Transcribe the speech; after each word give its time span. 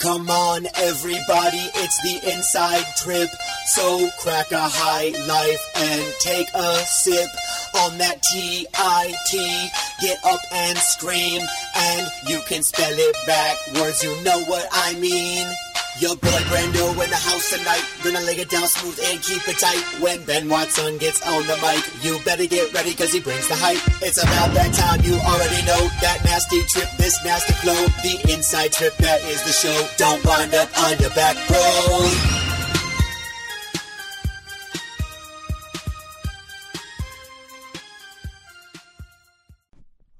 Come 0.00 0.30
on, 0.30 0.66
everybody, 0.76 1.60
it's 1.76 2.02
the 2.02 2.32
inside 2.32 2.84
trip. 2.96 3.28
So 3.66 4.08
crack 4.20 4.50
a 4.50 4.58
high 4.58 5.10
life 5.28 5.60
and 5.76 6.14
take 6.20 6.48
a 6.54 6.76
sip 6.86 7.28
on 7.84 7.98
that 7.98 8.22
G-I-T. 8.32 9.68
Get 10.00 10.24
up 10.24 10.40
and 10.52 10.78
scream, 10.78 11.42
and 11.76 12.10
you 12.26 12.40
can 12.48 12.62
spell 12.62 12.90
it 12.90 13.16
backwards. 13.26 14.02
You 14.02 14.16
know 14.24 14.42
what 14.44 14.66
I 14.72 14.94
mean. 14.94 15.46
Your 15.98 16.16
boy 16.16 16.40
Brando 16.48 16.92
in 16.92 17.10
the 17.10 17.16
house 17.16 17.50
tonight. 17.50 17.82
Gonna 18.04 18.20
lay 18.20 18.36
it 18.36 18.48
down 18.48 18.66
smooth 18.68 18.98
and 19.04 19.20
keep 19.20 19.46
it 19.48 19.58
tight. 19.58 19.82
When 20.00 20.24
Ben 20.24 20.48
Watson 20.48 20.98
gets 20.98 21.20
on 21.26 21.46
the 21.46 21.56
mic, 21.60 21.82
you 22.04 22.18
better 22.24 22.46
get 22.46 22.72
ready 22.72 22.94
cause 22.94 23.12
he 23.12 23.20
brings 23.20 23.48
the 23.48 23.56
hype. 23.56 23.82
It's 24.00 24.22
about 24.22 24.54
that 24.54 24.72
time 24.72 25.02
you 25.02 25.18
already 25.18 25.60
know. 25.66 25.82
That 26.00 26.22
nasty 26.24 26.62
trip, 26.72 26.88
this 26.96 27.18
nasty 27.24 27.52
flow. 27.54 27.86
The 28.02 28.32
inside 28.32 28.72
trip, 28.72 28.96
that 28.98 29.20
is 29.24 29.42
the 29.42 29.52
show. 29.52 29.88
Don't 29.98 30.24
wind 30.24 30.54
up 30.54 30.70
on 30.78 30.98
your 30.98 31.10
back, 31.10 31.36
bro. 31.48 32.39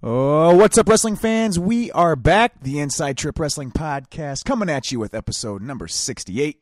Oh, 0.03 0.57
what's 0.57 0.79
up, 0.79 0.89
wrestling 0.89 1.17
fans? 1.17 1.59
We 1.59 1.93
are 1.93 2.17
back, 2.17 2.63
the 2.63 2.79
Inside 2.79 3.19
Trip 3.19 3.39
Wrestling 3.39 3.71
Podcast, 3.71 4.47
coming 4.47 4.71
at 4.71 4.91
you 4.91 4.99
with 4.99 5.13
episode 5.13 5.61
number 5.61 5.89
68. 5.89 6.59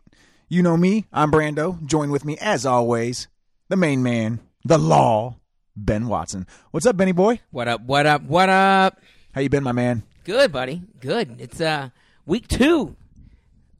You 0.48 0.60
know 0.60 0.76
me, 0.76 1.06
I'm 1.12 1.30
Brando. 1.30 1.80
Join 1.86 2.10
with 2.10 2.24
me, 2.24 2.36
as 2.40 2.66
always, 2.66 3.28
the 3.68 3.76
main 3.76 4.02
man, 4.02 4.40
the 4.64 4.76
law, 4.76 5.36
Ben 5.76 6.08
Watson. 6.08 6.48
What's 6.72 6.84
up, 6.84 6.96
Benny 6.96 7.12
boy? 7.12 7.40
What 7.52 7.68
up? 7.68 7.82
What 7.82 8.06
up? 8.06 8.22
What 8.22 8.48
up? 8.48 9.00
How 9.32 9.40
you 9.40 9.48
been, 9.48 9.62
my 9.62 9.70
man? 9.70 10.02
Good, 10.24 10.50
buddy. 10.50 10.82
Good. 10.98 11.40
It's 11.40 11.60
uh 11.60 11.90
week 12.26 12.48
two 12.48 12.96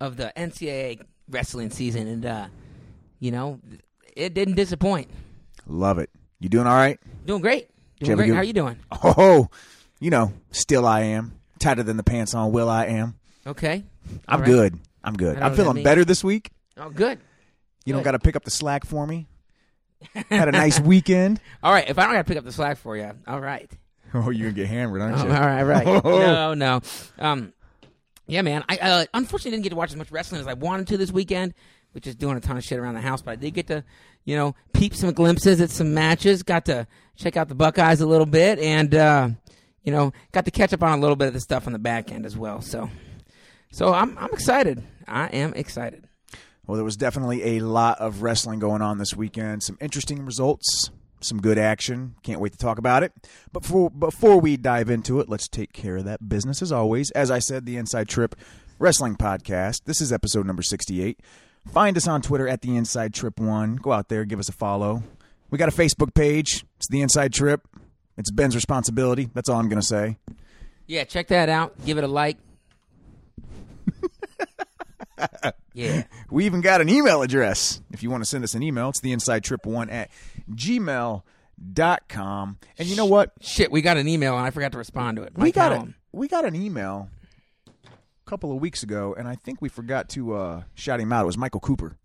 of 0.01 0.17
the 0.17 0.33
NCAA 0.37 1.01
wrestling 1.29 1.71
season, 1.71 2.07
and 2.07 2.25
uh, 2.25 2.47
you 3.19 3.33
know, 3.33 3.59
it 4.17 4.35
didn't 4.35 4.55
disappoint. 4.55 5.11
Love 5.67 5.99
it. 5.99 6.11
You 6.39 6.49
doing 6.49 6.69
all 6.69 6.77
right? 6.77 7.01
Doing 7.27 7.43
great. 7.43 7.71
Doing 8.01 8.17
great. 8.17 8.27
good- 8.27 8.35
How 8.35 8.41
are 8.41 8.45
you 8.45 8.53
doing? 8.53 8.77
Oh, 9.03 9.49
you 10.01 10.11
know, 10.11 10.33
still 10.51 10.87
I 10.87 11.01
am. 11.03 11.33
Tighter 11.59 11.83
than 11.83 11.97
the 11.97 12.05
pants 12.05 12.35
on 12.35 12.53
will.i.am. 12.53 13.17
Okay. 13.47 13.83
I'm 14.29 14.41
right. 14.41 14.47
good. 14.47 14.79
I'm 15.03 15.15
good. 15.17 15.31
I 15.31 15.33
don't 15.33 15.41
know 15.41 15.47
I'm 15.47 15.57
feeling 15.57 15.83
better 15.83 16.05
this 16.05 16.23
week. 16.23 16.51
Oh, 16.77 16.91
good. 16.91 17.19
You 17.85 17.93
don't 17.95 18.03
got 18.03 18.13
to 18.13 18.19
pick 18.19 18.37
up 18.37 18.45
the 18.45 18.51
slack 18.51 18.85
for 18.87 19.07
me. 19.07 19.27
Had 20.31 20.49
a 20.49 20.53
nice 20.53 20.79
weekend. 20.79 21.41
All 21.63 21.73
right. 21.73 21.89
If 21.89 21.99
I 21.99 22.05
don't 22.05 22.13
got 22.13 22.19
to 22.19 22.25
pick 22.29 22.37
up 22.39 22.45
the 22.45 22.53
slack 22.53 22.79
for 22.79 22.97
you, 22.97 23.11
all 23.27 23.41
right. 23.41 23.71
Oh, 24.15 24.31
you're 24.31 24.45
going 24.51 24.55
to 24.55 24.61
get 24.63 24.69
hammered, 24.69 25.03
aren't 25.03 25.19
Oh, 25.19 25.25
you? 25.27 25.33
all 25.33 25.39
right. 25.41 25.63
Right. 25.65 25.87
no, 26.05 26.55
no. 26.55 26.81
Um, 27.19 27.53
yeah, 28.27 28.41
man. 28.41 28.65
I 28.67 28.79
uh, 28.79 29.05
unfortunately 29.13 29.51
didn't 29.51 29.65
get 29.65 29.71
to 29.71 29.77
watch 29.77 29.91
as 29.91 29.97
much 29.97 30.11
wrestling 30.11 30.41
as 30.41 30.47
I 30.47 30.55
wanted 30.55 30.87
to 30.89 30.97
this 30.97 31.13
weekend, 31.13 31.53
which 31.93 32.07
is 32.07 32.15
doing 32.15 32.37
a 32.37 32.41
ton 32.41 32.57
of 32.57 32.65
shit 32.65 32.79
around 32.79 32.95
the 32.95 33.01
house. 33.01 33.23
But 33.23 33.33
I 33.33 33.37
did 33.37 33.55
get 33.55 33.67
to, 33.69 33.85
you 34.25 34.37
know, 34.37 34.55
peep 34.73 34.95
some 34.95 35.13
glimpses 35.13 35.61
at 35.61 35.71
some 35.71 35.95
matches. 35.95 36.43
Got 36.43 36.65
to 36.67 36.87
check 37.17 37.37
out 37.37 37.49
the 37.49 37.55
Buckeyes 37.55 38.01
a 38.01 38.07
little 38.07 38.27
bit, 38.27 38.59
and 38.59 38.95
uh, 38.95 39.31
you 39.83 39.93
know, 39.93 40.13
got 40.33 40.45
to 40.45 40.51
catch 40.51 40.73
up 40.73 40.83
on 40.83 40.99
a 40.99 41.01
little 41.01 41.17
bit 41.17 41.29
of 41.29 41.35
the 41.35 41.41
stuff 41.41 41.67
on 41.67 41.73
the 41.73 41.79
back 41.79 42.13
end 42.13 42.27
as 42.27 42.37
well. 42.37 42.61
So, 42.61 42.91
so 43.73 43.93
I'm 43.93 44.17
I'm 44.19 44.33
excited. 44.33 44.83
I 45.07 45.27
am 45.27 45.55
excited. 45.55 46.05
Well, 46.67 46.77
there 46.77 46.85
was 46.85 46.99
definitely 46.99 47.57
a 47.57 47.61
lot 47.61 47.99
of 47.99 48.21
wrestling 48.21 48.59
going 48.59 48.83
on 48.83 48.99
this 48.99 49.17
weekend. 49.17 49.63
Some 49.63 49.79
interesting 49.81 50.27
results, 50.27 50.91
some 51.21 51.41
good 51.41 51.57
action. 51.57 52.17
Can't 52.23 52.43
wait 52.43 52.53
to 52.53 52.59
talk 52.59 52.77
about 52.77 53.03
it. 53.03 53.13
But 53.53 53.63
before, 53.63 53.89
before 53.89 54.39
we 54.39 54.59
dive 54.59 54.91
into 54.91 55.19
it, 55.21 55.31
let's 55.31 55.49
take 55.49 55.73
care 55.73 55.97
of 55.97 56.05
that 56.05 56.29
business 56.29 56.61
as 56.61 56.71
always. 56.71 57.11
As 57.13 57.31
I 57.31 57.39
said, 57.39 57.65
the 57.65 57.79
Inside 57.79 58.07
Trip 58.07 58.35
Wrestling 58.79 59.17
Podcast. 59.17 59.85
This 59.87 60.03
is 60.03 60.13
episode 60.13 60.47
number 60.47 60.63
68. 60.63 61.19
Find 61.73 61.97
us 61.97 62.09
on 62.09 62.23
Twitter 62.23 62.49
at 62.49 62.63
the 62.63 62.77
Inside 62.77 63.15
Trip 63.15 63.39
One. 63.39 63.77
Go 63.77 63.93
out 63.93 64.09
there, 64.09 64.25
give 64.25 64.39
us 64.39 64.49
a 64.49 64.53
follow. 64.53 65.03
We 65.51 65.59
got 65.59 65.69
a 65.69 65.77
Facebook 65.77 66.15
page. 66.15 66.65
It's 66.77 66.89
the 66.89 67.03
Inside 67.03 67.33
Trip. 67.33 67.67
It's 68.17 68.31
Ben's 68.31 68.55
responsibility. 68.55 69.29
That's 69.35 69.49
all 69.49 69.59
I'm 69.59 69.69
going 69.69 69.81
to 69.81 69.87
say. 69.87 70.17
Yeah, 70.87 71.05
check 71.05 71.29
that 71.29 71.49
out. 71.49 71.75
Give 71.85 71.99
it 71.99 72.05
a 72.05 72.09
like. 72.09 72.39
yeah. 75.75 76.05
We 76.31 76.47
even 76.47 76.61
got 76.61 76.81
an 76.81 76.89
email 76.89 77.23
address. 77.23 77.81
If 77.93 78.03
you 78.03 78.11
want 78.11 78.25
to 78.25 78.29
send 78.29 78.45
us 78.45 78.55
an 78.55 78.63
email, 78.63 78.89
it's 78.89 79.01
the 79.01 79.13
inside 79.13 79.45
trip 79.45 79.67
one 79.67 79.91
at 79.91 80.11
gmail.com. 80.53 82.59
And 82.79 82.89
you 82.89 82.97
know 82.97 83.07
what? 83.07 83.33
Shit, 83.41 83.71
we 83.71 83.83
got 83.83 83.97
an 83.97 84.09
email 84.09 84.37
and 84.37 84.47
I 84.47 84.51
forgot 84.51 84.73
to 84.73 84.79
respond 84.79 85.17
to 85.19 85.23
it. 85.25 85.33
we 85.37 85.53
got 85.53 85.73
a, 85.73 85.89
we 86.13 86.29
got 86.29 86.45
an 86.45 86.57
email 86.57 87.09
couple 88.29 88.53
of 88.53 88.61
weeks 88.61 88.83
ago, 88.83 89.15
and 89.19 89.27
I 89.27 89.35
think 89.37 89.63
we 89.63 89.69
forgot 89.69 90.09
to 90.11 90.35
uh, 90.35 90.63
shout 90.75 91.01
him 91.01 91.13
out. 91.13 91.23
It 91.23 91.27
was 91.27 91.39
Michael 91.39 91.61
Cooper. 91.61 91.97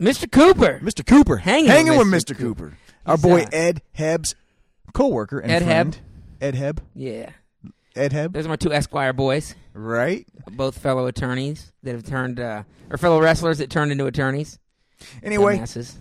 Mr. 0.00 0.30
Cooper. 0.30 0.80
Mr. 0.82 1.06
Cooper. 1.06 1.36
Hanging 1.38 1.88
with 1.88 1.98
with 1.98 2.06
Mr. 2.08 2.34
Mr. 2.34 2.38
Cooper. 2.38 2.64
Cooper. 2.70 2.78
Our 3.06 3.14
He's, 3.16 3.22
boy 3.22 3.40
uh, 3.42 3.46
Ed 3.52 3.82
Heb's 3.92 4.34
co-worker 4.92 5.38
and 5.40 5.50
Ed 5.50 5.62
friend. 5.64 5.94
Heb. 5.94 6.04
Ed 6.40 6.54
Heb. 6.56 6.80
Yeah. 6.94 7.30
Ed 7.94 8.12
Heb. 8.12 8.32
Those 8.32 8.46
are 8.46 8.48
my 8.48 8.56
two 8.56 8.72
Esquire 8.72 9.12
boys, 9.12 9.54
Right? 9.74 10.26
both 10.50 10.78
fellow 10.78 11.06
attorneys 11.06 11.72
that 11.82 11.92
have 11.92 12.04
turned, 12.04 12.40
uh, 12.40 12.62
or 12.90 12.96
fellow 12.98 13.20
wrestlers 13.20 13.58
that 13.58 13.70
turned 13.70 13.92
into 13.92 14.06
attorneys. 14.06 14.58
Anyway, 15.22 15.58
Dumbasses. 15.58 15.94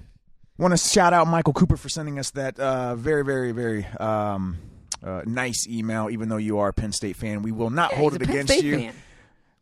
want 0.58 0.72
to 0.74 0.78
shout 0.78 1.14
out 1.14 1.28
Michael 1.28 1.54
Cooper 1.54 1.78
for 1.78 1.90
sending 1.90 2.18
us 2.20 2.32
that 2.32 2.60
uh, 2.60 2.96
very, 2.96 3.24
very, 3.24 3.52
very 3.52 3.86
um, 4.00 4.58
uh, 5.04 5.22
nice 5.26 5.68
email. 5.68 6.10
Even 6.10 6.30
though 6.30 6.38
you 6.38 6.60
are 6.60 6.70
a 6.70 6.74
Penn 6.74 6.92
State 6.92 7.16
fan, 7.18 7.42
we 7.42 7.52
will 7.52 7.70
not 7.70 7.92
Yeah, 7.92 7.98
hold 7.98 8.14
it 8.16 8.22
a 8.22 8.26
Penn 8.26 8.36
against 8.36 8.54
State 8.54 8.64
you. 8.66 8.78
fan. 8.78 8.94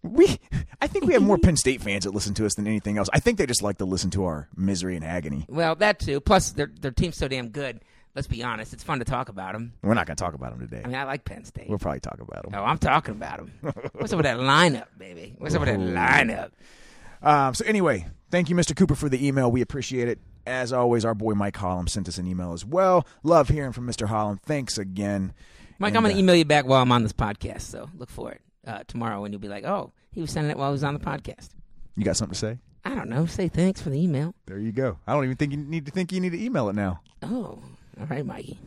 We, 0.01 0.39
I 0.81 0.87
think 0.87 1.05
we 1.05 1.13
have 1.13 1.21
more 1.21 1.37
Penn 1.43 1.57
State 1.57 1.81
fans 1.81 2.05
that 2.05 2.13
listen 2.13 2.33
to 2.35 2.45
us 2.45 2.55
than 2.55 2.67
anything 2.67 2.97
else. 2.97 3.09
I 3.13 3.19
think 3.19 3.37
they 3.37 3.45
just 3.45 3.61
like 3.61 3.77
to 3.79 3.85
listen 3.85 4.09
to 4.11 4.23
our 4.25 4.47
misery 4.55 4.95
and 4.95 5.03
agony. 5.03 5.45
Well, 5.49 5.75
that 5.75 5.99
too. 5.99 6.19
Plus, 6.21 6.51
their 6.51 6.67
their 6.67 6.91
team's 6.91 7.17
so 7.17 7.27
damn 7.27 7.49
good. 7.49 7.81
Let's 8.15 8.27
be 8.27 8.43
honest. 8.43 8.73
It's 8.73 8.83
fun 8.83 8.99
to 8.99 9.05
talk 9.05 9.29
about 9.29 9.53
them. 9.53 9.73
We're 9.83 9.93
not 9.93 10.07
going 10.07 10.17
to 10.17 10.23
talk 10.23 10.33
about 10.33 10.51
them 10.51 10.67
today. 10.67 10.81
I 10.83 10.87
mean, 10.87 10.95
I 10.95 11.03
like 11.03 11.25
Penn 11.25 11.45
State. 11.45 11.69
We'll 11.69 11.77
probably 11.77 11.99
talk 11.99 12.19
about 12.19 12.43
them. 12.43 12.53
Oh, 12.55 12.63
I'm 12.63 12.79
talking 12.79 13.13
about 13.13 13.37
them. 13.37 13.51
What's 13.93 14.11
up 14.11 14.17
with 14.17 14.25
that 14.25 14.37
lineup, 14.39 14.87
baby? 14.97 15.35
What's 15.37 15.53
up 15.53 15.61
with 15.61 15.69
that 15.69 15.79
lineup? 15.79 16.51
Um, 17.21 17.53
so 17.53 17.65
anyway, 17.65 18.07
thank 18.31 18.49
you, 18.49 18.55
Mr. 18.55 18.75
Cooper, 18.75 18.95
for 18.95 19.09
the 19.09 19.25
email. 19.25 19.51
We 19.51 19.61
appreciate 19.61 20.07
it. 20.07 20.19
As 20.47 20.73
always, 20.73 21.05
our 21.05 21.13
boy 21.13 21.33
Mike 21.33 21.55
Hollum 21.55 21.87
sent 21.87 22.07
us 22.07 22.17
an 22.17 22.25
email 22.25 22.53
as 22.53 22.65
well. 22.65 23.05
Love 23.21 23.49
hearing 23.49 23.73
from 23.73 23.85
Mr. 23.85 24.07
Hollum. 24.07 24.41
Thanks 24.41 24.77
again. 24.79 25.33
Mike, 25.77 25.89
And, 25.89 25.97
I'm 25.97 26.03
going 26.03 26.13
uh, 26.13 26.15
to 26.15 26.19
email 26.19 26.35
you 26.35 26.45
back 26.45 26.65
while 26.65 26.81
I'm 26.81 26.91
on 26.91 27.03
this 27.03 27.13
podcast, 27.13 27.61
so 27.61 27.89
look 27.95 28.09
for 28.09 28.31
it 28.31 28.41
uh, 28.65 28.83
tomorrow, 28.87 29.23
and 29.23 29.33
you'll 29.33 29.41
be 29.41 29.47
like, 29.47 29.65
"Oh, 29.65 29.91
he 30.11 30.21
was 30.21 30.31
sending 30.31 30.51
it 30.51 30.57
while 30.57 30.69
he 30.69 30.73
was 30.73 30.83
on 30.83 30.93
the 30.93 30.99
podcast." 30.99 31.49
You 31.95 32.03
got 32.05 32.17
something 32.17 32.33
to 32.33 32.39
say? 32.39 32.57
I 32.85 32.95
don't 32.95 33.09
know. 33.09 33.25
Say 33.25 33.49
thanks 33.49 33.81
for 33.81 33.89
the 33.89 34.01
email. 34.01 34.33
There 34.45 34.57
you 34.57 34.71
go. 34.71 34.97
I 35.05 35.13
don't 35.13 35.25
even 35.25 35.35
think 35.35 35.51
you 35.51 35.57
need 35.57 35.85
to 35.85 35.91
think 35.91 36.11
you 36.11 36.21
need 36.21 36.31
to 36.31 36.43
email 36.43 36.69
it 36.69 36.75
now. 36.75 37.01
Oh, 37.21 37.59
all 37.99 38.05
right, 38.09 38.25
Mikey. 38.25 38.57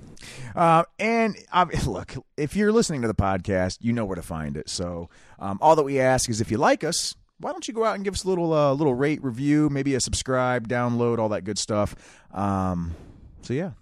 Uh, 0.54 0.84
and 0.98 1.36
uh, 1.52 1.66
look, 1.86 2.14
if 2.36 2.54
you're 2.54 2.72
listening 2.72 3.02
to 3.02 3.08
the 3.08 3.14
podcast, 3.14 3.78
you 3.81 3.92
know 3.92 4.04
where 4.04 4.16
to 4.16 4.22
find 4.22 4.56
it. 4.56 4.69
So 4.69 5.08
um, 5.38 5.58
all 5.62 5.76
that 5.76 5.82
we 5.82 5.98
ask 5.98 6.28
is 6.28 6.41
if 6.41 6.50
you 6.50 6.58
like 6.58 6.84
us, 6.84 7.14
why 7.38 7.52
don't 7.52 7.66
you 7.66 7.75
go 7.75 7.84
out 7.84 7.94
and 7.94 8.04
give 8.04 8.14
us 8.14 8.25
a 8.25 8.28
little 8.28 8.52
uh, 8.52 8.72
little 8.72 8.94
rate, 8.94 9.22
review, 9.25 9.69
maybe 9.70 9.94
a 9.94 10.00
subscribe, 10.00 10.69
download, 10.69 11.19
all 11.19 11.31
that 11.31 11.42
good 11.44 11.58
stuff. 11.58 11.94
Um, 12.32 12.94
so 13.41 13.54
yeah, 13.54 13.72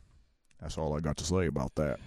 that's 0.61 0.79
all 0.79 0.97
I 0.97 1.01
got 1.01 1.17
to 1.19 1.25
say 1.25 1.47
about 1.47 1.75
that. 1.75 1.99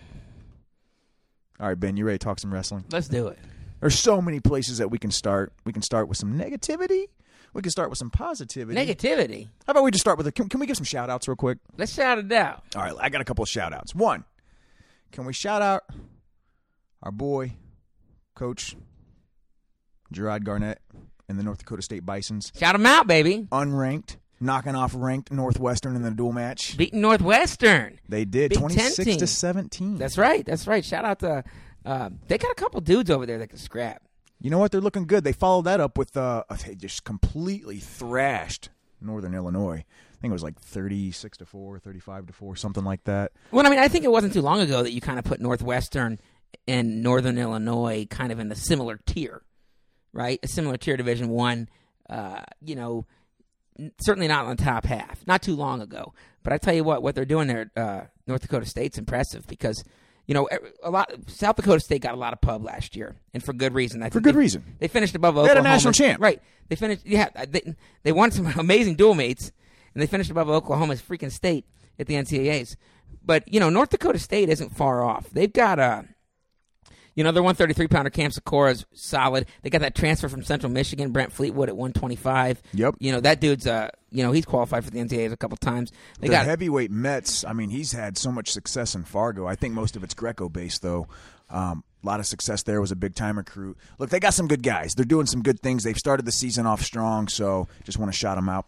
All 1.60 1.68
right, 1.68 1.80
Ben, 1.80 1.98
you 1.98 2.06
ready 2.06 2.18
to 2.18 2.24
talk 2.24 2.40
some 2.40 2.54
wrestling? 2.54 2.86
Let's 2.92 3.08
do 3.08 3.28
it. 3.28 3.38
There's 3.84 4.00
so 4.00 4.22
many 4.22 4.40
places 4.40 4.78
that 4.78 4.90
we 4.90 4.98
can 4.98 5.12
start. 5.12 5.52
We 5.66 5.74
can 5.74 5.82
start 5.82 6.08
with 6.08 6.18
some 6.18 6.40
negativity. 6.40 7.08
We 7.54 7.62
can 7.62 7.70
start 7.70 7.90
with 7.90 8.00
some 8.00 8.10
positivity. 8.10 8.80
Negativity. 8.80 9.50
How 9.68 9.72
about 9.72 9.84
we 9.84 9.92
just 9.92 10.06
start 10.06 10.18
with 10.18 10.26
a? 10.26 10.32
Can, 10.32 10.48
can 10.48 10.62
we 10.62 10.68
give 10.68 10.78
some 10.78 10.86
shout 10.86 11.10
outs 11.10 11.28
real 11.28 11.36
quick? 11.36 11.58
Let's 11.78 11.94
shout 11.94 12.18
it 12.18 12.32
out. 12.32 12.64
All 12.78 12.82
right, 12.82 12.94
I 12.98 13.10
got 13.10 13.20
a 13.20 13.26
couple 13.26 13.44
of 13.44 13.50
shout 13.50 13.74
outs. 13.74 13.94
One, 13.94 14.24
can 15.12 15.26
we 15.26 15.34
shout 15.34 15.62
out 15.62 15.84
our 17.02 17.12
boy, 17.12 17.58
Coach 18.36 18.78
Gerard 20.14 20.46
Garnett 20.46 20.80
and 21.28 21.38
the 21.38 21.44
North 21.44 21.58
Dakota 21.58 21.82
State 21.82 22.06
Bisons? 22.06 22.54
Shout 22.58 22.76
him 22.76 22.86
out, 22.86 23.06
baby. 23.06 23.50
Unranked, 23.52 24.16
knocking 24.40 24.76
off 24.76 24.94
ranked 24.96 25.30
Northwestern 25.30 25.98
in 25.98 26.04
the 26.04 26.12
dual 26.12 26.32
match. 26.32 26.78
Beating 26.78 27.02
Northwestern. 27.02 28.00
They 28.08 28.24
did 28.24 28.52
Big 28.52 28.60
26 28.60 29.18
to 29.18 29.28
17. 29.28 29.98
That's 29.98 30.18
right. 30.18 30.46
That's 30.46 30.68
right. 30.68 30.86
Shout 30.86 31.04
out 31.04 31.20
to. 31.20 31.44
Uh, 31.86 32.10
they 32.28 32.38
got 32.38 32.52
a 32.52 32.56
couple 32.56 32.80
dudes 32.82 33.10
over 33.10 33.26
there 33.26 33.38
that 33.40 33.48
can 33.48 33.58
scrap. 33.58 34.02
You 34.40 34.50
know 34.50 34.58
what? 34.58 34.72
They're 34.72 34.82
looking 34.82 35.06
good. 35.06 35.24
They 35.24 35.34
followed 35.34 35.64
that 35.64 35.80
up 35.80 35.98
with 35.98 36.18
uh, 36.18 36.44
they 36.66 36.76
just 36.76 37.04
completely 37.04 37.80
thrashed 37.80 38.70
Northern 39.02 39.34
Illinois. 39.34 39.86
I 39.86 40.16
think 40.22 40.32
it 40.32 40.34
was 40.34 40.44
like 40.44 40.60
36 40.60 41.38
to 41.40 41.46
4, 41.46 41.80
35 41.80 42.28
to 42.28 42.34
4, 42.34 42.56
something 42.56 42.84
like 42.84 43.04
that. 43.06 43.32
Well, 43.52 43.66
I 43.66 43.70
mean, 43.70 43.80
I 43.80 43.88
think 43.88 44.06
it 44.06 44.12
wasn't 44.12 44.34
too 44.34 44.42
long 44.42 44.62
ago 44.62 44.84
that 44.84 44.92
you 44.92 45.02
kind 45.02 45.20
of 45.20 45.26
put 45.26 45.42
Northwestern 45.42 46.20
and 46.68 47.04
Northern 47.04 47.38
Illinois 47.38 48.06
kind 48.10 48.32
of 48.32 48.40
in 48.40 48.50
the 48.50 48.56
similar 48.56 49.00
tier, 49.06 49.42
right? 50.14 50.40
A 50.44 50.48
similar 50.48 50.78
tier, 50.78 50.98
Division 50.98 51.30
One. 51.30 51.70
Uh, 52.10 52.42
you 52.62 52.76
know, 52.76 53.06
certainly 54.02 54.28
not 54.28 54.46
on 54.46 54.56
the 54.56 54.64
top 54.64 54.86
half. 54.86 55.26
Not 55.26 55.42
too 55.42 55.56
long 55.56 55.82
ago, 55.82 56.14
but 56.44 56.54
I 56.54 56.58
tell 56.58 56.74
you 56.74 56.84
what, 56.84 57.02
what 57.02 57.16
they're 57.16 57.26
doing 57.26 57.48
there, 57.48 57.72
uh, 57.76 58.02
North 58.28 58.42
Dakota 58.42 58.66
State's 58.66 58.98
impressive 58.98 59.48
because 59.48 59.84
you 60.28 60.34
know, 60.34 60.48
a 60.84 60.90
lot. 60.90 61.12
South 61.28 61.56
Dakota 61.58 61.80
State 61.80 62.02
got 62.02 62.14
a 62.14 62.18
lot 62.18 62.34
of 62.34 62.42
pub 62.42 62.64
last 62.64 62.96
year, 62.96 63.16
and 63.34 63.44
for 63.44 63.54
good 63.54 63.74
reason. 63.74 64.02
I 64.04 64.10
For 64.10 64.20
good 64.22 64.36
they- 64.36 64.40
reason. 64.40 64.64
They 64.80 64.88
finished 64.88 65.16
above 65.16 65.36
Oklahoma. 65.38 65.48
They 65.48 65.56
had 65.60 65.66
a 65.66 65.70
national 65.76 65.94
champ. 65.94 66.22
right? 66.22 66.42
They 66.70 66.76
finished. 66.76 67.06
Yeah, 67.06 67.30
they 67.48 67.76
they 68.04 68.12
won 68.12 68.32
some 68.32 68.48
amazing 68.58 68.96
dual 68.96 69.16
mates, 69.16 69.52
and 69.94 70.02
they 70.02 70.08
finished 70.08 70.32
above 70.32 70.50
Oklahoma's 70.50 71.02
freaking 71.02 71.32
state 71.32 71.66
at 72.00 72.08
the 72.08 72.14
NCAA's. 72.16 72.78
But 73.26 73.52
you 73.52 73.60
know, 73.60 73.70
North 73.70 73.90
Dakota 73.90 74.20
State 74.20 74.50
isn't 74.50 74.76
far 74.76 75.04
off. 75.04 75.30
They've 75.30 75.52
got 75.52 75.80
a. 75.80 76.06
You 77.16 77.24
know, 77.24 77.32
their 77.32 77.44
133 77.44 77.88
pounder 77.88 78.10
Cam 78.10 78.32
Sykora 78.32 78.72
is 78.72 78.86
solid. 78.94 79.46
They 79.62 79.70
got 79.70 79.82
that 79.82 79.96
transfer 79.96 80.30
from 80.30 80.44
Central 80.44 80.72
Michigan, 80.72 81.12
Brent 81.12 81.32
Fleetwood 81.32 81.70
at 81.70 81.78
125. 81.78 82.62
Yep. 82.74 82.96
You 83.00 83.12
know, 83.12 83.20
that 83.20 83.40
dude's, 83.40 83.68
uh, 83.68 83.90
you 84.12 84.24
know, 84.24 84.32
he's 84.32 84.46
qualified 84.46 84.84
for 84.84 84.92
the 84.92 85.00
NCAAs 85.00 85.32
a 85.32 85.38
couple 85.38 85.58
times. 85.58 85.92
They 86.20 86.28
the 86.28 86.34
got 86.34 86.46
heavyweight 86.46 86.92
Metz. 86.92 87.46
I 87.46 87.54
mean, 87.54 87.70
he's 87.70 87.92
had 87.92 88.18
so 88.18 88.32
much 88.32 88.52
success 88.52 88.96
in 88.96 89.04
Fargo. 89.04 89.46
I 89.46 89.56
think 89.56 89.74
most 89.74 89.96
of 89.96 90.04
it's 90.04 90.14
Greco 90.14 90.50
based, 90.50 90.82
though. 90.82 91.08
Um, 91.50 91.84
a 92.04 92.08
lot 92.08 92.20
of 92.20 92.26
success 92.26 92.64
there. 92.64 92.82
Was 92.82 92.92
a 92.92 92.96
big 92.96 93.16
time 93.16 93.38
recruit. 93.38 93.78
Look, 94.00 94.10
they 94.10 94.20
got 94.20 94.34
some 94.34 94.48
good 94.48 94.64
guys. 94.64 94.96
They're 94.96 95.06
doing 95.06 95.26
some 95.26 95.42
good 95.42 95.60
things. 95.60 95.84
They've 95.84 95.98
started 95.98 96.26
the 96.26 96.32
season 96.32 96.66
off 96.66 96.82
strong, 96.82 97.28
so 97.28 97.68
just 97.84 97.98
want 97.98 98.12
to 98.12 98.18
shout 98.18 98.38
them 98.38 98.50
out. 98.50 98.66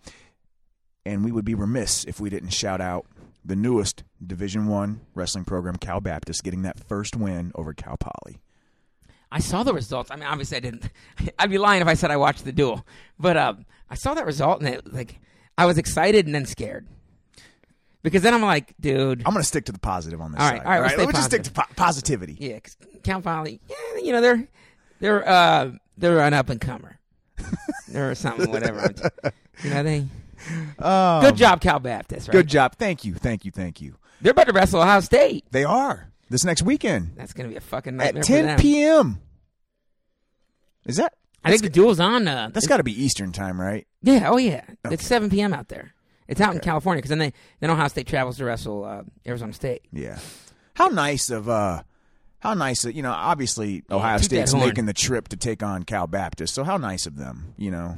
And 1.05 1.23
we 1.23 1.31
would 1.31 1.45
be 1.45 1.55
remiss 1.55 2.05
if 2.05 2.19
we 2.19 2.29
didn't 2.29 2.49
shout 2.49 2.81
out 2.81 3.05
the 3.45 3.55
newest 3.55 4.03
Division 4.25 4.67
One 4.67 5.01
wrestling 5.13 5.45
program, 5.45 5.75
Cal 5.75 6.01
Baptist, 6.01 6.43
getting 6.43 6.63
that 6.63 6.79
first 6.79 7.15
win 7.15 7.51
over 7.55 7.73
Cal 7.73 7.95
Poly. 7.97 8.39
I 9.31 9.39
saw 9.39 9.63
the 9.63 9.73
results. 9.73 10.11
I 10.11 10.15
mean, 10.15 10.25
obviously, 10.25 10.57
I 10.57 10.61
didn't. 10.61 10.89
I'd 11.39 11.49
be 11.49 11.57
lying 11.57 11.81
if 11.81 11.87
I 11.87 11.93
said 11.93 12.09
I 12.11 12.17
watched 12.17 12.45
the 12.45 12.51
duel. 12.51 12.85
But 13.19 13.37
um, 13.37 13.65
I 13.89 13.95
saw 13.95 14.13
that 14.13 14.25
result, 14.25 14.61
and 14.61 14.69
it 14.69 14.93
like 14.93 15.19
I 15.57 15.65
was 15.65 15.77
excited 15.77 16.25
and 16.25 16.33
then 16.33 16.45
scared 16.45 16.87
because 18.01 18.21
then 18.21 18.33
I'm 18.33 18.41
like, 18.41 18.73
dude, 18.79 19.19
I'm 19.25 19.33
going 19.33 19.41
to 19.41 19.47
stick 19.47 19.65
to 19.65 19.71
the 19.71 19.79
positive 19.79 20.21
on 20.21 20.31
this 20.31 20.39
All 20.41 20.49
right, 20.49 20.57
side. 20.61 20.65
all 20.65 20.71
right, 20.71 20.81
we'll 20.81 20.89
stay 20.89 21.05
let's 21.05 21.17
just 21.17 21.27
stick 21.29 21.43
to 21.43 21.51
po- 21.51 21.73
positivity. 21.75 22.37
yeah, 22.39 22.59
'cause 22.59 22.77
Cal 23.03 23.21
Poly, 23.21 23.59
yeah, 23.67 24.01
you 24.03 24.11
know 24.11 24.21
they're 24.21 24.47
they're 24.99 25.27
uh 25.27 25.71
they're 25.97 26.19
an 26.21 26.33
up 26.33 26.49
and 26.49 26.61
comer. 26.61 26.97
they're 27.87 28.15
something, 28.15 28.49
whatever. 28.51 28.93
you 29.63 29.69
know 29.71 29.83
they. 29.83 30.05
Um, 30.79 31.21
Good 31.21 31.35
job, 31.35 31.61
Cal 31.61 31.79
Baptist. 31.79 32.27
Right? 32.27 32.33
Good 32.33 32.47
job. 32.47 32.75
Thank 32.75 33.05
you. 33.05 33.13
Thank 33.15 33.45
you. 33.45 33.51
Thank 33.51 33.81
you. 33.81 33.95
They're 34.21 34.31
about 34.31 34.47
to 34.47 34.53
wrestle 34.53 34.81
Ohio 34.81 34.99
State. 35.01 35.45
They 35.51 35.63
are 35.63 36.11
this 36.29 36.43
next 36.43 36.63
weekend 36.63 37.11
That's 37.15 37.33
gonna 37.33 37.49
be 37.49 37.55
a 37.55 37.61
fucking 37.61 37.97
nightmare 37.97 38.21
at 38.21 38.25
for 38.25 38.33
10 38.33 38.45
them. 38.45 38.59
p.m. 38.59 39.21
Is 40.85 40.97
that? 40.97 41.13
I 41.43 41.49
think 41.49 41.61
the 41.61 41.69
duel's 41.69 41.99
on. 41.99 42.27
Uh, 42.27 42.49
That's 42.51 42.65
got 42.67 42.77
to 42.77 42.83
be 42.83 43.03
Eastern 43.03 43.31
time, 43.31 43.61
right? 43.61 43.85
Yeah, 44.01 44.29
oh 44.31 44.37
yeah. 44.37 44.63
It's 44.85 45.05
7 45.05 45.29
p.m. 45.29 45.53
out 45.53 45.67
there. 45.67 45.93
It's 46.27 46.41
out 46.41 46.55
in 46.55 46.59
California 46.59 46.99
because 46.99 47.09
then 47.09 47.19
they 47.19 47.33
then 47.59 47.69
Ohio 47.69 47.87
State 47.87 48.07
travels 48.07 48.37
to 48.37 48.45
wrestle 48.45 48.83
uh, 48.83 49.03
Arizona 49.27 49.53
State. 49.53 49.83
Yeah. 49.93 50.17
How 50.73 50.87
nice 50.87 51.29
of 51.29 51.47
uh 51.47 51.83
how 52.39 52.53
nice 52.53 52.85
of, 52.85 52.95
you 52.95 53.01
know, 53.01 53.11
obviously 53.11 53.83
Ohio 53.89 54.17
that 54.17 54.23
State's 54.23 54.53
making 54.53 54.85
the 54.85 54.93
trip 54.93 55.27
to 55.29 55.37
take 55.37 55.63
on 55.63 55.83
Cal 55.83 56.07
Baptist. 56.07 56.53
So 56.53 56.63
how 56.63 56.77
nice 56.77 57.05
of 57.05 57.15
them, 57.15 57.53
you 57.57 57.71
know. 57.71 57.97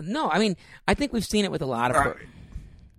No, 0.00 0.28
I 0.30 0.38
mean 0.38 0.56
I 0.86 0.94
think 0.94 1.12
we've 1.12 1.24
seen 1.24 1.44
it 1.44 1.50
with 1.50 1.62
a 1.62 1.66
lot 1.66 1.90
of. 1.90 1.96
Right. 1.96 2.16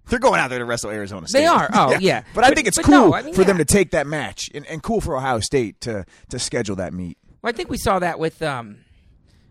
They're 0.09 0.19
going 0.19 0.39
out 0.39 0.49
there 0.49 0.59
to 0.59 0.65
wrestle 0.65 0.89
Arizona 0.89 1.27
State. 1.27 1.39
They 1.39 1.45
are. 1.45 1.69
Oh, 1.73 1.97
yeah. 1.99 2.23
But 2.35 2.43
I 2.43 2.51
think 2.51 2.67
it's 2.67 2.77
cool 2.77 2.91
no, 2.93 3.13
I 3.13 3.21
mean, 3.21 3.33
for 3.33 3.45
them 3.45 3.57
to 3.57 3.65
take 3.65 3.91
that 3.91 4.05
match 4.05 4.49
and, 4.53 4.65
and 4.67 4.83
cool 4.83 4.99
for 4.99 5.15
Ohio 5.15 5.39
State 5.39 5.79
to 5.81 6.05
to 6.29 6.39
schedule 6.39 6.75
that 6.77 6.93
meet. 6.93 7.17
Well, 7.41 7.49
I 7.49 7.53
think 7.53 7.69
we 7.69 7.77
saw 7.77 7.99
that 7.99 8.19
with 8.19 8.41
um, 8.41 8.79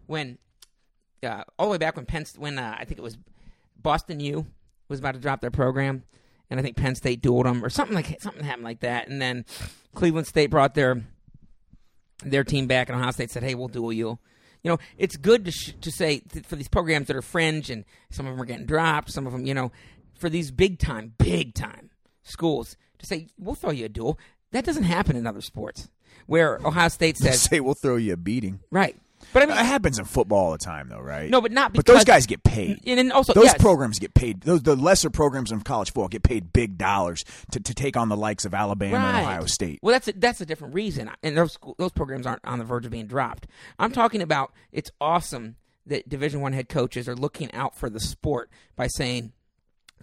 when 0.07 0.39
uh, 1.23 1.45
all 1.59 1.67
the 1.67 1.73
way 1.73 1.79
back 1.79 1.97
when 1.97 2.07
Penn 2.07 2.25
when 2.37 2.59
uh, 2.59 2.77
I 2.79 2.85
think 2.85 2.99
it 2.99 3.03
was 3.03 3.17
Boston 3.77 4.21
U 4.21 4.47
was 4.89 4.99
about 4.99 5.15
to 5.15 5.21
drop 5.21 5.41
their 5.41 5.51
program, 5.51 6.05
and 6.51 6.61
I 6.61 6.63
think 6.63 6.77
Penn 6.77 6.95
State 6.95 7.23
dueled 7.23 7.45
them 7.45 7.65
or 7.65 7.71
something 7.71 7.95
like 7.95 8.21
something 8.21 8.45
happened 8.45 8.65
like 8.65 8.81
that, 8.81 9.09
and 9.09 9.21
then 9.21 9.45
Cleveland 9.95 10.27
State 10.27 10.51
brought 10.51 10.75
their 10.75 11.03
their 12.25 12.45
team 12.45 12.67
back, 12.67 12.89
and 12.89 12.99
Ohio 12.99 13.11
State 13.11 13.31
said, 13.31 13.43
"Hey, 13.43 13.55
we'll 13.55 13.69
duel 13.69 13.93
you." 13.93 14.19
You 14.63 14.71
know, 14.71 14.79
it's 14.97 15.17
good 15.17 15.45
to 15.45 15.51
sh- 15.51 15.75
to 15.81 15.91
say 15.91 16.19
th- 16.21 16.45
for 16.47 16.57
these 16.57 16.69
programs 16.69 17.09
that 17.09 17.17
are 17.17 17.23
fringe, 17.23 17.69
and 17.71 17.85
some 18.11 18.27
of 18.27 18.33
them 18.33 18.41
are 18.43 18.47
getting 18.47 18.67
dropped, 18.67 19.11
some 19.11 19.27
of 19.27 19.33
them, 19.33 19.45
you 19.47 19.55
know, 19.55 19.73
for 20.19 20.29
these 20.29 20.51
big 20.51 20.79
time, 20.79 21.15
big 21.19 21.55
time 21.55 21.91
schools 22.23 22.77
to 22.99 23.07
say, 23.07 23.27
"We'll 23.39 23.57
throw 23.57 23.71
you 23.71 23.87
a 23.87 23.89
duel." 23.89 24.19
That 24.53 24.65
doesn't 24.65 24.85
happen 24.85 25.17
in 25.17 25.27
other 25.27 25.41
sports, 25.41 25.89
where 26.27 26.59
Ohio 26.65 26.89
State 26.89 27.17
says, 27.17 27.41
Say 27.43 27.59
we'll 27.61 27.75
throw 27.75 27.97
you 27.97 28.13
a 28.13 28.17
beating. 28.17 28.61
Right. 28.71 28.97
But 29.33 29.43
I 29.43 29.47
mean, 29.47 29.57
That 29.57 29.67
happens 29.67 29.99
in 29.99 30.05
football 30.05 30.47
all 30.47 30.53
the 30.53 30.59
time 30.59 30.89
though, 30.89 31.01
right? 31.01 31.31
no, 31.31 31.41
but 31.41 31.53
not 31.53 31.73
But 31.73 31.87
those 31.87 32.05
guys 32.05 32.27
get 32.27 32.43
paid. 32.43 32.81
And 32.87 32.99
then 32.99 33.13
also, 33.13 33.33
Those 33.33 33.45
yes, 33.45 33.59
programs 33.59 33.99
get 33.99 34.15
paid. 34.15 34.43
Those 34.43 34.63
the 34.63 34.77
lesser 34.77 35.11
programs 35.11 35.53
in 35.53 35.61
college 35.61 35.89
football 35.89 36.09
get 36.09 36.23
paid 36.23 36.53
big 36.53 36.79
dollars 36.79 37.25
to, 37.53 37.61
to 37.61 37.75
take 37.75 37.97
on 37.97 38.09
the 38.09 38.17
likes 38.17 38.45
of 38.45 38.55
Alabama 38.55 38.97
right. 38.97 39.09
and 39.09 39.27
Ohio 39.27 39.47
State. 39.47 39.79
Well, 39.83 39.93
that's 39.93 40.09
a, 40.09 40.13
that's 40.13 40.41
a 40.41 40.47
different 40.47 40.75
reason, 40.75 41.11
and 41.23 41.37
those 41.37 41.59
those 41.79 41.93
programs 41.93 42.27
aren't 42.27 42.45
on 42.45 42.59
the 42.59 42.65
verge 42.65 42.85
of 42.85 42.93
being 42.93 43.07
dropped. 43.07 43.47
I'm 43.79 43.93
talking 43.93 44.23
about 44.23 44.53
it's 44.71 44.91
awesome 45.01 45.57
that 45.87 46.09
Division 46.09 46.41
One 46.41 46.53
head 46.53 46.69
coaches 46.69 47.09
are 47.09 47.17
looking 47.17 47.53
out 47.53 47.77
for 47.77 47.89
the 47.91 48.01
sport 48.01 48.51
by 48.77 48.87
saying. 48.87 49.33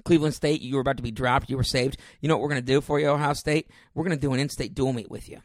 Cleveland 0.05 0.33
State, 0.33 0.61
you 0.61 0.75
were 0.75 0.81
about 0.81 0.95
to 0.95 1.03
be 1.03 1.11
dropped. 1.11 1.49
You 1.49 1.57
were 1.57 1.63
saved. 1.63 1.97
You 2.21 2.29
know 2.29 2.37
what 2.37 2.43
we're 2.43 2.51
going 2.51 2.61
to 2.61 2.65
do 2.65 2.79
for 2.79 3.01
you, 3.01 3.07
Ohio 3.09 3.33
State? 3.33 3.69
We're 3.93 4.05
going 4.05 4.17
to 4.17 4.21
do 4.21 4.33
an 4.33 4.39
in-state 4.39 4.73
dual 4.73 4.93
meet 4.93 5.11
with 5.11 5.27
you. 5.27 5.41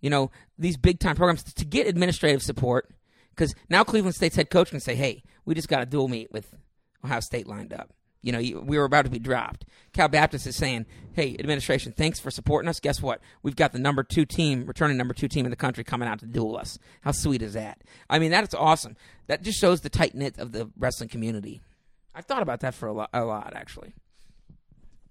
You 0.00 0.10
know 0.10 0.30
these 0.56 0.76
big-time 0.76 1.16
programs 1.16 1.42
to 1.42 1.64
get 1.64 1.88
administrative 1.88 2.40
support 2.40 2.88
because 3.36 3.54
now 3.68 3.84
Cleveland 3.84 4.14
State's 4.14 4.36
head 4.36 4.50
coach 4.50 4.70
can 4.70 4.80
say, 4.80 4.94
"Hey, 4.94 5.22
we 5.44 5.54
just 5.54 5.68
got 5.68 5.82
a 5.82 5.86
dual 5.86 6.08
meet 6.08 6.32
with 6.32 6.54
Ohio 7.04 7.20
State 7.20 7.46
lined 7.46 7.72
up." 7.72 7.92
You 8.22 8.32
know, 8.32 8.38
we 8.38 8.76
were 8.76 8.84
about 8.84 9.04
to 9.04 9.10
be 9.10 9.20
dropped. 9.20 9.64
Cal 9.92 10.08
Baptist 10.08 10.46
is 10.46 10.56
saying, 10.56 10.86
"Hey, 11.12 11.36
administration, 11.38 11.92
thanks 11.92 12.18
for 12.18 12.30
supporting 12.30 12.68
us. 12.68 12.80
Guess 12.80 13.00
what? 13.00 13.20
We've 13.42 13.54
got 13.54 13.72
the 13.72 13.78
number 13.78 14.02
two 14.02 14.24
team, 14.24 14.66
returning 14.66 14.96
number 14.96 15.14
two 15.14 15.28
team 15.28 15.46
in 15.46 15.50
the 15.50 15.56
country, 15.56 15.84
coming 15.84 16.08
out 16.08 16.18
to 16.20 16.26
duel 16.26 16.56
us. 16.56 16.78
How 17.02 17.12
sweet 17.12 17.42
is 17.42 17.52
that? 17.52 17.82
I 18.10 18.18
mean, 18.18 18.30
that's 18.30 18.54
awesome. 18.54 18.96
That 19.28 19.42
just 19.42 19.60
shows 19.60 19.82
the 19.82 19.90
tight 19.90 20.14
knit 20.14 20.38
of 20.38 20.52
the 20.52 20.70
wrestling 20.76 21.08
community. 21.08 21.60
I've 22.14 22.24
thought 22.24 22.42
about 22.42 22.60
that 22.60 22.74
for 22.74 22.86
a 22.86 22.92
lot, 22.92 23.10
a 23.12 23.24
lot 23.24 23.52
actually. 23.54 23.92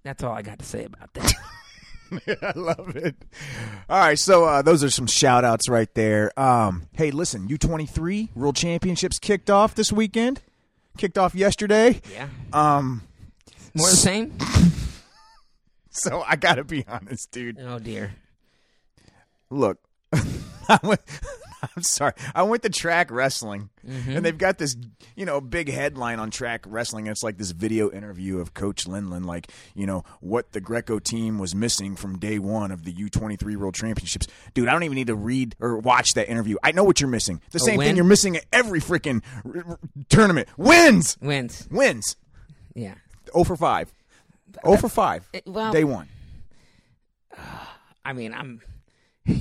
That's 0.02 0.22
all 0.22 0.32
I 0.32 0.42
got 0.42 0.58
to 0.58 0.64
say 0.64 0.84
about 0.84 1.14
that. 1.14 1.32
I 2.42 2.52
love 2.54 2.94
it. 2.96 3.16
All 3.88 3.98
right, 3.98 4.18
so 4.18 4.44
uh, 4.44 4.62
those 4.62 4.84
are 4.84 4.90
some 4.90 5.06
shout 5.06 5.44
outs 5.44 5.68
right 5.68 5.92
there. 5.94 6.38
Um, 6.38 6.88
hey, 6.92 7.10
listen, 7.10 7.48
U23 7.48 8.34
World 8.36 8.56
Championships 8.56 9.18
kicked 9.18 9.50
off 9.50 9.74
this 9.74 9.92
weekend. 9.92 10.40
Kicked 10.98 11.18
off 11.18 11.34
yesterday. 11.34 12.00
yeah, 12.12 12.28
Um, 12.52 13.02
more 13.74 13.90
the 13.90 13.96
same. 13.96 14.32
so 15.90 16.22
I 16.26 16.36
got 16.36 16.54
to 16.54 16.64
be 16.64 16.84
honest, 16.88 17.30
dude. 17.32 17.58
Oh 17.60 17.78
dear. 17.78 18.14
Look, 19.50 19.78
I 20.68 20.78
went, 20.82 21.00
I'm 21.76 21.82
sorry. 21.82 22.12
I 22.34 22.42
went 22.42 22.62
to 22.62 22.68
track 22.68 23.10
wrestling, 23.10 23.70
and 23.82 23.92
mm-hmm. 23.92 24.22
they've 24.22 24.36
got 24.36 24.58
this, 24.58 24.76
you 25.14 25.24
know, 25.24 25.40
big 25.40 25.70
headline 25.70 26.18
on 26.18 26.30
track 26.30 26.64
wrestling. 26.66 27.06
It's 27.06 27.22
like 27.22 27.38
this 27.38 27.50
video 27.50 27.90
interview 27.90 28.38
of 28.38 28.54
Coach 28.54 28.84
Lindland, 28.86 29.24
like, 29.24 29.50
you 29.74 29.86
know, 29.86 30.04
what 30.20 30.52
the 30.52 30.60
Greco 30.60 30.98
team 30.98 31.38
was 31.38 31.54
missing 31.54 31.96
from 31.96 32.18
day 32.18 32.38
one 32.38 32.70
of 32.70 32.84
the 32.84 32.92
U23 32.92 33.56
World 33.56 33.74
Championships. 33.74 34.26
Dude, 34.54 34.68
I 34.68 34.72
don't 34.72 34.82
even 34.82 34.96
need 34.96 35.06
to 35.08 35.14
read 35.14 35.56
or 35.60 35.78
watch 35.78 36.14
that 36.14 36.28
interview. 36.28 36.56
I 36.62 36.72
know 36.72 36.84
what 36.84 37.00
you're 37.00 37.10
missing. 37.10 37.40
The 37.50 37.58
same 37.58 37.78
win? 37.78 37.88
thing 37.88 37.96
you're 37.96 38.04
missing 38.04 38.36
at 38.36 38.44
every 38.52 38.80
freaking 38.80 39.22
r- 39.44 39.64
r- 39.68 39.78
tournament. 40.08 40.48
Wins, 40.56 41.16
Wins. 41.20 41.66
wins. 41.70 42.16
Yeah. 42.74 42.94
0 43.32 43.44
for 43.44 43.56
5. 43.56 43.92
0 44.64 44.76
for 44.76 44.88
5. 44.88 45.28
It- 45.32 45.46
well- 45.46 45.72
day 45.72 45.84
one. 45.84 46.08
I 48.04 48.12
mean, 48.12 48.32
I'm. 48.32 48.60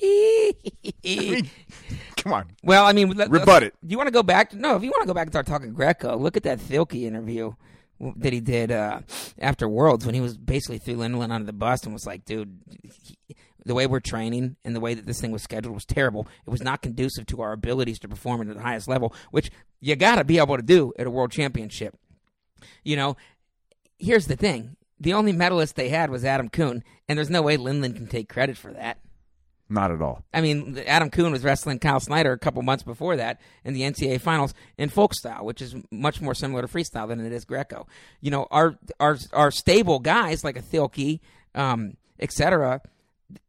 Come 2.16 2.32
on. 2.32 2.46
Well, 2.62 2.84
I 2.84 2.92
mean, 2.92 3.10
let, 3.10 3.30
Rebut 3.30 3.62
it. 3.62 3.74
You 3.86 3.96
want 3.96 4.08
to 4.08 4.12
go 4.12 4.22
back? 4.22 4.50
To, 4.50 4.56
no, 4.56 4.76
if 4.76 4.82
you 4.82 4.90
want 4.90 5.02
to 5.02 5.06
go 5.06 5.14
back 5.14 5.26
and 5.26 5.32
start 5.32 5.46
talking 5.46 5.72
Greco, 5.72 6.16
look 6.16 6.36
at 6.36 6.42
that 6.44 6.60
Thielke 6.60 7.02
interview 7.02 7.52
that 8.16 8.32
he 8.32 8.40
did 8.40 8.70
uh, 8.70 9.00
after 9.38 9.68
Worlds 9.68 10.06
when 10.06 10.14
he 10.14 10.20
was 10.20 10.36
basically 10.36 10.78
threw 10.78 10.96
Lindland 10.96 11.32
under 11.32 11.46
the 11.46 11.52
bus 11.52 11.84
and 11.84 11.92
was 11.92 12.06
like, 12.06 12.24
"Dude, 12.24 12.58
he- 12.82 13.16
the 13.64 13.74
way 13.74 13.86
we're 13.86 14.00
training 14.00 14.56
and 14.64 14.74
the 14.74 14.80
way 14.80 14.94
that 14.94 15.04
this 15.04 15.20
thing 15.20 15.32
was 15.32 15.42
scheduled 15.42 15.74
was 15.74 15.84
terrible. 15.84 16.26
It 16.46 16.50
was 16.50 16.62
not 16.62 16.80
conducive 16.80 17.26
to 17.26 17.42
our 17.42 17.52
abilities 17.52 17.98
to 18.00 18.08
perform 18.08 18.48
at 18.48 18.56
the 18.56 18.62
highest 18.62 18.88
level, 18.88 19.14
which 19.30 19.50
you 19.80 19.94
got 19.96 20.16
to 20.16 20.24
be 20.24 20.38
able 20.38 20.56
to 20.56 20.62
do 20.62 20.92
at 20.98 21.06
a 21.06 21.10
World 21.10 21.32
Championship." 21.32 21.96
You 22.84 22.96
know, 22.96 23.16
here's 23.98 24.26
the 24.26 24.36
thing: 24.36 24.76
the 25.00 25.14
only 25.14 25.32
medalist 25.32 25.76
they 25.76 25.88
had 25.88 26.10
was 26.10 26.24
Adam 26.24 26.48
Coon, 26.48 26.84
and 27.08 27.18
there's 27.18 27.30
no 27.30 27.42
way 27.42 27.56
Lindland 27.56 27.96
can 27.96 28.06
take 28.06 28.28
credit 28.28 28.56
for 28.56 28.72
that. 28.72 28.98
Not 29.70 29.90
at 29.90 30.00
all. 30.00 30.24
I 30.32 30.40
mean, 30.40 30.78
Adam 30.86 31.10
Coon 31.10 31.30
was 31.30 31.44
wrestling 31.44 31.78
Kyle 31.78 32.00
Snyder 32.00 32.32
a 32.32 32.38
couple 32.38 32.62
months 32.62 32.82
before 32.82 33.16
that 33.16 33.40
in 33.64 33.74
the 33.74 33.82
NCAA 33.82 34.20
finals 34.20 34.54
in 34.78 34.88
folk 34.88 35.12
style, 35.12 35.44
which 35.44 35.60
is 35.60 35.74
much 35.90 36.22
more 36.22 36.34
similar 36.34 36.62
to 36.62 36.68
freestyle 36.68 37.06
than 37.08 37.20
it 37.20 37.32
is 37.32 37.44
Greco. 37.44 37.86
You 38.20 38.30
know, 38.30 38.46
our 38.50 38.78
our 38.98 39.18
our 39.32 39.50
stable 39.50 39.98
guys 39.98 40.42
like 40.42 40.56
a 40.56 40.62
Thielke, 40.62 41.20
um, 41.54 41.98
et 42.18 42.32
cetera, 42.32 42.80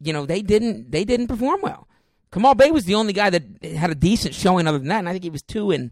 you 0.01 0.11
know, 0.11 0.25
they 0.25 0.41
didn't 0.41 0.91
they 0.91 1.05
didn't 1.05 1.27
perform 1.27 1.61
well. 1.61 1.87
Kamal 2.33 2.53
Bey 2.53 2.69
was 2.71 2.83
the 2.83 2.95
only 2.95 3.13
guy 3.13 3.29
that 3.29 3.43
had 3.63 3.89
a 3.89 3.95
decent 3.95 4.35
showing 4.35 4.67
other 4.67 4.77
than 4.77 4.89
that, 4.89 4.99
and 4.99 5.09
I 5.09 5.13
think 5.13 5.23
he 5.23 5.29
was 5.29 5.41
two 5.41 5.71
and 5.71 5.91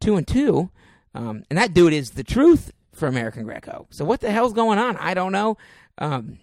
two 0.00 0.16
and 0.16 0.26
two. 0.26 0.70
Um, 1.14 1.44
and 1.50 1.58
that 1.58 1.72
dude 1.72 1.94
is 1.94 2.10
the 2.10 2.24
truth 2.24 2.72
for 2.92 3.08
American 3.08 3.44
Greco. 3.44 3.86
So 3.90 4.04
what 4.04 4.20
the 4.20 4.30
hell's 4.30 4.52
going 4.52 4.78
on? 4.78 4.96
I 4.98 5.14
don't 5.14 5.32
know. 5.32 5.56
Um, 5.98 6.38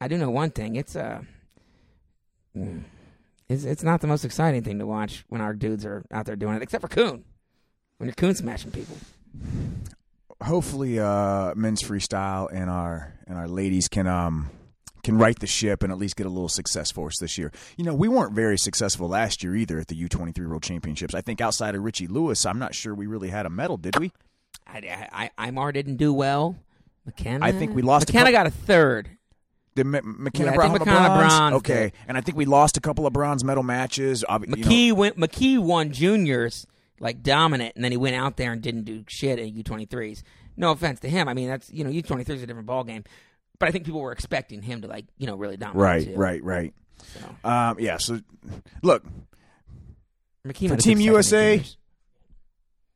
I 0.00 0.06
do 0.06 0.16
know 0.16 0.30
one 0.30 0.50
thing. 0.50 0.76
It's 0.76 0.94
uh 0.94 1.22
It's 3.48 3.64
it's 3.64 3.82
not 3.82 4.00
the 4.00 4.06
most 4.06 4.24
exciting 4.24 4.62
thing 4.62 4.78
to 4.78 4.86
watch 4.86 5.24
when 5.28 5.40
our 5.40 5.54
dudes 5.54 5.84
are 5.86 6.04
out 6.10 6.26
there 6.26 6.36
doing 6.36 6.56
it, 6.56 6.62
except 6.62 6.82
for 6.82 6.88
Coon. 6.88 7.24
When 7.98 8.08
you're 8.08 8.14
Coon 8.14 8.34
smashing 8.34 8.70
people. 8.70 8.96
hopefully 10.42 11.00
uh 11.00 11.52
men's 11.56 11.82
freestyle 11.82 12.48
and 12.52 12.70
our 12.70 13.12
and 13.26 13.36
our 13.36 13.48
ladies 13.48 13.88
can 13.88 14.06
um 14.06 14.50
can 15.02 15.18
right 15.18 15.38
the 15.38 15.46
ship 15.46 15.82
and 15.82 15.90
at 15.92 15.98
least 15.98 16.16
get 16.16 16.26
a 16.26 16.30
little 16.30 16.48
success 16.48 16.90
for 16.90 17.06
us 17.06 17.18
this 17.18 17.38
year. 17.38 17.50
You 17.76 17.84
know, 17.84 17.94
we 17.94 18.08
weren't 18.08 18.34
very 18.34 18.58
successful 18.58 19.08
last 19.08 19.42
year 19.42 19.56
either 19.56 19.78
at 19.78 19.86
the 19.86 19.94
U23 20.08 20.46
World 20.46 20.62
Championships. 20.62 21.14
I 21.14 21.20
think 21.22 21.40
outside 21.40 21.74
of 21.74 21.82
Richie 21.82 22.08
Lewis, 22.08 22.44
I'm 22.44 22.58
not 22.58 22.74
sure 22.74 22.94
we 22.94 23.06
really 23.06 23.30
had 23.30 23.46
a 23.46 23.50
medal, 23.50 23.76
did 23.76 23.98
we? 23.98 24.12
I, 24.66 25.30
I, 25.38 25.50
Imar 25.50 25.72
didn't 25.72 25.96
do 25.96 26.12
well. 26.12 26.56
McKenna. 27.06 27.46
I 27.46 27.52
think 27.52 27.74
we 27.74 27.80
lost 27.80 28.10
a 28.10 28.12
McKenna 28.12 28.30
cou- 28.30 28.32
got 28.32 28.46
a 28.48 28.50
third. 28.50 29.08
Did 29.78 29.86
McKenna 29.86 30.46
Yeah, 30.46 30.52
I 30.52 30.54
brought 30.56 30.72
think 30.72 30.78
home 30.78 30.88
a 30.88 30.92
McKenna 30.92 31.08
bronze? 31.18 31.32
bronze 31.38 31.54
Okay, 31.56 31.82
did. 31.84 31.92
and 32.08 32.16
I 32.18 32.20
think 32.20 32.36
we 32.36 32.44
lost 32.44 32.76
a 32.76 32.80
couple 32.80 33.06
of 33.06 33.12
bronze 33.12 33.44
medal 33.44 33.62
matches. 33.62 34.24
Ob- 34.28 34.44
you 34.48 34.56
know- 34.56 34.68
McKee 34.68 34.92
went. 34.92 35.16
McKee 35.18 35.58
won 35.58 35.92
juniors 35.92 36.66
like 37.00 37.22
dominant, 37.22 37.74
and 37.76 37.84
then 37.84 37.92
he 37.92 37.96
went 37.96 38.16
out 38.16 38.36
there 38.36 38.52
and 38.52 38.60
didn't 38.60 38.84
do 38.84 39.04
shit 39.08 39.38
at 39.38 39.46
U23s. 39.54 40.22
No 40.56 40.72
offense 40.72 40.98
to 41.00 41.08
him. 41.08 41.28
I 41.28 41.34
mean, 41.34 41.48
that's 41.48 41.70
you 41.70 41.84
know 41.84 41.90
U23 41.90 42.28
is 42.30 42.42
a 42.42 42.46
different 42.46 42.66
ball 42.66 42.82
game, 42.84 43.04
but 43.60 43.68
I 43.68 43.72
think 43.72 43.84
people 43.84 44.00
were 44.00 44.12
expecting 44.12 44.62
him 44.62 44.82
to 44.82 44.88
like 44.88 45.06
you 45.16 45.26
know 45.26 45.36
really 45.36 45.56
dominate. 45.56 45.80
right, 45.82 46.04
too. 46.04 46.14
right, 46.16 46.42
right. 46.42 46.74
So, 47.02 47.48
Um, 47.48 47.76
yeah. 47.78 47.96
So, 47.98 48.20
look 48.82 49.04
McKee 50.46 50.68
For 50.68 50.76
Team 50.76 50.76
took 50.76 50.80
second 50.80 51.00
at 51.00 51.04
USA, 51.04 51.62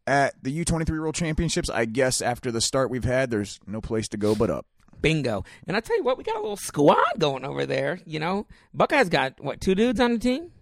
at 0.06 0.34
the 0.42 0.64
U23 0.64 0.90
World 0.98 1.14
Championships. 1.14 1.70
I 1.70 1.84
guess 1.84 2.20
after 2.20 2.50
the 2.50 2.60
start 2.60 2.90
we've 2.90 3.04
had, 3.04 3.30
there's 3.30 3.60
no 3.66 3.80
place 3.80 4.08
to 4.08 4.16
go 4.16 4.34
but 4.34 4.50
up. 4.50 4.66
Bingo. 5.02 5.44
And 5.66 5.76
I 5.76 5.80
tell 5.80 5.96
you 5.96 6.04
what, 6.04 6.16
we 6.16 6.24
got 6.24 6.36
a 6.36 6.40
little 6.40 6.56
squad 6.56 7.18
going 7.18 7.44
over 7.44 7.66
there. 7.66 8.00
You 8.06 8.20
know, 8.20 8.46
Buckeyes 8.72 9.08
got 9.08 9.40
what 9.40 9.60
two 9.60 9.74
dudes 9.74 10.00
on 10.00 10.12
the 10.14 10.18
team? 10.18 10.52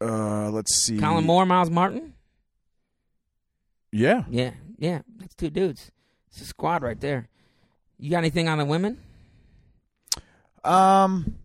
Uh, 0.00 0.50
let's 0.50 0.74
see. 0.76 0.98
Kollin 0.98 1.24
Moore, 1.24 1.46
Myles 1.46 1.70
Martin. 1.70 2.14
Yeah. 3.92 4.24
Yeah, 4.28 4.52
yeah, 4.76 5.02
that's 5.18 5.34
two 5.34 5.50
dudes. 5.50 5.92
It's 6.28 6.40
a 6.40 6.46
squad 6.46 6.82
right 6.82 7.00
there. 7.00 7.28
You 7.98 8.10
got 8.10 8.18
anything 8.18 8.48
on 8.48 8.58
the 8.58 8.64
women? 8.64 8.98
Um, 10.64 11.36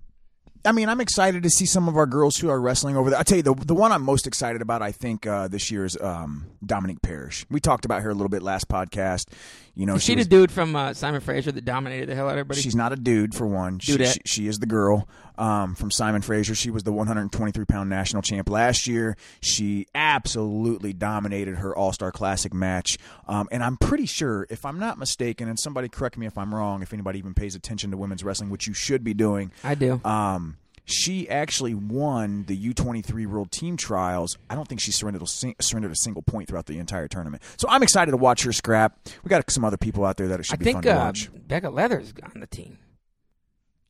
I 0.66 0.72
mean, 0.72 0.90
I'm 0.90 1.00
excited 1.00 1.44
to 1.44 1.50
see 1.50 1.66
some 1.66 1.88
of 1.88 1.96
our 1.96 2.06
girls 2.06 2.38
who 2.38 2.50
are 2.50 2.60
wrestling 2.60 2.98
over 2.98 3.10
there. 3.10 3.20
I 3.20 3.24
tell 3.24 3.38
you, 3.38 3.44
the 3.44 3.54
the 3.54 3.76
one 3.76 3.92
I'm 3.92 4.04
most 4.04 4.28
excited 4.28 4.62
about, 4.62 4.82
I 4.82 4.92
think, 4.92 5.26
uh, 5.28 5.48
this 5.48 5.72
year 5.72 5.86
is 5.86 5.98
um, 6.02 6.48
Dominique 6.66 7.02
Parrish. 7.02 7.46
We 7.50 7.60
talked 7.60 7.86
about 7.86 8.02
her 8.02 8.10
a 8.10 8.14
little 8.14 8.30
bit 8.30 8.42
last 8.42 8.68
podcast. 8.68 9.32
You 9.80 9.86
know, 9.86 9.96
Is 9.96 10.04
she 10.04 10.14
was- 10.14 10.28
the 10.28 10.30
dude 10.30 10.52
from 10.52 10.76
uh, 10.76 10.94
Simon 10.94 11.22
Fraser 11.22 11.54
that 11.54 11.64
dominated 11.64 12.10
the 12.10 12.16
hell 12.16 12.26
out 12.26 12.32
of 12.34 12.40
everybody? 12.40 12.60
She's 12.60 12.76
not 12.76 12.92
a 12.92 12.98
dude 12.98 13.34
for 13.34 13.48
one. 13.48 13.80
She, 13.80 13.94
she, 14.04 14.20
she 14.26 14.48
is 14.48 14.60
the 14.60 14.66
girl 14.66 15.08
um, 15.38 15.74
from 15.74 15.90
Simon 15.90 16.22
Fraser. 16.22 16.54
She 16.54 16.70
was 16.70 16.84
the 16.84 16.92
123 16.92 17.64
pound 17.64 17.90
national 17.90 18.22
champ 18.22 18.50
last 18.50 18.88
year. 18.88 19.16
She 19.40 19.86
absolutely 19.96 20.92
dominated 20.92 21.56
her 21.60 21.74
All 21.74 21.94
Star 21.94 22.12
Classic 22.12 22.54
match, 22.54 22.98
um, 23.26 23.48
and 23.54 23.64
I'm 23.64 23.78
pretty 23.78 24.06
sure, 24.06 24.46
if 24.50 24.66
I'm 24.66 24.80
not 24.80 24.98
mistaken, 24.98 25.48
and 25.48 25.58
somebody 25.58 25.88
correct 25.88 26.18
me 26.18 26.26
if 26.26 26.38
I'm 26.38 26.54
wrong, 26.54 26.82
if 26.82 26.92
anybody 26.92 27.18
even 27.20 27.34
pays 27.34 27.56
attention 27.56 27.92
to 27.92 27.98
women's 27.98 28.22
wrestling, 28.22 28.50
which 28.50 28.68
you 28.68 28.74
should 28.74 29.06
be 29.06 29.14
doing. 29.14 29.50
I 29.64 29.76
do. 29.76 30.02
Um, 30.04 30.58
she 30.90 31.30
actually 31.30 31.74
won 31.74 32.46
the 32.46 32.74
U23 32.74 33.28
World 33.28 33.52
Team 33.52 33.78
Trials. 33.78 34.38
I 34.50 34.56
don't 34.56 34.68
think 34.68 34.82
she 34.82 34.92
surrendered 34.92 35.22
a, 35.22 35.28
surrendered 35.62 35.92
a 35.92 35.96
single 35.96 36.22
point 36.22 36.48
throughout 36.48 36.66
the 36.66 36.80
entire 36.80 37.08
tournament. 37.08 37.44
So 37.58 37.68
I'm 37.70 37.84
excited 37.84 38.12
to 38.12 38.18
watch 38.18 38.44
her 38.44 38.52
scrap. 38.52 38.98
We 39.24 39.30
got 39.30 39.50
some 39.52 39.64
other 39.64 39.78
people 39.78 40.06
out 40.06 40.18
there 40.18 40.28
that 40.30 40.40
it 40.40 40.46
should 40.46 40.56
I 40.56 40.58
be 40.58 40.66
think 40.66 40.76
fun 40.78 40.84
to 40.84 40.92
uh, 40.92 41.06
watch. 41.06 41.30
Becka 41.34 41.70
Leathers 41.72 42.14
on 42.34 42.40
the 42.40 42.48
team. 42.48 42.78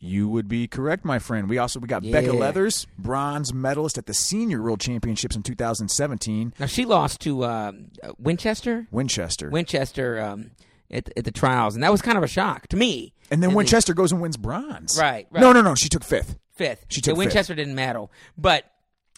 You 0.01 0.29
would 0.29 0.48
be 0.48 0.65
correct, 0.68 1.03
my 1.03 1.20
friend. 1.20 1.50
We 1.50 1.58
also 1.58 1.79
we 1.82 1.88
got 1.88 2.03
Becka 2.03 2.32
Leathers, 2.34 2.88
bronze 2.98 3.53
medalist 3.53 3.98
at 3.98 4.06
the 4.06 4.13
Senior 4.13 4.62
World 4.62 4.79
Championships 4.79 5.36
in 5.36 5.44
2017. 5.44 6.53
Now 6.58 6.65
she 6.68 6.86
lost 6.86 7.20
to 7.22 7.44
uh, 7.44 7.74
Winchester. 8.18 8.88
Winchester, 8.91 9.50
Winchester 9.50 10.22
um, 10.22 10.51
at, 10.89 11.10
at 11.18 11.25
the 11.25 11.32
trials, 11.32 11.75
and 11.75 11.84
that 11.84 11.91
was 11.91 12.01
kind 12.01 12.18
of 12.18 12.24
a 12.24 12.27
shock 12.27 12.68
to 12.70 12.77
me. 12.77 13.13
and 13.29 13.44
then 13.44 13.50
And 13.50 13.58
Winchester 13.58 13.94
goes 13.94 14.13
and 14.13 14.22
wins 14.22 14.38
bronze. 14.38 14.98
Right, 14.98 15.27
right. 15.32 15.41
No, 15.41 15.51
no, 15.51 15.62
no. 15.62 15.75
She 15.75 15.89
took 15.89 16.06
fifth. 16.06 16.38
Fifth. 16.60 16.86
She 16.89 17.00
So 17.01 17.12
took 17.12 17.18
Winchester 17.18 17.56
didn't 17.56 17.74
medal, 17.75 18.12
but 18.38 18.66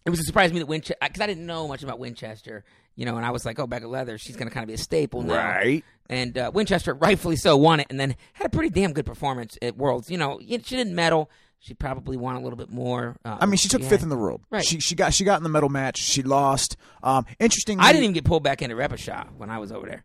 it 0.05 0.11
was 0.11 0.19
a 0.19 0.23
surprise 0.23 0.51
to 0.51 0.53
me 0.53 0.59
that 0.59 0.67
Winchester 0.67 0.95
because 1.01 1.21
I 1.21 1.25
didn't 1.25 1.47
know 1.47 1.67
much 1.67 1.81
about 1.81 1.97
Winchester, 1.97 2.63
you 2.95 3.05
know, 3.05 3.17
and 3.17 3.25
I 3.25 3.31
was 3.31 3.47
like, 3.47 3.57
oh, 3.57 3.65
Becka 3.65 3.87
Leather, 3.87 4.19
she's 4.19 4.35
going 4.35 4.47
to 4.47 4.53
kind 4.53 4.63
of 4.63 4.67
be 4.67 4.75
a 4.75 4.77
staple 4.77 5.23
now, 5.23 5.35
Right. 5.35 5.83
And 6.07 6.37
uh, 6.37 6.51
Winchester, 6.53 6.93
rightfully 6.93 7.37
so, 7.37 7.57
won 7.57 7.79
it, 7.79 7.87
and 7.89 7.99
then 7.99 8.15
had 8.33 8.45
a 8.45 8.49
pretty 8.49 8.69
damn 8.69 8.93
good 8.93 9.07
performance 9.07 9.57
at 9.59 9.75
Worlds. 9.75 10.11
You 10.11 10.19
know, 10.19 10.39
she 10.39 10.57
didn't 10.57 10.93
medal. 10.93 11.31
She 11.57 11.73
probably 11.73 12.15
won 12.15 12.35
a 12.35 12.41
little 12.41 12.57
bit 12.57 12.69
more. 12.69 13.17
Uh, 13.25 13.37
I 13.39 13.47
mean, 13.47 13.57
she 13.57 13.69
took 13.69 13.81
yeah. 13.81 13.89
fifth 13.89 14.03
in 14.03 14.09
the 14.09 14.17
world. 14.17 14.41
Right. 14.51 14.63
She 14.63 14.79
she 14.79 14.95
got 14.95 15.13
she 15.13 15.23
got 15.23 15.37
in 15.37 15.43
the 15.43 15.49
medal 15.49 15.69
match. 15.69 15.99
She 15.99 16.21
lost. 16.23 16.75
Um, 17.01 17.25
interestingly, 17.39 17.83
I 17.83 17.91
didn't 17.91 18.03
even 18.03 18.13
get 18.13 18.23
pulled 18.25 18.43
back 18.43 18.61
into 18.61 18.75
Repechage 18.75 19.31
when 19.37 19.49
I 19.49 19.59
was 19.59 19.71
over 19.71 19.87
there. 19.87 20.03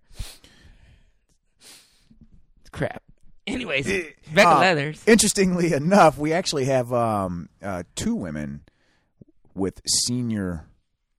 It's 1.68 2.70
crap. 2.70 3.02
Anyways, 3.46 3.86
Becka 4.34 4.56
Uh, 4.56 4.60
Leathers. 4.60 5.02
Interestingly 5.06 5.72
enough, 5.72 6.18
we 6.18 6.32
actually 6.32 6.64
have 6.64 6.92
um, 6.92 7.48
uh, 7.62 7.84
two 7.94 8.14
women 8.14 8.62
with 9.54 9.80
senior 9.86 10.64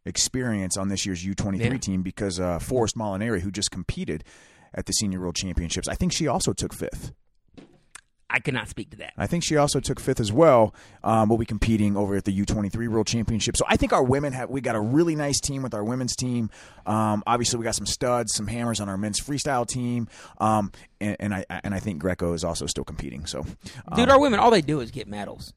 experience 0.06 0.78
on 0.78 0.90
this 0.90 1.06
year's 1.06 1.24
U23 1.26 1.60
Yeah. 1.60 1.78
team 1.78 2.02
because 2.02 2.40
uh, 2.40 2.60
Forrest 2.60 2.96
Molinari, 2.98 3.42
who 3.42 3.52
just 3.52 3.72
competed 3.72 4.24
at 4.74 4.86
the 4.86 4.94
Senior 4.94 5.22
World 5.22 5.36
Championships, 5.36 5.88
I 5.88 5.96
think 5.96 6.12
she 6.14 6.28
also 6.28 6.54
took 6.54 6.74
fifth. 6.74 7.14
I 8.30 8.40
cannot 8.40 8.68
speak 8.68 8.90
to 8.92 8.98
that. 8.98 9.14
I 9.18 9.26
think 9.26 9.44
she 9.44 9.56
also 9.56 9.80
took 9.80 10.00
fifth 10.00 10.20
as 10.20 10.34
well. 10.34 10.76
Um, 11.04 11.30
will 11.30 11.38
be 11.38 11.46
competing 11.46 11.96
over 11.96 12.16
at 12.16 12.26
the 12.26 12.38
U23 12.38 12.90
World 12.90 13.08
Championship. 13.08 13.56
So 13.56 13.64
I 13.68 13.78
think 13.78 13.94
our 13.94 14.04
women 14.04 14.34
have 14.34 14.50
we 14.50 14.60
got 14.60 14.76
a 14.76 14.82
really 14.82 15.16
nice 15.16 15.40
team 15.40 15.64
with 15.64 15.74
our 15.74 15.84
women's 15.84 16.16
team. 16.16 16.50
Um, 16.86 17.24
obviously, 17.26 17.58
we 17.58 17.64
got 17.64 17.76
some 17.76 17.86
studs, 17.86 18.34
some 18.34 18.48
hammers 18.48 18.82
on 18.82 18.90
our 18.90 18.98
men's 18.98 19.22
freestyle 19.22 19.66
team, 19.66 20.10
um, 20.40 20.72
and, 21.00 21.16
and 21.20 21.34
I 21.34 21.46
and 21.50 21.74
I 21.74 21.80
think 21.80 22.00
Greco 22.00 22.34
is 22.34 22.44
also 22.44 22.66
still 22.66 22.84
competing. 22.84 23.26
So, 23.26 23.40
um, 23.40 23.96
Dude, 23.96 24.10
our 24.10 24.20
women, 24.20 24.40
all 24.40 24.52
they 24.52 24.62
do 24.62 24.82
is 24.82 24.92
get 24.92 25.08
medals. 25.08 25.54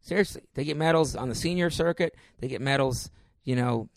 Seriously, 0.00 0.42
they 0.54 0.64
get 0.64 0.76
medals 0.76 1.14
on 1.14 1.28
the 1.28 1.34
senior 1.34 1.70
circuit. 1.70 2.16
They 2.40 2.48
get 2.48 2.60
medals. 2.60 3.10
You 3.44 3.56
know, 3.56 3.88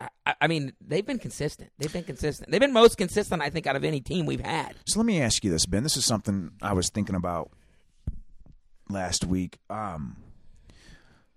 I- 0.00 0.34
I, 0.40 0.46
mean, 0.46 0.72
they've 0.80 1.04
been 1.06 1.18
consistent. 1.18 1.70
They've 1.78 1.92
been 1.92 2.04
consistent. 2.04 2.50
They've 2.50 2.60
been 2.60 2.72
most 2.72 2.96
consistent, 2.96 3.42
I 3.42 3.50
think, 3.50 3.66
out 3.66 3.76
of 3.76 3.84
any 3.84 4.00
team 4.00 4.26
we've 4.26 4.40
had. 4.44 4.74
So 4.86 4.98
let 4.98 5.06
me 5.06 5.20
ask 5.20 5.44
you 5.44 5.50
this, 5.50 5.66
Ben. 5.66 5.82
This 5.82 5.96
is 5.96 6.04
something 6.04 6.50
I 6.62 6.72
was 6.72 6.90
thinking 6.90 7.14
about 7.14 7.50
last 8.88 9.24
week. 9.24 9.58
Um, 9.70 10.16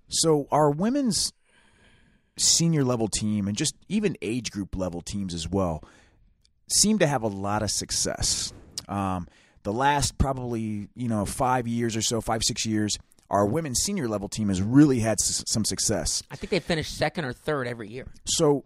so 0.09 0.47
our 0.51 0.69
women's 0.71 1.33
senior 2.37 2.83
level 2.83 3.07
team 3.07 3.47
and 3.47 3.57
just 3.57 3.75
even 3.89 4.15
age 4.21 4.51
group 4.51 4.75
level 4.75 5.01
teams 5.01 5.33
as 5.33 5.49
well 5.49 5.83
seem 6.69 6.99
to 6.99 7.07
have 7.07 7.23
a 7.23 7.27
lot 7.27 7.63
of 7.63 7.71
success. 7.71 8.53
Um, 8.87 9.27
the 9.63 9.73
last 9.73 10.17
probably 10.17 10.87
you 10.95 11.07
know 11.07 11.25
five 11.25 11.67
years 11.67 11.95
or 11.95 12.01
so, 12.01 12.21
five 12.21 12.41
six 12.43 12.65
years, 12.65 12.97
our 13.29 13.45
women's 13.45 13.79
senior 13.79 14.07
level 14.07 14.29
team 14.29 14.47
has 14.49 14.61
really 14.61 14.99
had 14.99 15.17
s- 15.21 15.43
some 15.47 15.65
success. 15.65 16.23
I 16.31 16.35
think 16.35 16.49
they 16.51 16.59
finished 16.59 16.95
second 16.97 17.25
or 17.25 17.33
third 17.33 17.67
every 17.67 17.89
year. 17.89 18.07
So, 18.25 18.63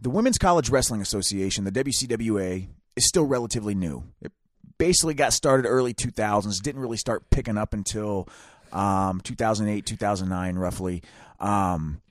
the 0.00 0.10
Women's 0.10 0.38
College 0.38 0.68
Wrestling 0.68 1.00
Association, 1.00 1.64
the 1.64 1.72
WCWA, 1.72 2.68
is 2.96 3.06
still 3.08 3.24
relatively 3.24 3.74
new. 3.74 4.04
It 4.20 4.32
basically 4.78 5.14
got 5.14 5.32
started 5.32 5.66
early 5.68 5.94
2000s, 5.94 6.60
didn't 6.60 6.80
really 6.80 6.96
start 6.98 7.30
picking 7.30 7.56
up 7.56 7.72
until 7.72 8.28
um, 8.72 9.20
2008, 9.22 9.86
2009, 9.86 10.56
roughly. 10.56 11.02
Um, 11.40 12.02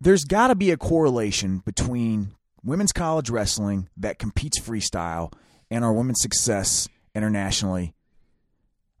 there's 0.00 0.24
got 0.24 0.48
to 0.48 0.54
be 0.54 0.70
a 0.70 0.76
correlation 0.76 1.58
between 1.58 2.34
women's 2.62 2.92
college 2.92 3.30
wrestling 3.30 3.88
that 3.96 4.18
competes 4.18 4.60
freestyle 4.60 5.32
and 5.70 5.84
our 5.84 5.92
women's 5.92 6.20
success 6.20 6.88
internationally 7.14 7.94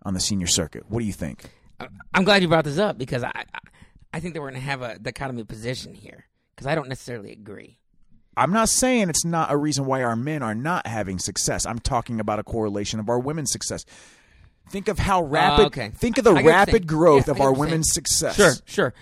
on 0.04 0.14
the 0.14 0.20
senior 0.20 0.46
circuit. 0.46 0.84
What 0.88 1.00
do 1.00 1.06
you 1.06 1.12
think? 1.12 1.44
I'm 2.12 2.24
glad 2.24 2.42
you 2.42 2.48
brought 2.48 2.64
this 2.64 2.78
up 2.78 2.98
because 2.98 3.24
I, 3.24 3.44
I, 4.12 4.20
think 4.20 4.34
that 4.34 4.40
we're 4.40 4.50
going 4.50 4.60
to 4.60 4.66
have 4.66 4.82
a 4.82 4.98
dichotomy 4.98 5.44
position 5.44 5.94
here 5.94 6.26
because 6.54 6.66
I 6.66 6.74
don't 6.74 6.88
necessarily 6.88 7.32
agree. 7.32 7.78
I'm 8.36 8.52
not 8.52 8.68
saying 8.68 9.10
it's 9.10 9.24
not 9.24 9.52
a 9.52 9.56
reason 9.56 9.84
why 9.84 10.02
our 10.02 10.16
men 10.16 10.42
are 10.42 10.54
not 10.54 10.86
having 10.86 11.18
success. 11.18 11.66
I'm 11.66 11.78
talking 11.78 12.20
about 12.20 12.38
a 12.38 12.42
correlation 12.42 13.00
of 13.00 13.08
our 13.08 13.18
women's 13.18 13.50
success. 13.50 13.84
Think 14.70 14.88
of 14.88 14.98
how 14.98 15.22
rapid. 15.22 15.62
Oh, 15.62 15.66
okay. 15.66 15.90
Think 15.94 16.18
of 16.18 16.24
the 16.24 16.30
I- 16.30 16.32
I 16.32 16.36
get 16.36 16.44
what 16.44 16.50
you're 16.50 16.58
rapid 16.58 16.86
growth 16.86 17.26
Yeah, 17.26 17.32
of 17.32 17.40
our 17.40 17.52
women's 17.52 17.92
success. 17.92 18.36
Sure, 18.36 18.52
sure. 18.66 18.94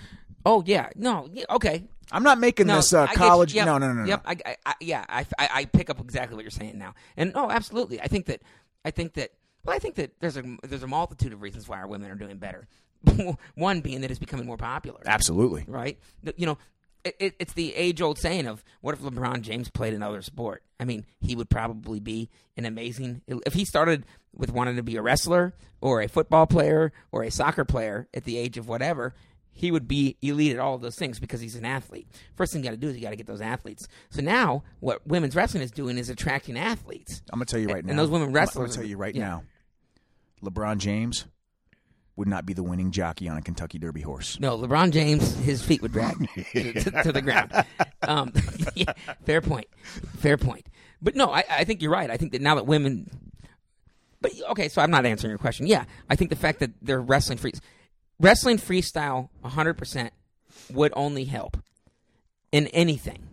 Oh 0.45 0.63
yeah, 0.67 0.91
no, 0.97 1.29
yeah, 1.33 1.45
okay. 1.51 1.85
I'm 2.11 2.25
not 2.25 2.39
making 2.39 2.67
No, 2.67 2.77
this 2.77 2.93
uh, 2.93 3.07
college. 3.07 3.55
Yep, 3.55 3.65
No, 3.65 3.79
no, 3.79 3.93
no, 3.93 4.03
no. 4.03 4.05
Yep, 4.07 4.23
I, 4.27 4.37
I, 4.45 4.57
I, 4.67 4.75
yeah, 4.81 5.05
I, 5.09 5.27
I, 5.39 5.49
I 5.53 5.65
pick 5.65 5.89
up 5.89 5.99
exactly 6.01 6.35
what 6.37 6.45
you're 6.45 6.51
saying 6.51 6.79
now, 6.79 6.95
and 7.17 7.33
oh, 7.35 7.49
absolutely. 7.51 8.01
I 8.01 8.09
think 8.09 8.27
that, 8.27 8.43
I 8.85 8.91
think 8.91 9.15
that, 9.15 9.31
well, 9.65 9.75
I 9.77 9.79
think 9.79 9.95
that 9.97 10.13
there's 10.21 10.37
a 10.37 10.43
there's 10.63 10.83
a 10.83 10.87
multitude 10.89 11.33
of 11.33 11.43
reasons 11.43 11.69
why 11.69 11.79
our 11.79 11.87
women 11.87 12.11
are 12.11 12.15
doing 12.17 12.39
better. 12.39 12.67
One 13.55 13.81
being 13.81 14.01
that 14.03 14.11
it's 14.11 14.21
becoming 14.21 14.47
more 14.47 14.57
popular, 14.57 15.01
Absolutely. 15.05 15.65
right? 15.67 15.99
You 16.37 16.47
know, 16.47 16.59
it, 17.05 17.17
it, 17.19 17.35
it's 17.41 17.53
the 17.55 17.75
age 17.75 18.01
old 18.01 18.19
saying 18.19 18.47
of 18.47 18.63
what 18.81 18.95
if 18.95 19.01
LeBron 19.01 19.41
James 19.43 19.69
played 19.71 19.93
another 19.93 20.23
sport? 20.23 20.63
I 20.79 20.85
mean, 20.85 21.05
he 21.21 21.35
would 21.35 21.51
probably 21.51 21.99
be 22.01 22.31
an 22.57 22.65
amazing. 22.65 23.23
If 23.27 23.55
he 23.55 23.65
started 23.65 24.05
with 24.35 24.53
wanting 24.53 24.77
to 24.77 24.83
be 24.83 24.97
a 24.97 25.03
wrestler 25.03 25.53
or 25.81 26.01
a 26.01 26.09
football 26.09 26.47
player 26.47 26.93
or 27.11 27.23
a 27.25 27.31
soccer 27.31 27.65
player 27.65 28.09
at 28.15 28.25
the 28.25 28.37
age 28.39 28.57
of 28.57 28.69
whatever, 28.69 29.15
he 29.51 29.71
would 29.71 29.87
be 29.89 30.17
elite 30.23 30.53
at 30.53 30.59
all 30.61 30.75
of 30.77 30.81
those 30.81 30.97
things 30.97 31.19
because 31.21 31.41
he's 31.41 31.57
an 31.57 31.65
athlete. 31.65 32.07
First 32.37 32.53
thing 32.53 32.63
you 32.63 32.69
got 32.71 32.75
to 32.75 32.77
do 32.81 32.89
is 32.89 32.97
you 32.97 33.03
got 33.03 33.11
to 33.11 33.17
get 33.17 33.27
those 33.27 33.41
athletes. 33.43 33.87
So 34.11 34.23
now, 34.23 34.63
what 34.81 35.05
women's 35.07 35.35
wrestling 35.37 35.63
is 35.63 35.71
doing 35.73 35.99
is 35.99 36.09
attracting 36.09 36.57
athletes. 36.57 37.21
I'm 37.33 37.39
gonna 37.39 37.47
tell 37.47 37.61
you 37.61 37.67
right 37.69 37.79
And- 37.79 37.87
now. 37.89 37.91
and 37.91 37.99
those 37.99 38.11
women 38.11 38.29
I'm- 38.35 38.49
I'm, 38.49 38.55
gonna 38.63 38.69
tell 38.73 38.85
you 38.85 38.97
right 38.97 39.15
yeah. 39.15 39.25
now. 39.29 39.43
LeBron 40.43 40.79
James 40.79 41.27
would 42.17 42.29
not 42.29 42.45
be 42.45 42.53
the 42.53 42.63
winning 42.63 42.91
jockey 42.91 43.29
on 43.29 43.39
a 43.39 43.43
Kentucky 43.43 43.79
Derby 43.79 44.03
horse. 44.03 44.39
No, 44.39 44.59
LeBron 44.59 44.93
James, 44.93 45.35
his 45.39 45.63
feet 45.63 45.81
would 45.83 45.93
drag 45.93 46.15
to, 46.53 46.73
to- 47.03 47.13
the 47.13 47.23
ground. 47.23 47.53
Um, 48.03 48.33
yeah, 48.75 48.93
fair 49.25 49.41
point. 49.41 49.67
Fair 50.19 50.37
point. 50.37 50.67
But 51.01 51.17
no, 51.17 51.31
I, 51.33 51.45
I 51.49 51.65
think 51.65 51.81
you're 51.83 51.91
right. 51.91 52.11
I 52.11 52.17
think 52.17 52.33
that 52.33 52.43
now 52.43 52.55
that 52.57 52.67
women. 52.67 53.09
But 54.21 54.33
okay, 54.51 54.69
so 54.69 54.83
I'm 54.83 54.91
not 54.91 55.05
answering 55.07 55.31
your 55.31 55.39
question. 55.39 55.67
Yeah, 55.67 55.85
I 56.09 56.17
think 56.17 56.31
the 56.31 56.37
fact 56.37 56.61
that 56.61 56.71
they're 56.81 57.01
wrestling 57.01 57.39
free, 57.39 57.53
wrestling 58.21 58.59
freestyle 58.59 59.31
100 59.41 59.75
percent 59.75 60.13
would 60.71 60.93
only 60.95 61.25
help 61.25 61.57
in 62.53 62.67
anything, 62.69 63.27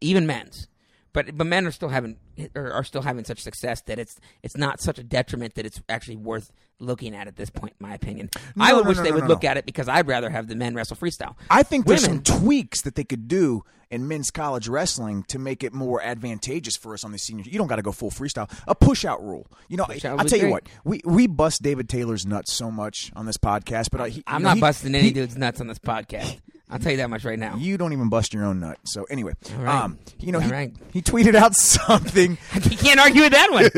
even 0.00 0.26
men's. 0.26 0.66
But 1.12 1.36
but 1.36 1.46
men 1.46 1.66
are 1.66 1.70
still 1.72 1.88
having 1.88 2.16
are, 2.54 2.72
are 2.72 2.84
still 2.84 3.02
having 3.02 3.24
such 3.24 3.40
success 3.40 3.80
that 3.82 3.98
it's 3.98 4.18
it's 4.42 4.56
not 4.56 4.80
such 4.80 4.98
a 4.98 5.02
detriment 5.02 5.54
that 5.54 5.66
it's 5.66 5.80
actually 5.88 6.16
worth 6.16 6.52
looking 6.78 7.14
at 7.14 7.26
at 7.26 7.36
this 7.36 7.50
point. 7.50 7.74
In 7.80 7.86
my 7.88 7.94
opinion, 7.94 8.30
I 8.58 8.72
would 8.72 8.84
no, 8.84 8.88
wish 8.90 8.96
no, 8.98 9.02
they 9.02 9.10
no, 9.10 9.14
would 9.16 9.24
no, 9.24 9.28
look 9.30 9.44
at 9.44 9.56
it 9.56 9.66
because 9.66 9.88
I'd 9.88 10.06
rather 10.06 10.30
have 10.30 10.46
the 10.48 10.54
men 10.54 10.74
wrestle 10.74 10.96
freestyle. 10.96 11.34
I 11.50 11.62
think 11.62 11.86
there's 11.86 12.06
Women- 12.08 12.24
some 12.24 12.40
tweaks 12.40 12.82
that 12.82 12.94
they 12.94 13.04
could 13.04 13.26
do 13.28 13.64
in 13.90 14.06
men's 14.06 14.30
college 14.30 14.68
wrestling 14.68 15.24
to 15.24 15.38
make 15.40 15.64
it 15.64 15.72
more 15.74 16.00
advantageous 16.00 16.76
for 16.76 16.94
us 16.94 17.02
on 17.02 17.10
the 17.10 17.18
seniors. 17.18 17.48
You 17.48 17.58
don't 17.58 17.66
got 17.66 17.76
to 17.76 17.82
go 17.82 17.90
full 17.90 18.10
freestyle. 18.10 18.48
A 18.68 18.74
push 18.76 19.04
out 19.04 19.20
rule. 19.20 19.48
You 19.68 19.78
know, 19.78 19.86
I'll 19.88 19.98
tell 19.98 20.24
be 20.24 20.38
you 20.38 20.48
what. 20.50 20.62
We 20.84 21.00
we 21.04 21.26
bust 21.26 21.60
David 21.62 21.88
Taylor's 21.88 22.24
nuts 22.24 22.52
so 22.52 22.70
much 22.70 23.10
on 23.16 23.26
this 23.26 23.36
podcast, 23.36 23.90
but 23.90 24.00
I, 24.00 24.08
he, 24.10 24.22
I'm 24.28 24.40
you 24.40 24.44
know, 24.44 24.48
not 24.50 24.54
he- 24.56 24.60
busting 24.60 24.94
any 24.94 25.08
he- 25.08 25.12
dude's 25.12 25.36
nuts 25.36 25.60
on 25.60 25.66
this 25.66 25.80
podcast. 25.80 26.38
I'll 26.70 26.78
tell 26.78 26.92
you 26.92 26.98
that 26.98 27.10
much 27.10 27.24
right 27.24 27.38
now. 27.38 27.56
You 27.56 27.76
don't 27.76 27.92
even 27.92 28.08
bust 28.08 28.32
your 28.32 28.44
own 28.44 28.60
nut. 28.60 28.78
So 28.84 29.04
anyway, 29.04 29.32
right. 29.56 29.82
um, 29.82 29.98
you 30.18 30.30
know, 30.30 30.38
he, 30.38 30.50
right. 30.50 30.74
he 30.92 31.02
tweeted 31.02 31.34
out 31.34 31.54
something. 31.56 32.38
you 32.54 32.76
can't 32.76 33.00
argue 33.00 33.22
with 33.22 33.32
that 33.32 33.50
one. 33.50 33.70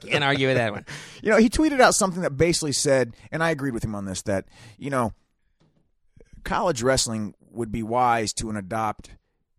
can't 0.10 0.24
argue 0.24 0.48
with 0.48 0.56
that 0.56 0.72
one. 0.72 0.86
You 1.22 1.30
know, 1.30 1.36
he 1.36 1.50
tweeted 1.50 1.80
out 1.80 1.94
something 1.94 2.22
that 2.22 2.36
basically 2.36 2.72
said, 2.72 3.14
and 3.30 3.42
I 3.42 3.50
agreed 3.50 3.74
with 3.74 3.84
him 3.84 3.94
on 3.94 4.06
this, 4.06 4.22
that, 4.22 4.46
you 4.78 4.90
know, 4.90 5.12
college 6.44 6.82
wrestling 6.82 7.34
would 7.50 7.70
be 7.70 7.82
wise 7.82 8.32
to 8.34 8.50
adopt 8.50 9.10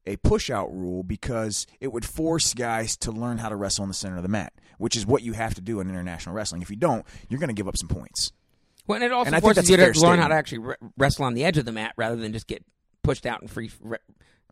a 0.08 0.16
push 0.18 0.50
out 0.50 0.74
rule 0.74 1.04
because 1.04 1.68
it 1.82 1.92
would 1.92 2.06
force 2.06 2.54
guys 2.54 2.96
to 2.98 3.12
learn 3.12 3.38
how 3.38 3.50
to 3.50 3.56
wrestle 3.56 3.84
in 3.84 3.90
the 3.90 3.94
center 3.94 4.18
of 4.18 4.24
the 4.24 4.30
mat, 4.30 4.54
which 4.78 4.96
is 4.96 5.06
what 5.06 5.22
you 5.22 5.34
have 5.34 5.54
to 5.56 5.62
do 5.62 5.80
in 5.80 5.90
international 5.90 6.34
wrestling. 6.34 6.62
If 6.62 6.70
you 6.70 6.78
don't, 6.78 7.06
you're 7.30 7.40
going 7.40 7.50
to 7.50 7.54
give 7.54 7.68
up 7.68 7.78
some 7.78 7.90
points. 7.90 8.32
Well, 8.88 8.96
and 8.96 9.04
it 9.04 9.12
also 9.12 9.32
And 9.32 9.42
forces 9.42 9.70
you 9.70 9.78
to 9.78 10.00
learn 10.00 10.20
how 10.20 10.30
to 10.30 10.34
actually 10.36 10.60
re- 10.60 10.76
wrestle 10.98 11.26
on 11.26 11.34
the 11.34 11.44
edge 11.44 11.58
of 11.58 11.66
the 11.66 11.72
mat 11.72 11.94
rather 11.98 12.16
than 12.16 12.34
just 12.34 12.48
get 12.48 12.64
pushed 13.04 13.26
out 13.26 13.42
and 13.42 13.52
free, 13.52 13.70
re- 13.82 13.98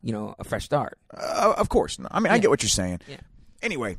you 0.02 0.12
know, 0.12 0.36
a 0.38 0.44
fresh 0.44 0.66
start. 0.66 0.98
Uh, 1.16 1.54
of 1.58 1.70
course. 1.70 1.98
No, 1.98 2.08
I 2.12 2.20
mean, 2.20 2.32
I 2.32 2.38
get 2.38 2.50
what 2.50 2.62
you're 2.62 2.70
saying. 2.70 3.00
Yeah. 3.08 3.18
Anyway, 3.62 3.98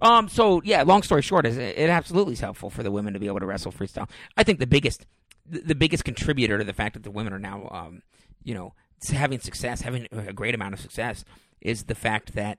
Um. 0.00 0.28
So 0.28 0.60
yeah, 0.64 0.82
long 0.82 1.02
story 1.02 1.22
short, 1.22 1.46
is 1.46 1.56
it, 1.56 1.78
it 1.78 1.90
absolutely 1.90 2.32
is 2.34 2.40
helpful 2.40 2.70
for 2.70 2.82
the 2.82 2.90
women 2.90 3.14
to 3.14 3.20
be 3.20 3.26
able 3.26 3.40
to 3.40 3.46
wrestle 3.46 3.72
freestyle. 3.72 4.08
I 4.36 4.42
think 4.42 4.58
the 4.58 4.66
biggest, 4.66 5.06
the, 5.48 5.60
the 5.60 5.74
biggest 5.74 6.04
contributor 6.04 6.58
to 6.58 6.64
the 6.64 6.72
fact 6.72 6.94
that 6.94 7.02
the 7.02 7.10
women 7.10 7.32
are 7.32 7.38
now, 7.38 7.68
um, 7.70 8.02
you 8.42 8.54
know, 8.54 8.74
having 9.12 9.40
success, 9.40 9.82
having 9.82 10.08
a 10.12 10.32
great 10.32 10.54
amount 10.54 10.74
of 10.74 10.80
success, 10.80 11.24
is 11.60 11.84
the 11.84 11.94
fact 11.94 12.34
that 12.34 12.58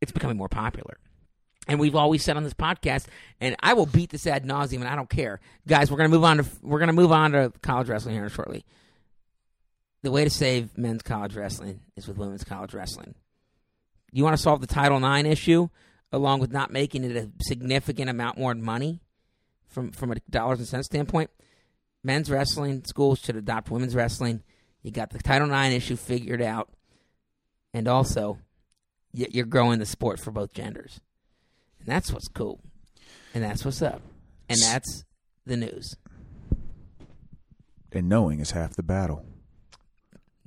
it's 0.00 0.12
becoming 0.12 0.36
more 0.36 0.48
popular. 0.48 0.98
And 1.66 1.80
we've 1.80 1.96
always 1.96 2.22
said 2.22 2.36
on 2.36 2.44
this 2.44 2.54
podcast, 2.54 3.06
and 3.40 3.56
I 3.60 3.74
will 3.74 3.86
beat 3.86 4.10
this 4.10 4.26
ad 4.26 4.44
nauseum, 4.44 4.76
and 4.76 4.88
I 4.88 4.94
don't 4.94 5.10
care, 5.10 5.40
guys. 5.66 5.90
We're 5.90 5.96
gonna 5.96 6.10
move 6.10 6.24
on 6.24 6.38
to 6.38 6.46
we're 6.62 6.78
gonna 6.78 6.92
move 6.92 7.12
on 7.12 7.32
to 7.32 7.52
college 7.62 7.88
wrestling 7.88 8.14
here 8.14 8.28
shortly. 8.28 8.64
The 10.02 10.12
way 10.12 10.22
to 10.22 10.30
save 10.30 10.78
men's 10.78 11.02
college 11.02 11.34
wrestling 11.34 11.80
is 11.96 12.06
with 12.06 12.18
women's 12.18 12.44
college 12.44 12.74
wrestling. 12.74 13.16
You 14.12 14.22
want 14.22 14.36
to 14.36 14.42
solve 14.42 14.60
the 14.60 14.68
Title 14.68 15.04
IX 15.04 15.28
issue, 15.28 15.68
along 16.12 16.38
with 16.38 16.52
not 16.52 16.72
making 16.72 17.02
it 17.02 17.16
a 17.16 17.30
significant 17.42 18.08
amount 18.08 18.38
more 18.38 18.54
money 18.54 19.00
from 19.66 19.90
from 19.90 20.12
a 20.12 20.16
dollars 20.30 20.60
and 20.60 20.68
cents 20.68 20.86
standpoint. 20.86 21.30
Men's 22.04 22.30
wrestling 22.30 22.84
schools 22.86 23.18
should 23.18 23.34
adopt 23.34 23.70
women's 23.70 23.96
wrestling. 23.96 24.44
You 24.82 24.92
got 24.92 25.10
the 25.10 25.18
Title 25.18 25.50
IX 25.52 25.74
issue 25.74 25.96
figured 25.96 26.40
out, 26.40 26.70
and 27.74 27.88
also 27.88 28.38
you're 29.12 29.44
growing 29.46 29.80
the 29.80 29.86
sport 29.86 30.20
for 30.20 30.30
both 30.30 30.52
genders, 30.52 31.00
and 31.86 31.94
that's 31.94 32.12
what's 32.12 32.28
cool, 32.28 32.60
and 33.34 33.44
that's 33.44 33.64
what's 33.64 33.80
up, 33.82 34.02
and 34.48 34.58
that's 34.60 35.04
the 35.46 35.56
news. 35.56 35.94
and 37.92 38.08
knowing 38.08 38.40
is 38.40 38.50
half 38.50 38.74
the 38.76 38.82
battle. 38.82 39.24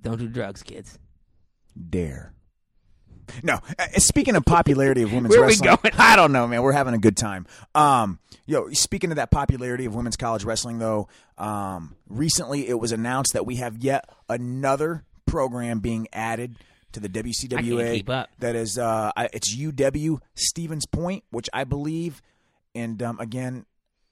Don't 0.01 0.19
do 0.19 0.27
drugs, 0.27 0.61
kids. 0.63 0.99
dare. 1.89 2.33
No, 3.43 3.59
uh, 3.77 3.85
speaking 3.97 4.35
of 4.35 4.43
popularity 4.45 5.03
of 5.03 5.13
women's 5.13 5.29
Where 5.35 5.43
are 5.43 5.47
we 5.47 5.53
wrestling, 5.53 5.77
going? 5.83 5.93
I 5.99 6.15
don't 6.15 6.31
know, 6.31 6.47
man. 6.47 6.61
We're 6.63 6.71
having 6.71 6.93
a 6.95 6.97
good 6.99 7.15
time. 7.17 7.45
Um, 7.75 8.19
yo, 8.47 8.69
speaking 8.71 9.11
of 9.11 9.17
that 9.17 9.29
popularity 9.31 9.85
of 9.85 9.93
women's 9.95 10.17
college 10.17 10.43
wrestling, 10.43 10.79
though, 10.79 11.07
um, 11.37 11.95
recently 12.07 12.67
it 12.67 12.79
was 12.79 12.91
announced 12.91 13.33
that 13.33 13.45
we 13.45 13.55
have 13.57 13.77
yet 13.77 14.09
another 14.29 15.05
program 15.27 15.79
being 15.79 16.07
added 16.11 16.55
to 16.93 16.99
the 16.99 17.09
WCWA. 17.09 18.27
That 18.39 18.55
is, 18.55 18.77
uh, 18.77 19.11
it's 19.33 19.55
UW 19.55 20.19
Stevens 20.35 20.85
Point, 20.85 21.23
which 21.31 21.49
I 21.53 21.63
believe, 21.63 22.21
and 22.75 23.01
um, 23.03 23.19
again, 23.19 23.65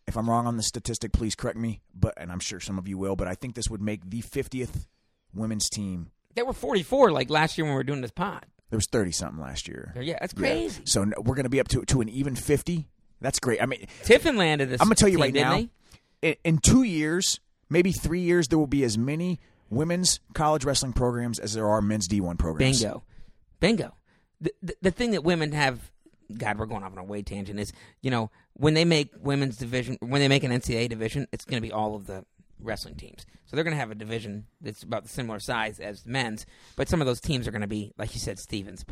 if 0.07 0.17
I'm 0.17 0.29
wrong 0.29 0.47
on 0.47 0.57
the 0.57 0.63
statistic, 0.63 1.11
please 1.11 1.35
correct 1.35 1.57
me. 1.57 1.81
But 1.93 2.13
and 2.17 2.31
I'm 2.31 2.39
sure 2.39 2.59
some 2.59 2.77
of 2.77 2.87
you 2.87 2.97
will. 2.97 3.15
But 3.15 3.27
I 3.27 3.35
think 3.35 3.55
this 3.55 3.69
would 3.69 3.81
make 3.81 4.09
the 4.09 4.21
50th 4.21 4.87
women's 5.33 5.69
team. 5.69 6.11
They 6.35 6.43
were 6.43 6.53
44 6.53 7.11
like 7.11 7.29
last 7.29 7.57
year 7.57 7.65
when 7.65 7.73
we 7.73 7.77
were 7.77 7.83
doing 7.83 8.01
this 8.01 8.11
pod. 8.11 8.45
There 8.69 8.77
was 8.77 8.87
30 8.91 9.11
something 9.11 9.41
last 9.41 9.67
year. 9.67 9.93
Yeah, 9.99 10.17
that's 10.19 10.33
Yeah. 10.33 10.39
crazy. 10.39 10.81
So 10.85 11.01
we're 11.17 11.35
going 11.35 11.43
to 11.45 11.49
be 11.49 11.59
up 11.59 11.67
to 11.69 11.83
to 11.85 12.01
an 12.01 12.09
even 12.09 12.35
50. 12.35 12.87
That's 13.19 13.39
great. 13.39 13.61
I 13.61 13.65
mean, 13.65 13.87
Tiffin 14.03 14.37
landed 14.37 14.69
this. 14.69 14.79
I'm 14.81 14.87
going 14.87 14.95
to 14.95 14.99
tell 14.99 15.09
you 15.09 15.17
team, 15.17 15.21
right 15.23 15.33
now. 15.33 15.67
In, 16.21 16.35
in 16.43 16.57
two 16.59 16.83
years, 16.83 17.39
maybe 17.69 17.91
three 17.91 18.21
years, 18.21 18.47
there 18.47 18.59
will 18.59 18.67
be 18.67 18.83
as 18.83 18.97
many 18.97 19.39
women's 19.69 20.19
college 20.33 20.65
wrestling 20.65 20.93
programs 20.93 21.39
as 21.39 21.53
there 21.53 21.67
are 21.67 21.81
men's 21.81 22.07
D1 22.07 22.37
programs. 22.37 22.81
Bingo, 22.81 23.03
bingo. 23.59 23.93
The, 24.39 24.53
the 24.61 24.75
the 24.83 24.91
thing 24.91 25.11
that 25.11 25.23
women 25.23 25.51
have, 25.51 25.91
God, 26.37 26.59
we're 26.59 26.65
going 26.67 26.83
off 26.83 26.91
on 26.91 26.97
a 26.99 27.03
way 27.03 27.21
tangent. 27.23 27.59
Is 27.59 27.73
you 28.01 28.11
know 28.11 28.29
when 28.53 28.73
they 28.73 28.85
make 28.85 29.11
women's 29.19 29.57
division, 29.57 29.97
when 29.99 30.21
they 30.21 30.27
make 30.27 30.43
an 30.43 30.51
NCAA 30.51 30.89
division, 30.89 31.27
it's 31.31 31.45
going 31.45 31.61
to 31.61 31.67
be 31.67 31.71
all 31.71 31.95
of 31.95 32.07
the 32.07 32.25
wrestling 32.59 32.95
teams. 32.95 33.25
So 33.45 33.55
they're 33.55 33.63
going 33.63 33.75
to 33.75 33.79
have 33.79 33.91
a 33.91 33.95
division 33.95 34.45
that's 34.61 34.83
about 34.83 35.03
the 35.03 35.09
similar 35.09 35.39
size 35.39 35.79
as 35.79 36.05
men's, 36.05 36.45
but 36.75 36.89
some 36.89 37.01
of 37.01 37.07
those 37.07 37.21
teams 37.21 37.47
are 37.47 37.51
going 37.51 37.61
to 37.61 37.67
be 37.67 37.93
like 37.97 38.13
you 38.13 38.19
said, 38.19 38.39
Stevens. 38.39 38.85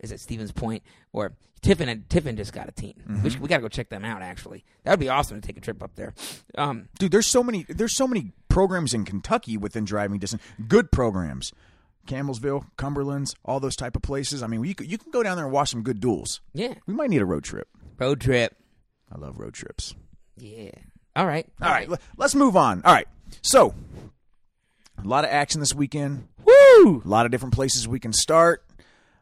Is 0.00 0.12
it 0.12 0.20
Stevens 0.20 0.52
Point 0.52 0.82
or 1.12 1.32
Tiffin? 1.62 1.88
And 1.88 2.08
Tiffin 2.08 2.36
just 2.36 2.52
got 2.52 2.68
a 2.68 2.72
team. 2.72 2.94
Mm-hmm. 3.08 3.22
We, 3.22 3.30
should- 3.30 3.40
we 3.40 3.48
got 3.48 3.56
to 3.56 3.62
go 3.62 3.68
check 3.68 3.88
them 3.88 4.04
out. 4.04 4.22
Actually, 4.22 4.64
that 4.84 4.90
would 4.92 5.00
be 5.00 5.08
awesome 5.08 5.40
to 5.40 5.46
take 5.46 5.56
a 5.56 5.60
trip 5.60 5.82
up 5.82 5.94
there. 5.96 6.14
Um, 6.56 6.88
Dude, 6.98 7.12
there's 7.12 7.26
so 7.26 7.42
many. 7.42 7.64
There's 7.68 7.94
so 7.96 8.06
many 8.08 8.32
programs 8.48 8.94
in 8.94 9.04
Kentucky 9.04 9.56
within 9.56 9.84
driving 9.84 10.18
distance. 10.18 10.42
Good 10.66 10.90
programs, 10.92 11.52
Campbellsville, 12.06 12.66
Cumberland's, 12.76 13.34
all 13.44 13.60
those 13.60 13.76
type 13.76 13.94
of 13.96 14.02
places. 14.02 14.42
I 14.42 14.46
mean, 14.46 14.64
you 14.64 14.74
could, 14.74 14.90
you 14.90 14.98
can 14.98 15.10
go 15.10 15.22
down 15.22 15.36
there 15.36 15.44
and 15.44 15.52
watch 15.52 15.70
some 15.70 15.82
good 15.82 16.00
duels. 16.00 16.40
yeah, 16.54 16.74
We 16.86 16.94
might 16.94 17.10
need 17.10 17.20
a 17.22 17.26
road 17.26 17.44
trip. 17.44 17.68
road 17.98 18.20
trip. 18.20 18.56
I 19.12 19.18
love 19.18 19.38
road 19.38 19.54
trips. 19.54 19.94
Yeah. 20.36 20.70
All 21.16 21.26
right. 21.26 21.46
All 21.60 21.70
right, 21.70 21.88
le- 21.88 21.98
let's 22.16 22.34
move 22.34 22.56
on. 22.56 22.82
All 22.84 22.92
right, 22.94 23.08
so 23.42 23.74
a 25.02 25.06
lot 25.06 25.24
of 25.24 25.30
action 25.30 25.60
this 25.60 25.74
weekend. 25.74 26.28
Woo! 26.44 27.02
A 27.04 27.08
lot 27.08 27.26
of 27.26 27.32
different 27.32 27.54
places 27.54 27.86
we 27.88 28.00
can 28.00 28.12
start. 28.12 28.64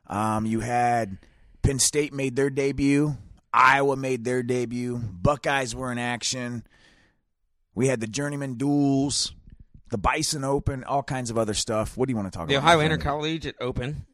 Um, 0.08 0.46
you 0.46 0.60
had 0.60 1.18
Penn 1.62 1.78
State 1.78 2.12
made 2.12 2.36
their 2.36 2.50
debut. 2.50 3.16
Iowa 3.52 3.96
made 3.96 4.24
their 4.24 4.42
debut. 4.42 4.98
Buckeyes 4.98 5.74
were 5.74 5.90
in 5.90 5.98
action. 5.98 6.64
We 7.74 7.88
had 7.88 8.00
the 8.00 8.06
Journeyman 8.06 8.54
duels, 8.54 9.32
the 9.90 9.98
Bison 9.98 10.44
Open, 10.44 10.84
all 10.84 11.02
kinds 11.02 11.30
of 11.30 11.38
other 11.38 11.54
stuff. 11.54 11.96
What 11.96 12.06
do 12.06 12.12
you 12.12 12.16
want 12.16 12.30
to 12.32 12.36
talk 12.38 12.48
The 12.48 12.56
about? 12.56 12.66
The 12.66 12.74
Ohio? 12.76 12.84
Intercollegiate 12.84 13.56
Open. 13.60 14.06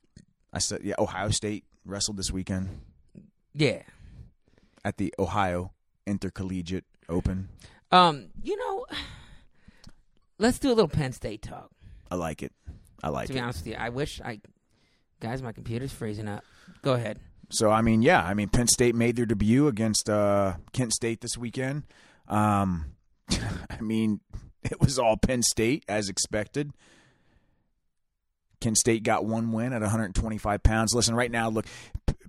I 0.53 0.59
said, 0.59 0.81
yeah, 0.83 0.95
Ohio 0.99 1.31
State 1.31 1.65
wrestled 1.85 2.17
this 2.17 2.31
weekend 2.31 2.69
Yeah. 3.55 3.83
at 4.85 4.97
the 4.99 5.15
Ohio 5.19 5.73
Intercollegiate 6.07 6.85
Open. 7.09 7.49
Um, 7.91 8.29
you 8.43 8.57
know, 8.57 8.87
let's 10.39 10.59
do 10.59 10.69
a 10.69 10.75
little 10.75 10.89
Penn 10.89 11.13
State 11.13 11.43
talk. 11.43 11.71
I 12.11 12.17
like 12.17 12.43
it. 12.43 12.53
I 13.03 13.09
like 13.09 13.25
it. 13.25 13.29
To 13.29 13.33
it. 13.33 13.37
be 13.37 13.41
honest 13.43 13.59
with 13.61 13.67
you, 13.69 13.77
I 13.79 13.89
wish 13.89 14.21
I, 14.21 14.41
guys, 15.23 15.41
my 15.43 15.53
computer's 15.53 15.93
freezing 15.93 16.29
up. 16.29 16.45
Go 16.83 16.93
ahead. 16.93 17.19
So 17.51 17.71
I 17.71 17.81
mean, 17.81 18.03
yeah, 18.03 18.23
I 18.23 18.35
mean, 18.35 18.49
Penn 18.49 18.67
State 18.67 18.95
made 18.95 19.17
their 19.17 19.27
debut 19.27 19.69
against 19.69 20.11
uh, 20.11 20.55
Kent 20.73 20.93
State 20.93 21.21
this 21.21 21.39
weekend. 21.39 21.85
Um, 22.29 22.97
I 23.31 23.81
mean, 23.81 24.21
it 24.63 24.81
was 24.81 24.99
all 24.99 25.17
Penn 25.17 25.43
State 25.43 25.85
as 25.89 26.09
expected. 26.09 26.73
Kent 28.61 28.79
State 28.79 29.03
got 29.03 29.25
one 29.25 29.53
win 29.53 29.73
at 29.73 29.81
125 29.81 30.63
pounds. 30.63 30.95
Listen, 30.95 31.15
right 31.15 31.31
now, 31.31 31.49
look, 31.51 31.67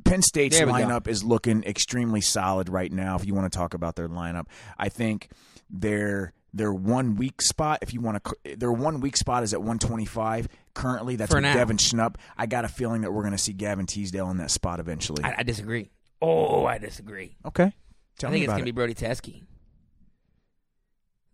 Penn 0.03 0.21
State's 0.21 0.59
we 0.59 0.65
go. 0.65 0.71
lineup 0.71 1.07
is 1.07 1.23
looking 1.23 1.63
extremely 1.63 2.21
solid 2.21 2.69
right 2.69 2.91
now. 2.91 3.15
If 3.15 3.25
you 3.25 3.33
want 3.33 3.51
to 3.51 3.57
talk 3.57 3.73
about 3.73 3.95
their 3.95 4.09
lineup, 4.09 4.45
I 4.77 4.89
think 4.89 5.29
their 5.69 6.33
their 6.53 6.73
one 6.73 7.15
weak 7.15 7.41
spot, 7.41 7.79
if 7.81 7.93
you 7.93 8.01
want 8.01 8.23
to, 8.23 8.55
their 8.55 8.71
one 8.71 8.99
weak 8.99 9.17
spot 9.17 9.43
is 9.43 9.53
at 9.53 9.59
125 9.61 10.47
currently. 10.73 11.15
That's 11.15 11.31
For 11.31 11.37
with 11.37 11.43
now. 11.43 11.53
Devin 11.55 11.77
Schnupp. 11.77 12.15
I 12.37 12.45
got 12.45 12.63
a 12.65 12.67
feeling 12.67 13.01
that 13.01 13.11
we're 13.11 13.23
going 13.23 13.31
to 13.33 13.37
see 13.39 13.53
Gavin 13.53 13.85
Teasdale 13.85 14.29
in 14.29 14.37
that 14.37 14.51
spot 14.51 14.79
eventually. 14.79 15.23
I, 15.23 15.35
I 15.39 15.43
disagree. 15.43 15.89
Oh, 16.21 16.65
I 16.65 16.77
disagree. 16.77 17.35
okay, 17.45 17.73
tell 18.17 18.29
I 18.29 18.33
me 18.33 18.35
think 18.39 18.43
it's 18.43 18.47
about 18.49 18.53
gonna 18.53 18.61
it. 18.61 18.65
be 18.65 18.71
Brody 18.71 18.93
Teske. 18.93 19.41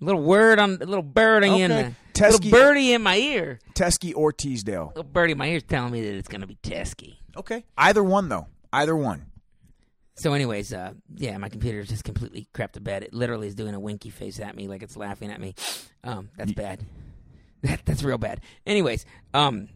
A 0.02 0.06
little 0.06 0.22
word 0.24 0.60
on 0.60 0.72
a 0.82 0.86
little 0.86 1.04
birdie 1.04 1.62
in 1.62 1.72
Okay. 1.72 1.84
the 2.14 2.20
Teske- 2.20 2.32
little 2.46 2.52
birdie 2.52 2.94
in 2.94 3.02
my 3.04 3.18
ear. 3.18 3.60
Teske 3.76 4.14
or 4.16 4.32
Teasdale. 4.32 4.88
Little 4.96 5.04
birdie 5.04 5.34
in 5.34 5.38
my 5.38 5.48
ear 5.48 5.58
is 5.58 5.64
telling 5.64 5.92
me 5.92 6.02
that 6.02 6.16
it's 6.16 6.28
gonna 6.30 6.48
be 6.48 6.58
Teske. 6.64 7.18
Okay, 7.36 7.66
either 7.78 8.04
one 8.04 8.30
though. 8.30 8.48
Either 8.72 8.96
one. 8.96 9.26
So, 10.20 10.34
anyways, 10.34 10.74
uh, 10.74 10.96
yeah, 11.16 11.38
my 11.38 11.48
computer 11.48 11.82
just 11.84 12.04
completely 12.04 12.50
crapped 12.54 12.74
to 12.74 12.82
bed. 12.82 13.04
It 13.04 13.14
literally 13.14 13.48
is 13.48 13.56
doing 13.56 13.74
a 13.74 13.80
winky 13.80 14.10
face 14.10 14.42
at 14.42 14.54
me, 14.54 14.68
like 14.68 14.84
it's 14.84 14.98
laughing 14.98 15.32
at 15.32 15.40
me. 15.40 15.56
Um, 16.04 16.30
that's 16.38 16.52
bad. 16.52 16.86
That, 17.62 17.82
that's 17.86 18.04
real 18.04 18.18
bad. 18.18 18.40
Anyways, 18.66 19.06
um, 19.34 19.68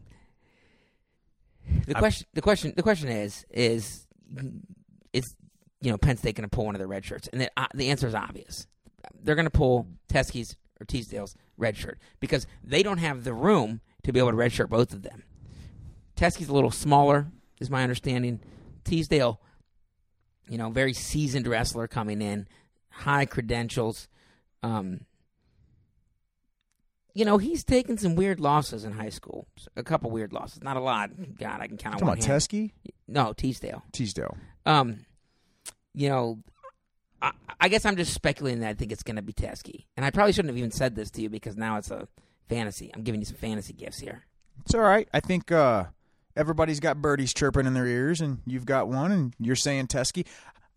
the 1.86 1.92
question, 1.92 2.26
the 2.32 2.40
question, 2.40 2.72
the 2.74 2.82
question 2.82 3.10
is, 3.10 3.44
is, 3.50 4.06
is, 5.12 5.36
you 5.82 5.90
know, 5.90 5.98
Penn 5.98 6.16
State 6.16 6.34
going 6.34 6.48
to 6.48 6.56
pull 6.56 6.64
one 6.64 6.74
of 6.74 6.78
their 6.78 6.88
red 6.88 7.04
shirts? 7.04 7.28
And 7.28 7.42
the, 7.42 7.50
uh, 7.58 7.66
the 7.74 7.90
answer 7.90 8.06
is 8.06 8.14
obvious. 8.14 8.66
They're 9.22 9.34
going 9.34 9.44
to 9.44 9.50
pull 9.50 9.86
Teske's 10.08 10.56
or 10.80 10.86
Teasdale's 10.86 11.36
red 11.58 11.76
shirt 11.76 11.98
because 12.20 12.46
they 12.62 12.82
don't 12.82 12.96
have 12.96 13.24
the 13.24 13.34
room 13.34 13.82
to 14.04 14.12
be 14.12 14.18
able 14.18 14.30
to 14.30 14.36
redshirt 14.38 14.70
both 14.70 14.94
of 14.94 15.02
them. 15.02 15.24
Teske's 16.16 16.48
a 16.48 16.54
little 16.54 16.70
smaller, 16.70 17.26
is 17.60 17.68
my 17.68 17.82
understanding. 17.82 18.40
Teasdale, 18.84 19.42
you 20.48 20.58
know, 20.58 20.70
very 20.70 20.92
seasoned 20.92 21.46
wrestler 21.46 21.88
coming 21.88 22.20
in, 22.22 22.46
high 22.90 23.24
credentials. 23.26 24.08
Um, 24.62 25.00
you 27.14 27.24
know, 27.24 27.38
he's 27.38 27.62
taken 27.62 27.96
some 27.96 28.16
weird 28.16 28.40
losses 28.40 28.84
in 28.84 28.92
high 28.92 29.08
school. 29.10 29.46
A 29.76 29.82
couple 29.82 30.10
weird 30.10 30.32
losses, 30.32 30.62
not 30.62 30.76
a 30.76 30.80
lot. 30.80 31.10
God, 31.38 31.60
I 31.60 31.68
can 31.68 31.76
count 31.76 32.00
Come 32.00 32.08
on, 32.08 32.16
hand. 32.18 32.28
Teske, 32.28 32.72
No, 33.06 33.32
Teasdale. 33.32 33.82
Teasdale. 33.92 34.36
Um, 34.66 35.04
you 35.94 36.08
know, 36.08 36.40
I, 37.22 37.30
I 37.60 37.68
guess 37.68 37.84
I'm 37.84 37.96
just 37.96 38.12
speculating 38.12 38.60
that 38.60 38.70
I 38.70 38.74
think 38.74 38.90
it's 38.90 39.04
going 39.04 39.16
to 39.16 39.22
be 39.22 39.32
Teske, 39.32 39.84
and 39.96 40.04
I 40.04 40.10
probably 40.10 40.32
shouldn't 40.32 40.50
have 40.50 40.58
even 40.58 40.72
said 40.72 40.96
this 40.96 41.10
to 41.12 41.22
you 41.22 41.30
because 41.30 41.56
now 41.56 41.76
it's 41.76 41.90
a 41.90 42.08
fantasy. 42.48 42.90
I'm 42.92 43.02
giving 43.02 43.20
you 43.20 43.26
some 43.26 43.36
fantasy 43.36 43.72
gifts 43.74 44.00
here. 44.00 44.26
It's 44.64 44.74
all 44.74 44.80
right. 44.80 45.08
I 45.12 45.20
think 45.20 45.52
uh, 45.52 45.84
everybody's 46.36 46.80
got 46.80 47.00
birdies 47.02 47.32
chirping 47.34 47.66
in 47.66 47.74
their 47.74 47.86
ears, 47.86 48.20
and 48.20 48.40
you've 48.46 48.66
got 48.66 48.88
one, 48.88 49.12
and 49.12 49.34
you're 49.38 49.56
saying 49.56 49.86
Teske. 49.88 50.26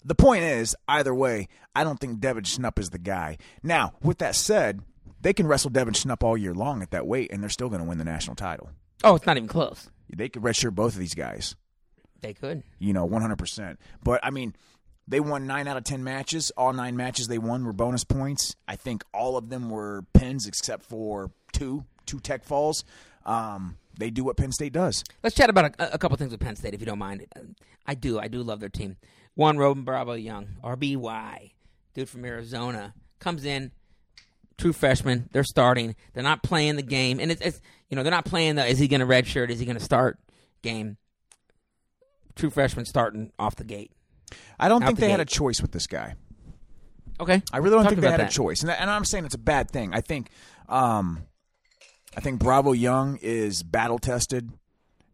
The 0.05 0.15
point 0.15 0.43
is, 0.43 0.75
either 0.87 1.13
way, 1.13 1.47
I 1.75 1.83
don't 1.83 1.99
think 1.99 2.19
Devin 2.19 2.43
Schnupp 2.43 2.79
is 2.79 2.91
the 2.91 2.99
guy. 2.99 3.37
Now, 3.63 3.93
with 4.01 4.19
that 4.19 4.35
said, 4.35 4.81
they 5.21 5.33
can 5.33 5.47
wrestle 5.47 5.69
Devin 5.71 5.93
Schnupp 5.95 6.23
all 6.23 6.37
year 6.37 6.53
long 6.53 6.81
at 6.81 6.91
that 6.91 7.07
weight, 7.07 7.31
and 7.31 7.41
they're 7.41 7.49
still 7.49 7.69
going 7.69 7.81
to 7.81 7.87
win 7.87 7.97
the 7.97 8.03
national 8.05 8.35
title. 8.35 8.69
Oh, 9.03 9.15
it's 9.15 9.25
not 9.25 9.37
even 9.37 9.49
close. 9.49 9.89
They 10.15 10.29
could 10.29 10.43
redshirt 10.43 10.75
both 10.75 10.93
of 10.93 10.99
these 10.99 11.15
guys, 11.15 11.55
They 12.21 12.33
could. 12.33 12.63
you 12.79 12.93
know, 12.93 13.07
100%. 13.07 13.77
But, 14.01 14.21
I 14.23 14.29
mean, 14.29 14.55
they 15.07 15.19
won 15.19 15.45
nine 15.47 15.67
out 15.67 15.75
of 15.77 15.83
10 15.83 16.03
matches. 16.03 16.51
All 16.55 16.71
nine 16.73 16.95
matches 16.95 17.27
they 17.27 17.37
won 17.37 17.65
were 17.65 17.73
bonus 17.73 18.03
points. 18.03 18.55
I 18.67 18.75
think 18.77 19.03
all 19.13 19.35
of 19.37 19.49
them 19.49 19.69
were 19.69 20.03
pins 20.13 20.47
except 20.47 20.83
for 20.85 21.31
two, 21.51 21.83
two 22.05 22.19
tech 22.19 22.43
falls. 22.45 22.85
Um, 23.25 23.77
they 23.97 24.09
do 24.09 24.23
what 24.23 24.37
Penn 24.37 24.51
State 24.51 24.73
does. 24.73 25.03
Let's 25.23 25.35
chat 25.35 25.49
about 25.49 25.73
a, 25.79 25.93
a 25.93 25.97
couple 25.97 26.17
things 26.17 26.31
with 26.31 26.39
Penn 26.39 26.55
State, 26.55 26.73
if 26.73 26.79
you 26.79 26.85
don't 26.85 26.99
mind. 26.99 27.25
I 27.85 27.95
do. 27.95 28.19
I 28.19 28.27
do 28.27 28.41
love 28.43 28.59
their 28.59 28.69
team. 28.69 28.97
One, 29.35 29.57
Roman 29.57 29.83
Bravo 29.83 30.13
Young, 30.13 30.47
RBY, 30.63 31.51
dude 31.93 32.09
from 32.09 32.25
Arizona, 32.25 32.93
comes 33.19 33.45
in, 33.45 33.71
true 34.57 34.73
freshman. 34.73 35.29
They're 35.31 35.43
starting. 35.43 35.95
They're 36.13 36.23
not 36.23 36.41
playing 36.43 36.75
the 36.75 36.81
game, 36.83 37.19
and 37.19 37.31
it's, 37.31 37.41
it's 37.41 37.61
you 37.89 37.95
know 37.95 38.03
they're 38.03 38.11
not 38.11 38.25
playing 38.25 38.55
the 38.55 38.65
is 38.65 38.79
he 38.79 38.87
going 38.87 39.01
to 39.01 39.05
redshirt, 39.05 39.49
is 39.49 39.59
he 39.59 39.65
going 39.65 39.77
to 39.77 39.83
start 39.83 40.19
game. 40.61 40.97
True 42.35 42.49
freshman 42.49 42.85
starting 42.85 43.31
off 43.39 43.55
the 43.55 43.63
gate. 43.63 43.91
I 44.59 44.69
don't 44.69 44.83
Out 44.83 44.87
think 44.87 44.99
the 44.99 45.05
they 45.05 45.11
had 45.11 45.19
a 45.19 45.25
choice 45.25 45.61
with 45.61 45.71
this 45.71 45.87
guy. 45.87 46.15
Okay, 47.19 47.41
I 47.51 47.57
really 47.57 47.71
don't 47.71 47.83
Talk 47.83 47.89
think 47.91 48.01
they 48.01 48.11
had 48.11 48.19
that. 48.19 48.31
a 48.31 48.35
choice, 48.35 48.61
and, 48.61 48.69
and 48.69 48.89
I'm 48.89 49.05
saying 49.05 49.25
it's 49.25 49.33
a 49.35 49.39
bad 49.39 49.71
thing. 49.71 49.93
I 49.93 50.01
think, 50.01 50.29
um, 50.69 51.23
I 52.17 52.19
think 52.19 52.39
Bravo 52.39 52.71
Young 52.71 53.19
is 53.21 53.61
battle 53.61 53.99
tested, 53.99 54.51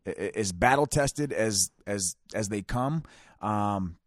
is 0.06 0.54
battle 0.54 0.86
tested 0.86 1.34
as 1.34 1.70
as 1.86 2.16
as 2.34 2.48
they 2.48 2.62
come. 2.62 3.04
Um, 3.42 3.98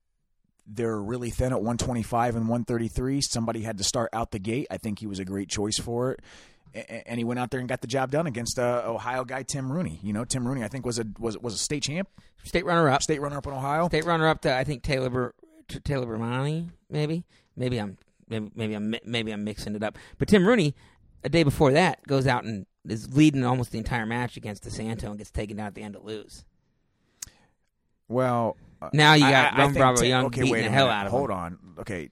they're 0.67 0.99
really 0.99 1.29
thin 1.29 1.53
at 1.53 1.59
125 1.59 2.37
and 2.37 2.49
133. 2.49 3.21
Somebody 3.21 3.61
had 3.61 3.77
to 3.77 3.85
start 3.85 4.09
out 4.15 4.31
the 4.31 4.39
gate. 4.39 4.67
I 4.71 4.79
think 4.79 4.99
he 4.99 5.07
was 5.07 5.19
a 5.19 5.27
great 5.27 5.51
choice 5.51 5.79
for 5.79 6.13
it. 6.13 6.23
And 7.07 7.19
he 7.19 7.25
went 7.25 7.39
out 7.39 7.51
there 7.51 7.61
and 7.61 7.69
got 7.69 7.83
the 7.83 7.87
job 7.87 8.11
done 8.11 8.27
against 8.27 8.59
uh, 8.59 8.83
Ohio 8.87 9.25
guy 9.25 9.43
Tim 9.43 9.71
Rooney. 9.71 10.01
You 10.03 10.15
know, 10.15 10.25
Tim 10.25 10.49
Rooney, 10.49 10.65
I 10.65 10.69
think 10.69 10.87
was 10.87 10.99
a 10.99 11.05
was 11.19 11.37
was 11.37 11.53
a 11.55 11.59
state 11.59 11.83
champ, 11.83 12.09
State 12.45 12.65
runner 12.65 12.89
up. 12.89 13.03
state 13.03 13.21
runner 13.21 13.37
up 13.37 13.47
in 13.47 13.53
Ohio. 13.53 13.89
State 13.89 14.07
runner 14.07 14.27
up 14.27 14.41
to 14.43 14.55
I 14.55 14.65
think 14.65 14.83
Taylor 14.83 15.35
to 15.69 15.81
Taylor 15.81 16.07
Bermani, 16.07 16.71
maybe. 16.89 17.25
Maybe 17.57 17.79
I'm 17.79 17.99
maybe, 18.29 18.51
maybe 18.55 18.75
I'm 18.75 18.95
maybe 19.05 19.33
I'm 19.33 19.45
mixing 19.45 19.75
it 19.75 19.83
up. 19.83 19.99
But 20.17 20.29
Tim 20.29 20.47
Rooney, 20.47 20.75
a 21.25 21.29
day 21.29 21.43
before 21.43 21.73
that, 21.73 22.07
goes 22.07 22.27
out 22.27 22.45
and 22.45 22.65
is 22.89 23.17
leading 23.17 23.45
almost 23.45 23.71
the 23.73 23.79
entire 23.79 24.07
match 24.07 24.37
against 24.37 24.65
DeSanto 24.65 25.05
and 25.05 25.19
gets 25.19 25.31
taken 25.31 25.57
down 25.57 25.67
at 25.67 25.75
the 25.75 25.83
end 25.83 25.95
to 25.95 26.01
lose. 26.01 26.45
Well, 28.09 28.57
uh, 28.81 28.91
Now 28.93 29.15
you 29.15 29.21
got 29.29 29.55
I- 29.55 29.63
I 29.63 29.65
think 29.67 29.77
Bravo 29.79 29.97
Tim- 30.01 30.09
Young 30.09 30.25
okay, 30.27 30.43
beating 30.43 30.65
the 30.65 30.71
hell 30.71 30.87
minute. 30.87 30.99
out 30.99 31.07
of 31.07 31.13
Hold 31.13 31.31
him. 31.31 31.37
on. 31.37 31.59
Okay, 31.81 32.11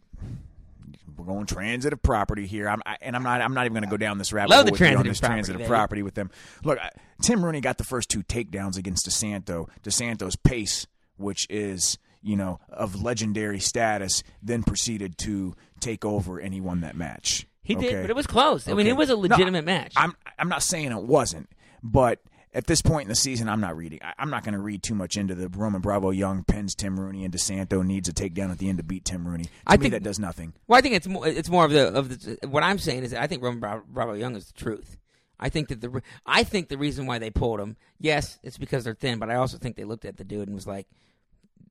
we're 1.17 1.25
going 1.25 1.47
transitive 1.47 2.03
property 2.03 2.47
here. 2.47 2.69
I'm, 2.69 2.83
I, 2.85 2.97
and 3.01 3.15
I'm 3.15 3.23
not. 3.23 3.41
I'm 3.41 3.55
not 3.55 3.67
even 3.67 3.75
going 3.75 3.85
to 3.85 3.91
go 3.91 3.97
down 3.97 4.19
this 4.19 4.33
rabbit 4.33 4.51
Love 4.51 4.59
hole 4.59 4.65
the 4.67 4.73
with 4.73 4.81
you 4.81 4.97
on 4.97 5.07
this 5.07 5.21
property, 5.21 5.35
transitive 5.37 5.59
baby. 5.61 5.69
property 5.69 6.03
with 6.03 6.15
them. 6.15 6.31
Look, 6.65 6.79
I, 6.81 6.91
Tim 7.23 7.45
Rooney 7.45 7.61
got 7.61 7.79
the 7.79 7.85
first 7.85 8.09
two 8.11 8.23
takedowns 8.25 8.77
against 8.77 9.07
DeSanto. 9.09 9.69
DeSanto's 9.83 10.37
pace, 10.37 10.87
which 11.17 11.47
is 11.49 11.99
you 12.23 12.35
know 12.37 12.59
of 12.69 13.01
legendary 13.01 13.61
status, 13.61 14.25
then 14.43 14.65
proceeded 14.65 15.17
to 15.19 15.55
take 15.79 16.05
over, 16.05 16.39
and 16.39 16.53
he 16.53 16.61
won 16.61 16.81
that 16.81 16.97
match. 16.97 17.47
He 17.65 17.75
did, 17.75 17.87
Okay? 17.87 18.01
but 18.03 18.11
it 18.11 18.17
was 18.17 18.27
close. 18.27 18.69
I 18.69 18.75
mean, 18.75 18.87
it 18.87 18.97
was 18.97 19.09
a 19.11 19.15
No, 19.15 19.19
legitimate 19.21 19.65
match. 19.65 19.95
I'm 19.97 20.15
I'm 20.39 20.49
not 20.49 20.63
saying 20.63 20.93
it 20.93 21.03
wasn't, 21.03 21.49
but 21.83 22.21
at 22.53 22.67
this 22.67 22.83
point 22.83 23.03
in 23.07 23.09
the 23.09 23.17
season, 23.17 23.49
I'm 23.49 23.61
not 23.61 23.77
reading. 23.77 23.99
I, 24.03 24.13
I'm 24.19 24.31
not 24.31 24.45
going 24.45 24.53
to 24.55 24.61
read 24.61 24.83
too 24.85 24.95
much 24.95 25.17
into 25.17 25.35
the 25.35 25.49
Roman 25.49 25.81
Bravo 25.81 26.11
Young 26.11 26.45
pins 26.45 26.75
Tim 26.77 27.01
Rooney 27.01 27.25
and 27.25 27.35
DeSanto 27.35 27.85
needs 27.85 28.09
a 28.09 28.13
takedown 28.13 28.51
at 28.53 28.59
the 28.59 28.69
end 28.69 28.79
to 28.79 28.85
beat 28.85 29.05
Tim 29.05 29.27
Rooney. 29.27 29.45
To 29.45 29.51
I 29.67 29.77
me, 29.77 29.83
think- 29.83 29.93
that 29.95 30.03
does 30.05 30.21
nothing. 30.21 30.53
Well, 30.69 30.79
I 30.79 30.83
think 30.83 30.95
it's 30.95 31.09
more. 31.09 31.27
It's 31.27 31.49
more 31.49 31.65
of 31.65 31.73
the 31.73 31.89
of 31.89 32.09
the. 32.41 32.47
What 32.47 32.63
I'm 32.63 32.79
saying 32.79 33.03
is, 33.03 33.11
that 33.11 33.23
I 33.23 33.27
think 33.27 33.43
Roman 33.43 33.59
Bra- 33.61 33.81
Bravo 33.89 34.13
Young 34.13 34.37
is 34.37 34.47
the 34.47 34.53
truth. 34.53 34.99
I 35.41 35.49
think 35.49 35.69
that 35.69 35.81
the. 35.81 36.01
I 36.25 36.45
think 36.45 36.69
the 36.69 36.79
reason 36.79 37.07
why 37.07 37.19
they 37.19 37.31
pulled 37.31 37.59
him, 37.61 37.77
yes, 37.99 38.39
it's 38.45 38.57
because 38.59 38.85
they're 38.85 38.95
thin, 38.95 39.19
but 39.19 39.31
I 39.31 39.35
also 39.35 39.59
think 39.59 39.75
they 39.77 39.85
looked 39.85 40.05
at 40.05 40.17
the 40.17 40.23
dude 40.25 40.47
and 40.47 40.55
was 40.55 40.67
like, 40.67 40.87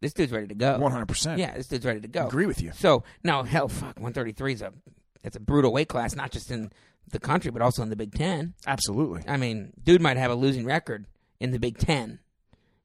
"This 0.01 0.13
dude's 0.13 0.33
ready 0.33 0.47
to 0.47 0.55
go." 0.55 0.77
100. 0.79 1.05
percent 1.05 1.39
Yeah, 1.39 1.55
this 1.55 1.67
dude's 1.69 1.85
ready 1.85 2.01
to 2.01 2.07
go. 2.09 2.27
Agree 2.27 2.45
with 2.45 2.61
you. 2.61 2.71
So 2.75 3.03
now, 3.23 3.43
hell, 3.43 3.69
fuck, 3.69 3.95
133 3.95 4.53
is 4.53 4.61
a. 4.61 4.73
It's 5.23 5.35
a 5.35 5.39
brutal 5.39 5.71
weight 5.71 5.87
class, 5.87 6.15
not 6.15 6.31
just 6.31 6.51
in 6.51 6.71
the 7.09 7.19
country, 7.19 7.51
but 7.51 7.61
also 7.61 7.81
in 7.83 7.89
the 7.89 7.95
Big 7.95 8.13
Ten. 8.13 8.53
Absolutely. 8.67 9.23
I 9.27 9.37
mean, 9.37 9.73
dude 9.83 10.01
might 10.01 10.17
have 10.17 10.31
a 10.31 10.35
losing 10.35 10.65
record 10.65 11.05
in 11.39 11.51
the 11.51 11.59
Big 11.59 11.77
Ten 11.77 12.19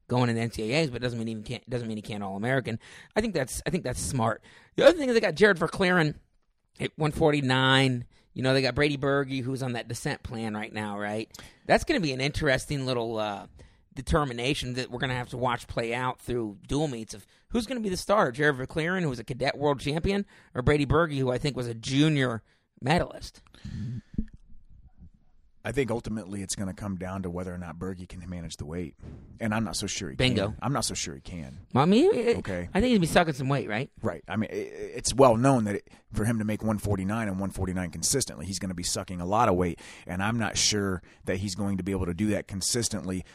going 0.08 0.30
in 0.30 0.36
the 0.36 0.42
NCAAs, 0.42 0.90
but 0.90 1.02
doesn't 1.02 1.18
mean 1.18 1.38
he 1.38 1.42
can't 1.42 1.68
doesn't 1.68 1.86
mean 1.86 1.98
he 1.98 2.02
can't 2.02 2.22
All 2.22 2.36
American. 2.36 2.78
I 3.14 3.20
think 3.20 3.34
that's 3.34 3.62
I 3.66 3.70
think 3.70 3.84
that's 3.84 4.00
smart. 4.00 4.42
The 4.76 4.86
other 4.86 4.96
thing 4.96 5.08
is 5.08 5.14
they 5.14 5.20
got 5.20 5.34
Jarod 5.34 5.58
Verkleeren 5.58 6.14
at 6.80 6.90
149. 6.96 8.04
You 8.34 8.42
know, 8.42 8.54
they 8.54 8.62
got 8.62 8.76
Brady 8.76 8.96
Berge, 8.96 9.40
who's 9.40 9.62
on 9.62 9.72
that 9.72 9.88
descent 9.88 10.22
plan 10.22 10.54
right 10.54 10.72
now, 10.72 10.98
right? 10.98 11.28
That's 11.66 11.84
going 11.84 12.00
to 12.00 12.04
be 12.04 12.12
an 12.12 12.20
interesting 12.20 12.86
little 12.86 13.18
uh, 13.18 13.46
determination 13.98 14.74
that 14.74 14.90
we're 14.90 15.00
going 15.00 15.10
to 15.10 15.16
have 15.16 15.28
to 15.30 15.36
watch 15.36 15.66
play 15.66 15.92
out 15.92 16.20
through 16.20 16.56
dual 16.66 16.88
meets 16.88 17.12
of 17.12 17.26
who's 17.50 17.66
going 17.66 17.76
to 17.76 17.82
be 17.82 17.90
the 17.90 17.96
star 17.96 18.32
Jarod 18.32 18.56
Verkleeren, 18.56 19.02
who 19.02 19.08
was 19.08 19.18
a 19.18 19.24
cadet 19.24 19.58
world 19.58 19.80
champion, 19.80 20.24
or 20.54 20.62
Brady 20.62 20.84
Berge, 20.84 21.18
who 21.18 21.30
I 21.30 21.38
think 21.38 21.56
was 21.56 21.66
a 21.66 21.74
junior 21.74 22.42
medalist. 22.80 23.42
I 25.68 25.72
think 25.72 25.90
ultimately 25.90 26.40
it's 26.40 26.54
going 26.54 26.68
to 26.68 26.72
come 26.74 26.96
down 26.96 27.24
to 27.24 27.30
whether 27.30 27.52
or 27.52 27.58
not 27.58 27.78
Berge 27.78 28.08
can 28.08 28.26
manage 28.26 28.56
the 28.56 28.64
weight, 28.64 28.94
and 29.38 29.52
I'm 29.54 29.64
not 29.64 29.76
so 29.76 29.86
sure 29.86 30.08
he 30.08 30.16
can 30.16 30.28
Bingo. 30.28 30.46
can. 30.48 30.56
I'm 30.62 30.72
not 30.72 30.86
so 30.86 30.94
sure 30.94 31.14
he 31.14 31.20
can. 31.20 31.58
Well, 31.74 31.82
I 31.82 31.84
mean, 31.84 32.14
it- 32.14 32.38
Okay. 32.38 32.70
I 32.72 32.80
think 32.80 32.92
he's 32.92 32.98
be 33.00 33.06
sucking 33.06 33.34
some 33.34 33.50
weight, 33.50 33.68
right? 33.68 33.90
Right. 34.00 34.24
I 34.26 34.36
mean, 34.36 34.48
it's 34.50 35.12
well 35.12 35.36
known 35.36 35.64
that 35.64 35.74
it, 35.74 35.90
for 36.14 36.24
him 36.24 36.38
to 36.38 36.44
make 36.46 36.62
149 36.62 37.28
and 37.28 37.32
149 37.36 37.90
consistently, 37.90 38.46
he's 38.46 38.58
going 38.58 38.70
to 38.70 38.74
be 38.74 38.82
sucking 38.82 39.20
a 39.20 39.26
lot 39.26 39.50
of 39.50 39.56
weight, 39.56 39.78
and 40.06 40.22
I'm 40.22 40.38
not 40.38 40.56
sure 40.56 41.02
that 41.26 41.36
he's 41.36 41.54
going 41.54 41.76
to 41.76 41.82
be 41.82 41.92
able 41.92 42.06
to 42.06 42.14
do 42.14 42.28
that 42.28 42.48
consistently. 42.48 43.26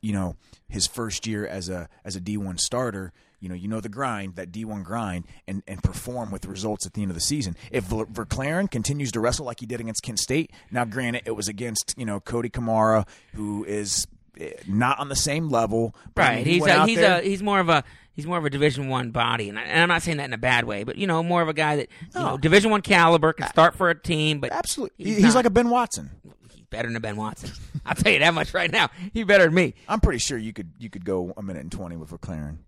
You 0.00 0.12
know, 0.12 0.36
his 0.68 0.86
first 0.86 1.26
year 1.26 1.44
as 1.44 1.68
a 1.68 1.88
as 2.04 2.14
a 2.14 2.20
D1 2.20 2.60
starter, 2.60 3.12
you 3.40 3.48
know, 3.48 3.54
you 3.54 3.68
know 3.68 3.80
the 3.80 3.88
grind, 3.88 4.36
that 4.36 4.52
D1 4.52 4.84
grind, 4.84 5.24
and 5.48 5.62
and 5.66 5.82
perform 5.82 6.30
with 6.30 6.44
results 6.46 6.86
at 6.86 6.92
the 6.94 7.02
end 7.02 7.10
of 7.10 7.14
the 7.14 7.20
season. 7.20 7.56
If 7.70 7.84
Ver- 7.84 8.06
Verkleeren 8.06 8.70
continues 8.70 9.10
to 9.12 9.20
wrestle 9.20 9.46
like 9.46 9.60
he 9.60 9.66
did 9.66 9.80
against 9.80 10.02
Kent 10.02 10.18
State, 10.18 10.52
now 10.70 10.84
granted 10.84 11.22
it 11.26 11.32
was 11.32 11.48
against 11.48 11.94
you 11.96 12.04
know 12.06 12.20
Cody 12.20 12.48
Kamara, 12.50 13.06
who 13.34 13.64
is 13.64 14.06
eh, 14.38 14.52
not 14.66 14.98
on 14.98 15.08
the 15.08 15.16
same 15.16 15.48
level. 15.48 15.94
But, 16.14 16.22
Right. 16.22 16.46
he 16.46 16.54
he's 16.54 16.66
a, 16.66 16.86
he's 16.86 16.98
there- 16.98 17.18
a 17.20 17.22
he's 17.22 17.42
more 17.42 17.60
of 17.60 17.68
a 17.68 17.82
he's 18.12 18.26
more 18.26 18.36
of 18.38 18.44
a 18.44 18.50
Division 18.50 18.88
One 18.88 19.10
body, 19.10 19.48
and, 19.48 19.58
I, 19.58 19.62
and 19.62 19.80
I'm 19.80 19.88
not 19.88 20.02
saying 20.02 20.18
that 20.18 20.24
in 20.26 20.32
a 20.34 20.38
bad 20.38 20.64
way, 20.64 20.84
but 20.84 20.96
you 20.96 21.06
know, 21.06 21.22
more 21.22 21.40
of 21.42 21.48
a 21.48 21.54
guy 21.54 21.76
that 21.76 21.88
you 22.14 22.20
know, 22.20 22.36
Division 22.36 22.70
One 22.70 22.82
caliber 22.82 23.32
can 23.32 23.48
start 23.48 23.74
for 23.74 23.88
a 23.90 23.98
team, 23.98 24.40
but 24.40 24.52
absolutely. 24.52 25.04
he's 25.04 25.16
He's, 25.16 25.24
not- 25.26 25.34
like 25.36 25.46
a 25.46 25.50
Ben 25.50 25.70
Watson. 25.70 26.10
he's 26.52 26.60
better 26.68 26.88
than 26.88 26.96
a 26.96 27.00
Ben 27.00 27.16
Watson. 27.16 27.50
I'll 27.86 27.94
tell 27.94 28.12
you 28.12 28.18
that 28.18 28.34
much 28.34 28.52
right 28.52 28.70
now. 28.70 28.90
He's 29.14 29.24
better 29.24 29.44
than 29.44 29.54
me 29.54 29.72
I'm 29.88 30.00
pretty 30.00 30.18
sure 30.18 30.36
you 30.36 30.52
could 30.52 30.72
you 30.78 30.90
could 30.90 31.04
go 31.06 31.32
a 31.38 31.42
minute 31.42 31.62
and 31.62 31.72
twenty 31.72 31.96
with 31.96 32.10
McLaren. 32.10 32.58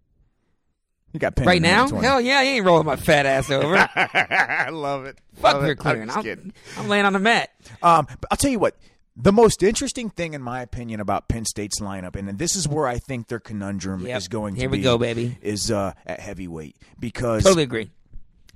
You 1.13 1.21
got 1.21 1.35
right 1.39 1.57
in 1.59 1.65
a 1.65 1.69
minute 1.69 1.77
now. 1.83 1.87
20. 1.89 2.07
Hell 2.07 2.21
yeah, 2.21 2.43
he 2.43 2.49
ain't 2.57 2.65
rolling 2.67 2.87
my 2.87 2.97
fat 2.97 3.27
ass 3.27 3.51
over. 3.51 3.77
I 3.97 4.69
love 4.71 5.05
it. 5.05 5.19
Fuck 5.35 5.55
Love 5.55 5.65
it. 5.65 5.79
McLaren. 5.79 6.03
I'm 6.05 6.11
I'm, 6.11 6.23
kidding. 6.23 6.53
I'm 6.79 6.89
laying 6.89 7.05
on 7.05 7.13
the 7.13 7.19
mat. 7.19 7.51
Um, 7.83 8.07
but 8.09 8.27
I'll 8.31 8.37
tell 8.37 8.51
you 8.51 8.59
what. 8.59 8.77
The 9.15 9.31
most 9.33 9.63
interesting 9.63 10.09
thing, 10.09 10.33
in 10.33 10.41
my 10.41 10.63
opinion, 10.63 10.99
about 11.01 11.29
Penn 11.29 11.45
State's 11.45 11.81
lineup, 11.81 12.17
and 12.17 12.39
this 12.39 12.57
is 12.57 12.67
where 12.67 12.87
I 12.87 12.99
think 12.99 13.29
their 13.29 13.41
conundrum 13.41 14.07
Yep. 14.07 14.17
is 14.17 14.29
going 14.29 14.55
Here 14.57 14.69
to 14.69 14.71
be. 14.73 14.79
Here 14.79 14.81
we 14.81 14.85
go, 14.85 14.97
baby. 14.97 15.37
is 15.43 15.71
uh, 15.71 15.93
at 16.07 16.19
heavyweight 16.19 16.77
because 16.99 17.45
Totally 17.45 17.65
agree. 17.65 17.91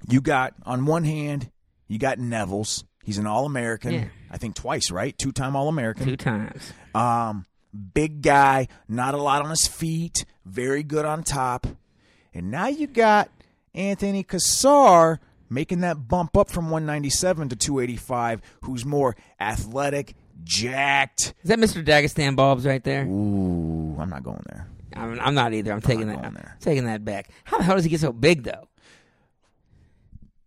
you 0.08 0.22
got 0.22 0.54
on 0.64 0.86
one 0.86 1.04
hand 1.04 1.50
you 1.88 1.98
got 1.98 2.16
Nevills. 2.18 2.84
He's 3.04 3.18
an 3.18 3.26
All 3.26 3.44
American, 3.44 3.92
Yeah. 3.92 4.04
I 4.30 4.38
think 4.38 4.54
twice, 4.56 4.90
right? 4.90 5.16
Two 5.18 5.30
time 5.30 5.56
All 5.56 5.68
American. 5.68 6.06
Two 6.06 6.16
times. 6.16 6.72
Um, 6.94 7.44
big 7.92 8.22
guy, 8.22 8.68
not 8.88 9.12
a 9.12 9.18
lot 9.18 9.42
on 9.42 9.50
his 9.50 9.66
feet, 9.66 10.24
very 10.46 10.82
good 10.82 11.04
on 11.04 11.22
top. 11.22 11.66
And 12.36 12.50
now 12.50 12.66
you 12.66 12.86
got 12.86 13.30
Anthony 13.74 14.22
Cassar 14.22 15.20
making 15.48 15.80
that 15.80 16.06
bump 16.06 16.36
up 16.36 16.50
from 16.50 16.66
197 16.66 17.48
to 17.48 17.56
285, 17.56 18.42
who's 18.62 18.84
more 18.84 19.16
athletic, 19.40 20.14
jacked. 20.44 21.32
Is 21.42 21.48
that 21.48 21.58
Mr. 21.58 21.82
Dagestan 21.82 22.36
Bob's 22.36 22.66
right 22.66 22.84
there? 22.84 23.06
Ooh, 23.06 23.96
I'm 23.98 24.10
not 24.10 24.22
going 24.22 24.42
there. 24.50 24.68
I'm, 24.94 25.18
I'm 25.18 25.34
not 25.34 25.54
either. 25.54 25.72
I'm 25.72 25.80
taking 25.80 26.08
that. 26.08 26.60
Taking 26.60 26.84
that 26.84 27.06
back. 27.06 27.30
How 27.44 27.56
the 27.56 27.64
hell 27.64 27.76
does 27.76 27.84
he 27.84 27.90
get 27.90 28.00
so 28.00 28.12
big 28.12 28.42
though? 28.42 28.68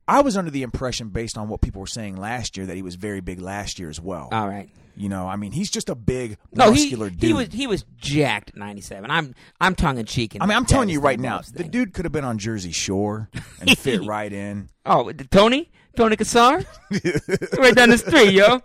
I 0.07 0.21
was 0.21 0.37
under 0.37 0.51
the 0.51 0.61
impression, 0.61 1.09
based 1.09 1.37
on 1.37 1.49
what 1.49 1.61
people 1.61 1.81
were 1.81 1.87
saying 1.87 2.17
last 2.17 2.55
year, 2.57 2.67
that 2.67 2.75
he 2.75 2.81
was 2.83 2.95
very 2.95 3.21
big 3.21 3.39
last 3.41 3.79
year 3.79 3.89
as 3.89 3.99
well. 3.99 4.29
All 4.31 4.47
right. 4.47 4.69
You 4.99 5.07
know, 5.07 5.29
I 5.29 5.37
mean, 5.37 5.53
he's 5.53 5.71
just 5.71 5.87
a 5.87 5.95
big, 5.95 6.37
No, 6.53 6.65
he, 6.65 6.81
muscular 6.81 7.09
dude. 7.09 7.23
he 7.23 7.31
was 7.31 7.47
he 7.53 7.67
was 7.67 7.85
jacked 7.95 8.49
at 8.49 8.57
97. 8.57 9.09
I'm 9.09 9.33
I'm 9.61 9.73
tongue 9.73 9.97
in 9.97 10.05
cheek. 10.05 10.35
I 10.41 10.45
mean, 10.45 10.57
I'm 10.57 10.65
telling 10.65 10.89
you 10.89 10.99
right 10.99 11.17
now, 11.17 11.39
the 11.53 11.63
dude 11.63 11.93
could 11.93 12.03
have 12.03 12.11
been 12.11 12.25
on 12.25 12.37
Jersey 12.37 12.73
Shore 12.73 13.29
and 13.61 13.69
fit 13.77 14.03
right 14.03 14.31
in. 14.31 14.67
Oh, 14.85 15.09
Tony, 15.31 15.71
Tony 15.95 16.17
Cassar, 16.17 16.65
right 17.57 17.73
down 17.73 17.91
the 17.91 17.97
street, 17.97 18.33
yo. 18.33 18.61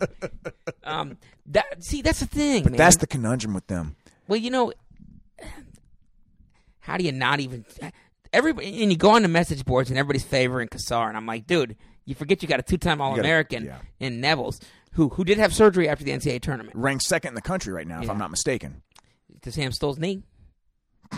Um, 0.82 1.18
that 1.46 1.84
see, 1.84 2.02
that's 2.02 2.18
the 2.18 2.26
thing, 2.26 2.64
man. 2.64 2.72
That's 2.72 2.96
the 2.96 3.06
conundrum 3.06 3.54
with 3.54 3.68
them. 3.68 3.94
well, 4.26 4.36
you 4.36 4.50
know, 4.50 4.72
how 6.80 6.96
do 6.96 7.04
you 7.04 7.12
not 7.12 7.38
even 7.38 7.64
everybody? 8.32 8.82
And 8.82 8.90
you 8.90 8.98
go 8.98 9.10
on 9.10 9.22
the 9.22 9.28
message 9.28 9.64
boards 9.64 9.88
and 9.88 9.96
everybody's 10.00 10.24
favoring 10.24 10.66
Cassar, 10.66 11.06
and 11.06 11.16
I'm 11.16 11.26
like, 11.26 11.46
dude, 11.46 11.76
you 12.04 12.16
forget 12.16 12.42
you 12.42 12.48
got 12.48 12.58
a 12.58 12.64
two-time 12.64 13.00
All-American 13.00 13.66
yeah. 13.66 13.78
in 14.00 14.20
Nevills 14.20 14.60
who 14.94 15.10
who 15.10 15.24
did 15.24 15.38
have 15.38 15.54
surgery 15.54 15.88
after 15.88 16.04
the 16.04 16.10
NCAA 16.10 16.40
tournament 16.42 16.76
Ranked 16.76 17.04
second 17.04 17.28
in 17.30 17.34
the 17.34 17.42
country 17.42 17.72
right 17.72 17.86
now, 17.86 17.98
if 18.00 18.06
Yeah. 18.06 18.10
I'm 18.12 18.18
not 18.18 18.30
mistaken. 18.30 18.82
to 19.42 19.52
Sam 19.52 19.70
Stoll's 19.72 19.98
knee. 19.98 20.22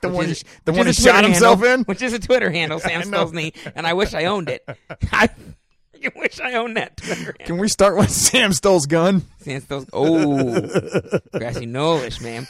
The 0.00 0.08
one, 0.10 0.26
he, 0.28 0.34
the 0.64 0.72
one 0.72 0.86
he 0.86 0.92
shot 0.92 1.24
himself 1.24 1.64
in. 1.64 1.82
which 1.82 2.02
is 2.02 2.12
a 2.12 2.20
Twitter 2.20 2.50
handle, 2.52 2.78
Sam. 2.78 3.02
Stoll's 3.02 3.32
knee, 3.32 3.52
and 3.74 3.84
I 3.84 3.94
wish 3.94 4.14
I 4.14 4.26
owned 4.26 4.48
it. 4.48 4.64
I, 5.12 5.28
I 6.04 6.12
wish 6.14 6.38
I 6.40 6.52
owned 6.54 6.76
that 6.76 6.96
Twitter 6.98 7.16
handle. 7.24 7.46
Can 7.46 7.58
we 7.58 7.68
start 7.68 7.96
with 7.96 8.10
Sam 8.10 8.52
Stoll's 8.52 8.86
gun? 8.86 9.22
Sam 9.40 9.60
Stoll's, 9.60 9.86
oh, 9.92 11.18
grassy 11.32 11.66
knollish, 11.66 12.20
man. 12.20 12.46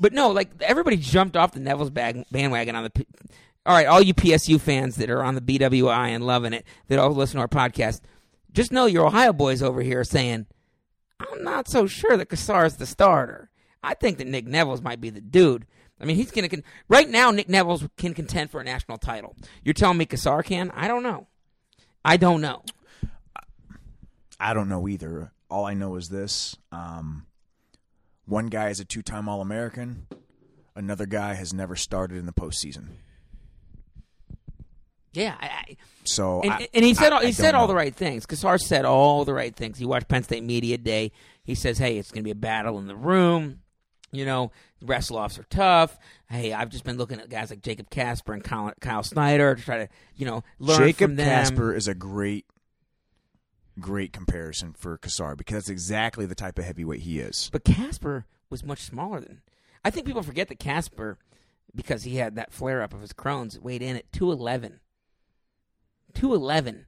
But 0.00 0.12
no, 0.12 0.30
like 0.32 0.50
everybody 0.60 0.98
jumped 0.98 1.34
off 1.36 1.52
the 1.52 1.60
Nevills 1.60 1.92
bag, 1.92 2.24
bandwagon 2.30 2.76
on 2.76 2.84
the. 2.84 2.90
P- 2.90 3.06
all 3.64 3.74
right, 3.74 3.86
all 3.86 4.02
you 4.02 4.12
PSU 4.12 4.60
fans 4.60 4.96
that 4.96 5.08
are 5.08 5.22
on 5.22 5.34
the 5.34 5.40
BWI 5.40 6.08
and 6.10 6.26
loving 6.26 6.52
it, 6.52 6.64
that 6.88 6.98
all 6.98 7.10
listen 7.10 7.36
to 7.36 7.40
our 7.40 7.48
podcast, 7.48 8.00
just 8.56 8.72
know 8.72 8.86
your 8.86 9.06
Ohio 9.06 9.34
boys 9.34 9.62
over 9.62 9.82
here 9.82 10.00
are 10.00 10.04
saying, 10.04 10.46
I'm 11.20 11.44
not 11.44 11.68
so 11.68 11.86
sure 11.86 12.16
that 12.16 12.30
Cassar 12.30 12.64
is 12.64 12.76
the 12.76 12.86
starter. 12.86 13.50
I 13.82 13.92
think 13.92 14.16
that 14.16 14.26
Nick 14.26 14.46
Nevills 14.46 14.82
might 14.82 14.98
be 14.98 15.10
the 15.10 15.20
dude. 15.20 15.66
I 16.00 16.06
mean, 16.06 16.16
he's 16.16 16.30
going 16.30 16.48
to. 16.48 16.56
Con- 16.56 16.64
right 16.88 17.08
now, 17.08 17.30
Nick 17.30 17.48
Nevills 17.48 17.88
can 17.98 18.14
contend 18.14 18.50
for 18.50 18.60
a 18.60 18.64
national 18.64 18.96
title. 18.96 19.36
You're 19.62 19.74
telling 19.74 19.98
me 19.98 20.06
Cassar 20.06 20.42
can? 20.42 20.70
I 20.70 20.88
don't 20.88 21.02
know. 21.02 21.26
I 22.02 22.16
don't 22.16 22.40
know. 22.40 22.62
I 24.40 24.54
don't 24.54 24.70
know 24.70 24.88
either. 24.88 25.32
All 25.50 25.66
I 25.66 25.74
know 25.74 25.96
is 25.96 26.08
this: 26.08 26.56
um, 26.72 27.26
one 28.24 28.46
guy 28.46 28.70
is 28.70 28.80
a 28.80 28.84
two-time 28.84 29.28
All-American. 29.28 30.06
Another 30.74 31.06
guy 31.06 31.34
has 31.34 31.54
never 31.54 31.76
started 31.76 32.16
in 32.18 32.26
the 32.26 32.32
postseason. 32.32 32.88
Yeah, 35.16 35.34
I, 35.40 35.46
I, 35.46 35.76
So, 36.04 36.42
and, 36.42 36.52
I, 36.52 36.68
and 36.74 36.84
he 36.84 36.92
said 36.94 37.12
all, 37.12 37.20
he 37.20 37.32
said 37.32 37.54
all 37.54 37.66
the 37.66 37.74
right 37.74 37.94
things. 37.94 38.26
Cassar 38.26 38.58
said 38.58 38.84
all 38.84 39.24
the 39.24 39.32
right 39.32 39.54
things. 39.54 39.78
He 39.78 39.86
watched 39.86 40.08
Penn 40.08 40.22
State 40.22 40.44
media 40.44 40.76
day. 40.76 41.10
He 41.42 41.54
says, 41.54 41.78
"Hey, 41.78 41.96
it's 41.96 42.10
going 42.10 42.22
to 42.22 42.24
be 42.24 42.32
a 42.32 42.34
battle 42.34 42.78
in 42.78 42.86
the 42.86 42.96
room. 42.96 43.60
You 44.12 44.24
know, 44.26 44.52
wrestle 44.82 45.16
offs 45.16 45.38
are 45.38 45.44
tough. 45.44 45.98
Hey, 46.28 46.52
I've 46.52 46.70
just 46.70 46.84
been 46.84 46.96
looking 46.98 47.20
at 47.20 47.28
guys 47.28 47.50
like 47.50 47.62
Jacob 47.62 47.90
Kasper 47.90 48.32
and 48.32 48.44
Kyle, 48.44 48.72
Kyle 48.80 49.02
Snyder 49.02 49.54
to 49.54 49.62
try 49.62 49.78
to, 49.78 49.88
you 50.16 50.26
know, 50.26 50.44
learn 50.58 50.78
Jacob 50.78 51.08
from 51.10 51.16
them. 51.16 51.26
Kasper 51.26 51.74
is 51.74 51.88
a 51.88 51.94
great, 51.94 52.46
great 53.80 54.12
comparison 54.12 54.74
for 54.74 54.98
Cassar 54.98 55.34
because 55.34 55.54
that's 55.54 55.68
exactly 55.68 56.26
the 56.26 56.34
type 56.34 56.58
of 56.58 56.64
heavyweight 56.64 57.00
he 57.00 57.20
is. 57.20 57.48
But 57.52 57.64
Kasper 57.64 58.26
was 58.50 58.64
much 58.64 58.80
smaller 58.80 59.20
than. 59.20 59.42
I 59.84 59.90
think 59.90 60.06
people 60.06 60.22
forget 60.22 60.48
that 60.48 60.58
Kasper, 60.58 61.18
because 61.74 62.04
he 62.04 62.16
had 62.16 62.36
that 62.36 62.52
flare 62.52 62.82
up 62.82 62.94
of 62.94 63.00
his 63.00 63.12
Crohn's, 63.12 63.60
weighed 63.60 63.82
in 63.82 63.96
at 63.96 64.10
two 64.12 64.30
eleven. 66.16 66.30
Two 66.30 66.34
eleven, 66.34 66.86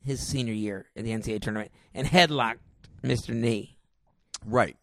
his 0.00 0.26
senior 0.26 0.54
year 0.54 0.86
in 0.94 1.04
the 1.04 1.10
NCAA 1.12 1.40
tournament, 1.40 1.70
and 1.94 2.06
headlocked 2.06 2.58
Mister 3.02 3.34
Knee. 3.34 3.78
Right. 4.44 4.76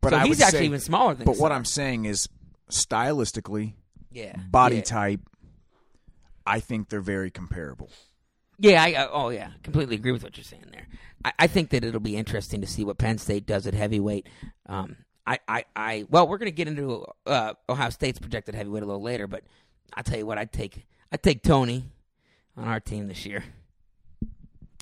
But 0.00 0.10
so 0.10 0.16
I 0.16 0.26
he's 0.26 0.40
actually 0.40 0.58
say- 0.60 0.64
even 0.66 0.80
smaller 0.80 1.14
than. 1.14 1.24
But 1.24 1.36
what 1.36 1.52
I'm 1.52 1.64
saying 1.64 2.06
is, 2.06 2.28
stylistically, 2.70 3.74
yeah 4.10 4.36
body 4.50 4.76
yeah. 4.76 4.82
type, 4.82 5.20
I 6.46 6.60
think 6.60 6.88
they're 6.88 7.00
very 7.00 7.30
comparable. 7.30 7.90
Yeah, 8.58 8.82
I, 8.82 8.88
I 8.92 9.08
oh 9.10 9.30
yeah, 9.30 9.50
completely 9.62 9.96
agree 9.96 10.12
with 10.12 10.22
what 10.22 10.36
you're 10.36 10.44
saying 10.44 10.66
there. 10.70 10.86
I, 11.24 11.32
I 11.40 11.46
think 11.46 11.70
that 11.70 11.84
it'll 11.84 12.00
be 12.00 12.16
interesting 12.16 12.60
to 12.60 12.66
see 12.66 12.84
what 12.84 12.98
Penn 12.98 13.18
State 13.18 13.46
does 13.46 13.66
at 13.66 13.74
heavyweight. 13.74 14.28
Um, 14.66 14.96
I, 15.26 15.38
I, 15.46 15.64
I 15.74 16.06
well, 16.10 16.26
we're 16.28 16.38
going 16.38 16.50
to 16.50 16.54
get 16.56 16.68
into 16.68 17.04
uh, 17.26 17.54
Ohio 17.68 17.90
State's 17.90 18.18
projected 18.18 18.54
heavyweight 18.54 18.82
a 18.82 18.86
little 18.86 19.02
later, 19.02 19.26
but 19.26 19.44
I 19.94 20.02
tell 20.02 20.18
you 20.18 20.26
what, 20.26 20.38
I'd 20.38 20.52
take 20.52 20.86
I'd 21.10 21.22
take 21.22 21.42
Tony 21.42 21.84
on 22.56 22.64
our 22.68 22.80
team 22.80 23.08
this 23.08 23.24
year. 23.26 23.44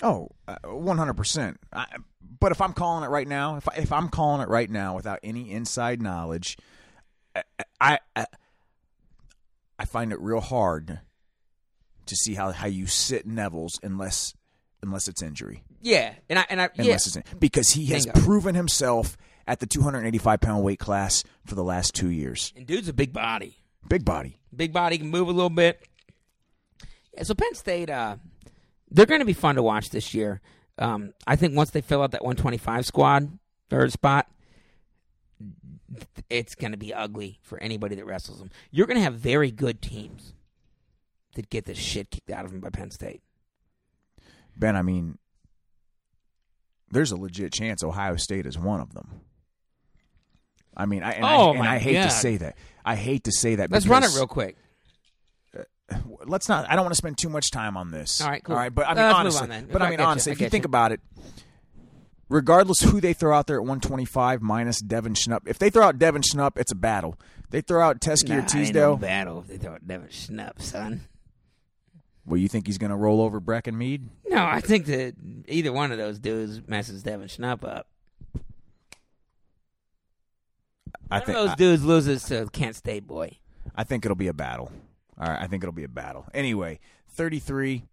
oh 0.02 0.28
uh, 0.48 0.56
one 0.64 0.98
hundred 0.98 1.14
percent. 1.14 1.58
But 2.40 2.52
if 2.52 2.60
I'm 2.62 2.72
calling 2.72 3.04
it 3.04 3.08
right 3.08 3.28
now, 3.28 3.56
if 3.56 3.68
I, 3.68 3.74
if 3.76 3.92
I'm 3.92 4.08
calling 4.08 4.40
it 4.42 4.48
right 4.48 4.70
now 4.70 4.96
without 4.96 5.18
any 5.22 5.50
inside 5.50 6.00
knowledge, 6.00 6.56
I, 7.36 7.42
I 7.80 7.98
I- 8.16 8.26
I 9.78 9.86
find 9.86 10.12
it 10.12 10.20
real 10.20 10.40
hard 10.42 11.00
to 12.04 12.14
see 12.16 12.34
how, 12.34 12.52
how 12.52 12.66
you 12.66 12.86
sit 12.86 13.26
Nevills 13.26 13.82
unless 13.82 14.34
unless 14.82 15.08
it's 15.08 15.22
injury, 15.22 15.62
Yeah, 15.80 16.12
and 16.28 16.38
I 16.38 16.44
and 16.50 16.60
I 16.60 16.64
yeah, 16.74 16.82
unless 16.84 17.06
it's 17.06 17.16
in, 17.16 17.22
because 17.38 17.70
he 17.70 17.86
has 17.86 18.04
Bingo. 18.04 18.20
proven 18.20 18.54
himself 18.54 19.16
at 19.46 19.58
the 19.60 19.66
285 19.66 20.40
pound 20.42 20.64
weight 20.64 20.78
class 20.78 21.24
for 21.46 21.54
the 21.54 21.64
last 21.64 21.94
two 21.94 22.10
years. 22.10 22.52
and 22.56 22.66
dude's 22.66 22.88
a 22.88 22.92
big 22.92 23.12
body, 23.14 23.56
Big 23.88 24.04
body. 24.04 24.38
big 24.54 24.72
body 24.74 24.98
can 24.98 25.08
move 25.08 25.28
a 25.28 25.32
little 25.32 25.48
bit. 25.48 25.82
Yeah, 27.16 27.22
so 27.24 27.34
Penn 27.34 27.54
State, 27.54 27.90
uh, 27.90 28.16
they're 28.90 29.06
going 29.06 29.20
to 29.20 29.26
be 29.26 29.32
fun 29.32 29.56
to 29.56 29.62
watch 29.62 29.90
this 29.90 30.14
year. 30.14 30.40
Um, 30.78 31.12
I 31.26 31.36
think 31.36 31.54
once 31.56 31.70
they 31.70 31.80
fill 31.80 32.02
out 32.02 32.12
that 32.12 32.22
125 32.24 32.86
squad, 32.86 33.38
third 33.68 33.92
spot, 33.92 34.26
it's 36.28 36.54
going 36.54 36.70
to 36.72 36.78
be 36.78 36.94
ugly 36.94 37.38
for 37.42 37.58
anybody 37.58 37.96
that 37.96 38.06
wrestles 38.06 38.38
them. 38.38 38.50
You're 38.70 38.86
going 38.86 38.96
to 38.96 39.02
have 39.02 39.14
very 39.14 39.50
good 39.50 39.82
teams 39.82 40.34
that 41.34 41.50
get 41.50 41.64
the 41.64 41.74
shit 41.74 42.10
kicked 42.10 42.30
out 42.30 42.44
of 42.44 42.52
them 42.52 42.60
by 42.60 42.70
Penn 42.70 42.90
State. 42.90 43.22
Ben, 44.56 44.76
I 44.76 44.82
mean, 44.82 45.18
there's 46.90 47.12
a 47.12 47.16
legit 47.16 47.52
chance 47.52 47.82
Ohio 47.82 48.16
State 48.16 48.46
is 48.46 48.58
one 48.58 48.80
of 48.80 48.94
them. 48.94 49.20
I 50.76 50.86
mean, 50.86 51.02
I 51.02 51.12
and, 51.12 51.24
Oh, 51.24 51.52
I, 51.52 51.56
and 51.56 51.68
I 51.68 51.78
hate 51.78 51.94
God. 51.94 52.04
to 52.04 52.10
say 52.10 52.36
that. 52.38 52.56
I 52.84 52.94
hate 52.94 53.24
to 53.24 53.32
say 53.32 53.56
that. 53.56 53.70
Let's 53.70 53.86
run 53.86 54.02
it 54.02 54.10
real 54.14 54.26
quick. 54.26 54.56
Let's 56.26 56.48
not. 56.48 56.70
I 56.70 56.74
don't 56.76 56.84
want 56.84 56.92
to 56.92 56.98
spend 56.98 57.18
too 57.18 57.28
much 57.28 57.50
time 57.50 57.76
on 57.76 57.90
this. 57.90 58.20
All 58.20 58.28
right, 58.28 58.42
cool. 58.44 58.54
All 58.54 58.60
right, 58.60 58.74
but 58.74 58.86
I 58.86 58.90
Uh, 58.92 58.94
mean, 58.94 59.04
let's 59.04 59.14
honestly, 59.40 59.48
but 59.72 59.82
I 59.82 59.86
I 59.86 59.88
mean, 59.90 59.98
get 59.98 60.02
you. 60.04 60.08
honestly, 60.08 60.32
if 60.32 60.38
you 60.40 60.44
get 60.46 60.50
think 60.52 60.64
you. 60.64 60.68
about 60.68 60.92
it, 60.92 61.00
regardless 62.28 62.80
who 62.80 63.00
they 63.00 63.12
throw 63.12 63.36
out 63.36 63.46
there 63.46 63.56
at 63.56 63.62
125 63.62 64.42
minus 64.42 64.80
Devin 64.80 65.14
Schnupp, 65.14 65.40
if 65.46 65.58
they 65.58 65.70
throw 65.70 65.84
out 65.86 65.98
Devin 65.98 66.22
Schnupp, 66.22 66.52
it's 66.56 66.72
a 66.72 66.76
battle. 66.76 67.16
They 67.50 67.60
throw 67.62 67.82
out 67.82 68.00
Teske 68.00 68.28
Nah, 68.28 68.34
or 68.36 68.38
ain't 68.38 68.54
no 68.54 68.60
Teasdale. 68.60 68.96
battle 68.96 69.40
if 69.40 69.48
they 69.48 69.56
throw 69.58 69.74
it 69.74 69.86
Devin 69.88 70.08
Schnupp, 70.08 70.60
son. 70.62 71.02
well, 72.24 72.36
you 72.36 72.46
think 72.48 72.66
he's 72.66 72.78
going 72.78 72.90
to 72.90 72.96
roll 72.96 73.20
over 73.20 73.40
Brecken 73.40 73.74
Mead? 73.74 74.08
No, 74.28 74.44
I 74.44 74.60
think 74.60 74.86
that 74.86 75.14
either 75.48 75.72
one 75.72 75.90
of 75.90 75.98
those 75.98 76.18
dudes 76.20 76.60
messes 76.68 77.02
Devin 77.02 77.26
Schnupp 77.28 77.64
up. 77.64 77.88
I 81.10 81.18
One 81.18 81.26
think 81.26 81.38
of 81.38 81.46
those 81.48 81.56
dudes 81.56 81.84
loses 81.84 82.22
to 82.24 82.46
Kent 82.52 82.76
State 82.76 83.06
boy. 83.06 83.38
I 83.74 83.82
think 83.82 84.04
it'll 84.04 84.14
be 84.14 84.28
a 84.28 84.32
battle. 84.32 84.70
All 85.20 85.28
right, 85.28 85.40
I 85.42 85.46
think 85.48 85.62
it'll 85.62 85.72
be 85.74 85.84
a 85.84 85.88
battle. 85.88 86.26
Anyway, 86.32 86.80
33. 87.10 87.84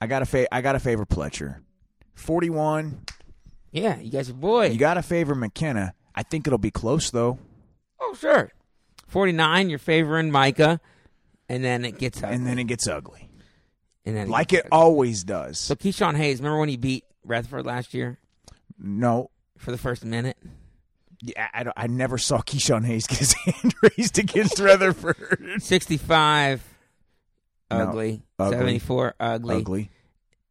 I 0.00 0.06
got 0.06 0.22
a 0.22 0.26
fa- 0.26 0.52
I 0.54 0.60
got 0.60 0.72
to 0.72 0.80
favor 0.80 1.06
Pletcher. 1.06 1.60
41. 2.14 3.04
Yeah, 3.70 3.98
you 3.98 4.10
guys 4.10 4.28
are 4.28 4.34
boy. 4.34 4.66
You 4.66 4.78
got 4.78 4.94
to 4.94 5.02
favor 5.02 5.34
McKenna. 5.34 5.94
I 6.14 6.22
think 6.22 6.46
it'll 6.46 6.58
be 6.58 6.70
close 6.70 7.10
though. 7.10 7.38
oh 8.00 8.14
sure. 8.14 8.52
Forty 9.06 9.32
nine, 9.32 9.70
you're 9.70 9.78
favoring 9.78 10.30
Micah, 10.30 10.80
and 11.48 11.64
then 11.64 11.84
it 11.84 11.98
gets 11.98 12.22
ugly. 12.22 12.34
And 12.36 12.46
then 12.46 12.58
it 12.58 12.64
gets 12.64 12.86
ugly. 12.86 13.30
and 14.04 14.14
then 14.16 14.28
Like 14.28 14.52
it 14.52 14.60
ugly. 14.66 14.70
always 14.72 15.24
does. 15.24 15.58
So 15.58 15.74
Ke-Shawn 15.74 16.14
Hayes, 16.16 16.38
remember 16.40 16.58
when 16.60 16.68
he 16.68 16.76
beat 16.76 17.04
Rutherford 17.24 17.64
last 17.66 17.94
year 17.94 18.18
no. 18.78 19.30
for 19.56 19.70
the 19.70 19.78
first 19.78 20.04
minute? 20.04 20.36
Yeah, 21.22 21.48
I, 21.54 21.62
don't- 21.62 21.76
I 21.76 21.86
never 21.86 22.18
saw 22.18 22.40
Ke-Shawn 22.40 22.82
Hayes 22.84 23.06
get 23.06 23.18
his 23.18 23.32
hand 23.44 23.74
raised 23.96 24.18
against 24.18 24.58
Rutherford. 24.58 25.56
65, 25.62 26.64
No, 27.70 27.76
ugly. 27.78 28.22
ugly. 28.38 28.56
74, 28.58 29.14
ugly. 29.20 29.56
Ugly. 29.56 29.90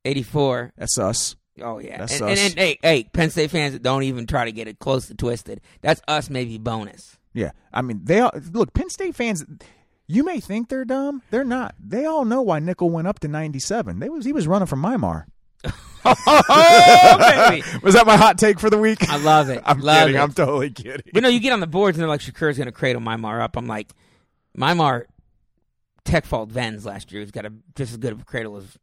84, 0.05 0.73
That's 0.77 0.97
us. 0.97 1.35
oh 1.61 1.79
yeah. 1.79 1.97
That's 1.99 2.13
and, 2.13 2.21
and, 2.23 2.31
us. 2.31 2.45
and 2.51 2.53
hey, 2.59 2.79
hey, 2.81 3.03
Penn 3.03 3.29
State 3.29 3.51
fans 3.51 3.77
don't 3.79 4.03
even 4.03 4.25
try 4.25 4.45
to 4.45 4.51
get 4.51 4.67
it 4.67 4.79
close 4.79 5.07
to 5.07 5.13
twisted. 5.15 5.61
That's 5.81 6.01
us, 6.07 6.29
maybe 6.29 6.57
bonus. 6.57 7.17
Yeah, 7.33 7.51
I 7.71 7.81
mean 7.81 8.01
they 8.03 8.19
all 8.19 8.31
look. 8.51 8.73
Penn 8.73 8.89
State 8.89 9.15
fans, 9.15 9.45
you 10.07 10.23
may 10.23 10.39
think 10.39 10.69
they're 10.69 10.85
dumb. 10.85 11.21
They're 11.31 11.43
not. 11.43 11.75
They 11.79 12.05
all 12.05 12.25
know 12.25 12.41
why 12.41 12.59
Nickal 12.59 12.89
went 12.89 13.07
up 13.07 13.19
to 13.19 13.27
ninety-seven. 13.27 13.99
They 13.99 14.09
was 14.09 14.25
he 14.25 14.33
was 14.33 14.47
running 14.47 14.65
from 14.65 14.81
Mymar. 14.81 15.25
Oh, 16.03 17.17
baby. 17.49 17.63
Was 17.83 17.93
that 17.93 18.05
my 18.07 18.17
hot 18.17 18.37
take 18.37 18.59
for 18.59 18.69
the 18.69 18.77
week? 18.77 19.07
I 19.09 19.17
love 19.17 19.49
it. 19.49 19.61
I'm 19.65 19.79
love 19.79 20.07
kidding. 20.07 20.15
it. 20.15 20.23
I'm 20.23 20.33
totally 20.33 20.71
kidding. 20.71 21.11
But 21.13 21.23
no, 21.23 21.29
you 21.29 21.39
get 21.39 21.53
on 21.53 21.59
the 21.59 21.67
boards 21.67 21.97
and 21.97 22.01
they're 22.01 22.09
like, 22.09 22.21
Shakur's 22.21 22.57
going 22.57 22.65
to 22.65 22.71
cradle 22.71 23.01
Mymar 23.01 23.41
up. 23.41 23.55
I'm 23.57 23.67
like, 23.67 23.91
Mymar 24.57 25.05
tech 26.03 26.25
fault 26.25 26.49
Venz 26.49 26.85
last 26.85 27.11
year. 27.11 27.21
He's 27.21 27.31
got 27.31 27.45
a 27.45 27.53
just 27.75 27.91
as 27.91 27.97
good 27.97 28.13
of 28.13 28.21
a 28.21 28.25
cradle 28.25 28.57
as 28.57 28.77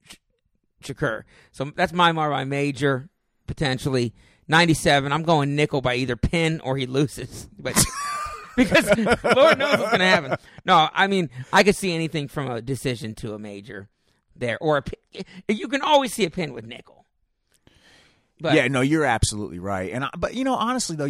Shakur. 0.83 1.25
So 1.53 1.73
that's 1.75 1.93
Mymar 1.93 2.31
by 2.31 2.45
major, 2.45 3.09
potentially. 3.47 4.15
97, 4.47 5.13
I'm 5.13 5.25
going 5.25 5.57
Nickal 5.57 5.83
by 5.83 5.97
either 5.97 6.17
pin 6.17 6.61
or 6.61 6.77
he 6.77 6.87
loses. 6.87 7.49
But 7.59 7.75
because 8.57 8.87
Lord 9.37 9.59
knows 9.59 9.79
what's 9.79 9.91
going 9.91 10.01
to 10.01 10.05
happen. 10.07 10.37
No, 10.65 10.89
I 10.93 11.07
mean, 11.07 11.31
I 11.53 11.63
could 11.63 11.77
see 11.77 11.95
anything 11.95 12.27
from 12.27 12.51
a 12.51 12.61
decision 12.61 13.15
to 13.17 13.35
a 13.35 13.39
major 13.39 13.89
there. 14.39 14.59
Or 14.61 14.79
a. 14.79 15.25
You 15.49 15.69
can 15.69 15.83
always 15.83 16.13
see 16.13 16.25
a 16.25 16.31
pin 16.31 16.53
with 16.53 16.67
Nickal. 16.69 17.05
But 18.41 18.55
yeah, 18.55 18.69
no, 18.69 18.81
you're 18.81 19.05
absolutely 19.05 19.59
right. 19.59 19.93
And 19.93 20.05
I, 20.05 20.11
but 20.17 20.35
you 20.35 20.45
know, 20.45 20.55
honestly 20.55 20.95
though, 20.97 21.09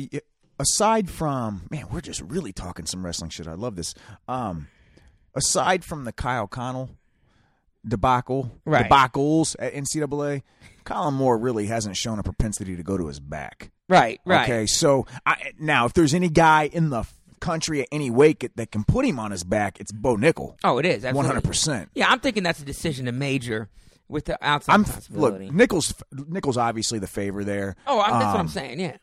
aside 0.59 1.11
from 1.11 1.67
man, 1.71 1.87
we're 1.93 2.01
just 2.01 2.21
really 2.23 2.53
talking 2.53 2.87
some 2.87 3.05
wrestling 3.05 3.31
shit. 3.31 3.47
I 3.47 3.53
love 3.55 3.77
this. 3.77 3.95
Um, 4.27 4.69
aside 5.35 5.85
from 5.85 6.05
the 6.05 6.13
Kyle 6.13 6.49
Conel 6.49 6.91
debacle, 7.87 8.51
Right. 8.65 8.91
debacles 8.91 9.57
at 9.59 9.75
NCAA, 9.75 10.43
Kollin 10.85 11.15
Moore 11.15 11.39
really 11.39 11.67
hasn't 11.67 11.97
shown 11.97 12.19
a 12.19 12.23
propensity 12.23 12.77
to 12.77 12.83
go 12.83 12.97
to 12.97 13.07
his 13.07 13.21
back. 13.21 13.71
Right, 13.89 14.21
right. 14.27 14.43
Okay, 14.49 14.67
so 14.67 15.07
I, 15.25 15.53
now 15.59 15.87
if 15.87 15.93
there's 15.95 16.13
any 16.15 16.29
guy 16.29 16.65
in 16.71 16.91
the 16.91 17.05
country 17.39 17.81
at 17.81 17.89
any 17.93 18.11
weight 18.11 18.45
that 18.57 18.71
can 18.71 18.85
put 18.85 19.05
him 19.05 19.19
on 19.19 19.31
his 19.31 19.45
back, 19.45 19.81
it's 19.81 19.93
Bo 19.93 20.17
Nickal. 20.17 20.57
Oh, 20.65 20.79
it 20.79 20.85
is 20.87 21.05
one 21.05 21.25
hundred 21.25 21.45
percent. 21.45 21.91
Yeah, 21.95 22.09
I'm 22.11 22.21
thinking 22.21 22.43
that's 22.43 22.61
a 22.61 22.65
decision 22.65 23.07
to 23.07 23.13
major 23.13 23.69
with 24.09 24.25
the 24.27 24.39
outside 24.47 24.75
I'm 24.75 24.85
look. 25.11 25.39
Nichols. 25.41 25.95
Nichols 26.13 26.57
obviously 26.57 26.99
the 26.99 27.07
favor 27.07 27.45
there. 27.45 27.77
oh, 27.87 27.99
that's 27.99 28.11
what 28.13 28.23
I'm 28.35 28.41
Um, 28.41 28.49
saying. 28.49 28.81
Yeah, 28.81 28.97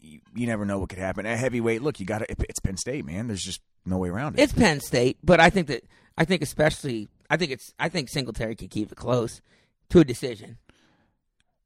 You, 0.00 0.20
you 0.34 0.46
never 0.46 0.64
know 0.64 0.78
what 0.78 0.88
could 0.90 0.98
happen 0.98 1.26
at 1.26 1.38
heavyweight. 1.38 1.82
Look, 1.82 1.98
you 2.00 2.06
got 2.06 2.18
to. 2.18 2.26
It's 2.28 2.60
Penn 2.60 2.76
State, 2.76 3.04
man. 3.04 3.26
There's 3.28 3.42
just 3.42 3.60
no 3.84 3.98
way 3.98 4.08
around 4.08 4.38
it. 4.38 4.42
it's 4.42 4.52
Penn 4.52 4.80
State, 4.80 5.18
but 5.22 5.40
I 5.40 5.50
think 5.50 5.68
that 5.68 5.84
I 6.18 6.24
think 6.24 6.42
especially 6.42 7.08
I 7.30 7.36
think 7.36 7.50
it's 7.52 7.72
I 7.78 7.88
think 7.88 8.08
Singletary 8.08 8.54
could 8.56 8.70
keep 8.70 8.92
it 8.92 8.96
close 8.96 9.40
to 9.90 10.00
a 10.00 10.04
decision. 10.04 10.58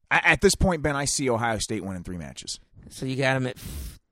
I, 0.09 0.21
at 0.25 0.41
this 0.41 0.55
point, 0.55 0.81
Ben, 0.81 0.95
I 0.95 1.05
see 1.05 1.29
Ohio 1.29 1.57
State 1.59 1.83
winning 1.85 2.03
three 2.03 2.17
matches. 2.17 2.59
So 2.89 3.05
you 3.05 3.15
got 3.15 3.37
him 3.37 3.47
at 3.47 3.57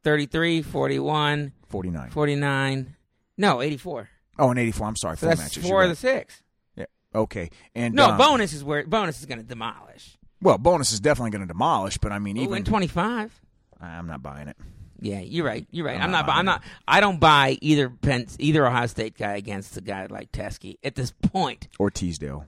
33, 0.09 0.63
41, 0.63 1.51
49. 1.67 2.09
49. 2.09 2.95
No, 3.37 3.61
84. 3.61 4.09
Oh, 4.39 4.49
and 4.49 4.57
84. 4.57 4.87
I'm 4.87 4.95
sorry. 4.95 5.17
So 5.17 5.27
four 5.27 5.29
that's 5.29 5.41
matches. 5.41 5.69
four 5.69 5.83
of 5.83 5.89
the 5.89 5.95
six. 5.95 6.41
Yeah. 6.75 6.85
Okay. 7.13 7.51
And 7.75 7.93
No, 7.93 8.09
um, 8.09 8.17
bonus 8.17 8.53
is 8.53 8.63
where 8.63 8.83
bonus 8.87 9.19
is 9.19 9.27
going 9.27 9.37
to 9.37 9.45
demolish. 9.45 10.17
Well, 10.41 10.57
bonus 10.57 10.91
is 10.93 10.99
definitely 10.99 11.29
going 11.29 11.43
to 11.43 11.47
demolish, 11.47 11.99
but 11.99 12.11
I 12.11 12.17
mean, 12.17 12.39
Ooh, 12.39 12.41
even 12.41 12.57
and 12.57 12.65
25. 12.65 13.39
I'm 13.79 14.07
not 14.07 14.23
buying 14.23 14.47
it. 14.47 14.57
Yeah, 14.99 15.19
you're 15.19 15.45
right. 15.45 15.67
You're 15.69 15.85
right. 15.85 15.95
I'm 15.97 16.05
I'm, 16.05 16.11
not 16.11 16.25
not. 16.25 16.35
I'm 16.37 16.45
not. 16.45 16.63
I 16.87 17.01
don't 17.01 17.19
buy 17.19 17.59
either 17.61 17.87
Penn, 17.89 18.25
either 18.39 18.65
Ohio 18.65 18.87
State 18.87 19.15
guy 19.15 19.35
against 19.35 19.77
a 19.77 19.81
guy 19.81 20.07
like 20.09 20.31
Teske 20.31 20.77
at 20.83 20.95
this 20.95 21.11
point. 21.11 21.67
Or 21.77 21.91
Teasdale, 21.91 22.45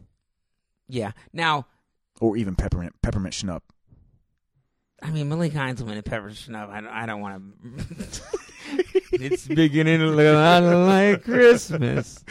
Yeah. 0.89 1.12
Now, 1.32 1.67
or 2.19 2.38
even 2.38 2.56
peppermint 2.56 2.95
peppermint 3.04 3.36
schnupp. 3.36 3.62
I 5.01 5.09
mean, 5.09 5.29
Malik 5.29 5.53
Heinzelman 5.53 5.93
and 5.93 6.05
Pepper 6.05 6.31
Snuff. 6.33 6.69
I 6.69 6.81
don't, 6.81 6.89
I 6.89 7.05
don't 7.05 7.21
want 7.21 7.43
to. 7.63 8.21
it's 9.13 9.47
beginning 9.47 9.99
to 9.99 10.07
look 10.07 10.25
a 10.25 10.33
lot 10.33 10.63
like 10.63 11.23
Christmas. 11.23 12.23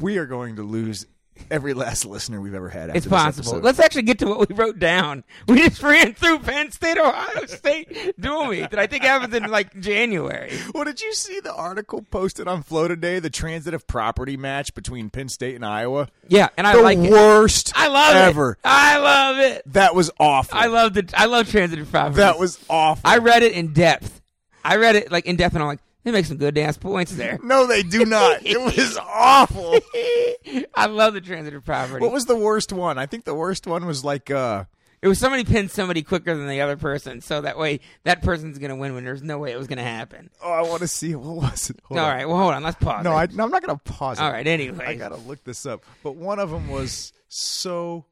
We 0.00 0.16
are 0.16 0.26
going 0.26 0.56
to 0.56 0.62
lose 0.62 1.06
every 1.50 1.74
last 1.74 2.04
listener 2.04 2.40
we've 2.40 2.54
ever 2.54 2.68
had. 2.68 2.94
It's 2.96 3.06
possible. 3.06 3.48
episode. 3.48 3.64
Let's 3.64 3.78
actually 3.78 4.02
get 4.02 4.18
to 4.20 4.26
what 4.26 4.48
we 4.48 4.54
wrote 4.54 4.78
down. 4.78 5.24
We 5.46 5.58
just 5.68 5.82
ran 5.82 6.14
through 6.14 6.40
Penn 6.40 6.70
State, 6.70 6.98
Ohio 6.98 7.46
State 7.46 8.14
dual 8.20 8.46
meet 8.46 8.70
that 8.70 8.78
I 8.78 8.86
think 8.86 9.02
happens 9.04 9.34
in 9.34 9.44
like 9.50 9.78
January. 9.80 10.52
Well, 10.74 10.84
did 10.84 11.00
you 11.00 11.12
see 11.14 11.40
the 11.40 11.54
article 11.54 12.02
posted 12.02 12.46
on 12.48 12.62
Flow 12.62 12.88
today? 12.88 13.18
The 13.18 13.30
transitive 13.30 13.86
property 13.86 14.36
match 14.36 14.74
between 14.74 15.10
Penn 15.10 15.28
State 15.28 15.54
and 15.54 15.64
Iowa. 15.64 16.08
Yeah, 16.28 16.48
and 16.56 16.66
I 16.66 16.76
the 16.76 16.82
like 16.82 16.98
it. 16.98 17.10
worst. 17.10 17.72
I 17.74 17.88
love 17.88 18.16
ever. 18.16 18.52
it. 18.52 18.58
I 18.64 18.98
love 18.98 19.38
it. 19.38 19.62
That 19.72 19.94
was 19.94 20.10
awful. 20.20 20.58
I 20.58 20.66
love 20.66 20.94
the. 20.94 21.12
I 21.16 21.26
love 21.26 21.48
transitive 21.50 21.90
property. 21.90 22.16
that 22.16 22.38
was 22.38 22.58
awful. 22.68 23.02
I 23.08 23.18
read 23.18 23.42
it 23.42 23.52
in 23.52 23.72
depth. 23.72 24.20
I 24.64 24.76
read 24.76 24.96
it 24.96 25.10
like 25.10 25.26
in 25.26 25.36
depth, 25.36 25.54
and 25.54 25.62
I'm 25.62 25.68
like, 25.68 25.80
they 26.08 26.18
make 26.18 26.26
some 26.26 26.38
good 26.38 26.56
ass 26.58 26.76
points 26.76 27.12
there. 27.12 27.38
no, 27.42 27.66
they 27.66 27.82
do 27.82 28.04
not. 28.04 28.40
it 28.44 28.60
was 28.60 28.96
awful. 28.98 29.78
I 30.74 30.86
love 30.86 31.14
the 31.14 31.20
transitive 31.20 31.64
property. 31.64 32.00
What 32.00 32.12
was 32.12 32.24
the 32.26 32.36
worst 32.36 32.72
one? 32.72 32.98
I 32.98 33.06
think 33.06 33.24
the 33.24 33.34
worst 33.34 33.66
one 33.66 33.84
was 33.86 34.04
like 34.04 34.30
uh 34.30 34.64
It 35.02 35.08
was 35.08 35.18
somebody 35.18 35.44
pinned 35.44 35.70
somebody 35.70 36.02
quicker 36.02 36.34
than 36.36 36.48
the 36.48 36.60
other 36.60 36.76
person, 36.76 37.20
so 37.20 37.40
that 37.42 37.58
way 37.58 37.80
that 38.04 38.22
person's 38.22 38.58
gonna 38.58 38.76
win 38.76 38.94
when 38.94 39.04
there's 39.04 39.22
no 39.22 39.38
way 39.38 39.52
it 39.52 39.58
was 39.58 39.66
gonna 39.66 39.82
happen. 39.82 40.30
oh, 40.42 40.50
I 40.52 40.62
want 40.62 40.80
to 40.80 40.88
see 40.88 41.14
what 41.14 41.36
was 41.36 41.70
it. 41.70 41.78
Hold 41.84 42.00
All 42.00 42.06
on. 42.06 42.16
right, 42.16 42.28
well 42.28 42.38
hold 42.38 42.54
on, 42.54 42.62
let's 42.62 42.78
pause. 42.82 43.04
No, 43.04 43.12
it. 43.12 43.30
I, 43.30 43.34
no, 43.34 43.44
I'm 43.44 43.50
not 43.50 43.62
going 43.64 43.78
to 43.78 43.84
pause 43.84 44.18
it. 44.18 44.22
All 44.22 44.32
right, 44.32 44.46
anyway. 44.46 44.86
I 44.86 44.94
got 44.94 45.10
to 45.10 45.16
look 45.16 45.44
this 45.44 45.66
up. 45.66 45.84
But 46.02 46.16
one 46.16 46.38
of 46.38 46.50
them 46.50 46.68
was 46.68 47.12
so 47.28 48.06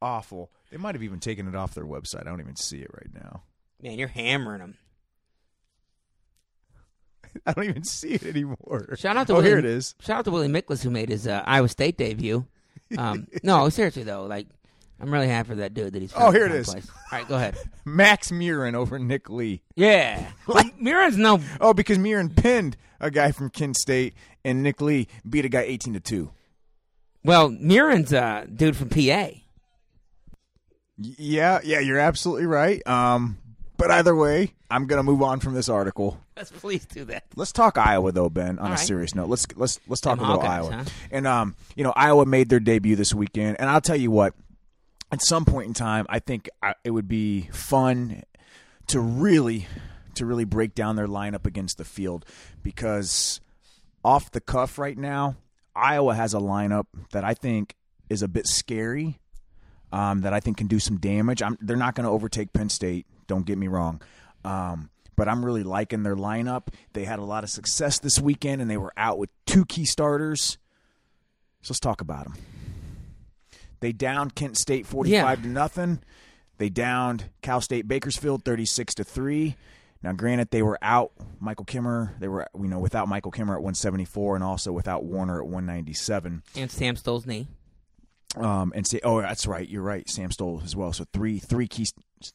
awful. 0.00 0.50
They 0.70 0.76
might 0.76 0.94
have 0.94 1.02
even 1.02 1.18
taken 1.18 1.48
it 1.48 1.54
off 1.56 1.74
their 1.74 1.84
website. 1.84 2.20
I 2.22 2.24
don't 2.30 2.40
even 2.40 2.56
see 2.56 2.78
it 2.78 2.90
right 2.94 3.12
now. 3.12 3.42
Man, 3.82 3.98
you're 3.98 4.08
hammering 4.08 4.60
them. 4.60 4.76
I 7.46 7.52
don't 7.52 7.64
even 7.64 7.84
see 7.84 8.10
it 8.10 8.24
anymore. 8.24 8.96
Shout 8.96 9.16
out 9.16 9.26
to 9.28 9.32
oh, 9.32 9.36
Willie, 9.36 9.48
here 9.48 9.58
it 9.58 9.64
is. 9.64 9.94
Shout 10.00 10.18
out 10.18 10.24
to 10.26 10.30
Willie 10.30 10.48
Miklus 10.48 10.82
who 10.82 10.90
made 10.90 11.08
his 11.08 11.26
uh, 11.26 11.42
Iowa 11.46 11.68
State 11.68 11.96
debut. 11.96 12.46
Um, 12.96 13.26
no, 13.42 13.68
seriously 13.68 14.02
though, 14.02 14.24
like 14.24 14.46
I'm 15.00 15.12
really 15.12 15.28
happy 15.28 15.48
for 15.48 15.54
that 15.56 15.72
dude 15.72 15.94
that 15.94 16.02
he's. 16.02 16.12
Oh, 16.14 16.30
here 16.30 16.46
it 16.46 16.52
is. 16.52 16.66
someplace. 16.66 16.90
All 16.90 17.18
right, 17.18 17.28
go 17.28 17.36
ahead. 17.36 17.56
Max 17.84 18.30
Murin 18.30 18.74
over 18.74 18.98
Nick 18.98 19.30
Lee. 19.30 19.62
Yeah, 19.74 20.30
like 20.46 20.78
Murin's 20.78 21.16
no. 21.16 21.40
Oh, 21.60 21.72
because 21.72 21.98
Murin 21.98 22.36
pinned 22.36 22.76
a 23.00 23.10
guy 23.10 23.32
from 23.32 23.48
Kent 23.48 23.76
State, 23.76 24.14
and 24.44 24.62
Nick 24.62 24.80
Lee 24.80 25.08
beat 25.28 25.46
a 25.46 25.48
guy 25.48 25.62
18 25.62 25.94
to 25.94 26.00
two. 26.00 26.32
Well, 27.24 27.50
Murin's 27.50 28.12
a 28.12 28.46
dude 28.52 28.76
from 28.76 28.90
PA. 28.90 29.28
Yeah, 30.98 31.60
yeah, 31.64 31.80
you're 31.80 31.98
absolutely 31.98 32.46
right. 32.46 32.86
Um, 32.86 33.38
but 33.78 33.90
either 33.90 34.14
way, 34.14 34.52
I'm 34.70 34.86
gonna 34.86 35.02
move 35.02 35.22
on 35.22 35.40
from 35.40 35.54
this 35.54 35.70
article. 35.70 36.20
Let's 36.40 36.52
please 36.52 36.86
do 36.86 37.04
that. 37.04 37.24
Let's 37.36 37.52
talk 37.52 37.76
Iowa 37.76 38.12
though, 38.12 38.30
Ben. 38.30 38.58
On 38.58 38.60
All 38.60 38.66
a 38.68 38.70
right. 38.70 38.78
serious 38.78 39.14
note, 39.14 39.28
let's 39.28 39.46
let's 39.56 39.78
let's 39.86 40.00
talk 40.00 40.18
Them 40.18 40.24
about 40.24 40.40
Hawkeyes, 40.40 40.48
Iowa. 40.48 40.72
huh? 40.72 40.84
And 41.10 41.26
um, 41.26 41.54
you 41.76 41.84
know, 41.84 41.92
Iowa 41.94 42.24
made 42.24 42.48
their 42.48 42.60
debut 42.60 42.96
this 42.96 43.12
weekend, 43.12 43.60
and 43.60 43.68
I'll 43.68 43.82
tell 43.82 43.96
you 43.96 44.10
what. 44.10 44.32
At 45.12 45.20
some 45.22 45.44
point 45.44 45.66
in 45.66 45.74
time, 45.74 46.06
I 46.08 46.18
think 46.20 46.48
I, 46.62 46.74
it 46.82 46.92
would 46.92 47.08
be 47.08 47.50
fun 47.52 48.22
to 48.86 49.00
really 49.00 49.66
to 50.14 50.24
really 50.24 50.44
break 50.44 50.74
down 50.74 50.96
their 50.96 51.08
lineup 51.08 51.44
against 51.46 51.76
the 51.76 51.84
field 51.84 52.24
because 52.62 53.40
off 54.02 54.30
the 54.30 54.40
cuff 54.40 54.78
right 54.78 54.96
now, 54.96 55.36
Iowa 55.76 56.14
has 56.14 56.32
a 56.32 56.38
lineup 56.38 56.86
that 57.12 57.22
I 57.24 57.34
think 57.34 57.74
is 58.08 58.22
a 58.22 58.28
bit 58.28 58.46
scary. 58.46 59.18
Um, 59.92 60.20
that 60.20 60.32
I 60.32 60.38
think 60.38 60.56
can 60.56 60.68
do 60.68 60.78
some 60.78 60.98
damage. 60.98 61.42
I'm, 61.42 61.58
they're 61.60 61.76
not 61.76 61.96
going 61.96 62.04
to 62.04 62.10
overtake 62.10 62.52
Penn 62.52 62.68
State. 62.68 63.06
Don't 63.26 63.44
get 63.44 63.58
me 63.58 63.66
wrong. 63.66 64.00
Um, 64.44 64.88
but 65.20 65.28
I'm 65.28 65.44
really 65.44 65.62
liking 65.62 66.02
their 66.02 66.16
lineup. 66.16 66.68
They 66.94 67.04
had 67.04 67.18
a 67.18 67.24
lot 67.24 67.44
of 67.44 67.50
success 67.50 67.98
this 67.98 68.18
weekend, 68.18 68.62
and 68.62 68.70
they 68.70 68.78
were 68.78 68.94
out 68.96 69.18
with 69.18 69.28
two 69.44 69.66
key 69.66 69.84
starters. 69.84 70.56
So 71.60 71.72
let's 71.72 71.78
talk 71.80 72.00
about 72.00 72.24
them. 72.24 72.36
They 73.80 73.92
downed 73.92 74.34
Kent 74.34 74.56
State 74.56 74.86
45 74.86 75.10
Yeah. 75.12 75.34
to 75.42 75.46
nothing. 75.48 76.00
They 76.56 76.70
downed 76.70 77.26
Cal 77.42 77.60
State 77.60 77.86
Bakersfield 77.86 78.46
36 78.46 78.94
to 78.94 79.04
3. 79.04 79.56
Now, 80.02 80.12
granted, 80.14 80.52
they 80.52 80.62
were 80.62 80.78
out 80.80 81.12
Michael 81.38 81.66
Kemerer. 81.66 82.18
They 82.18 82.28
were, 82.28 82.46
you 82.58 82.68
know, 82.68 82.78
without 82.78 83.06
Michael 83.06 83.30
Kemerer 83.30 83.56
at 83.56 83.62
174, 83.62 84.36
and 84.36 84.42
also 84.42 84.72
without 84.72 85.04
Warner 85.04 85.38
at 85.42 85.46
197. 85.46 86.42
And 86.56 86.70
Sam 86.70 86.96
Stoll's 86.96 87.26
knee. 87.26 87.46
Um, 88.36 88.72
and 88.74 88.86
say, 88.86 89.00
oh, 89.04 89.20
that's 89.20 89.46
right, 89.46 89.68
you're 89.68 89.82
right, 89.82 90.08
Sam 90.08 90.30
Stoll 90.30 90.62
as 90.64 90.74
well. 90.74 90.94
So 90.94 91.04
three, 91.12 91.38
three 91.40 91.68
key, 91.68 91.84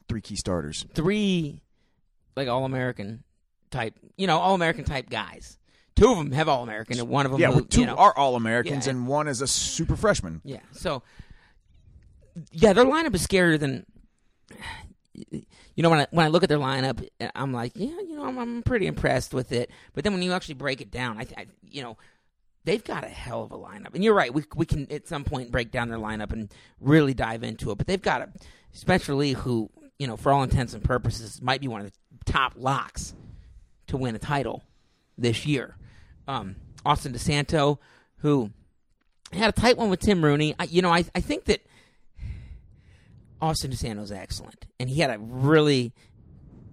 three 0.07 0.21
key 0.21 0.35
starters. 0.35 0.85
Three, 0.93 1.63
like 2.35 2.47
all 2.47 2.65
American 2.65 3.23
type, 3.71 3.95
you 4.17 4.27
know, 4.27 4.39
all 4.39 4.55
American 4.55 4.83
type 4.83 5.09
guys. 5.09 5.57
Two 5.95 6.11
of 6.11 6.17
them 6.17 6.31
have 6.31 6.49
all 6.49 6.63
American, 6.63 6.99
and 6.99 7.07
one 7.07 7.25
of 7.25 7.31
them, 7.31 7.39
Yeah, 7.39 7.47
who, 7.47 7.55
well, 7.55 7.65
two 7.65 7.81
you 7.81 7.85
know, 7.85 7.95
are 7.95 8.15
all 8.17 8.35
Americans, 8.35 8.85
Yeah, 8.85 8.91
and 8.91 9.07
one 9.07 9.29
is 9.29 9.41
a 9.41 9.47
super 9.47 9.95
freshman. 9.95 10.41
Yeah. 10.43 10.59
So, 10.71 11.03
yeah, 12.51 12.73
their 12.73 12.85
lineup 12.85 13.15
is 13.15 13.25
scarier 13.25 13.59
than. 13.59 13.85
You 15.13 15.81
know, 15.83 15.89
when 15.89 15.99
I 15.99 16.07
when 16.11 16.25
I 16.25 16.29
look 16.29 16.43
at 16.43 16.49
their 16.49 16.57
lineup, 16.57 17.07
I'm 17.33 17.53
like, 17.53 17.71
yeah, 17.75 17.87
you 17.87 18.17
know, 18.17 18.25
I'm, 18.25 18.37
I'm 18.37 18.63
pretty 18.63 18.87
impressed 18.87 19.33
with 19.33 19.53
it. 19.53 19.71
But 19.93 20.03
then 20.03 20.11
when 20.11 20.21
you 20.21 20.33
actually 20.33 20.55
break 20.55 20.81
it 20.81 20.91
down, 20.91 21.17
I, 21.17 21.25
I, 21.37 21.45
you 21.69 21.83
know, 21.83 21.97
they've 22.65 22.83
got 22.83 23.05
a 23.05 23.09
hell 23.09 23.43
of 23.43 23.53
a 23.53 23.57
lineup. 23.57 23.93
And 23.95 24.03
you're 24.03 24.13
right, 24.13 24.33
we 24.33 24.43
we 24.55 24.65
can 24.65 24.91
at 24.91 25.07
some 25.07 25.23
point 25.23 25.51
break 25.51 25.71
down 25.71 25.87
their 25.87 25.97
lineup 25.97 26.33
and 26.33 26.53
really 26.81 27.13
dive 27.13 27.43
into 27.43 27.71
it. 27.71 27.77
But 27.77 27.87
they've 27.87 28.01
got 28.01 28.21
a 28.21 28.29
Spencer 28.73 29.15
Lee, 29.15 29.33
who 29.33 29.69
you 29.97 30.07
know, 30.07 30.17
for 30.17 30.31
all 30.31 30.43
intents 30.43 30.73
and 30.73 30.83
purposes, 30.83 31.41
might 31.41 31.61
be 31.61 31.67
one 31.69 31.81
of 31.81 31.87
the 31.87 31.93
top 32.25 32.53
locks 32.55 33.13
to 33.87 33.97
win 33.97 34.15
a 34.15 34.19
title 34.19 34.63
this 35.17 35.45
year. 35.45 35.75
Um, 36.27 36.55
Austin 36.85 37.13
DeSanto, 37.13 37.77
who 38.17 38.51
had 39.31 39.49
a 39.49 39.51
tight 39.51 39.77
one 39.77 39.89
with 39.89 39.99
Tim 39.99 40.23
Rooney. 40.23 40.55
I, 40.59 40.65
you 40.65 40.81
know, 40.81 40.91
I 40.91 41.05
I 41.13 41.21
think 41.21 41.45
that 41.45 41.61
Austin 43.41 43.71
DeSanto's 43.71 44.11
excellent, 44.11 44.65
and 44.79 44.89
he 44.89 45.01
had 45.01 45.11
a 45.11 45.19
really 45.19 45.93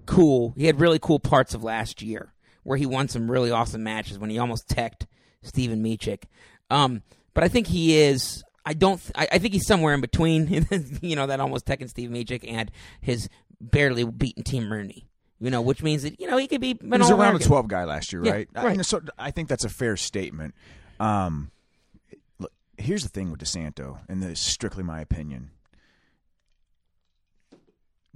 cool. 0.07 0.55
He 0.57 0.66
had 0.66 0.80
really 0.80 0.98
cool 0.98 1.18
parts 1.18 1.55
of 1.55 1.62
last 1.62 2.03
year 2.03 2.32
where 2.62 2.78
he 2.78 2.86
won 2.86 3.09
some 3.09 3.30
really 3.30 3.50
awesome 3.50 3.82
matches 3.82 4.18
when 4.18 4.30
he 4.30 4.38
almost 4.38 4.68
teched 4.68 5.07
Stevan 5.42 5.82
Micic. 5.82 6.24
Um, 6.70 7.03
but 7.34 7.44
I 7.44 7.48
think 7.48 7.66
he 7.66 7.98
is. 7.98 8.42
I 8.64 8.74
don't. 8.74 9.00
I, 9.14 9.28
I 9.32 9.38
think 9.38 9.55
he's 9.55 9.66
somewhere 9.66 9.94
in 9.94 10.00
between. 10.00 10.66
you 11.03 11.16
know 11.16 11.26
that 11.26 11.40
almost 11.40 11.66
teching 11.66 11.88
Steve 11.88 12.11
Micic 12.11 12.44
and 12.46 12.70
his 13.00 13.28
barely 13.61 14.05
beaten 14.05 14.44
Tim 14.44 14.72
Rooney. 14.72 15.07
You 15.43 15.51
know, 15.51 15.61
which 15.61 15.82
means 15.82 16.05
that 16.05 16.20
you 16.20 16.28
know 16.30 16.36
he 16.36 16.47
could 16.47 16.61
be. 16.61 16.78
He 16.80 16.86
was 16.86 17.11
around 17.11 17.34
a 17.34 17.40
12 17.40 17.66
guy 17.66 17.82
last 17.82 18.12
year, 18.12 18.24
Yeah, 18.24 18.30
right? 18.30 18.49
I, 18.55 18.64
right. 18.64 18.76
mean, 18.76 18.84
so 18.84 19.03
I 19.18 19.32
think 19.32 19.49
that's 19.49 19.64
a 19.64 19.68
fair 19.68 19.97
statement. 19.97 20.55
Um, 21.01 21.51
look, 22.38 22.53
here's 22.76 23.03
the 23.03 23.09
thing 23.09 23.32
with 23.32 23.40
DeSanto, 23.40 23.99
and 24.09 24.22
this 24.22 24.38
is 24.38 24.38
strictly 24.38 24.84
my 24.84 25.01
opinion. 25.01 25.51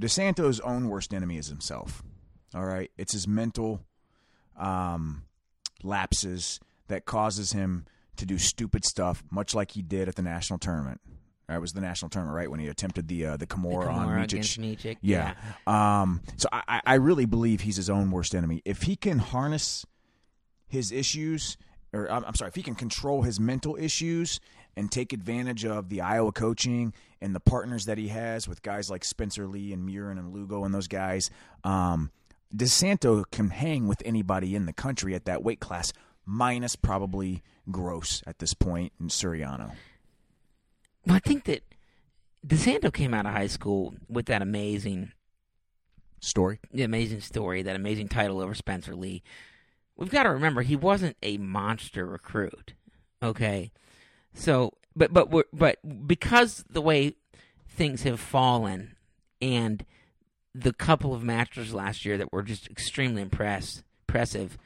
DeSanto's 0.01 0.61
own 0.61 0.89
worst 0.89 1.13
enemy 1.13 1.37
is 1.37 1.49
himself. 1.49 2.05
All 2.55 2.65
right, 2.65 2.93
it's 2.97 3.13
his 3.13 3.27
mental 3.27 3.81
um, 4.57 5.25
lapses 5.83 6.61
that 6.87 7.07
causes 7.07 7.53
him 7.53 7.87
to 8.17 8.25
do 8.25 8.39
stupid 8.39 8.85
stuff, 8.85 9.25
much 9.33 9.53
like 9.53 9.73
he 9.73 9.83
did 9.83 10.09
at 10.09 10.15
the 10.15 10.23
national 10.23 10.61
tournament. 10.61 11.01
That 11.49 11.61
was 11.61 11.73
the 11.75 11.81
national 11.81 12.09
tournament, 12.09 12.35
right? 12.37 12.51
When 12.51 12.59
he 12.61 12.67
attempted 12.69 13.07
the 13.09 13.27
uh, 13.27 13.37
the 13.37 13.47
Kimura, 13.47 13.87
on 13.93 14.09
against 14.23 14.61
Micic. 14.61 14.97
Yeah. 15.01 15.35
Um, 15.67 16.21
so 16.37 16.49
I, 16.53 16.63
I- 16.69 16.81
I 16.87 16.95
really 16.95 17.25
believe 17.27 17.61
he's 17.61 17.77
his 17.77 17.89
own 17.91 18.11
worst 18.11 18.35
enemy. 18.35 18.63
If 18.65 18.83
he 18.83 18.97
can 18.97 19.19
harness 19.19 19.87
his 20.67 20.91
issues, 20.91 21.57
or 21.93 22.11
I'm, 22.11 22.25
I'm 22.25 22.35
sorry, 22.35 22.49
if 22.49 22.55
he 22.57 22.63
can 22.63 22.75
control 22.75 23.23
his 23.23 23.39
mental 23.39 23.77
issues 23.77 24.41
and 24.77 24.91
take 24.91 25.13
advantage 25.13 25.65
of 25.65 25.89
the 25.89 26.01
Iowa 26.01 26.33
coaching 26.33 26.93
and 27.23 27.35
the 27.35 27.41
partners 27.41 27.85
that 27.87 27.97
he 27.97 28.09
has 28.09 28.49
with 28.49 28.63
guys 28.63 28.91
like 28.91 29.05
Spencer 29.05 29.47
Lee 29.47 29.73
and 29.73 29.89
Murin 29.89 30.19
and 30.19 30.33
Lugo 30.35 30.65
and 30.65 30.75
those 30.75 30.89
guys, 30.89 31.31
um, 31.65 32.11
DeSanto 32.55 33.25
can 33.31 33.51
hang 33.51 33.87
with 33.87 34.03
anybody 34.05 34.55
in 34.55 34.67
the 34.67 34.73
country 34.73 35.15
at 35.15 35.25
that 35.27 35.43
weight 35.43 35.61
class, 35.61 35.93
minus 36.25 36.77
probably 36.77 37.43
Gross 37.71 38.23
at 38.27 38.39
this 38.39 38.55
point 38.55 38.93
and 39.01 39.11
Suriano. 39.11 39.73
Well, 41.07 41.17
I 41.17 41.21
think 41.21 41.45
that 41.45 41.63
DeSanto 42.47 42.93
came 42.93 43.15
out 43.15 43.27
of 43.27 43.33
high 43.33 43.47
school 43.47 43.95
with 44.09 44.27
that 44.27 44.43
amazing, 44.43 45.13
Story. 46.21 46.59
the 46.73 46.83
amazing 46.83 47.21
story, 47.21 47.63
that 47.63 47.77
amazing 47.77 48.09
title 48.09 48.41
over 48.41 48.55
Spencer 48.55 48.97
Lee. 48.97 49.23
We've 49.97 50.11
got 50.11 50.25
to 50.25 50.31
remember 50.31 50.63
he 50.63 50.77
wasn't 50.77 51.17
a 51.23 51.39
monster 51.39 52.05
recruit. 52.05 52.75
Okay, 53.23 53.73
so 54.35 54.75
but 54.95 55.13
but 55.13 55.31
we're, 55.31 55.45
but 55.53 55.79
because 56.07 56.65
the 56.69 56.83
way 56.83 57.15
things 57.69 58.03
have 58.03 58.19
fallen 58.21 58.97
and 59.41 59.85
the 60.55 60.73
couple 60.73 61.15
of 61.15 61.23
matches 61.23 61.75
last 61.75 62.05
year 62.05 62.17
that 62.19 62.33
were 62.33 62.43
just 62.43 62.69
extremely 62.71 63.23
impress, 63.23 63.83
impressive, 64.09 64.59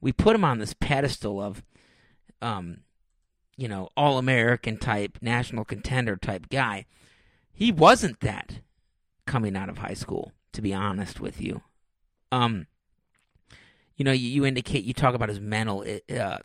we 0.00 0.12
put 0.12 0.34
him 0.34 0.44
on 0.44 0.58
this 0.58 0.74
pedestal 0.74 1.40
of, 1.40 1.62
um, 2.42 2.78
you 3.56 3.68
know, 3.68 3.88
all 3.96 4.18
American 4.18 4.76
type, 4.76 5.18
national 5.20 5.64
contender 5.64 6.16
type 6.16 6.48
guy. 6.50 6.86
He 7.52 7.72
wasn't 7.72 8.20
that 8.20 8.60
coming 9.26 9.56
out 9.56 9.68
of 9.68 9.78
high 9.78 9.94
school, 9.94 10.32
to 10.52 10.60
be 10.60 10.74
honest 10.74 11.20
with 11.20 11.40
you. 11.40 11.62
Um, 12.30 12.66
you 13.96 14.04
know, 14.04 14.12
you, 14.12 14.28
you 14.28 14.44
indicate 14.44 14.84
you 14.84 14.92
talk 14.92 15.14
about 15.14 15.30
his 15.30 15.40
mental. 15.40 15.84
Uh, 16.14 16.38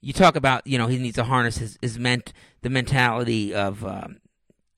you 0.00 0.12
talk 0.12 0.36
about 0.36 0.66
you 0.66 0.78
know 0.78 0.88
he 0.88 0.98
needs 0.98 1.16
to 1.16 1.24
harness 1.24 1.58
his 1.58 1.78
his 1.80 1.98
ment 1.98 2.32
the 2.62 2.70
mentality 2.70 3.54
of 3.54 3.84
um, 3.84 4.20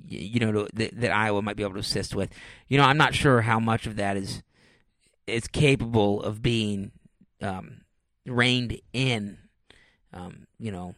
y- 0.00 0.18
you 0.18 0.40
know 0.40 0.52
to, 0.52 0.68
that, 0.74 1.00
that 1.00 1.10
Iowa 1.10 1.42
might 1.42 1.56
be 1.56 1.62
able 1.62 1.74
to 1.74 1.80
assist 1.80 2.14
with. 2.14 2.30
You 2.68 2.78
know, 2.78 2.84
I'm 2.84 2.98
not 2.98 3.14
sure 3.14 3.42
how 3.42 3.58
much 3.58 3.86
of 3.86 3.96
that 3.96 4.16
is 4.16 4.42
is 5.26 5.46
capable 5.48 6.22
of 6.22 6.42
being 6.42 6.92
um, 7.40 7.82
reined 8.26 8.80
in. 8.92 9.38
Um, 10.12 10.46
you 10.58 10.72
know, 10.72 10.94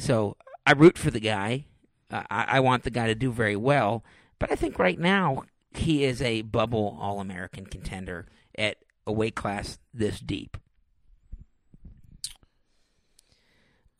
so 0.00 0.36
I 0.66 0.72
root 0.72 0.98
for 0.98 1.10
the 1.10 1.20
guy. 1.20 1.66
Uh, 2.10 2.22
I, 2.30 2.44
I 2.48 2.60
want 2.60 2.82
the 2.82 2.90
guy 2.90 3.06
to 3.06 3.14
do 3.14 3.30
very 3.30 3.56
well, 3.56 4.04
but 4.38 4.50
I 4.50 4.56
think 4.56 4.78
right 4.78 4.98
now 4.98 5.44
he 5.72 6.04
is 6.04 6.20
a 6.22 6.42
bubble 6.42 6.98
All 7.00 7.20
American 7.20 7.66
contender 7.66 8.26
at 8.58 8.78
a 9.06 9.12
weight 9.12 9.34
class 9.34 9.78
this 9.94 10.18
deep. 10.18 10.56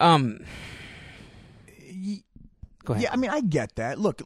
Um, 0.00 0.40
go 2.84 2.94
ahead. 2.94 3.02
Yeah, 3.02 3.12
I 3.12 3.16
mean, 3.16 3.30
I 3.30 3.42
get 3.42 3.76
that. 3.76 3.98
Look, 3.98 4.22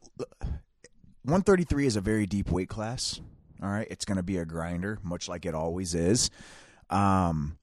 133 1.25 1.87
is 1.87 1.97
a 1.97 2.01
very 2.01 2.27
deep 2.27 2.51
weight 2.51 2.69
class. 2.69 3.21
All 3.63 3.69
right, 3.69 3.89
it's 3.91 4.05
going 4.05 4.17
to 4.17 4.23
be 4.23 4.37
a 4.39 4.45
grinder, 4.45 4.99
much 5.03 5.29
like 5.29 5.45
it 5.45 5.55
always 5.55 5.95
is. 5.95 6.31
Um, 6.91 7.59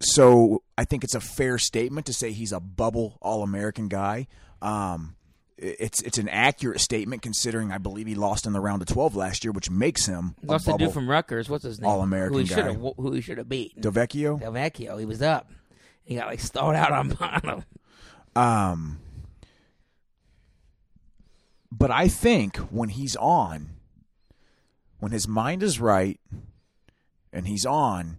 so 0.00 0.62
I 0.78 0.84
think 0.84 1.04
it's 1.04 1.14
a 1.14 1.20
fair 1.20 1.58
statement 1.58 2.06
to 2.06 2.12
say 2.12 2.32
he's 2.32 2.52
a 2.52 2.60
bubble 2.60 3.18
All 3.20 3.42
American 3.42 3.88
guy. 3.88 4.26
Um, 4.62 5.16
it's 5.58 6.00
it's 6.02 6.16
an 6.16 6.28
accurate 6.28 6.80
statement 6.80 7.20
considering 7.20 7.70
I 7.70 7.76
believe 7.78 8.06
he 8.06 8.14
lost 8.14 8.46
in 8.46 8.54
the 8.54 8.60
round 8.60 8.80
of 8.80 8.88
12 8.88 9.14
last 9.14 9.44
year, 9.44 9.52
which 9.52 9.70
makes 9.70 10.06
him 10.06 10.34
Lost 10.42 10.64
the 10.66 10.76
dude 10.76 10.92
from 10.92 11.08
Rutgers. 11.08 11.50
What's 11.50 11.64
his 11.64 11.80
name? 11.80 11.88
All-American 11.90 12.32
Who 12.32 12.38
he 12.40 12.46
should 12.46 12.56
guy. 12.56 12.72
have 12.72 12.80
who 12.96 13.12
he 13.12 13.20
should 13.20 13.36
have 13.38 13.48
beaten. 13.48 13.82
Delvecchio. 13.82 14.40
Del 14.40 14.52
Vecchio. 14.52 14.98
He 14.98 15.04
was 15.04 15.20
up. 15.20 15.50
He 16.02 16.16
got 16.16 16.28
like 16.28 16.40
stalled 16.40 16.74
out 16.76 16.92
on 16.92 17.08
bottom. 17.20 17.64
Um, 18.34 19.00
but 21.70 21.90
I 21.90 22.08
think 22.08 22.56
when 22.56 22.88
he's 22.88 23.16
on, 23.16 23.70
when 24.98 25.12
his 25.12 25.28
mind 25.28 25.62
is 25.62 25.78
right 25.78 26.18
and 27.32 27.46
he's 27.46 27.66
on, 27.66 28.18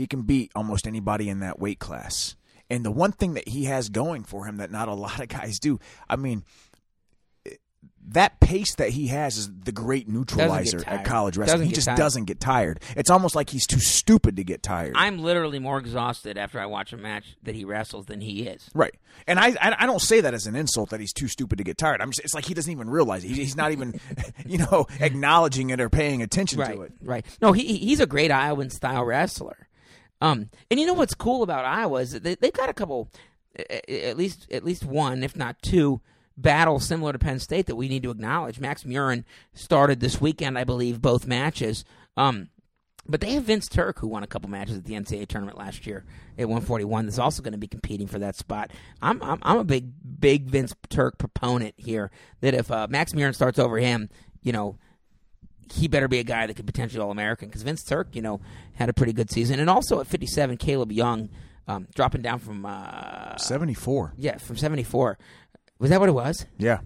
he 0.00 0.06
can 0.06 0.22
beat 0.22 0.50
almost 0.54 0.86
anybody 0.86 1.28
in 1.28 1.40
that 1.40 1.58
weight 1.60 1.78
class. 1.78 2.34
And 2.70 2.84
the 2.84 2.90
one 2.90 3.12
thing 3.12 3.34
that 3.34 3.46
he 3.48 3.64
has 3.64 3.90
going 3.90 4.24
for 4.24 4.46
him 4.46 4.56
that 4.56 4.70
not 4.70 4.88
a 4.88 4.94
lot 5.06 5.20
of 5.20 5.28
guys 5.28 5.58
do, 5.58 5.78
I 6.08 6.16
mean, 6.16 6.42
that 8.08 8.40
pace 8.40 8.74
that 8.76 8.88
he 8.90 9.08
has 9.08 9.36
is 9.36 9.50
the 9.52 9.72
great 9.72 10.08
neutralizer 10.08 10.82
at 10.86 11.04
college 11.04 11.36
wrestling. 11.36 11.66
He 11.68 11.74
just 11.74 11.86
tired. 11.86 11.98
doesn't 11.98 12.24
get 12.24 12.40
tired. 12.40 12.80
It's 12.96 13.10
almost 13.10 13.34
like 13.34 13.50
he's 13.50 13.66
too 13.66 13.78
stupid 13.78 14.36
to 14.36 14.44
get 14.44 14.62
tired. 14.62 14.94
I'm 14.96 15.18
literally 15.18 15.58
more 15.58 15.78
exhausted 15.78 16.38
after 16.38 16.58
I 16.58 16.66
watch 16.66 16.92
a 16.92 16.96
match 16.96 17.36
that 17.42 17.54
he 17.54 17.64
wrestles 17.64 18.06
than 18.06 18.22
he 18.22 18.44
is. 18.44 18.68
Right, 18.74 18.94
and 19.26 19.38
I, 19.38 19.54
I 19.60 19.86
don't 19.86 20.00
say 20.00 20.22
that 20.22 20.32
as 20.32 20.46
an 20.46 20.56
insult 20.56 20.90
that 20.90 21.00
he's 21.00 21.12
too 21.12 21.28
stupid 21.28 21.58
to 21.58 21.64
get 21.64 21.76
tired. 21.76 22.00
I'm 22.00 22.10
just, 22.10 22.20
it's 22.24 22.34
like 22.34 22.46
he 22.46 22.54
doesn't 22.54 22.72
even 22.72 22.88
realize 22.88 23.22
it. 23.22 23.28
He- 23.28 23.34
He's 23.34 23.56
not 23.56 23.70
even, 23.72 24.00
you 24.46 24.58
know, 24.58 24.86
acknowledging 24.98 25.70
it 25.70 25.78
or 25.80 25.90
paying 25.90 26.22
attention 26.22 26.58
right, 26.58 26.74
to 26.74 26.82
it. 26.82 26.92
Right. 27.02 27.26
No, 27.42 27.52
he 27.52 27.64
he- 27.64 27.78
he's 27.78 28.00
a 28.00 28.06
great 28.06 28.30
Iowan 28.30 28.70
style 28.70 29.04
wrestler. 29.04 29.68
Um, 30.20 30.50
and 30.70 30.78
you 30.78 30.86
know 30.86 30.94
what's 30.94 31.14
cool 31.14 31.42
about 31.42 31.64
Iowa 31.64 32.00
is 32.00 32.12
they, 32.12 32.34
they've 32.34 32.52
got 32.52 32.68
a 32.68 32.74
couple, 32.74 33.10
at 33.56 34.16
least 34.16 34.46
at 34.50 34.64
least 34.64 34.84
one, 34.84 35.22
if 35.22 35.36
not 35.36 35.60
two, 35.62 36.00
battles 36.36 36.86
similar 36.86 37.12
to 37.12 37.18
Penn 37.18 37.38
State 37.38 37.66
that 37.66 37.76
we 37.76 37.88
need 37.88 38.02
to 38.02 38.10
acknowledge. 38.10 38.60
Max 38.60 38.84
Murin 38.84 39.24
started 39.54 40.00
this 40.00 40.20
weekend, 40.20 40.58
I 40.58 40.64
believe, 40.64 41.00
both 41.00 41.26
matches. 41.26 41.84
Um, 42.16 42.50
but 43.06 43.20
they 43.20 43.32
have 43.32 43.44
Vince 43.44 43.68
Turk, 43.68 43.98
who 43.98 44.08
won 44.08 44.22
a 44.22 44.26
couple 44.26 44.50
matches 44.50 44.76
at 44.76 44.84
the 44.84 44.94
NCAA 44.94 45.26
tournament 45.26 45.58
last 45.58 45.86
year 45.86 46.04
at 46.38 46.46
141. 46.48 47.06
That's 47.06 47.18
also 47.18 47.42
going 47.42 47.52
to 47.52 47.58
be 47.58 47.66
competing 47.66 48.06
for 48.06 48.18
that 48.18 48.36
spot. 48.36 48.70
I'm 49.02 49.22
I'm, 49.22 49.38
I'm 49.42 49.58
a 49.58 49.64
big 49.64 49.90
big 50.20 50.48
Vince 50.48 50.74
Turk 50.90 51.18
proponent 51.18 51.74
here. 51.76 52.10
That 52.40 52.54
if 52.54 52.70
uh, 52.70 52.86
Max 52.90 53.12
Murin 53.12 53.34
starts 53.34 53.58
over 53.58 53.78
him, 53.78 54.10
you 54.42 54.52
know, 54.52 54.78
he 55.72 55.88
better 55.88 56.08
be 56.08 56.18
a 56.18 56.24
guy 56.24 56.46
that 56.46 56.54
could 56.54 56.66
potentially 56.66 57.02
All 57.02 57.10
American 57.10 57.48
because 57.48 57.62
Vince 57.62 57.82
Turk, 57.84 58.08
you 58.14 58.22
know, 58.22 58.40
had 58.74 58.88
a 58.88 58.92
pretty 58.92 59.12
good 59.12 59.30
season, 59.30 59.60
and 59.60 59.70
also 59.70 60.00
at 60.00 60.06
57, 60.06 60.56
Kaleb 60.58 60.92
Young 60.92 61.28
um, 61.68 61.86
dropping 61.94 62.22
down 62.22 62.38
from 62.38 62.66
uh, 62.66 63.36
74. 63.36 64.14
yeah 64.16 64.38
from 64.38 64.56
74. 64.56 65.18
Was 65.78 65.90
that 65.90 66.00
what 66.00 66.08
it 66.08 66.12
was? 66.12 66.46
Yeah. 66.58 66.80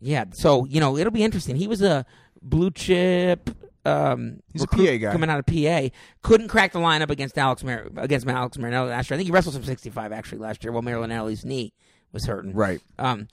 Yeah. 0.00 0.24
So 0.32 0.64
you 0.66 0.80
know 0.80 0.96
it'll 0.96 1.12
be 1.12 1.24
interesting. 1.24 1.56
He 1.56 1.66
was 1.66 1.82
a 1.82 2.04
blue 2.42 2.70
chip. 2.70 3.50
Um, 3.84 4.40
He's 4.52 4.62
a 4.64 4.66
PA 4.66 4.96
guy. 4.96 5.12
coming 5.12 5.30
out 5.30 5.38
of 5.38 5.46
PA. 5.46 5.88
Couldn't 6.22 6.48
crack 6.48 6.72
the 6.72 6.78
lineup 6.78 7.08
against 7.10 7.38
Alex 7.38 7.64
Mar- 7.64 7.88
against 7.96 8.26
Alex 8.26 8.58
Marinelli 8.58 8.90
last 8.90 9.08
year. 9.08 9.14
I 9.14 9.18
think 9.18 9.28
he 9.28 9.32
wrestled 9.32 9.54
some 9.54 9.64
65 9.64 10.12
actually 10.12 10.38
last 10.38 10.62
year 10.62 10.72
while 10.72 10.82
Marinelli's 10.82 11.44
knee 11.44 11.72
was 12.12 12.26
hurting. 12.26 12.52
Right. 12.52 12.80
Um, 12.98 13.28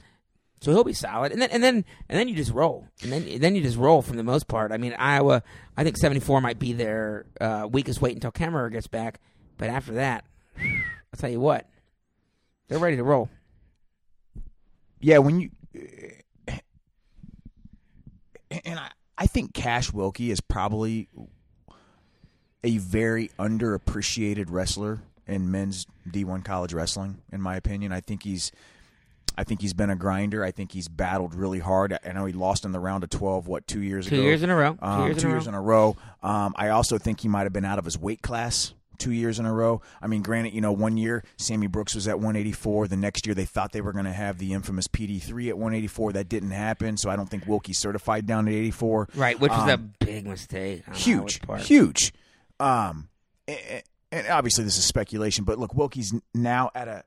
so 0.65 0.71
he'll 0.71 0.83
be 0.83 0.93
solid, 0.93 1.31
and 1.31 1.39
then 1.39 1.51
and 1.51 1.63
then 1.63 1.85
and 2.09 2.19
then 2.19 2.27
you 2.27 2.33
just 2.33 2.51
roll, 2.51 2.87
and 3.03 3.11
then 3.11 3.39
then 3.39 3.55
you 3.55 3.61
just 3.61 3.77
roll 3.77 4.01
from 4.01 4.17
the 4.17 4.23
most 4.23 4.47
part. 4.47 4.71
I 4.71 4.77
mean, 4.77 4.95
Iowa, 4.97 5.43
I 5.77 5.83
think 5.83 5.95
74 5.95 6.41
might 6.41 6.57
be 6.57 6.73
their 6.73 7.27
uh, 7.39 7.67
weakest 7.71 8.01
weight 8.01 8.15
until 8.15 8.31
Kemerer 8.31 8.71
gets 8.71 8.87
back, 8.87 9.19
but 9.59 9.69
after 9.69 9.93
that, 9.93 10.25
I'll 10.57 11.19
tell 11.19 11.29
you 11.29 11.39
what, 11.39 11.69
they're 12.67 12.79
ready 12.79 12.97
to 12.97 13.03
roll. 13.03 13.29
Yeah, 14.99 15.19
when 15.19 15.39
you 15.39 15.51
and 18.49 18.79
I, 18.79 18.89
I 19.19 19.27
think 19.27 19.53
Cash 19.53 19.91
Wilcke 19.91 20.31
is 20.31 20.41
probably 20.41 21.09
a 22.63 22.79
very 22.79 23.29
underappreciated 23.37 24.45
wrestler 24.49 25.03
in 25.27 25.51
men's 25.51 25.85
D1 26.09 26.43
college 26.43 26.73
wrestling 26.73 27.21
in 27.31 27.39
my 27.39 27.55
opinion. 27.55 27.91
I 27.91 28.01
think 28.01 28.23
he's 28.23 28.51
I 29.37 29.43
think 29.43 29.61
he's 29.61 29.73
been 29.73 29.89
a 29.89 29.95
grinder. 29.95 30.43
I 30.43 30.51
think 30.51 30.71
he's 30.71 30.87
battled 30.87 31.35
really 31.35 31.59
hard. 31.59 31.97
I 32.05 32.11
know 32.13 32.25
he 32.25 32.33
lost 32.33 32.65
in 32.65 32.71
the 32.71 32.79
round 32.79 33.03
of 33.03 33.09
12 33.09 33.47
what 33.47 33.67
2 33.67 33.81
years 33.81 34.07
Two 34.07 34.15
ago. 34.15 34.23
years 34.23 34.43
in 34.43 34.49
a 34.49 34.55
row. 34.55 34.73
Two 34.73 34.85
Um, 34.85 35.01
years 35.05 35.17
in 35.17 35.21
two 35.23 35.29
a 35.29 35.33
row. 35.35 35.41
in 35.47 35.53
a 35.53 35.61
row. 35.61 35.97
Um, 36.23 36.53
I 36.57 36.69
also 36.69 36.97
think 36.97 37.19
he 37.21 37.27
might 37.27 37.43
have 37.43 37.53
been 37.53 37.65
out 37.65 37.79
of 37.79 37.85
his 37.85 37.97
weight 37.97 38.21
class 38.21 38.73
two 38.97 39.11
years 39.11 39.39
in 39.39 39.45
a 39.45 39.51
row. 39.53 39.81
I 40.01 40.07
mean, 40.07 40.21
granted, 40.21 40.53
you 40.53 40.61
know, 40.61 40.71
one 40.71 40.95
year 40.95 41.21
Sammy 41.37 41.67
Brooks 41.67 41.95
was 41.95 42.07
at 42.07 42.15
184. 42.17 42.87
The 42.87 42.95
next 42.95 43.25
year 43.25 43.35
they 43.35 43.43
thought 43.43 43.73
they 43.73 43.81
were 43.81 43.91
going 43.91 44.05
to 44.05 44.13
have 44.13 44.37
the 44.37 44.53
infamous 44.53 44.87
PD3 44.87 45.49
at 45.49 45.57
184. 45.57 46.13
That 46.13 46.29
didn't 46.29 46.51
happen. 46.51 46.95
So 46.95 47.09
I 47.09 47.17
don't 47.17 47.29
think 47.29 47.43
Wilcke 47.43 47.75
certified 47.75 48.25
down 48.25 48.47
at 48.47 48.53
84. 48.53 49.09
Right, 49.15 49.37
which 49.37 49.51
was 49.51 49.59
Um, 49.63 49.69
a 49.69 49.77
big 50.05 50.25
mistake. 50.25 50.83
huge, 50.95 51.41
part. 51.41 51.59
huge. 51.59 52.13
Um, 52.59 53.09
and, 53.49 53.83
and 54.13 54.27
obviously 54.27 54.63
this 54.63 54.77
is 54.77 54.85
speculation, 54.85 55.43
but 55.43 55.59
look, 55.59 55.73
Wilcke's 55.73 56.13
now 56.33 56.71
at 56.73 56.87
a 56.87 57.03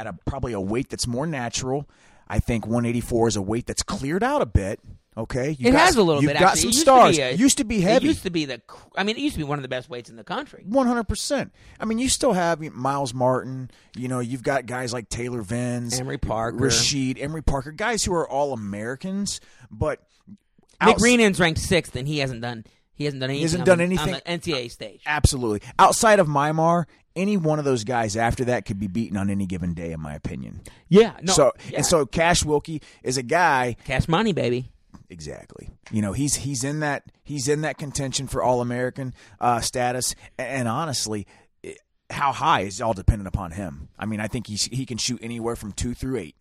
at 0.00 0.06
a 0.06 0.14
probably 0.24 0.52
a 0.52 0.60
weight 0.60 0.88
that's 0.88 1.06
more 1.06 1.26
natural. 1.26 1.88
I 2.28 2.38
think 2.38 2.64
184 2.66 3.28
is 3.28 3.36
a 3.36 3.42
weight 3.42 3.66
that's 3.66 3.82
cleared 3.82 4.22
out 4.22 4.40
a 4.40 4.46
bit. 4.46 4.80
Okay, 5.16 5.50
you 5.58 5.68
It 5.68 5.72
got, 5.72 5.80
has 5.80 5.96
a 5.96 6.02
little 6.02 6.22
you've 6.22 6.30
bit. 6.32 6.38
got 6.38 6.52
actually. 6.52 6.60
some 6.60 6.68
It 6.68 6.72
used 6.74 6.80
stars. 6.82 7.16
To 7.16 7.22
be 7.22 7.28
a, 7.28 7.32
used 7.32 7.58
to 7.58 7.64
be 7.64 7.76
It 7.78 7.82
heavy. 7.82 8.06
used 8.06 8.22
to 8.22 8.30
be 8.30 8.44
the. 8.44 8.62
I 8.96 9.02
mean, 9.02 9.16
it 9.16 9.20
used 9.20 9.34
to 9.34 9.38
be 9.38 9.44
one 9.44 9.58
of 9.58 9.62
the 9.62 9.68
best 9.68 9.90
weights 9.90 10.08
in 10.08 10.14
the 10.16 10.22
country. 10.24 10.62
One 10.66 10.86
hundred 10.86 11.08
percent. 11.08 11.52
I 11.80 11.84
mean, 11.84 11.98
you 11.98 12.08
still 12.08 12.32
have 12.32 12.60
Myles 12.60 13.12
Martin. 13.12 13.70
You 13.96 14.06
know, 14.08 14.20
you've 14.20 14.44
got 14.44 14.66
guys 14.66 14.92
like 14.92 15.08
Taylor 15.08 15.42
Venz, 15.42 15.98
Emery 16.00 16.18
Parker. 16.18 16.58
Rasheed, 16.58 17.20
Emery 17.20 17.42
Parker, 17.42 17.72
guys 17.72 18.04
who 18.04 18.14
are 18.14 18.26
all 18.28 18.52
Americans. 18.52 19.40
But 19.70 19.98
Nick 20.28 20.38
outs- 20.80 21.02
Greenan's 21.02 21.40
ranked 21.40 21.60
sixth, 21.60 21.96
and 21.96 22.06
he 22.06 22.18
hasn't 22.20 22.40
done. 22.40 22.64
He 23.00 23.06
hasn't 23.06 23.22
done 23.22 23.30
anything. 23.30 23.38
He 23.38 23.42
hasn't 23.44 23.64
done 23.64 23.80
anything- 23.80 24.14
on 24.14 24.20
the 24.22 24.30
NCAA 24.30 24.70
stage. 24.70 25.00
absolutely 25.06 25.66
outside 25.78 26.18
of 26.18 26.26
Mymar, 26.26 26.84
any 27.16 27.38
one 27.38 27.58
of 27.58 27.64
those 27.64 27.82
guys 27.82 28.14
after 28.14 28.44
that 28.44 28.66
could 28.66 28.78
be 28.78 28.88
beaten 28.88 29.16
on 29.16 29.30
any 29.30 29.46
given 29.46 29.72
day, 29.72 29.92
in 29.92 30.00
my 30.00 30.14
opinion. 30.14 30.60
Yeah. 30.90 31.14
No. 31.22 31.32
so 31.32 31.52
yeah. 31.70 31.78
and 31.78 31.86
so, 31.86 32.04
Cash 32.04 32.44
Wilcke 32.44 32.82
is 33.02 33.16
a 33.16 33.22
guy 33.22 33.76
cash 33.86 34.06
money, 34.06 34.34
baby. 34.34 34.70
Exactly. 35.08 35.70
You 35.90 36.02
know, 36.02 36.12
he's 36.12 36.34
he's 36.34 36.62
in 36.62 36.80
that 36.80 37.04
he's 37.24 37.48
in 37.48 37.62
that 37.62 37.78
contention 37.78 38.28
for 38.28 38.42
All 38.42 38.60
American 38.60 39.14
uh, 39.40 39.60
status, 39.60 40.14
and, 40.36 40.68
honestly, 40.68 41.26
how 42.10 42.32
high 42.32 42.60
is 42.60 42.82
all 42.82 42.92
dependent 42.92 43.28
upon 43.28 43.52
him. 43.52 43.88
I 43.98 44.04
mean, 44.04 44.20
I 44.20 44.28
think 44.28 44.46
he 44.46 44.56
he 44.56 44.84
can 44.84 44.98
shoot 44.98 45.20
anywhere 45.22 45.56
from 45.56 45.72
two 45.72 45.94
through 45.94 46.18
eight. 46.18 46.36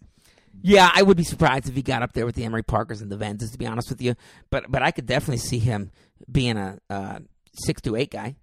Yeah, 0.62 0.92
I 0.94 1.02
would 1.04 1.16
be 1.16 1.24
surprised 1.24 1.70
if 1.70 1.76
he 1.76 1.82
got 1.82 2.04
up 2.04 2.14
there 2.14 2.26
with 2.26 2.36
the 2.36 2.44
Emery 2.44 2.64
Parkers 2.64 3.02
and 3.02 3.10
the 3.12 3.16
Venzes, 3.18 3.52
to 3.54 3.58
be 3.58 3.66
honest 3.66 3.90
with 3.90 4.02
you. 4.02 4.16
But 4.50 4.70
but 4.70 4.82
I 4.84 4.92
could 4.92 5.06
definitely 5.06 5.38
see 5.38 5.60
him 5.60 5.92
being 6.30 6.58
a 6.58 6.80
uh, 6.90 7.20
six 7.54 7.82
to 7.84 7.96
eight 7.96 8.12
guy. 8.12 8.36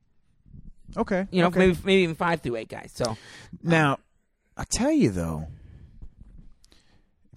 Okay. 0.96 1.26
You 1.30 1.42
know, 1.42 1.48
okay. 1.48 1.58
maybe 1.58 1.78
maybe 1.84 2.02
even 2.02 2.14
five 2.14 2.40
to 2.42 2.56
eight 2.56 2.68
guys. 2.68 2.92
So 2.94 3.16
now, 3.62 3.98
I 4.56 4.64
tell 4.64 4.92
you 4.92 5.10
though, 5.10 5.46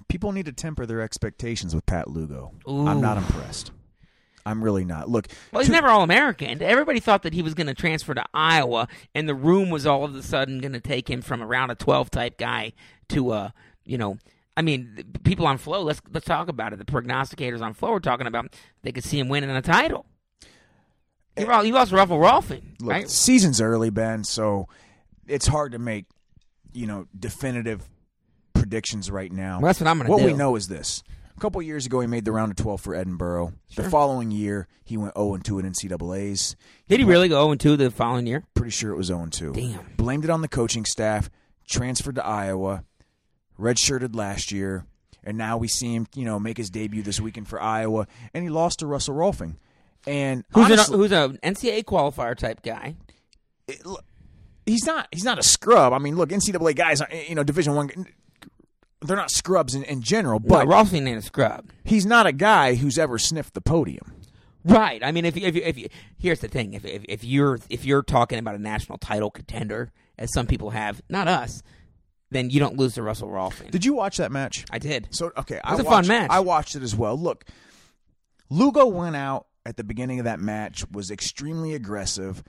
people 0.07 0.31
need 0.31 0.45
to 0.45 0.53
temper 0.53 0.85
their 0.85 1.01
expectations 1.01 1.75
with 1.75 1.85
Pat 1.85 2.07
Lugo. 2.09 2.53
I'm 2.67 3.01
not 3.01 3.17
impressed. 3.17 3.71
I'm 4.45 4.63
really 4.63 4.85
not. 4.85 5.09
Look, 5.09 5.27
Well, 5.51 5.59
he's 5.59 5.67
two- 5.67 5.73
never 5.73 5.89
All 5.89 6.01
American. 6.01 6.63
Everybody 6.63 6.99
thought 6.99 7.23
that 7.23 7.33
he 7.33 7.41
was 7.41 7.53
going 7.53 7.67
to 7.67 7.73
transfer 7.73 8.13
to 8.13 8.23
Iowa, 8.33 8.87
and 9.13 9.27
the 9.27 9.35
room 9.35 9.69
was 9.69 9.85
all 9.85 10.05
of 10.05 10.15
a 10.15 10.23
sudden 10.23 10.59
going 10.59 10.73
to 10.73 10.79
take 10.79 11.09
him 11.09 11.21
from 11.21 11.43
around 11.43 11.69
a 11.71 11.75
twelve 11.75 12.09
type 12.09 12.37
guy 12.37 12.73
to 13.09 13.33
a, 13.33 13.53
you 13.85 13.97
know, 13.97 14.17
I 14.59 14.61
mean, 14.61 15.05
the 15.13 15.19
people 15.19 15.47
on 15.47 15.57
Flow. 15.57 15.83
Let's 15.83 16.01
let's 16.11 16.25
talk 16.25 16.49
about 16.49 16.73
it. 16.73 16.79
The 16.79 16.85
prognosticators 16.85 17.61
on 17.61 17.73
Flow 17.73 17.93
are 17.93 18.01
talking 18.01 18.27
about 18.27 18.53
they 18.83 18.91
could 18.91 19.05
see 19.05 19.17
him 19.17 19.29
winning 19.29 19.49
a 19.49 19.61
title. 19.61 20.05
He 21.37 21.43
eh, 21.43 21.47
lost, 21.47 21.65
he 21.65 21.71
lost 21.71 21.91
Russell 21.93 22.17
Rolfing, 22.17 22.75
Look, 22.81 22.91
right? 22.91 23.09
season's 23.09 23.61
early, 23.61 23.89
Ben, 23.89 24.25
so 24.25 24.67
it's 25.27 25.47
hard 25.47 25.71
to 25.71 25.79
make, 25.79 26.07
you 26.73 26.87
know, 26.87 27.07
definitive 27.17 27.87
predictions 28.53 29.09
right 29.09 29.31
now. 29.31 29.61
Well, 29.61 29.67
that's 29.67 29.79
what 29.79 29.87
I'm 29.87 29.97
going 29.97 30.07
to 30.07 30.11
what 30.11 30.19
do. 30.19 30.25
we 30.25 30.33
know 30.33 30.57
is 30.57 30.67
this. 30.67 31.03
A 31.37 31.39
couple 31.39 31.61
years 31.61 31.85
ago, 31.85 32.01
he 32.01 32.07
made 32.07 32.25
the 32.25 32.33
round 32.33 32.51
of 32.51 32.57
12 32.57 32.81
for 32.81 32.93
Edinboro. 32.93 33.53
The 33.77 33.89
following 33.89 34.29
year, 34.29 34.67
he 34.83 34.97
went 34.97 35.13
0 35.15 35.37
2 35.37 35.59
in 35.59 35.71
NCAA's. 35.71 36.57
Did 36.89 36.99
he 36.99 37.05
really 37.05 37.29
go 37.29 37.45
0 37.45 37.55
2 37.55 37.77
the 37.77 37.91
following 37.91 38.27
year? 38.27 38.43
Pretty 38.55 38.71
sure 38.71 38.91
it 38.91 38.97
was 38.97 39.07
0 39.07 39.27
2. 39.31 39.53
Damn. 39.53 39.85
Blamed 39.95 40.25
it 40.25 40.29
on 40.29 40.41
the 40.41 40.49
coaching 40.49 40.83
staff, 40.83 41.29
transferred 41.69 42.15
to 42.15 42.25
Iowa, 42.25 42.83
redshirted 43.59 44.15
last 44.15 44.51
year, 44.51 44.85
and 45.23 45.37
now 45.37 45.57
we 45.57 45.67
see 45.67 45.93
him, 45.93 46.07
you 46.15 46.25
know, 46.25 46.39
make 46.39 46.57
his 46.57 46.69
debut 46.69 47.03
this 47.03 47.19
weekend 47.19 47.47
for 47.47 47.61
Iowa, 47.61 48.07
and 48.33 48.43
he 48.43 48.49
lost 48.49 48.79
to 48.79 48.87
Russell 48.87 49.15
Rolfing. 49.15 49.55
And 50.07 50.45
Who's 50.53 50.65
honestly, 50.65 50.93
an, 50.95 50.99
who's 50.99 51.11
a 51.11 51.29
NCAA 51.43 51.83
qualifier 51.83 52.35
type 52.37 52.61
guy? 52.63 52.95
it- 53.67 53.81
he's 54.65 54.85
not 54.85 55.07
he's 55.11 55.23
not 55.25 55.37
a 55.39 55.43
scrub. 55.43 55.93
I 55.93 55.97
mean, 55.99 56.15
look, 56.15 56.29
NCAA 56.29 56.75
guys, 56.75 57.01
are, 57.01 57.09
you 57.13 57.35
know, 57.35 57.43
Division 57.43 57.75
One, 57.75 57.89
they're 59.01 59.17
not 59.17 59.31
scrubs 59.31 59.75
in, 59.75 59.83
in 59.83 60.01
general, 60.01 60.39
but 60.39 60.65
no, 60.65 60.71
Rolfing 60.71 61.07
ain't 61.07 61.17
a 61.17 61.21
scrub. 61.21 61.69
he's 61.83 62.05
not 62.05 62.27
a 62.27 62.31
guy 62.31 62.75
who's 62.75 62.97
ever 62.97 63.17
sniffed 63.17 63.53
the 63.53 63.61
podium. 63.61 64.13
Right. 64.65 65.01
I 65.03 65.11
mean, 65.13 65.23
if 65.25 65.37
you, 65.37 65.47
if 65.47 65.55
you, 65.55 65.61
if 65.63 65.77
you, 65.77 65.87
here's 66.17 66.39
the 66.41 66.49
thing: 66.49 66.73
if, 66.73 66.83
if 66.85 67.03
if 67.07 67.23
you're 67.23 67.59
if 67.69 67.85
you're 67.85 68.03
talking 68.03 68.39
about 68.39 68.55
a 68.55 68.59
national 68.59 68.97
title 68.97 69.31
contender, 69.31 69.91
as 70.17 70.33
some 70.33 70.47
people 70.47 70.71
have, 70.71 71.01
not 71.09 71.27
us, 71.29 71.63
then 72.31 72.49
you 72.49 72.59
don't 72.59 72.77
lose 72.77 72.95
to 72.95 73.03
Russell 73.03 73.29
Rolfing. 73.29 73.71
Did 73.71 73.85
you 73.85 73.93
watch 73.93 74.17
that 74.17 74.31
match? 74.31 74.65
I 74.71 74.79
did. 74.79 75.07
So 75.11 75.31
okay, 75.37 75.59
I 75.63 75.71
was 75.71 75.81
a 75.81 75.83
fun 75.83 76.07
match. 76.07 76.29
I 76.31 76.39
watched 76.41 76.75
it 76.75 76.83
as 76.83 76.95
well. 76.95 77.17
Look, 77.17 77.45
Lugo 78.49 78.85
went 78.87 79.15
out 79.15 79.47
at 79.65 79.77
the 79.77 79.83
beginning 79.83 80.19
of 80.19 80.25
that 80.25 80.39
match, 80.39 80.83
was 80.91 81.11
extremely 81.11 81.73
aggressive, 81.73 82.43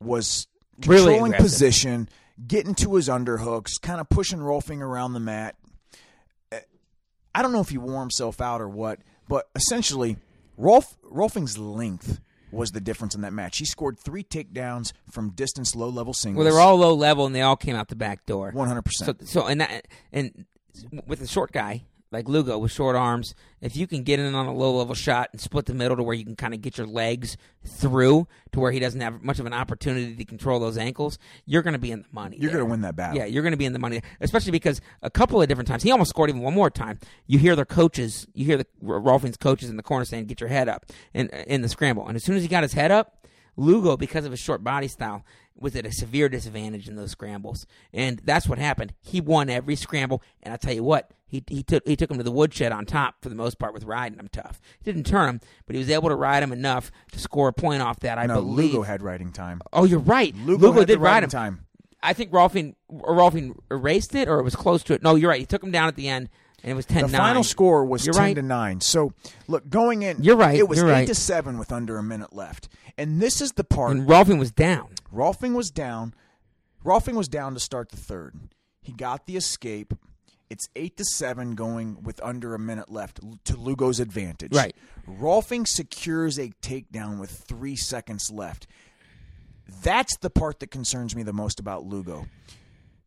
was 0.00 0.46
Really 0.86 1.04
controlling 1.04 1.34
aggressive. 1.34 1.44
position, 1.44 2.08
getting 2.46 2.74
to 2.76 2.94
his 2.96 3.08
underhooks, 3.08 3.80
kind 3.80 4.00
of 4.00 4.08
pushing 4.08 4.38
Rolfing 4.40 4.80
around 4.80 5.12
the 5.12 5.20
mat. 5.20 5.56
I 7.36 7.42
don't 7.42 7.52
know 7.52 7.60
if 7.60 7.68
he 7.68 7.78
wore 7.78 8.00
himself 8.00 8.40
out 8.40 8.60
or 8.60 8.68
what, 8.68 9.00
but 9.28 9.48
essentially, 9.56 10.16
Rolf 10.56 10.96
Rolfing's 11.02 11.58
length 11.58 12.20
was 12.54 12.72
the 12.72 12.80
difference 12.80 13.14
in 13.14 13.20
that 13.22 13.32
match. 13.32 13.58
He 13.58 13.64
scored 13.64 13.98
three 13.98 14.24
takedowns 14.24 14.92
from 15.10 15.30
distance 15.30 15.74
low 15.74 15.88
level 15.88 16.12
singles. 16.14 16.44
Well, 16.44 16.52
they 16.52 16.56
were 16.56 16.60
all 16.60 16.76
low 16.76 16.94
level 16.94 17.26
and 17.26 17.34
they 17.34 17.42
all 17.42 17.56
came 17.56 17.76
out 17.76 17.88
the 17.88 17.96
back 17.96 18.26
door. 18.26 18.50
One 18.52 18.68
hundred 18.68 18.82
percent. 18.82 19.28
so 19.28 19.46
and 19.46 19.60
that 19.60 19.88
and 20.12 20.46
with 21.06 21.20
a 21.20 21.26
short 21.26 21.52
guy 21.52 21.84
like 22.14 22.28
Lugo 22.28 22.56
with 22.58 22.72
short 22.72 22.96
arms, 22.96 23.34
if 23.60 23.76
you 23.76 23.86
can 23.86 24.02
get 24.02 24.18
in 24.18 24.34
on 24.34 24.46
a 24.46 24.54
low 24.54 24.76
level 24.76 24.94
shot 24.94 25.28
and 25.32 25.40
split 25.40 25.66
the 25.66 25.74
middle 25.74 25.96
to 25.96 26.02
where 26.02 26.14
you 26.14 26.24
can 26.24 26.36
kind 26.36 26.54
of 26.54 26.62
get 26.62 26.78
your 26.78 26.86
legs 26.86 27.36
through 27.64 28.26
to 28.52 28.60
where 28.60 28.72
he 28.72 28.78
doesn't 28.78 29.00
have 29.00 29.22
much 29.22 29.38
of 29.38 29.46
an 29.46 29.52
opportunity 29.52 30.14
to 30.16 30.24
control 30.24 30.60
those 30.60 30.78
ankles, 30.78 31.18
you're 31.44 31.62
going 31.62 31.72
to 31.72 31.78
be 31.78 31.90
in 31.90 32.00
the 32.00 32.08
money. 32.12 32.36
You're 32.38 32.50
going 32.50 32.64
to 32.64 32.70
win 32.70 32.80
that 32.82 32.96
battle. 32.96 33.18
Yeah, 33.18 33.26
you're 33.26 33.42
going 33.42 33.52
to 33.52 33.58
be 33.58 33.64
in 33.66 33.72
the 33.72 33.78
money, 33.78 34.00
especially 34.20 34.52
because 34.52 34.80
a 35.02 35.10
couple 35.10 35.42
of 35.42 35.48
different 35.48 35.68
times 35.68 35.82
he 35.82 35.90
almost 35.90 36.10
scored 36.10 36.30
even 36.30 36.42
one 36.42 36.54
more 36.54 36.70
time. 36.70 36.98
You 37.26 37.38
hear 37.38 37.56
their 37.56 37.64
coaches, 37.64 38.26
you 38.34 38.44
hear 38.44 38.56
the 38.56 38.66
Rolfing's 38.82 39.36
coaches 39.36 39.68
in 39.68 39.76
the 39.76 39.82
corner 39.82 40.04
saying, 40.04 40.26
"Get 40.26 40.40
your 40.40 40.48
head 40.48 40.68
up," 40.68 40.86
in 41.12 41.28
in 41.28 41.62
the 41.62 41.68
scramble. 41.68 42.06
And 42.06 42.16
as 42.16 42.24
soon 42.24 42.36
as 42.36 42.42
he 42.42 42.48
got 42.48 42.62
his 42.62 42.72
head 42.72 42.90
up, 42.90 43.26
Lugo, 43.56 43.96
because 43.96 44.24
of 44.24 44.30
his 44.30 44.40
short 44.40 44.64
body 44.64 44.88
style, 44.88 45.24
was 45.56 45.76
at 45.76 45.86
a 45.86 45.92
severe 45.92 46.28
disadvantage 46.28 46.88
in 46.88 46.96
those 46.96 47.12
scrambles, 47.12 47.66
and 47.92 48.20
that's 48.24 48.48
what 48.48 48.58
happened. 48.58 48.92
He 49.00 49.20
won 49.20 49.48
every 49.48 49.76
scramble, 49.76 50.22
and 50.42 50.52
I 50.52 50.56
tell 50.56 50.72
you 50.74 50.82
what, 50.82 51.10
he 51.26 51.44
he 51.48 51.62
took 51.62 51.86
he 51.86 51.96
took 51.96 52.10
him 52.10 52.16
to 52.18 52.22
the 52.24 52.30
woodshed 52.32 52.72
on 52.72 52.86
top 52.86 53.16
for 53.22 53.28
the 53.28 53.34
most 53.34 53.58
part 53.58 53.72
with 53.74 53.84
riding 53.84 54.18
him 54.18 54.28
tough. 54.32 54.60
He 54.78 54.84
didn't 54.84 55.06
turn 55.06 55.28
him, 55.28 55.40
but 55.66 55.74
he 55.74 55.78
was 55.80 55.90
able 55.90 56.08
to 56.08 56.14
ride 56.16 56.42
him 56.42 56.52
enough 56.52 56.90
to 57.12 57.18
score 57.18 57.48
a 57.48 57.52
point 57.52 57.82
off 57.82 58.00
that. 58.00 58.18
I 58.18 58.26
No, 58.26 58.36
believe. 58.36 58.72
Lugo 58.72 58.82
had 58.82 59.02
riding 59.02 59.32
time. 59.32 59.60
oh, 59.72 59.84
you're 59.84 59.98
right. 60.00 60.34
Lugo, 60.36 60.68
Lugo 60.68 60.84
did 60.84 60.98
ride 60.98 61.22
him. 61.24 61.30
time. 61.30 61.66
I 62.02 62.12
think 62.12 62.32
Rolfing 62.32 62.74
Rolfing 62.92 63.56
erased 63.70 64.14
it, 64.14 64.28
or 64.28 64.38
it 64.38 64.42
was 64.42 64.54
close 64.56 64.82
to 64.84 64.92
it. 64.94 65.02
No, 65.02 65.14
you're 65.14 65.30
right. 65.30 65.40
He 65.40 65.46
took 65.46 65.62
him 65.62 65.70
down 65.70 65.88
at 65.88 65.96
the 65.96 66.08
end. 66.08 66.28
And 66.64 66.72
it 66.72 66.74
was 66.74 66.86
10 66.86 67.02
The 67.02 67.08
final 67.16 67.44
score 67.44 67.84
was 67.84 68.04
You're 68.06 68.14
10 68.14 68.22
right. 68.22 68.34
to 68.34 68.42
9. 68.42 68.80
So, 68.80 69.12
look, 69.46 69.68
going 69.68 70.02
in, 70.02 70.22
You're 70.22 70.36
right, 70.36 70.58
It 70.58 70.68
was 70.68 70.78
you're 70.78 70.88
8 70.88 70.92
right. 70.92 71.06
to 71.06 71.14
7 71.14 71.58
with 71.58 71.70
under 71.70 71.98
a 71.98 72.02
minute 72.02 72.32
left. 72.32 72.68
And 72.98 73.20
this 73.20 73.40
is 73.40 73.52
the 73.52 73.64
part 73.64 73.90
And 73.92 74.08
Rolfing 74.08 74.38
was 74.38 74.50
down. 74.50 74.88
Rolfing 75.14 75.54
was 75.54 75.70
down. 75.70 76.14
Rolfing 76.84 77.14
was 77.14 77.28
down 77.28 77.54
to 77.54 77.60
start 77.60 77.90
the 77.90 77.96
third. 77.96 78.34
He 78.82 78.92
got 78.92 79.26
the 79.26 79.36
escape. 79.36 79.94
It's 80.50 80.68
eight 80.76 80.96
to 80.98 81.04
seven, 81.04 81.54
going 81.54 82.02
with 82.02 82.22
under 82.22 82.54
a 82.54 82.58
minute 82.58 82.90
left 82.90 83.18
to 83.44 83.56
Lugo's 83.56 83.98
advantage. 84.00 84.54
Right. 84.54 84.76
Rolfing 85.08 85.66
secures 85.66 86.38
a 86.38 86.50
takedown 86.62 87.18
with 87.18 87.30
three 87.30 87.76
seconds 87.76 88.30
left. 88.30 88.66
That's 89.82 90.16
the 90.18 90.30
part 90.30 90.60
that 90.60 90.70
concerns 90.70 91.16
me 91.16 91.22
the 91.22 91.32
most 91.32 91.58
about 91.58 91.84
Lugo. 91.84 92.26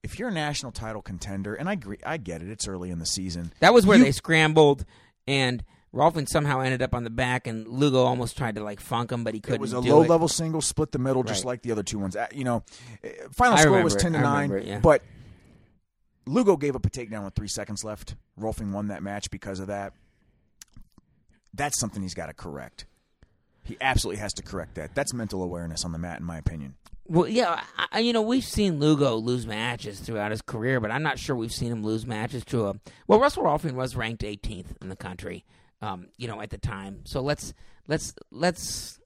If 0.08 0.18
you're 0.20 0.30
a 0.30 0.34
national 0.34 0.72
title 0.72 1.01
contender, 1.01 1.53
and 1.53 1.68
I 1.68 1.74
agree, 1.74 1.97
I 2.05 2.16
get 2.16 2.41
it. 2.41 2.47
It's 2.47 2.66
early 2.66 2.91
in 2.91 2.99
the 2.99 3.05
season. 3.05 3.51
That 3.60 3.74
was 3.74 3.86
where 3.86 3.97
You- 3.97 4.05
they 4.05 4.14
scrambled, 4.14 4.86
and 5.28 5.66
Rolfing 5.93 6.30
somehow 6.30 6.62
ended 6.62 6.82
up 6.82 6.93
on 6.93 7.03
the 7.03 7.10
back, 7.10 7.45
and 7.45 7.68
Lugo 7.68 8.03
almost 8.05 8.38
tried 8.38 8.55
to 8.55 8.64
like 8.64 8.80
funk 8.80 9.12
him, 9.12 9.26
but 9.26 9.34
he 9.34 9.41
couldn't. 9.41 9.55
It 9.55 9.62
was 9.62 9.74
a 9.74 9.82
low 9.82 10.03
it. 10.03 10.10
level 10.10 10.30
single, 10.30 10.62
split 10.62 10.93
the 10.93 10.99
middle, 10.99 11.24
just 11.24 11.43
like 11.43 11.62
the 11.62 11.74
other 11.74 11.84
two 11.84 11.99
ones. 11.99 12.16
Uh, 12.16 12.28
You 12.32 12.45
know, 12.45 12.64
uh, 13.03 13.08
final 13.32 13.58
I 13.58 13.62
score 13.62 13.82
was 13.84 13.95
ten 13.97 14.14
to 14.14 14.20
nine. 14.22 14.49
it, 14.51 14.64
yeah. 14.66 14.80
But 14.80 15.01
Lugo 16.26 16.55
gave 16.55 16.76
up 16.78 16.86
a 16.86 16.89
takedown 16.89 17.26
with 17.26 17.36
three 17.36 17.47
seconds 17.49 17.84
left. 17.84 18.16
Rolfing 18.39 18.72
won 18.72 18.88
that 18.88 19.03
match 19.03 19.30
because 19.30 19.60
of 19.60 19.68
that. 19.68 19.91
That's 21.53 21.78
something 21.80 22.01
he's 22.01 22.14
got 22.14 22.28
to 22.28 22.34
correct. 22.34 22.86
He 23.68 23.78
absolutely 23.82 24.22
has 24.22 24.34
to 24.36 24.43
correct 24.43 24.76
that. 24.76 24.95
That's 24.95 25.13
mental 25.13 25.43
awareness 25.43 25.84
on 25.84 25.91
the 25.91 25.97
mat, 25.97 26.20
in 26.20 26.26
my 26.26 26.38
opinion. 26.38 26.76
Well, 27.09 27.28
yeah, 27.28 27.61
I, 27.91 27.99
you 27.99 28.11
know 28.11 28.22
we've 28.22 28.43
seen 28.43 28.80
Lugo 28.80 29.15
lose 29.15 29.47
matches 29.47 29.99
throughout 29.99 30.32
his 30.32 30.41
career, 30.41 30.82
but 30.82 30.91
I'm 30.91 31.03
not 31.03 31.18
sure 31.18 31.36
we've 31.36 31.53
seen 31.53 31.72
him 31.72 31.84
lose 31.84 32.05
matches 32.05 32.43
to 32.45 32.68
a. 32.68 32.76
Well, 33.07 33.20
Russell 33.20 33.43
Rolfing 33.43 33.74
was 33.74 33.95
ranked 33.95 34.24
18th 34.24 34.82
in 34.82 34.89
the 34.89 34.95
country, 34.95 35.45
um, 35.82 36.07
you 36.18 36.28
know, 36.28 36.41
at 36.41 36.49
the 36.49 36.57
time. 36.57 37.01
So 37.05 37.22
let's 37.22 37.53
let's 37.88 38.13
let's 38.30 38.99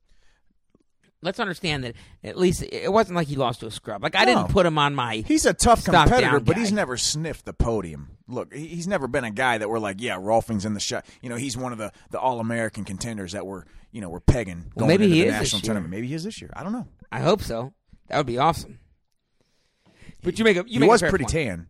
let's 1.22 1.40
understand 1.40 1.84
that 1.84 1.96
at 2.24 2.38
least 2.38 2.64
it 2.64 2.92
wasn't 2.92 3.16
like 3.16 3.28
he 3.28 3.36
lost 3.36 3.60
to 3.62 3.68
a 3.68 3.72
scrub. 3.72 4.02
Like 4.04 4.16
I 4.16 4.26
No. 4.26 4.36
didn't 4.36 4.50
put 4.52 4.66
him 4.66 4.78
on 4.78 4.96
my. 4.96 5.18
He's 5.28 5.46
a 5.46 5.54
tough 5.54 5.84
competitor, 5.86 6.40
but 6.40 6.56
guy. 6.56 6.60
he's 6.62 6.72
never 6.72 6.98
sniffed 6.98 7.46
the 7.46 7.54
podium. 7.54 8.18
Look, 8.28 8.54
he's 8.54 8.88
never 8.88 9.08
been 9.08 9.24
a 9.24 9.32
guy 9.32 9.58
that 9.58 9.70
we're 9.70 9.80
like, 9.80 9.98
yeah, 10.00 10.18
Rolfing's 10.18 10.66
in 10.66 10.74
the 10.74 10.80
shot. 10.80 11.06
You 11.22 11.30
know, 11.30 11.36
he's 11.36 11.56
one 11.58 11.72
of 11.74 11.78
the, 11.78 11.92
the 12.12 12.20
All 12.20 12.40
American 12.40 12.84
contenders 12.86 13.34
that 13.34 13.46
we're 13.46 13.64
you 13.92 14.00
know 14.02 14.10
we're 14.10 14.20
pegging 14.22 14.72
Well, 14.76 14.88
going 14.88 14.90
maybe 14.90 15.04
into 15.06 15.16
he 15.16 15.22
the 15.24 15.28
is 15.28 15.34
national 15.34 15.62
tournament. 15.62 15.92
Maybe 15.92 16.08
he 16.08 16.14
is 16.14 16.24
this 16.24 16.42
year. 16.42 16.52
I 16.56 16.64
don't 16.64 16.72
know. 16.72 16.88
I 17.12 17.20
hope 17.20 17.42
so. 17.42 17.74
That 18.08 18.18
would 18.18 18.26
be 18.28 18.38
awesome. 18.38 18.80
But 20.24 20.38
you 20.38 20.46
make 20.46 20.58
a 20.58 20.62
you 20.62 20.74
he 20.74 20.80
make 20.80 20.88
a 20.88 20.92
was 20.92 21.02
fair 21.02 21.10
pretty 21.10 21.26
point. 21.26 21.34
tan. 21.34 21.70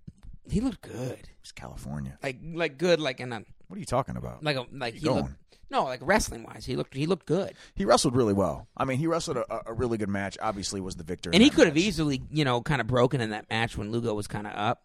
He 0.49 0.59
looked 0.59 0.81
good, 0.81 1.29
It's 1.41 1.51
California. 1.51 2.17
like 2.21 2.37
like 2.53 2.77
good, 2.77 2.99
like 2.99 3.19
in 3.19 3.31
a 3.31 3.43
What 3.71 3.77
are 3.77 3.79
you 3.79 3.85
talking 3.85 4.17
about? 4.17 4.43
like 4.43 4.57
a 4.57 4.65
like 4.73 4.95
he 4.95 5.07
looked 5.07 5.31
no 5.69 5.85
like 5.85 6.01
wrestling 6.03 6.43
wise. 6.43 6.65
He 6.65 6.75
looked 6.75 6.93
he 6.93 7.05
looked 7.05 7.25
good. 7.25 7.53
He 7.73 7.85
wrestled 7.85 8.15
really 8.15 8.33
well. 8.33 8.67
I 8.75 8.83
mean, 8.83 8.97
he 8.97 9.07
wrestled 9.07 9.37
a, 9.37 9.61
a 9.65 9.73
really 9.73 9.97
good 9.97 10.09
match. 10.09 10.37
Obviously, 10.41 10.81
was 10.81 10.97
the 10.97 11.03
victor. 11.03 11.29
And 11.33 11.41
he 11.41 11.49
could 11.49 11.67
have 11.67 11.77
easily, 11.77 12.21
you 12.29 12.43
know, 12.43 12.61
kind 12.61 12.81
of 12.81 12.87
broken 12.87 13.21
in 13.21 13.29
that 13.29 13.49
match 13.49 13.77
when 13.77 13.91
Lugo 13.91 14.13
was 14.13 14.27
kind 14.27 14.45
of 14.45 14.53
up, 14.53 14.83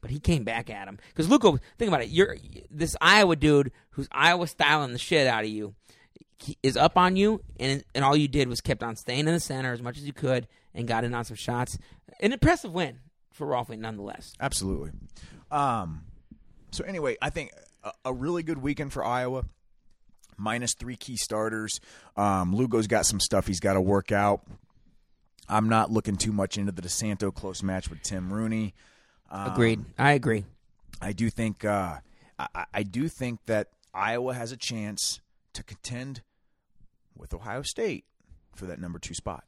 but 0.00 0.10
he 0.10 0.18
came 0.18 0.42
back 0.42 0.68
at 0.70 0.88
him 0.88 0.98
because 1.08 1.28
Lugo. 1.28 1.58
Think 1.78 1.88
about 1.88 2.02
it. 2.02 2.08
You're 2.08 2.36
this 2.68 2.96
Iowa 3.00 3.36
dude 3.36 3.70
who's 3.90 4.08
Iowa 4.10 4.48
styling 4.48 4.92
the 4.92 4.98
shit 4.98 5.28
out 5.28 5.44
of 5.44 5.50
you 5.50 5.76
he 6.38 6.58
is 6.62 6.76
up 6.76 6.96
on 6.96 7.16
you, 7.16 7.40
and 7.58 7.82
and 7.94 8.04
all 8.04 8.16
you 8.16 8.28
did 8.28 8.48
was 8.48 8.60
kept 8.60 8.82
on 8.82 8.96
staying 8.96 9.20
in 9.20 9.34
the 9.34 9.40
center 9.40 9.72
as 9.72 9.82
much 9.82 9.96
as 9.96 10.06
you 10.06 10.12
could 10.12 10.46
and 10.74 10.86
got 10.86 11.04
in 11.04 11.14
on 11.14 11.24
some 11.24 11.36
shots. 11.36 11.78
An 12.20 12.32
impressive 12.32 12.72
win 12.72 12.98
for 13.32 13.46
Rolfing, 13.46 13.78
nonetheless. 13.78 14.32
Absolutely. 14.40 14.90
Um, 15.50 16.04
so 16.70 16.84
anyway, 16.84 17.16
I 17.22 17.30
think 17.30 17.52
a, 17.86 17.92
a 18.06 18.12
really 18.12 18.42
good 18.42 18.58
weekend 18.58 18.92
for 18.92 19.04
Iowa. 19.04 19.44
Minus 20.38 20.74
three 20.74 20.96
key 20.96 21.16
starters. 21.16 21.80
Um, 22.16 22.54
Lugo's 22.54 22.86
got 22.86 23.06
some 23.06 23.20
stuff 23.20 23.46
he's 23.46 23.60
got 23.60 23.72
to 23.72 23.80
work 23.80 24.12
out. 24.12 24.42
I'm 25.48 25.68
not 25.68 25.90
looking 25.90 26.16
too 26.16 26.32
much 26.32 26.58
into 26.58 26.72
the 26.72 26.82
DeSanto 26.82 27.32
close 27.32 27.62
match 27.62 27.88
with 27.88 28.02
Tim 28.02 28.32
Rooney. 28.32 28.74
Um, 29.30 29.52
Agreed. 29.52 29.84
I 29.98 30.12
agree. 30.12 30.44
I 31.00 31.12
do 31.12 31.30
think 31.30 31.64
uh, 31.64 31.98
I, 32.38 32.46
I- 32.54 32.64
I 32.74 32.82
do 32.82 33.08
think 33.08 33.40
that 33.46 33.68
Iowa 33.94 34.34
has 34.34 34.52
a 34.52 34.56
chance 34.58 35.20
to 35.54 35.62
contend 35.62 36.20
with 37.16 37.32
Ohio 37.32 37.62
State 37.62 38.04
for 38.54 38.66
that 38.66 38.78
number 38.78 38.98
two 38.98 39.14
spot. 39.14 39.44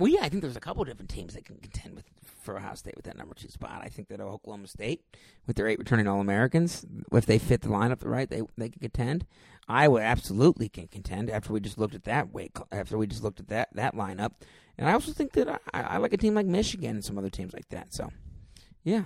Well, 0.00 0.08
yeah, 0.08 0.22
I 0.22 0.30
think 0.30 0.40
there's 0.40 0.56
a 0.56 0.60
couple 0.60 0.82
different 0.84 1.10
teams 1.10 1.34
that 1.34 1.44
can 1.44 1.56
contend 1.56 1.94
with 1.94 2.06
for 2.40 2.56
Ohio 2.56 2.74
State 2.74 2.96
with 2.96 3.04
that 3.04 3.18
number 3.18 3.34
two 3.34 3.50
spot. 3.50 3.82
I 3.84 3.90
think 3.90 4.08
that 4.08 4.18
Oklahoma 4.18 4.66
State, 4.66 5.04
with 5.46 5.56
their 5.56 5.68
eight 5.68 5.78
returning 5.78 6.08
All 6.08 6.22
Americans, 6.22 6.86
if 7.12 7.26
they 7.26 7.38
fit 7.38 7.60
the 7.60 7.68
lineup 7.68 7.98
right, 8.02 8.30
they 8.30 8.40
they 8.56 8.70
can 8.70 8.80
contend. 8.80 9.26
Iowa 9.68 10.00
absolutely 10.00 10.70
can 10.70 10.88
contend 10.88 11.28
after 11.28 11.52
we 11.52 11.60
just 11.60 11.76
looked 11.76 11.94
at 11.94 12.04
that 12.04 12.32
way. 12.32 12.48
After 12.72 12.96
we 12.96 13.06
just 13.06 13.22
looked 13.22 13.40
at 13.40 13.48
that 13.48 13.68
that 13.74 13.94
lineup, 13.94 14.32
and 14.78 14.88
I 14.88 14.94
also 14.94 15.12
think 15.12 15.32
that 15.32 15.60
I, 15.74 15.82
I 15.82 15.96
like 15.98 16.14
a 16.14 16.16
team 16.16 16.34
like 16.34 16.46
Michigan 16.46 16.92
and 16.92 17.04
some 17.04 17.18
other 17.18 17.28
teams 17.28 17.52
like 17.52 17.68
that. 17.68 17.92
So, 17.92 18.10
yeah. 18.82 19.02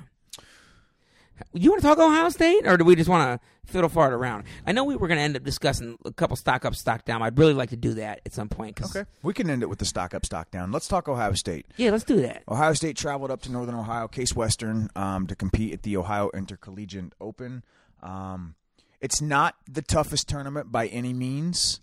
You 1.53 1.71
want 1.71 1.83
to 1.83 1.89
talk 1.89 1.99
Ohio 1.99 2.29
State, 2.29 2.67
or 2.67 2.77
do 2.77 2.85
we 2.85 2.95
just 2.97 3.09
want 3.09 3.41
to 3.41 3.47
fiddle 3.71 3.89
fart 3.89 4.13
around? 4.13 4.45
I 4.67 4.73
know 4.73 4.85
we 4.85 4.95
were 4.97 5.09
going 5.09 5.19
to 5.19 5.23
end 5.23 5.37
up 5.37 5.43
discussing 5.45 5.99
a 6.05 6.13
couple 6.13 6.37
stock 6.37 6.65
up, 6.65 6.75
stock 6.75 7.05
down. 7.05 7.23
I'd 7.23 7.39
really 7.39 7.55
like 7.55 7.71
to 7.71 7.77
do 7.77 7.95
that 7.95 8.21
at 8.27 8.33
some 8.33 8.49
point. 8.49 8.77
'cause- 8.77 8.97
We 9.23 9.33
can 9.35 9.49
end 9.51 9.63
it 9.63 9.69
with 9.69 9.79
the 9.79 9.85
stock 9.85 10.15
up, 10.15 10.25
stock 10.27 10.51
down. 10.51 10.71
Let's 10.73 10.87
talk 10.89 11.09
Ohio 11.09 11.33
State. 11.35 11.67
Yeah, 11.77 11.91
let's 11.91 12.05
do 12.05 12.21
that. 12.23 12.43
Ohio 12.49 12.73
State 12.75 12.97
traveled 12.97 13.31
up 13.31 13.41
to 13.43 13.53
Northern 13.53 13.75
Ohio, 13.75 14.07
Case 14.09 14.35
Western, 14.35 14.91
um, 14.95 15.27
to 15.27 15.35
compete 15.35 15.73
at 15.73 15.83
the 15.83 15.97
Ohio 15.97 16.31
Intercollegiate 16.35 17.13
Open. 17.21 17.65
Um, 18.03 18.55
it's 19.01 19.21
not 19.21 19.57
the 19.69 19.83
toughest 19.83 20.29
tournament 20.29 20.71
by 20.71 20.87
any 20.89 21.13
means, 21.13 21.81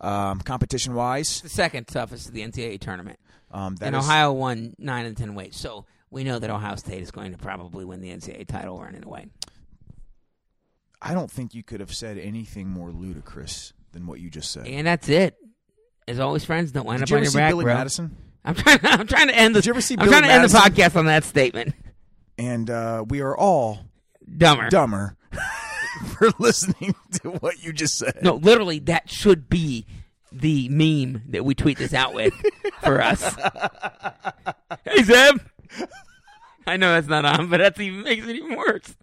um, 0.00 0.40
competition 0.40 0.94
wise. 0.94 1.40
the 1.42 1.48
second 1.48 1.88
toughest 1.88 2.28
of 2.28 2.32
the 2.34 2.42
NCAA 2.42 2.78
tournament. 2.78 3.18
Um, 3.50 3.76
that 3.76 3.86
and 3.86 3.96
is- 3.96 4.04
Ohio 4.04 4.32
won 4.32 4.74
nine 4.78 5.06
and 5.06 5.16
ten 5.16 5.34
weights, 5.34 5.58
so 5.58 5.86
we 6.10 6.24
know 6.24 6.38
that 6.38 6.50
Ohio 6.50 6.76
State 6.76 7.02
is 7.02 7.10
going 7.10 7.32
to 7.32 7.38
probably 7.38 7.84
win 7.84 8.00
the 8.00 8.10
NCAA 8.10 8.46
title 8.46 8.80
running 8.80 9.04
away. 9.04 9.26
I 11.00 11.14
don't 11.14 11.30
think 11.30 11.54
you 11.54 11.62
could 11.62 11.80
have 11.80 11.94
said 11.94 12.18
anything 12.18 12.68
more 12.68 12.90
ludicrous 12.90 13.72
than 13.92 14.06
what 14.06 14.20
you 14.20 14.30
just 14.30 14.50
said. 14.50 14.66
And 14.66 14.86
that's 14.86 15.08
it. 15.08 15.36
As 16.08 16.18
always, 16.18 16.44
friends, 16.44 16.72
don't 16.72 16.86
wind 16.86 17.00
Did 17.00 17.04
up 17.04 17.10
you 17.10 17.16
on 17.16 17.18
ever 17.18 17.24
your 17.24 17.30
see 17.32 17.38
back, 17.38 17.50
Billy 17.52 17.64
bro. 17.64 17.74
Madison? 17.74 18.16
I'm 18.44 18.54
trying. 18.54 18.78
I'm 18.82 19.06
trying 19.06 19.28
to 19.28 19.34
end 19.36 19.54
the. 19.54 19.60
Did 19.60 19.66
you 19.66 19.72
ever 19.72 19.80
see 19.80 19.94
I'm 19.94 20.06
Billy 20.06 20.10
trying 20.10 20.22
to 20.24 20.30
end 20.30 20.44
the 20.44 20.48
podcast 20.48 20.96
on 20.96 21.06
that 21.06 21.24
statement. 21.24 21.74
And 22.38 22.70
uh, 22.70 23.04
we 23.06 23.20
are 23.20 23.36
all 23.36 23.80
Dumber. 24.36 24.68
dumber 24.70 25.16
for 26.06 26.30
listening 26.38 26.94
to 27.22 27.30
what 27.30 27.62
you 27.62 27.72
just 27.72 27.98
said. 27.98 28.18
No, 28.22 28.34
literally, 28.34 28.78
that 28.80 29.10
should 29.10 29.48
be 29.48 29.86
the 30.32 30.68
meme 30.68 31.22
that 31.28 31.44
we 31.44 31.54
tweet 31.54 31.78
this 31.78 31.92
out 31.94 32.14
with 32.14 32.32
for 32.82 33.00
us. 33.02 33.22
hey, 34.84 35.02
Zeb. 35.02 35.40
I 36.66 36.76
know 36.76 36.92
that's 36.92 37.08
not 37.08 37.24
on, 37.24 37.48
but 37.48 37.58
that 37.58 37.80
even 37.80 38.02
makes 38.02 38.26
it 38.26 38.36
even 38.36 38.56
worse. 38.56 38.94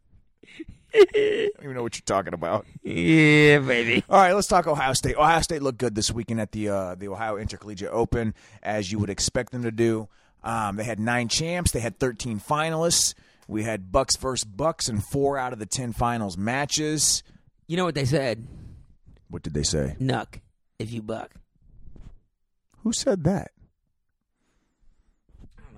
I 0.94 1.50
don't 1.56 1.64
even 1.64 1.76
know 1.76 1.84
what 1.84 1.98
you're 1.98 2.06
talking 2.06 2.34
about. 2.34 2.66
Yeah, 2.84 3.60
baby. 3.60 4.04
All 4.10 4.18
right, 4.20 4.34
let's 4.34 4.48
talk 4.48 4.66
Ohio 4.68 4.94
State. 4.94 5.18
Ohio 5.18 5.42
State 5.42 5.62
looked 5.62 5.80
good 5.80 5.96
this 5.96 6.12
weekend 6.12 6.40
at 6.40 6.52
the 6.52 6.70
uh, 6.70 6.96
the 6.96 7.10
Ohio 7.10 7.38
Intercollegiate 7.38 7.90
Open, 7.92 8.34
as 8.64 8.92
you 8.92 9.00
would 9.00 9.10
expect 9.10 9.52
them 9.52 9.64
to 9.64 9.72
do. 9.72 10.08
Um, 10.44 10.76
they 10.76 10.84
had 10.84 11.00
nine 11.00 11.28
champs. 11.28 11.72
They 11.72 11.80
had 11.80 12.00
13 12.00 12.40
finalists. 12.40 13.16
We 13.48 13.64
had 13.64 13.92
Bucks 13.92 14.16
versus 14.16 14.46
Bucks 14.46 14.88
in 14.88 15.02
four 15.02 15.38
out 15.38 15.54
of 15.54 15.60
the 15.60 15.66
10 15.66 15.94
finals 15.94 16.38
matches. 16.38 17.24
You 17.68 17.78
know 17.78 17.86
what 17.86 17.96
they 17.96 18.06
said? 18.06 18.48
What 19.30 19.44
did 19.44 19.54
they 19.54 19.64
say? 19.64 19.96
Nuck 20.00 20.40
if 20.80 20.92
you 20.92 21.02
buck. 21.02 21.32
Who 22.84 22.94
said 22.94 23.24
that? 23.24 23.52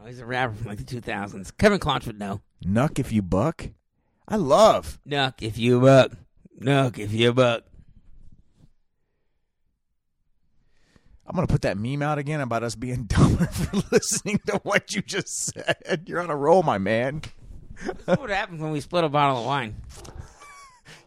I 0.08 0.12
don't 0.12 0.16
know. 0.18 0.18
He's 0.18 0.20
a 0.22 0.26
rapper 0.26 0.54
from 0.56 0.68
like 0.68 0.78
the 0.86 1.02
2000s. 1.02 1.58
Kevin 1.58 1.80
Claunch 1.80 2.06
would 2.08 2.18
know. 2.20 2.40
Nuck 2.66 2.98
if 3.00 3.12
you 3.12 3.22
buck. 3.22 3.70
I 4.28 4.38
love. 4.38 5.00
Nuck 5.08 5.42
if 5.42 5.58
you 5.58 5.82
buck. 5.82 6.12
Nuck 6.62 6.98
if 6.98 7.12
you 7.14 7.34
buck. 7.34 7.64
I'm 11.26 11.36
gonna 11.36 11.48
put 11.48 11.64
that 11.64 11.78
meme 11.78 12.02
out 12.02 12.20
again 12.20 12.40
about 12.40 12.64
us 12.64 12.76
being 12.76 13.04
dumber 13.08 13.48
for 13.48 13.78
listening 13.92 14.40
to 14.48 14.60
what 14.64 14.96
you 14.96 15.02
just 15.02 15.54
said. 15.54 16.04
You're 16.06 16.22
on 16.22 16.30
a 16.30 16.36
roll, 16.36 16.64
my 16.64 16.78
man. 16.78 17.22
That's 18.06 18.20
what 18.20 18.30
happens 18.30 18.62
when 18.62 18.72
we 18.72 18.80
split 18.80 19.04
a 19.04 19.10
bottle 19.10 19.40
of 19.40 19.46
wine. 19.46 19.76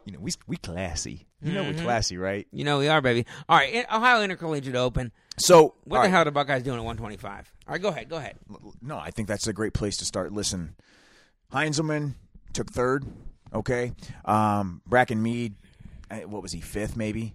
You 0.06 0.14
know 0.14 0.20
we 0.20 0.32
we 0.46 0.56
classy. 0.56 1.28
You 1.42 1.52
know 1.52 1.62
Mm-hmm. 1.62 1.76
we 1.76 1.82
classy, 1.84 2.16
right? 2.16 2.46
You 2.50 2.64
know 2.64 2.78
we 2.78 2.88
are, 2.88 3.02
baby. 3.02 3.26
All 3.48 3.56
right, 3.56 3.84
Ohio 3.92 4.22
Intercollegiate 4.22 4.74
Open. 4.74 5.12
So 5.38 5.74
What 5.84 5.98
the 5.98 6.02
right. 6.02 6.10
hell 6.10 6.22
are 6.22 6.24
the 6.26 6.32
Buckeyes 6.32 6.62
doing 6.62 6.78
at 6.78 6.84
125? 6.84 7.52
All 7.66 7.72
right, 7.72 7.80
go 7.82 7.88
ahead. 7.88 8.08
Go 8.08 8.16
ahead. 8.16 8.36
No, 8.82 8.98
I 8.98 9.10
think 9.10 9.26
that's 9.28 9.46
a 9.46 9.52
great 9.52 9.72
place 9.72 9.96
to 9.98 10.04
start. 10.04 10.32
Listen, 10.32 10.76
Heinzelman 11.52 12.14
took 12.52 12.70
third. 12.70 13.04
Okay, 13.52 13.92
um, 14.24 14.80
Brakan 14.88 15.18
Mead, 15.18 15.56
eh, 16.10 16.20
what 16.22 16.40
was 16.40 16.52
he 16.52 16.60
fifth? 16.60 16.96
Maybe. 16.96 17.34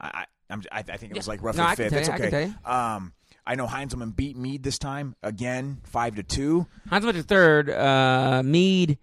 I 0.00 0.06
I, 0.06 0.24
I'm, 0.48 0.62
I, 0.72 0.78
I 0.78 0.82
think 0.96 1.12
it 1.12 1.16
was 1.16 1.28
like 1.28 1.42
roughly 1.42 1.62
No, 1.62 1.74
fifth. 1.74 1.90
tell 1.90 1.98
It's 2.00 2.08
I 2.08 2.14
okay. 2.14 2.52
Um, 2.64 3.12
I 3.46 3.54
know 3.54 3.66
Heinzelman 3.66 4.16
beat 4.16 4.36
Mead 4.38 4.62
this 4.62 4.78
time 4.78 5.14
again, 5.22 5.80
five 5.84 6.14
to 6.14 6.22
two. 6.22 6.66
Went 6.90 7.04
to 7.04 7.22
third. 7.22 7.68
Uh, 7.68 8.42
Mead 8.44 8.96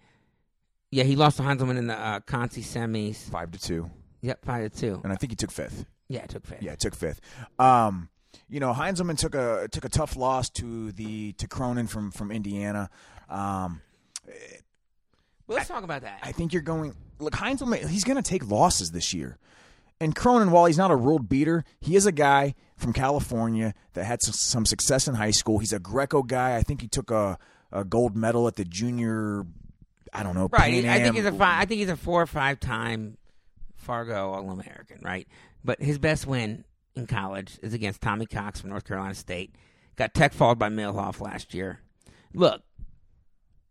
Yeah, 0.90 1.04
he 1.04 1.14
lost 1.14 1.36
to 1.36 1.44
Heinzelman 1.44 1.76
in 1.78 1.86
the 1.86 1.94
uh, 1.96 2.18
Conti 2.20 2.62
semis. 2.62 3.30
five 3.30 3.52
to 3.52 3.58
two, 3.60 3.88
Yep, 4.22 4.44
five 4.44 4.72
to 4.72 4.76
two. 4.76 5.00
and 5.04 5.12
I 5.12 5.16
think 5.16 5.30
he 5.32 5.36
took 5.36 5.52
fifth. 5.52 5.84
Yeah, 6.08 6.20
it 6.20 6.30
took 6.30 6.46
fifth. 6.46 6.62
Yeah, 6.62 6.74
took 6.76 6.94
fifth. 6.94 7.20
Um, 7.58 8.08
you 8.48 8.60
know, 8.60 8.72
Heinzelman 8.72 9.18
took 9.18 9.34
a 9.34 9.68
took 9.70 9.84
a 9.84 9.88
tough 9.88 10.16
loss 10.16 10.48
to 10.50 10.92
the 10.92 11.32
to 11.34 11.46
Cronin 11.46 11.86
from 11.86 12.10
from 12.10 12.30
Indiana. 12.30 12.88
Um, 13.28 13.82
Well, 15.46 15.56
let's 15.56 15.68
talk 15.68 15.84
about 15.84 16.02
that. 16.02 16.20
I 16.22 16.32
think 16.32 16.52
you're 16.52 16.62
going. 16.62 16.94
Look, 17.18 17.34
Heinzelman, 17.34 17.88
he's 17.88 18.04
going 18.04 18.16
to 18.16 18.28
take 18.28 18.48
losses 18.48 18.92
this 18.92 19.12
year. 19.12 19.38
And 20.00 20.14
Cronin, 20.14 20.52
while 20.52 20.66
he's 20.66 20.78
not 20.78 20.90
a 20.92 20.96
world 20.96 21.28
beater, 21.28 21.64
he 21.80 21.96
is 21.96 22.06
a 22.06 22.12
guy 22.12 22.54
from 22.76 22.92
California 22.92 23.74
that 23.94 24.04
had 24.04 24.22
some, 24.22 24.32
some 24.32 24.66
success 24.66 25.08
in 25.08 25.16
high 25.16 25.32
school. 25.32 25.58
He's 25.58 25.72
a 25.72 25.80
Greco 25.80 26.22
guy. 26.22 26.56
I 26.56 26.62
think 26.62 26.82
he 26.82 26.86
took 26.86 27.10
a, 27.10 27.36
a 27.72 27.84
gold 27.84 28.16
medal 28.16 28.46
at 28.46 28.54
the 28.54 28.64
junior. 28.64 29.44
I 30.12 30.22
don't 30.22 30.36
know. 30.36 30.48
right. 30.52 30.84
I 30.84 31.02
think 31.02 31.16
he's 31.16 31.24
a 31.24 31.32
five, 31.32 31.62
I 31.62 31.64
think 31.64 31.80
he's 31.80 31.88
a 31.88 31.96
four 31.96 32.22
or 32.22 32.26
five 32.26 32.60
time 32.60 33.18
Fargo 33.76 34.30
All 34.32 34.50
American. 34.50 35.00
Right. 35.02 35.26
But 35.64 35.82
his 35.82 35.98
best 35.98 36.26
win 36.26 36.64
in 36.94 37.06
college 37.06 37.58
is 37.62 37.74
against 37.74 38.00
Tommy 38.00 38.26
Cox 38.26 38.60
from 38.60 38.70
North 38.70 38.84
Carolina 38.84 39.14
State. 39.14 39.54
Got 39.96 40.14
tech 40.14 40.32
followed 40.32 40.58
by 40.58 40.68
Milhoff 40.68 41.20
last 41.20 41.54
year. 41.54 41.80
Look, 42.34 42.62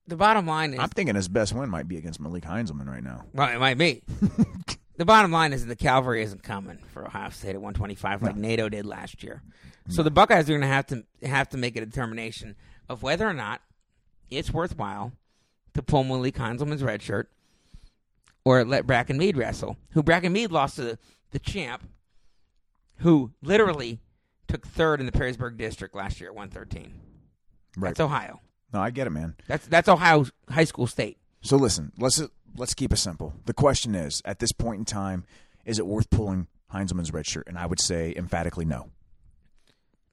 the 0.08 0.16
bottom 0.16 0.46
line 0.46 0.74
is 0.74 0.80
I'm 0.80 0.90
thinking 0.90 1.16
his 1.16 1.28
best 1.28 1.54
win 1.54 1.70
might 1.70 1.88
be 1.88 1.98
against 1.98 2.20
Malik 2.20 2.44
Heinzelman 2.44 2.88
right 2.88 3.04
now. 3.04 3.26
Well, 3.34 3.50
it 3.50 3.60
might 3.60 3.78
be. 3.78 4.04
the 4.98 5.06
bottom 5.06 5.32
line 5.32 5.54
is 5.54 5.66
the 5.66 5.76
cavalry 5.76 6.24
isn't 6.24 6.44
coming 6.44 6.80
for 6.94 7.06
Ohio 7.06 7.30
State 7.30 7.56
at 7.56 7.62
125 7.62 8.24
like 8.24 8.36
NATO 8.36 8.70
did 8.70 8.86
last 8.86 9.24
year. 9.24 9.42
So 9.90 10.04
the 10.04 10.12
Buckeyes 10.12 10.50
are 10.50 10.54
going 10.54 10.62
to 10.62 10.68
have 10.68 10.88
to 10.88 11.04
have 11.24 11.50
to 11.50 11.58
make 11.58 11.76
a 11.76 11.82
determination 11.82 12.56
of 12.90 13.04
whether 13.04 13.28
or 13.28 13.34
not 13.34 13.62
it's 14.30 14.52
worthwhile 14.52 15.14
to 15.74 15.82
pull 15.82 16.04
Malik 16.04 16.36
Heinzelman's 16.36 16.84
red 16.84 17.02
shirt 17.02 17.30
or 18.44 18.64
let 18.66 18.86
Brakan 18.86 19.18
Mead 19.18 19.38
wrestle. 19.38 19.78
Who 19.92 20.04
Brakan 20.04 20.32
Mead 20.32 20.52
lost 20.52 20.78
to 20.78 20.98
the, 21.44 21.52
champ, 21.52 21.84
who 22.98 23.32
literally 23.42 24.00
took 24.48 24.66
third 24.66 25.00
in 25.00 25.06
the 25.06 25.12
Perrysburg 25.12 25.58
district 25.58 25.96
last 25.96 26.20
year 26.20 26.30
at 26.30 26.36
113. 26.36 26.94
Right. 27.78 27.90
That's 27.90 28.00
Ohio. 28.00 28.42
No, 28.74 28.82
I 28.82 28.90
get 28.90 29.08
it, 29.08 29.12
man. 29.12 29.36
That's 29.48 29.66
that's 29.68 29.88
Ohio 29.88 30.26
high 30.50 30.66
school 30.66 30.88
state. 30.88 31.18
So 31.42 31.56
listen, 31.58 31.92
let's 31.98 32.22
let's 32.58 32.74
keep 32.74 32.92
it 32.92 32.98
simple. 32.98 33.34
The 33.46 33.54
question 33.54 33.96
is, 33.96 34.22
at 34.26 34.40
this 34.40 34.52
point 34.52 34.80
in 34.80 34.86
time, 34.86 35.26
is 35.66 35.80
it 35.80 35.86
worth 35.88 36.10
pulling 36.10 36.48
Heinzelman's 36.74 37.14
red 37.14 37.26
shirt? 37.26 37.48
And 37.48 37.58
I 37.58 37.66
would 37.66 37.80
say 37.80 38.14
emphatically 38.16 38.66
no. 38.66 38.90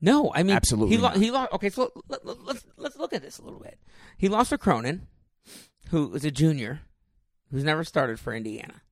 No, 0.01 0.31
I 0.35 0.43
mean 0.43 0.55
Absolutely 0.55 0.97
He, 0.97 1.03
lo- 1.03 1.09
he 1.11 1.31
lost. 1.31 1.53
Okay, 1.55 1.71
so 1.71 1.91
let, 2.09 2.25
let, 2.27 2.45
let's 2.45 2.65
let's 2.77 2.97
look 2.97 3.13
at 3.13 3.23
this 3.23 3.39
a 3.39 3.43
little 3.43 3.61
bit. 3.61 3.79
He 4.19 4.29
lost 4.29 4.51
to 4.51 4.59
Cronin, 4.59 5.07
who 5.89 6.15
is 6.15 6.25
a 6.25 6.31
junior, 6.31 6.83
who's 7.51 7.65
never 7.65 7.83
started 7.83 8.21
for 8.21 8.35
Indiana. 8.35 8.83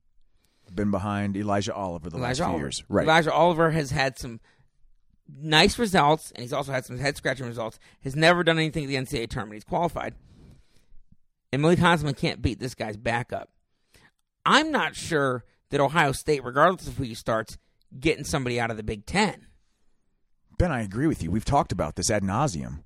Been 0.75 0.91
behind 0.91 1.37
Elijah 1.37 1.73
Oliver 1.73 2.09
the 2.09 2.17
last 2.17 2.37
few 2.37 2.45
Oliver. 2.45 2.65
years, 2.65 2.83
right? 2.89 3.03
Elijah 3.03 3.31
Oliver 3.31 3.71
has 3.71 3.91
had 3.91 4.17
some 4.17 4.39
nice 5.27 5.77
results, 5.77 6.31
and 6.31 6.41
he's 6.41 6.53
also 6.53 6.71
had 6.71 6.85
some 6.85 6.97
head 6.97 7.15
scratching 7.17 7.45
results. 7.45 7.79
Has 8.03 8.15
never 8.15 8.43
done 8.43 8.57
anything 8.57 8.83
at 8.83 8.87
the 8.87 8.95
NCAA 8.95 9.29
tournament. 9.29 9.55
He's 9.55 9.63
qualified, 9.63 10.15
and 11.51 11.61
Malik 11.61 11.79
Heinzelman 11.79 12.17
can't 12.17 12.41
beat 12.41 12.59
this 12.59 12.75
guy's 12.75 12.97
backup. 12.97 13.49
I'm 14.45 14.71
not 14.71 14.95
sure 14.95 15.45
that 15.69 15.79
Ohio 15.79 16.11
State, 16.11 16.43
regardless 16.43 16.87
of 16.87 16.97
who 16.97 17.03
he 17.03 17.13
starts, 17.13 17.57
getting 17.99 18.23
somebody 18.23 18.59
out 18.59 18.71
of 18.71 18.77
the 18.77 18.83
Big 18.83 19.05
Ten. 19.05 19.47
Ben, 20.57 20.71
I 20.71 20.81
agree 20.81 21.07
with 21.07 21.23
you. 21.23 21.31
We've 21.31 21.45
talked 21.45 21.71
about 21.71 21.95
this 21.95 22.11
ad 22.11 22.23
nauseum. 22.23 22.83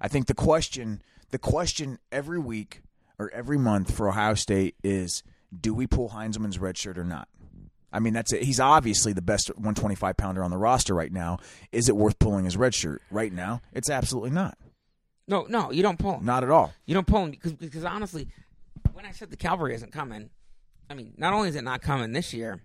I 0.00 0.08
think 0.08 0.26
the 0.26 0.34
question, 0.34 1.02
the 1.30 1.38
question 1.38 1.98
every 2.12 2.38
week 2.38 2.82
or 3.18 3.30
every 3.30 3.58
month 3.58 3.94
for 3.94 4.08
Ohio 4.08 4.34
State 4.34 4.76
is: 4.84 5.22
Do 5.58 5.74
we 5.74 5.86
pull 5.86 6.10
Heinzelman's 6.10 6.58
red 6.58 6.76
shirt 6.76 6.98
or 6.98 7.04
not? 7.04 7.28
I 7.92 7.98
mean, 8.00 8.12
that's 8.12 8.32
it. 8.32 8.42
He's 8.42 8.60
obviously 8.60 9.12
the 9.12 9.22
best 9.22 9.48
125 9.48 10.16
pounder 10.16 10.42
on 10.44 10.50
the 10.50 10.58
roster 10.58 10.94
right 10.94 11.12
now. 11.12 11.38
Is 11.72 11.88
it 11.88 11.96
worth 11.96 12.18
pulling 12.18 12.44
his 12.44 12.56
red 12.56 12.74
shirt 12.74 13.00
right 13.10 13.32
now? 13.32 13.62
It's 13.72 13.88
absolutely 13.88 14.30
not. 14.30 14.58
No, 15.28 15.46
no, 15.48 15.70
you 15.72 15.82
don't 15.82 15.98
pull 15.98 16.18
him. 16.18 16.24
Not 16.24 16.44
at 16.44 16.50
all. 16.50 16.72
You 16.84 16.94
don't 16.94 17.06
pull 17.06 17.24
him 17.24 17.30
because, 17.30 17.52
because 17.54 17.84
honestly, 17.84 18.28
when 18.92 19.06
I 19.06 19.12
said 19.12 19.30
the 19.30 19.36
cavalry 19.36 19.74
isn't 19.74 19.92
coming, 19.92 20.30
I 20.90 20.94
mean, 20.94 21.14
not 21.16 21.32
only 21.32 21.48
is 21.48 21.56
it 21.56 21.64
not 21.64 21.80
coming 21.82 22.12
this 22.12 22.32
year, 22.34 22.60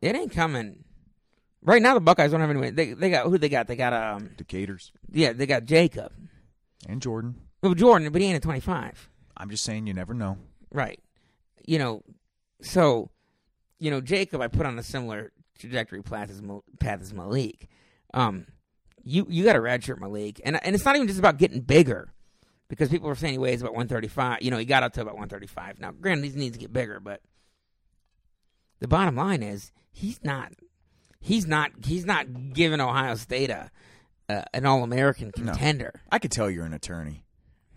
it 0.00 0.14
ain't 0.14 0.32
coming. 0.32 0.84
Right 1.62 1.82
now, 1.82 1.94
the 1.94 2.00
Buckeyes 2.00 2.30
don't 2.30 2.40
have 2.40 2.48
anyone. 2.50 2.74
They 2.74 2.94
they 2.94 3.10
got 3.10 3.26
who 3.26 3.36
they 3.36 3.50
got. 3.50 3.66
They 3.66 3.76
got 3.76 3.92
um 3.92 4.30
Decatur's 4.36 4.92
yeah 5.12 5.32
they 5.34 5.44
got 5.46 5.66
Jacob, 5.66 6.12
and 6.88 7.02
Jordan. 7.02 7.34
well 7.62 7.74
Jordan, 7.74 8.10
but 8.10 8.22
he 8.22 8.28
ain't 8.28 8.38
a 8.38 8.40
twenty 8.40 8.60
five, 8.60 9.10
I'm 9.36 9.50
just 9.50 9.64
saying, 9.64 9.86
you 9.86 9.92
never 9.92 10.14
know. 10.14 10.38
right? 10.72 11.00
You 11.66 11.78
know, 11.78 12.02
so 12.62 13.10
you 13.78 13.90
know 13.90 14.00
Jacob, 14.00 14.40
I 14.40 14.48
put 14.48 14.66
on 14.66 14.78
a 14.78 14.82
similar 14.82 15.32
trajectory 15.58 16.02
path 16.02 16.30
as 16.30 16.42
path 16.78 17.00
as 17.00 17.12
Malik. 17.12 17.68
Um, 18.14 18.46
you 19.04 19.26
you 19.28 19.44
got 19.44 19.56
a 19.56 19.60
red 19.60 19.82
redshirt 19.82 19.98
Malik, 19.98 20.40
and 20.44 20.62
and 20.64 20.74
it's 20.74 20.84
not 20.84 20.96
even 20.96 21.08
just 21.08 21.18
about 21.18 21.38
getting 21.38 21.60
bigger. 21.60 22.12
Because 22.68 22.88
people 22.88 23.08
were 23.08 23.16
saying 23.16 23.32
he 23.32 23.38
weighs 23.38 23.60
about 23.62 23.72
135. 23.72 24.42
You 24.42 24.52
know, 24.52 24.56
he 24.56 24.64
got 24.64 24.84
up 24.84 24.92
to 24.92 25.00
about 25.00 25.14
135. 25.14 25.80
Now, 25.80 25.90
granted, 25.90 26.30
he 26.30 26.38
needs 26.38 26.56
to 26.56 26.60
get 26.60 26.72
bigger, 26.72 27.00
but 27.00 27.20
the 28.78 28.86
bottom 28.86 29.16
line 29.16 29.42
is 29.42 29.72
he's 29.90 30.22
not 30.22 30.52
he's 31.20 31.46
not 31.46 31.72
he's 31.84 32.04
not 32.04 32.52
giving 32.52 32.80
Ohio 32.80 33.14
State 33.14 33.50
a, 33.50 33.70
uh, 34.28 34.42
an 34.54 34.66
All 34.66 34.82
American 34.82 35.32
contender. 35.32 36.00
I 36.10 36.18
could 36.18 36.30
tell 36.30 36.50
you're 36.50 36.64
an 36.64 36.72
attorney. 36.72 37.24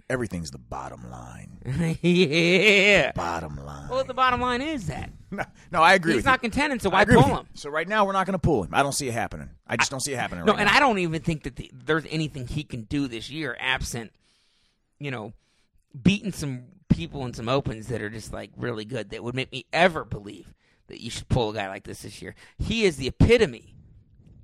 Everything's 0.10 0.52
the 0.52 0.58
bottom 0.58 1.10
line. 1.10 1.60
yeah. 2.02 3.12
Bottom 3.14 3.64
line. 3.66 3.90
Well, 3.90 4.04
the 4.04 4.14
bottom 4.14 4.42
line 4.42 4.62
is 4.62 4.88
that 4.88 5.10
No, 5.32 5.44
no, 5.72 5.82
I 5.82 5.94
agree 5.94 6.14
he's 6.14 6.26
not 6.26 6.44
you. 6.44 6.50
contending, 6.50 6.80
so 6.80 6.90
why 6.90 7.06
pull 7.06 7.24
him? 7.24 7.48
So 7.56 7.70
right 7.70 7.88
now 7.88 8.06
we're 8.06 8.14
not 8.14 8.28
going 8.28 8.34
to 8.34 8.40
pull 8.40 8.64
him. 8.64 8.70
I 8.74 8.84
don't 8.84 8.92
see 8.94 9.08
it 9.08 9.14
happening. 9.14 9.50
I 9.66 9.78
just 9.78 9.90
don't 9.90 10.00
see 10.00 10.14
it 10.14 10.20
happening. 10.20 10.46
No, 10.46 10.54
right 10.54 10.62
and 10.62 10.70
now. 10.70 10.78
I 10.78 10.80
don't 10.80 11.00
even 11.00 11.22
think 11.22 11.44
that 11.44 11.56
the, 11.56 11.72
there's 11.74 12.06
anything 12.10 12.48
he 12.48 12.64
can 12.64 12.84
do 12.84 13.08
this 13.08 13.30
year 13.30 13.58
absent, 13.60 14.12
you 15.00 15.10
know, 15.10 15.34
beating 16.00 16.32
some 16.32 16.66
people 16.90 17.26
in 17.26 17.34
some 17.34 17.50
opens 17.50 17.88
that 17.88 18.02
are 18.02 18.10
just 18.10 18.32
like 18.32 18.52
really 18.56 18.86
good 18.86 19.10
that 19.10 19.24
would 19.24 19.36
make 19.36 19.52
me 19.52 19.66
ever 19.74 20.06
believe 20.06 20.54
that 20.88 21.02
you 21.02 21.10
should 21.10 21.28
pull 21.30 21.50
a 21.50 21.54
guy 21.54 21.68
like 21.68 21.84
this 21.84 22.04
this 22.04 22.22
year. 22.22 22.36
He 22.60 22.86
is 22.86 22.98
the 22.98 23.08
epitome 23.08 23.74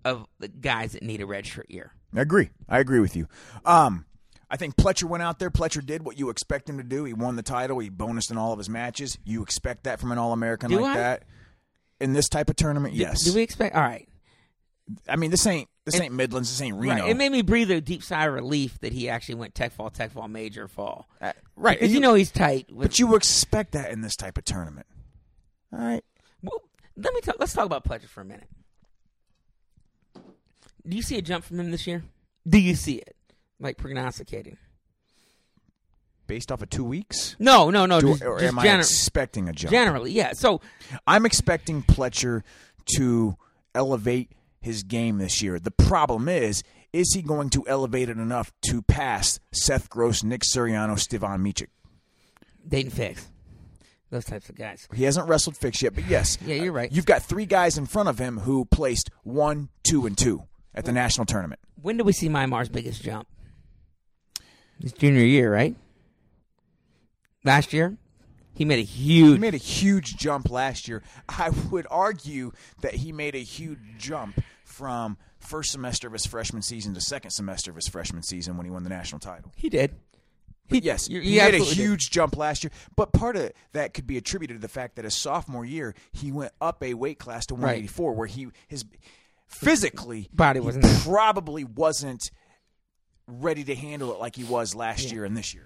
of 0.03 0.25
the 0.39 0.47
guys 0.47 0.93
that 0.93 1.03
need 1.03 1.21
a 1.21 1.25
redshirt 1.25 1.69
year. 1.69 1.93
I 2.15 2.21
agree. 2.21 2.49
I 2.67 2.79
agree 2.79 2.99
with 2.99 3.15
you. 3.15 3.27
Um, 3.65 4.05
I 4.49 4.57
think 4.57 4.75
Pletcher 4.75 5.03
went 5.03 5.21
out 5.21 5.39
there. 5.39 5.51
Pletcher 5.51 5.85
did 5.85 6.03
what 6.03 6.17
you 6.17 6.29
expect 6.29 6.69
him 6.69 6.77
to 6.77 6.83
do. 6.83 7.03
He 7.03 7.13
won 7.13 7.35
the 7.35 7.43
title. 7.43 7.77
He 7.79 7.89
bonused 7.89 8.31
in 8.31 8.37
all 8.37 8.51
of 8.51 8.57
his 8.57 8.69
matches. 8.69 9.17
You 9.23 9.43
expect 9.43 9.83
that 9.83 9.99
from 9.99 10.11
an 10.11 10.17
All 10.17 10.33
American 10.33 10.71
like 10.71 10.85
I? 10.85 10.93
that 10.95 11.23
in 11.99 12.13
this 12.13 12.29
type 12.29 12.49
of 12.49 12.55
tournament. 12.55 12.95
Yes. 12.95 13.23
Do 13.23 13.33
we 13.33 13.41
expect? 13.41 13.75
All 13.75 13.81
right. 13.81 14.07
I 15.07 15.17
mean, 15.17 15.29
this 15.29 15.45
ain't 15.45 15.69
this 15.85 15.99
ain't 15.99 16.13
Midlands. 16.13 16.49
This 16.49 16.61
ain't 16.61 16.77
Reno. 16.77 17.01
Right. 17.03 17.09
It 17.11 17.17
made 17.17 17.31
me 17.31 17.43
breathe 17.43 17.69
a 17.69 17.79
deep 17.79 18.01
sigh 18.01 18.25
of 18.25 18.33
relief 18.33 18.79
that 18.79 18.91
he 18.91 19.07
actually 19.07 19.35
went 19.35 19.53
tech 19.53 19.71
fall, 19.71 19.91
tech 19.91 20.11
fall, 20.11 20.27
major 20.27 20.67
fall. 20.67 21.07
Uh, 21.21 21.33
right. 21.55 21.79
Because 21.79 21.93
you 21.93 21.99
know 21.99 22.15
he's 22.15 22.31
tight. 22.31 22.71
With, 22.71 22.89
but 22.89 22.99
you 22.99 23.15
expect 23.15 23.73
that 23.73 23.91
in 23.91 24.01
this 24.01 24.15
type 24.15 24.39
of 24.39 24.45
tournament. 24.45 24.87
All 25.71 25.79
right. 25.79 26.03
Well, 26.41 26.61
let 26.97 27.13
me 27.13 27.21
talk. 27.21 27.35
Let's 27.39 27.53
talk 27.53 27.67
about 27.67 27.83
Pletcher 27.83 28.07
for 28.07 28.21
a 28.21 28.25
minute. 28.25 28.47
Do 30.87 30.97
you 30.97 31.03
see 31.03 31.17
a 31.19 31.21
jump 31.21 31.45
from 31.45 31.59
him 31.59 31.69
this 31.69 31.85
year? 31.85 32.03
Do 32.47 32.57
you 32.57 32.73
see 32.73 32.95
it? 32.95 33.15
Like 33.59 33.77
prognosticating? 33.77 34.57
Based 36.27 36.51
off 36.51 36.61
of 36.61 36.69
two 36.69 36.83
weeks, 36.83 37.35
No, 37.39 37.71
no, 37.71 37.87
no. 37.87 37.99
Do- 37.99 38.09
just, 38.11 38.23
or 38.23 38.39
just 38.39 38.53
am 38.53 38.59
I 38.59 38.77
expecting 38.77 39.49
a 39.49 39.53
jump? 39.53 39.71
generally, 39.71 40.11
yeah. 40.11 40.33
So 40.33 40.61
I'm 41.07 41.25
expecting 41.25 41.81
Pletcher 41.81 42.43
to 42.97 43.35
elevate 43.73 44.31
his 44.61 44.83
game 44.83 45.17
this 45.17 45.41
year. 45.41 45.59
The 45.59 45.71
problem 45.71 46.29
is, 46.29 46.61
is 46.93 47.11
he 47.15 47.23
going 47.23 47.49
to 47.51 47.65
elevate 47.67 48.09
it 48.09 48.17
enough 48.19 48.51
to 48.69 48.83
pass 48.83 49.39
Seth 49.51 49.89
Gross, 49.89 50.23
Nick 50.23 50.41
Suriano, 50.43 50.99
Stevan 50.99 51.43
Micic? 51.43 51.67
Daton 52.67 52.91
Fix, 52.91 53.27
those 54.11 54.25
types 54.25 54.49
of 54.49 54.55
guys. 54.55 54.87
He 54.93 55.05
hasn't 55.05 55.27
wrestled 55.27 55.57
fix 55.57 55.81
yet, 55.81 55.95
but 55.95 56.05
yes. 56.07 56.37
Yeah, 56.45 56.55
you're 56.55 56.73
right. 56.73 56.91
You've 56.91 57.07
got 57.07 57.23
three 57.23 57.47
guys 57.47 57.75
in 57.77 57.87
front 57.87 58.07
of 58.07 58.19
him 58.19 58.37
who 58.39 58.65
placed 58.65 59.09
one, 59.23 59.69
two, 59.83 60.05
and 60.05 60.15
two 60.15 60.43
at 60.75 60.85
the 60.85 60.91
national 60.91 61.25
tournament. 61.25 61.59
When 61.81 61.97
do 61.97 62.03
we 62.03 62.13
see 62.13 62.29
Mymar's 62.29 62.69
biggest 62.69 63.01
jump? 63.01 63.27
His 64.81 64.93
junior 64.93 65.23
year, 65.23 65.51
right? 65.53 65.75
Last 67.43 67.73
year, 67.73 67.97
he 68.53 68.65
made 68.65 68.79
a 68.79 68.83
huge. 68.83 69.33
He 69.33 69.37
made 69.39 69.53
a 69.53 69.57
huge 69.57 70.17
jump 70.17 70.49
last 70.49 70.87
year. 70.87 71.01
I 71.27 71.49
would 71.49 71.87
argue 71.89 72.51
that 72.81 72.95
he 72.95 73.11
made 73.11 73.35
a 73.35 73.39
huge 73.43 73.79
jump 73.97 74.41
from 74.65 75.17
first 75.39 75.71
semester 75.71 76.07
of 76.07 76.13
his 76.13 76.25
freshman 76.25 76.61
season 76.61 76.93
to 76.93 77.01
second 77.01 77.31
semester 77.31 77.71
of 77.71 77.75
his 77.75 77.87
freshman 77.87 78.23
season 78.23 78.57
when 78.57 78.65
he 78.65 78.71
won 78.71 78.83
the 78.83 78.89
national 78.89 79.19
title. 79.19 79.51
he 79.55 79.69
did. 79.69 79.95
But 80.67 80.83
yes, 80.83 81.09
you- 81.09 81.21
he 81.21 81.31
made 81.37 81.39
a 81.39 81.43
absolutely 81.45 81.75
did. 81.75 81.81
huge 81.81 82.11
jump 82.11 82.37
last 82.37 82.63
year. 82.63 82.69
But 82.95 83.11
part 83.11 83.35
of 83.35 83.51
that 83.71 83.95
could 83.95 84.05
be 84.05 84.17
attributed 84.17 84.57
to 84.57 84.61
the 84.61 84.67
fact 84.67 84.97
that 84.97 85.05
his 85.05 85.15
sophomore 85.15 85.65
year 85.65 85.95
he 86.11 86.31
went 86.31 86.51
up 86.61 86.83
a 86.83 86.93
weight 86.93 87.17
class 87.17 87.47
to 87.47 87.55
184, 87.55 88.13
where 88.13 88.27
he 88.27 88.49
his 88.67 88.85
physically 89.47 90.29
Body 90.31 90.59
wasn't 90.59 90.83
there. 90.85 90.99
probably 90.99 91.63
wasn't 91.63 92.29
ready 93.29 93.63
to 93.65 93.75
handle 93.75 94.13
it 94.13 94.19
like 94.19 94.35
he 94.35 94.43
was 94.43 94.75
last 94.75 95.11
year 95.11 95.25
and 95.25 95.35
this 95.37 95.53
year. 95.53 95.65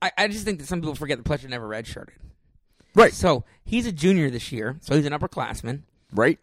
I, 0.00 0.12
I 0.16 0.28
just 0.28 0.44
think 0.44 0.60
that 0.60 0.66
some 0.66 0.80
people 0.80 0.94
forget 0.94 1.22
that 1.22 1.24
Pletcher 1.28 1.48
never 1.48 1.68
redshirted. 1.68 2.10
Right. 2.94 3.12
So 3.12 3.44
he's 3.64 3.86
a 3.86 3.92
junior 3.92 4.30
this 4.30 4.52
year, 4.52 4.76
so 4.80 4.94
he's 4.96 5.06
an 5.06 5.12
upperclassman. 5.12 5.82
Right. 6.12 6.38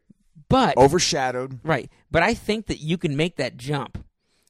But 0.49 0.77
Overshadowed. 0.77 1.59
right, 1.63 1.89
but 2.11 2.21
I 2.21 2.33
think 2.33 2.67
that 2.67 2.79
you 2.79 2.97
can 2.97 3.15
make 3.15 3.37
that 3.37 3.57
jump 3.57 4.03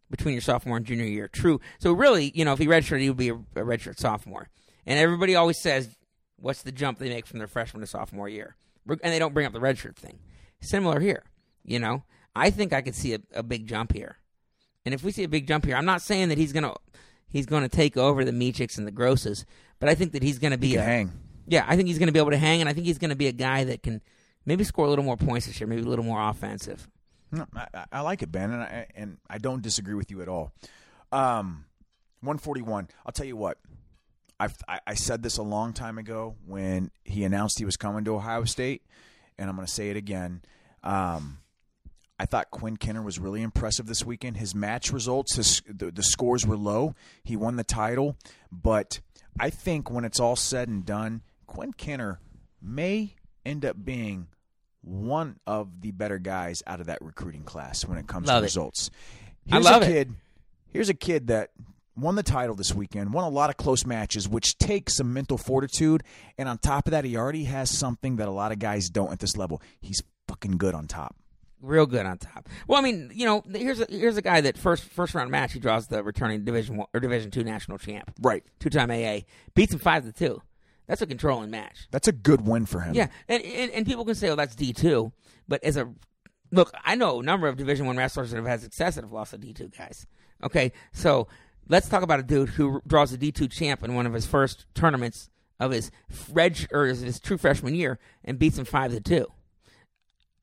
between 0.09 0.34
your 0.34 0.41
sophomore 0.41 0.78
and 0.78 0.86
junior 0.86 1.05
year. 1.05 1.28
True. 1.28 1.61
So 1.80 1.93
really, 1.93 2.32
you 2.36 2.43
know, 2.43 2.53
if 2.53 2.59
he 2.59 2.67
redshirted, 2.67 2.99
he 3.01 3.09
would 3.09 3.17
be 3.17 3.30
a, 3.30 3.36
a 3.36 3.61
redshirt 3.63 3.97
sophomore. 3.97 4.49
And 4.86 4.99
everybody 4.99 5.36
always 5.36 5.61
says, 5.61 5.95
"What's 6.38 6.63
the 6.63 6.71
jump 6.71 6.99
they 6.99 7.09
make 7.09 7.26
from 7.26 7.39
their 7.39 7.47
freshman 7.47 7.82
to 7.82 7.88
sophomore 7.88 8.28
year?" 8.28 8.55
And 8.88 8.99
they 9.03 9.19
don't 9.19 9.34
bring 9.34 9.45
up 9.45 9.53
the 9.53 9.59
redshirt 9.59 9.95
thing. 9.95 10.19
Similar 10.61 10.99
here. 10.99 11.23
You 11.63 11.80
know, 11.80 12.03
I 12.36 12.49
think 12.49 12.73
I 12.73 12.82
could 12.82 12.95
see 12.95 13.13
a, 13.13 13.19
a 13.34 13.43
big 13.43 13.67
jump 13.67 13.93
here. 13.93 14.17
And 14.86 14.93
if 14.93 15.03
we 15.03 15.11
see 15.11 15.23
a 15.23 15.27
big 15.29 15.47
jump 15.47 15.65
here, 15.65 15.75
I'm 15.75 15.86
not 15.86 16.01
saying 16.01 16.29
that 16.29 16.38
he's 16.38 16.53
gonna 16.53 16.73
he's 17.27 17.45
gonna 17.45 17.69
take 17.69 17.97
over 17.97 18.23
the 18.23 18.31
Micics 18.31 18.77
and 18.77 18.86
the 18.88 18.91
Grosses, 18.91 19.45
but 19.79 19.89
I 19.89 19.95
think 19.95 20.11
that 20.13 20.23
he's 20.23 20.39
gonna 20.39 20.57
be 20.57 20.71
Can 20.71 20.79
a, 20.79 20.83
hang. 20.83 21.11
yeah, 21.47 21.65
I 21.67 21.75
think 21.75 21.88
he's 21.88 21.97
going 21.99 22.07
to 22.07 22.13
be 22.13 22.19
able 22.19 22.31
to 22.31 22.38
hang, 22.38 22.59
and 22.61 22.69
I 22.69 22.73
think 22.73 22.86
he's 22.86 22.97
going 22.99 23.09
to 23.09 23.15
be 23.15 23.27
a 23.27 23.31
guy 23.31 23.63
that 23.65 23.83
can 23.83 24.01
maybe 24.45 24.63
score 24.63 24.86
a 24.86 24.89
little 24.89 25.03
more 25.05 25.17
points 25.17 25.47
this 25.47 25.59
year, 25.59 25.67
maybe 25.67 25.81
a 25.81 25.86
little 25.86 26.05
more 26.05 26.21
offensive. 26.29 26.88
No, 27.31 27.45
I, 27.55 27.86
I- 27.91 28.01
like 28.01 28.21
it, 28.21 28.31
Ben, 28.31 28.51
and 28.51 28.61
I 28.61 28.88
and 28.95 29.17
I 29.29 29.38
don't 29.39 29.61
disagree 29.61 29.95
with 29.95 30.11
you 30.11 30.21
at 30.21 30.27
all. 30.29 30.53
Um, 31.11 31.65
one 32.21 32.38
forty 32.38 32.61
one. 32.61 32.88
I'll 33.05 33.11
tell 33.11 33.25
you 33.25 33.36
what. 33.38 33.57
I've, 34.39 34.55
I 34.67 34.79
I 34.88 34.93
said 34.95 35.23
this 35.23 35.38
a 35.38 35.43
long 35.43 35.71
time 35.73 35.97
ago 35.97 36.36
when 36.45 36.91
he 37.03 37.23
announced 37.23 37.57
he 37.57 37.65
was 37.65 37.77
coming 37.77 38.03
to 38.05 38.15
Ohio 38.15 38.43
State, 38.43 38.83
and 39.38 39.49
I'm 39.49 39.55
going 39.55 39.65
to 39.65 39.71
say 39.73 39.89
it 39.89 39.97
again. 39.97 40.41
Um, 40.83 41.39
I 42.18 42.26
thought 42.26 42.49
Quinn 42.51 42.78
Kenner 42.78 43.01
was 43.01 43.20
really 43.20 43.41
impressive 43.41 43.88
this 43.88 44.05
weekend. 44.05 44.38
His 44.38 44.55
match 44.55 44.91
results, 44.93 45.36
his 45.36 45.61
the, 45.68 45.91
the 45.91 46.03
scores 46.03 46.45
were 46.47 46.55
low. 46.57 46.95
He 47.24 47.36
won 47.36 47.57
the 47.57 47.63
title, 47.63 48.16
but 48.51 49.01
I 49.39 49.49
think 49.49 49.91
when 49.91 50.05
it's 50.05 50.20
all 50.20 50.36
said 50.38 50.70
and 50.70 50.86
done, 50.86 51.22
Quinn 51.45 51.74
Kenner 51.74 52.20
may 52.61 53.16
end 53.45 53.66
up 53.66 53.76
being 53.84 54.28
one 54.82 55.39
of 55.45 55.82
the 55.82 55.91
better 55.91 56.18
guys 56.20 56.63
out 56.68 56.80
of 56.80 56.86
that 56.88 57.01
recruiting 57.01 57.43
class 57.43 57.86
when 57.86 57.97
it 57.97 58.07
comes 58.07 58.28
Love 58.28 58.36
to 58.41 58.43
it. 58.43 58.45
results. 58.45 58.89
I 59.51 59.55
Here's 59.55 59.66
love 59.66 59.82
a 59.82 59.86
it. 59.86 59.88
kid. 59.89 60.13
Here's 60.72 60.89
a 60.89 60.93
kid 60.93 61.28
that 61.28 61.51
won 61.97 62.16
the 62.16 62.24
title 62.24 62.55
this 62.55 62.74
weekend, 62.74 63.13
won 63.13 63.24
a 63.24 63.30
lot 63.30 63.49
of 63.49 63.57
close 63.57 63.86
matches, 63.86 64.28
which 64.28 64.57
takes 64.57 64.95
some 64.97 65.13
mental 65.13 65.38
fortitude. 65.38 66.03
And 66.38 66.47
on 66.47 66.57
top 66.59 66.88
of 66.88 66.91
that, 66.91 67.03
he 67.05 67.18
already 67.18 67.45
has 67.45 67.70
something 67.70 68.18
that 68.18 68.28
a 68.28 68.32
lot 68.32 68.51
of 68.51 68.59
guys 68.59 68.89
don't 68.89 69.11
at 69.11 69.20
this 69.20 69.36
level. 69.38 69.61
He's 69.82 70.01
fucking 70.28 70.57
good 70.57 70.76
on 70.76 70.88
top. 70.88 71.16
Real 71.61 71.85
good 71.85 72.05
on 72.05 72.17
top. 72.17 72.47
Well, 72.67 72.77
I 72.79 72.83
mean, 72.83 73.11
you 73.13 73.25
know, 73.25 73.41
here's 73.53 73.79
a 73.79 73.87
here's 73.89 74.17
a 74.17 74.21
guy 74.21 74.41
that 74.41 74.57
first 74.57 74.83
first 74.83 75.15
round 75.15 75.31
match 75.31 75.53
he 75.53 75.59
draws 75.59 75.87
the 75.87 76.03
returning 76.03 76.43
Division 76.43 76.77
one, 76.77 76.87
or 76.93 76.99
Division 76.99 77.31
two 77.31 77.43
national 77.43 77.77
champ, 77.77 78.11
Right. 78.21 78.43
two 78.59 78.69
time 78.69 78.91
AA, 78.91 79.21
beats 79.55 79.73
him 79.73 79.79
five 79.79 80.03
to 80.03 80.11
two. 80.11 80.41
That's 80.87 81.01
a 81.01 81.07
controlling 81.07 81.49
match. 81.49 81.87
That's 81.91 82.07
a 82.07 82.11
good 82.11 82.41
win 82.47 82.67
for 82.67 82.81
him. 82.81 82.93
Yeah, 82.93 83.07
and, 83.27 83.41
and 83.43 83.71
and 83.71 83.85
people 83.87 84.05
can 84.05 84.13
say, 84.15 84.29
"Oh, 84.29 84.35
that's 84.35 84.53
D 84.55 84.73
two, 84.73 85.11
but 85.47 85.63
as 85.63 85.77
a 85.77 85.91
look, 86.51 86.71
I 86.83 86.93
know 86.95 87.21
a 87.21 87.23
number 87.23 87.47
of 87.47 87.57
Division 87.57 87.87
One 87.87 87.97
wrestlers 87.97 88.29
that 88.31 88.37
have 88.37 88.45
had 88.45 88.61
success 88.61 88.95
that 88.95 89.03
have 89.03 89.11
lost 89.13 89.31
to 89.31 89.37
D 89.39 89.51
two 89.53 89.69
guys. 89.69 90.05
Okay, 90.43 90.71
so 90.91 91.27
let's 91.67 91.89
talk 91.89 92.03
about 92.03 92.19
a 92.19 92.23
dude 92.23 92.49
who 92.49 92.81
draws 92.85 93.11
a 93.13 93.17
D 93.17 93.31
two 93.31 93.47
champ 93.47 93.83
in 93.83 93.95
one 93.95 94.05
of 94.05 94.13
his 94.13 94.27
first 94.27 94.67
tournaments 94.75 95.29
of 95.59 95.71
his 95.71 95.89
reg 96.31 96.67
or 96.71 96.85
his, 96.85 96.99
his 96.99 97.19
true 97.19 97.37
freshman 97.37 97.73
year 97.73 97.97
and 98.23 98.37
beats 98.37 98.59
him 98.59 98.65
five 98.65 98.91
to 98.91 98.99
two. 98.99 99.25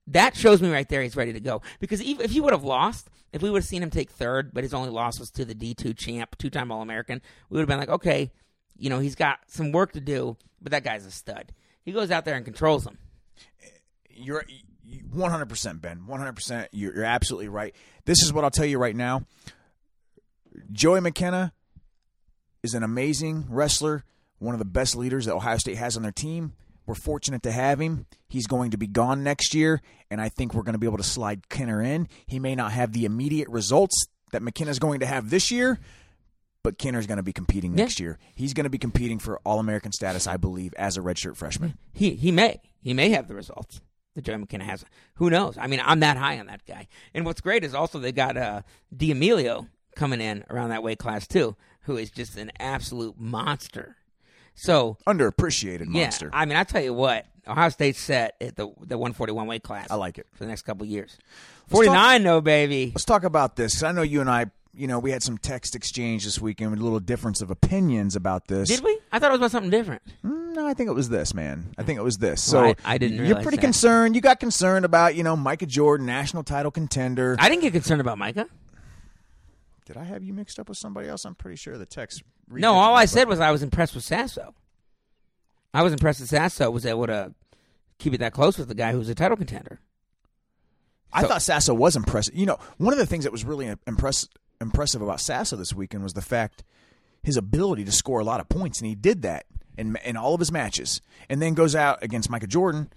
That 0.09 0.37
shows 0.37 0.61
me 0.61 0.71
right 0.71 0.89
there 0.89 1.03
he's 1.03 1.17
ready 1.17 1.33
to 1.33 1.41
go. 1.41 1.63
Because 1.79 2.01
if 2.01 2.31
he 2.31 2.41
would 2.41 2.53
have 2.53 2.65
lost, 2.65 3.09
if 3.33 3.43
we 3.43 3.51
would 3.51 3.63
have 3.63 3.69
seen 3.69 3.83
him 3.83 3.91
take 3.91 4.11
third, 4.11 4.53
but 4.53 4.65
his 4.65 4.75
only 4.75 4.91
loss 4.91 5.19
was 5.19 5.31
to 5.33 5.45
the 5.45 5.55
D 5.55 5.75
two 5.75 5.95
champ, 5.95 6.37
two 6.39 6.51
time 6.51 6.73
All 6.73 6.83
American, 6.83 7.23
we 7.49 7.57
would 7.57 7.63
have 7.63 7.69
been 7.69 7.79
like, 7.79 7.89
okay, 7.89 8.31
you 8.77 8.91
know, 8.91 8.99
he's 8.99 9.15
got 9.15 9.39
some 9.47 9.73
work 9.73 9.93
to 9.93 10.01
do, 10.01 10.37
but 10.61 10.73
that 10.73 10.85
guy's 10.85 11.07
a 11.07 11.11
stud. 11.11 11.53
He 11.85 11.93
goes 11.93 12.11
out 12.11 12.25
there 12.25 12.35
and 12.35 12.45
controls 12.45 12.85
them. 12.85 12.99
You're 14.11 14.45
100% 15.15 15.81
Ben. 15.81 16.03
100%. 16.09 16.69
You're, 16.73 16.95
you're 16.95 17.05
absolutely 17.05 17.49
right. 17.49 17.75
This 18.05 18.23
is 18.23 18.33
what 18.33 18.45
I'll 18.45 18.51
tell 18.51 18.67
you 18.67 18.79
right 18.79 18.95
now. 18.95 19.25
Joey 20.71 21.01
McKenna 21.01 21.53
is 22.63 22.75
an 22.75 22.83
amazing 22.83 23.47
wrestler, 23.49 24.05
one 24.39 24.55
of 24.55 24.59
the 24.59 24.65
best 24.65 24.97
leaders 24.97 25.27
that 25.27 25.35
Ohio 25.35 25.57
State 25.57 25.77
has 25.77 25.97
on 25.97 26.03
their 26.03 26.13
team. 26.13 26.53
We're 26.87 26.95
fortunate 26.95 27.43
to 27.45 27.53
have 27.53 27.81
him. 27.81 28.07
He's 28.29 28.47
going 28.47 28.73
to 28.73 28.79
be 28.79 28.87
gone 28.87 29.23
next 29.23 29.55
year, 29.55 29.81
and 30.11 30.21
I 30.21 30.29
think 30.29 30.55
we're 30.55 30.63
going 30.63 30.73
to 30.75 30.79
be 30.79 30.87
able 30.87 30.97
to 30.99 31.03
slide 31.05 31.49
Kenner 31.49 31.81
in. 31.83 32.09
He 32.27 32.39
may 32.39 32.55
not 32.55 32.73
have 32.73 32.93
the 32.93 33.05
immediate 33.05 33.49
results 33.49 33.95
that 34.33 34.43
McKenna's 34.43 34.79
going 34.79 35.01
to 35.01 35.07
have 35.07 35.31
this 35.31 35.51
year, 35.51 35.79
but 36.63 36.79
Kenner's 36.79 37.07
going 37.07 37.19
to 37.19 37.23
be 37.23 37.33
competing 37.33 37.73
Yeah. 37.73 37.85
next 37.85 38.01
year. 38.01 38.19
He's 38.35 38.55
going 38.55 38.65
to 38.65 38.71
be 38.71 38.79
competing 38.79 39.19
for 39.19 39.39
All 39.45 39.59
American 39.61 39.93
status, 39.93 40.27
I 40.27 40.37
believe, 40.39 40.75
as 40.75 40.97
a 40.97 41.01
redshirt 41.01 41.37
freshman. 41.37 41.77
He 41.93 42.15
he 42.15 42.31
may 42.33 42.61
he 42.81 42.95
may 42.95 43.11
have 43.11 43.29
the 43.29 43.35
results 43.35 43.81
that 44.15 44.25
Joey 44.25 44.39
McKenna 44.39 44.65
has. 44.65 44.85
Who 45.15 45.31
knows? 45.31 45.57
I 45.59 45.67
mean, 45.67 45.81
I'm 45.85 46.01
that 46.01 46.17
high 46.17 46.39
on 46.39 46.47
that 46.47 46.65
guy. 46.67 46.89
And 47.15 47.25
what's 47.25 47.41
great 47.41 47.65
is 47.65 47.75
also 47.75 47.99
they 47.99 48.13
got 48.13 48.37
uh, 48.37 48.63
D'Emilio 48.97 49.69
coming 49.97 50.21
in 50.21 50.45
around 50.51 50.71
that 50.71 50.83
weight 50.83 50.99
class 50.99 51.27
too, 51.27 51.57
who 51.83 51.97
is 51.97 52.11
just 52.11 52.37
an 52.37 52.51
absolute 52.59 53.19
monster. 53.19 53.97
So 54.55 54.97
Underappreciated 55.07 55.87
yeah, 55.93 56.03
monster. 56.05 56.31
I 56.33 56.45
mean, 56.45 56.57
I 56.57 56.65
tell 56.65 56.83
you 56.83 56.93
what, 56.95 57.27
Ohio 57.47 57.69
State's 57.71 57.99
set 58.01 58.37
at 58.41 58.57
the 58.57 58.67
the 58.81 58.97
141 58.99 59.47
weight 59.47 59.63
class. 59.63 59.91
I 59.91 59.95
like 59.97 60.19
it. 60.19 60.27
for 60.33 60.45
the 60.45 60.49
next 60.49 60.63
couple 60.63 60.87
years. 60.87 61.17
Let's 61.71 61.87
49, 61.87 62.23
no 62.23 62.41
baby. 62.41 62.93
Let's 62.95 63.05
talk 63.05 63.25
about 63.25 63.57
this. 63.57 63.83
I 63.83 63.93
know 63.93 64.03
you 64.03 64.21
and 64.21 64.29
I, 64.31 64.47
you 64.75 64.87
know, 64.87 64.99
we 64.99 65.11
had 65.11 65.23
some 65.23 65.39
text 65.39 65.75
exchange 65.75 66.25
this 66.25 66.41
weekend 66.41 66.71
with 66.71 66.81
a 66.81 66.83
little 66.83 67.01
difference 67.01 67.41
of 67.41 67.51
opinions 67.51 68.15
about 68.15 68.47
this. 68.49 68.69
Did 68.69 68.85
we? 68.85 68.99
I 69.11 69.19
thought 69.19 69.29
it 69.31 69.33
was 69.33 69.41
about 69.41 69.51
something 69.53 69.71
different. 69.71 70.03
Mm, 70.25 70.55
No, 70.55 70.67
I 70.67 70.75
think 70.75 70.89
it 70.91 70.93
was 70.95 71.09
this, 71.09 71.33
man. 71.35 71.75
I 71.79 71.83
think 71.83 71.99
it 71.99 72.03
was 72.03 72.19
this. 72.19 72.53
Well, 72.53 72.75
So 72.75 72.81
I- 72.85 72.95
I 72.95 72.99
didn't 72.99 73.25
You're 73.27 73.41
pretty 73.43 73.57
that. 73.57 73.63
concerned. 73.63 74.15
You 74.15 74.21
got 74.21 74.39
concerned 74.39 74.85
about, 74.85 75.15
you 75.15 75.23
know, 75.23 75.35
Micah 75.35 75.67
Jordan, 75.67 76.05
national 76.07 76.43
title 76.45 76.71
contender. 76.71 77.37
I 77.39 77.49
didn't 77.49 77.63
get 77.63 77.73
concerned 77.73 78.01
about 78.03 78.19
Micah. 78.19 78.47
Did 79.87 79.97
I 79.97 80.05
have 80.05 80.23
you 80.23 80.33
mixed 80.33 80.59
up 80.59 80.69
with 80.69 80.79
somebody 80.79 81.09
else? 81.09 81.25
I'm 81.25 81.35
pretty 81.35 81.57
sure 81.57 81.77
the 81.77 81.87
text. 81.87 82.23
No, 82.49 82.75
all 82.75 82.95
I 82.95 83.07
said 83.07 83.29
was 83.29 83.41
I 83.41 83.51
was 83.51 83.63
impressed 83.63 83.95
with 83.95 84.05
Sasso. 84.05 84.55
I 85.75 85.83
was 85.83 85.93
impressed 85.93 86.21
that 86.21 86.27
Sasso 86.29 86.71
was 86.71 86.85
able 86.87 87.07
to 87.07 87.35
keep 87.99 88.13
it 88.15 88.19
that 88.19 88.33
close 88.33 88.59
with 88.59 88.69
the 88.69 88.75
guy 88.75 88.93
who's 88.93 89.09
a 89.09 89.15
title 89.15 89.37
contender. 89.37 89.81
I 91.13 91.23
So- 91.23 91.29
thought 91.29 91.43
Sasso 91.43 91.75
was 91.75 91.97
impressive. 91.97 92.35
You 92.35 92.47
know, 92.47 92.59
one 92.79 92.93
of 92.93 92.99
the 92.99 93.07
things 93.07 93.25
that 93.25 93.33
was 93.33 93.45
really 93.45 93.75
impress- 93.87 94.29
impressive 94.61 95.03
about 95.03 95.21
Sasso 95.21 95.57
this 95.57 95.75
weekend 95.75 96.03
was 96.03 96.13
the 96.15 96.23
fact 96.23 96.63
his 97.23 97.37
ability 97.37 97.85
to 97.85 97.93
score 97.93 98.21
a 98.21 98.25
lot 98.25 98.41
of 98.41 98.49
points, 98.49 98.81
and 98.81 98.89
he 98.89 98.95
did 98.95 99.23
that 99.23 99.47
in 99.79 99.97
in 100.05 100.17
all 100.17 100.35
of 100.35 100.41
his 100.41 100.53
matches. 100.53 101.01
And 101.29 101.41
then 101.41 101.55
goes 101.55 101.75
out 101.75 102.03
against 102.03 102.29
Micah 102.31 102.47
Jordan, 102.47 102.93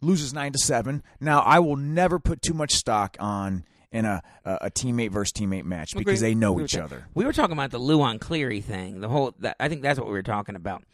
loses 0.00 0.32
nine 0.32 0.52
to 0.52 0.58
seven. 0.58 1.02
Now, 1.20 1.40
I 1.40 1.58
will 1.58 1.76
never 1.76 2.18
put 2.18 2.40
too 2.42 2.54
much 2.54 2.72
stock 2.74 3.16
on 3.20 3.64
in 3.92 4.04
a 4.04 4.22
a, 4.44 4.58
a 4.62 4.70
teammate 4.70 5.10
versus 5.10 5.32
teammate 5.32 5.64
match 5.64 5.96
because 5.96 6.20
they 6.20 6.34
know 6.34 6.60
each 6.60 6.76
other. 6.76 7.06
We 7.14 7.24
were 7.24 7.32
talking 7.32 7.52
about 7.52 7.70
the 7.70 7.78
Luan 7.78 8.18
Cleary 8.18 8.60
thing. 8.60 9.00
The 9.00 9.08
whole 9.08 9.34
that 9.40 9.56
I 9.58 9.68
think 9.68 9.82
that's 9.82 9.98
what 9.98 10.06
we 10.08 10.14
were 10.14 10.22
talking 10.22 10.56
about. 10.56 10.84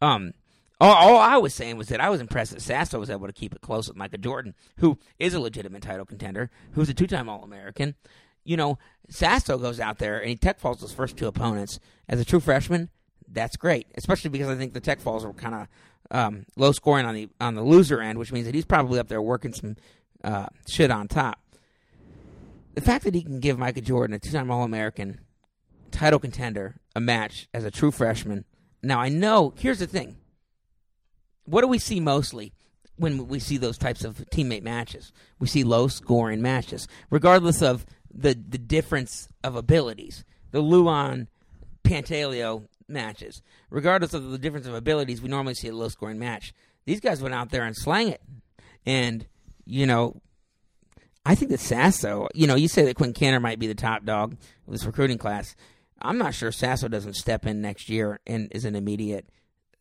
Um, 0.00 0.32
all, 0.80 0.94
all 0.94 1.18
I 1.18 1.36
was 1.36 1.54
saying 1.54 1.76
was 1.76 1.88
that 1.88 2.00
I 2.00 2.10
was 2.10 2.20
impressed 2.20 2.52
that 2.52 2.60
Sasso 2.60 2.98
was 2.98 3.08
able 3.08 3.26
to 3.26 3.32
keep 3.32 3.54
it 3.54 3.60
close 3.60 3.88
with 3.88 3.96
Micah 3.96 4.18
Jordan, 4.18 4.54
who 4.78 4.98
is 5.18 5.32
a 5.32 5.40
legitimate 5.40 5.82
title 5.82 6.04
contender, 6.04 6.50
who's 6.72 6.88
a 6.88 6.94
two-time 6.94 7.28
All-American. 7.28 7.94
You 8.44 8.56
know, 8.56 8.78
Sasso 9.08 9.58
goes 9.58 9.78
out 9.78 9.98
there 9.98 10.18
and 10.18 10.28
he 10.28 10.36
tech 10.36 10.58
falls 10.58 10.80
his 10.80 10.92
first 10.92 11.16
two 11.16 11.28
opponents 11.28 11.78
as 12.08 12.20
a 12.20 12.24
true 12.24 12.40
freshman. 12.40 12.90
That's 13.28 13.56
great, 13.56 13.86
especially 13.96 14.30
because 14.30 14.48
I 14.48 14.56
think 14.56 14.74
the 14.74 14.80
tech 14.80 15.00
falls 15.00 15.24
were 15.24 15.32
kind 15.32 15.54
of 15.54 15.68
um, 16.10 16.46
low 16.56 16.72
scoring 16.72 17.06
on 17.06 17.14
the 17.14 17.28
on 17.40 17.54
the 17.54 17.62
loser 17.62 18.00
end, 18.00 18.18
which 18.18 18.32
means 18.32 18.46
that 18.46 18.54
he's 18.54 18.66
probably 18.66 18.98
up 18.98 19.08
there 19.08 19.22
working 19.22 19.54
some 19.54 19.76
uh, 20.24 20.46
shit 20.66 20.90
on 20.90 21.08
top. 21.08 21.38
The 22.74 22.80
fact 22.80 23.04
that 23.04 23.14
he 23.14 23.22
can 23.22 23.40
give 23.40 23.58
Micah 23.58 23.80
Jordan, 23.80 24.14
a 24.14 24.18
two-time 24.18 24.50
All-American, 24.50 25.20
title 25.90 26.18
contender, 26.18 26.76
a 26.96 27.00
match 27.00 27.48
as 27.52 27.64
a 27.64 27.70
true 27.70 27.90
freshman. 27.90 28.44
Now 28.82 28.98
I 29.00 29.08
know. 29.08 29.52
Here's 29.58 29.78
the 29.78 29.86
thing. 29.86 30.16
What 31.44 31.60
do 31.60 31.68
we 31.68 31.78
see 31.78 32.00
mostly 32.00 32.52
when 32.96 33.28
we 33.28 33.38
see 33.38 33.58
those 33.58 33.78
types 33.78 34.04
of 34.04 34.24
teammate 34.32 34.62
matches? 34.62 35.12
We 35.38 35.48
see 35.48 35.64
low-scoring 35.64 36.40
matches, 36.40 36.88
regardless 37.10 37.62
of 37.62 37.84
the 38.12 38.34
the 38.34 38.58
difference 38.58 39.28
of 39.44 39.56
abilities. 39.56 40.24
The 40.50 40.60
Luan 40.60 41.28
Pantaleo 41.84 42.68
matches, 42.88 43.42
regardless 43.70 44.14
of 44.14 44.30
the 44.30 44.38
difference 44.38 44.66
of 44.66 44.74
abilities, 44.74 45.20
we 45.20 45.28
normally 45.28 45.54
see 45.54 45.68
a 45.68 45.74
low-scoring 45.74 46.18
match. 46.18 46.52
These 46.84 47.00
guys 47.00 47.22
went 47.22 47.34
out 47.34 47.50
there 47.50 47.64
and 47.64 47.76
slang 47.76 48.08
it, 48.08 48.22
and 48.86 49.26
you 49.64 49.86
know 49.86 50.20
I 51.24 51.34
think 51.34 51.50
that 51.52 51.60
Sasso, 51.60 52.28
you 52.34 52.46
know, 52.46 52.54
you 52.56 52.68
say 52.68 52.84
that 52.84 52.96
Quinn 52.96 53.12
Kenner 53.12 53.38
might 53.40 53.58
be 53.58 53.66
the 53.68 53.74
top 53.74 54.04
dog 54.04 54.32
of 54.66 54.72
this 54.72 54.84
recruiting 54.84 55.18
class. 55.18 55.54
I'm 56.00 56.18
not 56.18 56.34
sure 56.34 56.50
Sasso 56.50 56.88
doesn't 56.88 57.14
step 57.14 57.46
in 57.46 57.60
next 57.60 57.88
year 57.88 58.18
and 58.26 58.48
is 58.52 58.64
an 58.64 58.74
immediate 58.74 59.28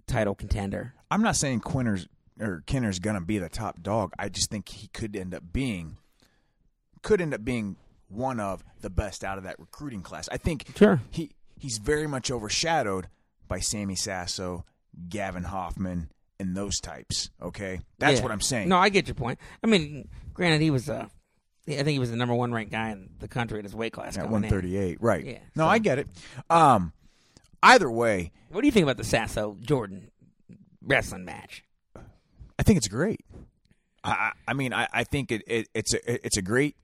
title 0.05 0.35
contender. 0.35 0.93
I'm 1.09 1.23
not 1.23 1.35
saying 1.35 1.61
Quinter's 1.61 2.07
or 2.39 2.63
Kenner's 2.67 2.99
going 2.99 3.15
to 3.15 3.21
be 3.25 3.37
the 3.39 3.49
top 3.49 3.81
dog. 3.81 4.13
I 4.19 4.29
just 4.29 4.49
think 4.51 4.69
he 4.69 4.87
could 4.89 5.15
end 5.15 5.33
up 5.33 5.43
being 5.51 5.97
could 7.01 7.21
end 7.21 7.33
up 7.33 7.43
being 7.43 7.75
one 8.07 8.39
of 8.39 8.63
the 8.81 8.89
best 8.89 9.23
out 9.23 9.37
of 9.39 9.43
that 9.45 9.57
recruiting 9.59 10.01
class. 10.03 10.29
I 10.31 10.37
think 10.37 10.65
Sure. 10.75 11.01
he 11.09 11.31
he's 11.57 11.79
very 11.79 12.05
much 12.07 12.29
overshadowed 12.29 13.07
by 13.47 13.59
Sammy 13.59 13.95
Sasso, 13.95 14.65
Gavin 15.09 15.43
Hoffman, 15.43 16.11
and 16.39 16.55
those 16.55 16.79
types. 16.79 17.31
Okay, 17.41 17.81
that's 17.97 18.17
Yeah. 18.17 18.23
what 18.23 18.31
I'm 18.31 18.41
saying. 18.41 18.69
No, 18.69 18.77
I 18.77 18.89
get 18.89 19.07
your 19.07 19.15
point. 19.15 19.39
I 19.63 19.67
mean, 19.67 20.07
granted, 20.35 20.61
he 20.61 20.69
was 20.71 20.89
uh, 20.89 21.07
I 21.67 21.75
think 21.75 21.89
he 21.89 21.99
was 21.99 22.09
the 22.11 22.17
number 22.17 22.33
one 22.33 22.51
ranked 22.51 22.71
guy 22.71 22.89
in 22.89 23.09
the 23.19 23.27
country 23.27 23.59
in 23.59 23.65
his 23.65 23.75
weight 23.75 23.93
class. 23.93 24.17
at 24.17 24.23
138, 24.29 24.97
right? 25.01 25.23
Yeah, 25.25 25.39
no, 25.55 25.63
so- 25.65 25.67
I 25.69 25.77
get 25.79 25.99
it. 25.99 26.07
Um, 26.49 26.93
either 27.63 27.89
way, 27.89 28.31
What 28.49 28.61
do 28.61 28.67
you 28.67 28.71
think 28.71 28.83
about 28.83 28.97
the 28.97 29.03
Sasso 29.03 29.57
Jordan 29.61 30.09
wrestling 30.81 31.25
match? 31.25 31.63
I 32.57 32.63
think 32.63 32.77
it's 32.77 32.87
great. 32.87 33.21
I, 34.03 34.11
I 34.11 34.31
I 34.49 34.53
mean, 34.53 34.73
I, 34.73 34.87
I 34.91 35.03
think 35.03 35.31
it, 35.31 35.43
it, 35.47 35.67
it's 35.73 35.93
a 35.93 36.25
it's 36.25 36.37
a 36.37 36.41
great 36.41 36.75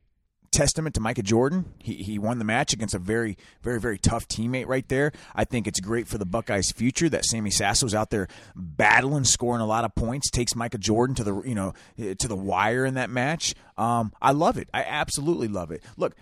testament 0.58 0.96
to 0.96 1.02
Micah 1.02 1.22
Jordan. 1.22 1.72
He 1.80 1.96
he 1.96 2.18
won 2.18 2.40
the 2.40 2.46
match 2.46 2.74
against 2.74 2.96
a 2.96 3.00
very 3.00 3.38
very 3.62 3.80
very 3.80 3.98
tough 3.98 4.28
teammate 4.28 4.68
right 4.68 4.88
there. 4.90 5.12
I 5.36 5.46
think 5.46 5.68
it's 5.68 5.80
great 5.80 6.08
for 6.08 6.18
the 6.18 6.26
Buckeyes' 6.26 6.72
future 6.72 7.08
that 7.10 7.26
Sammy 7.26 7.52
Sasso's 7.52 7.94
out 7.94 8.10
there 8.10 8.28
battling, 8.56 9.24
scoring 9.24 9.62
a 9.62 9.66
lot 9.66 9.86
of 9.86 9.94
points, 9.94 10.32
takes 10.32 10.56
Micah 10.56 10.80
Jordan 10.80 11.16
to 11.16 11.24
the 11.24 11.42
you 11.42 11.56
know 11.56 11.74
to 11.98 12.28
the 12.28 12.36
wire 12.36 12.86
in 12.86 12.96
that 12.96 13.10
match. 13.10 13.54
Um, 13.78 14.12
I 14.22 14.32
love 14.32 14.58
it. 14.58 14.68
I 14.74 14.84
absolutely 14.84 15.48
love 15.48 15.72
it. 15.72 15.84
Look. 15.96 16.16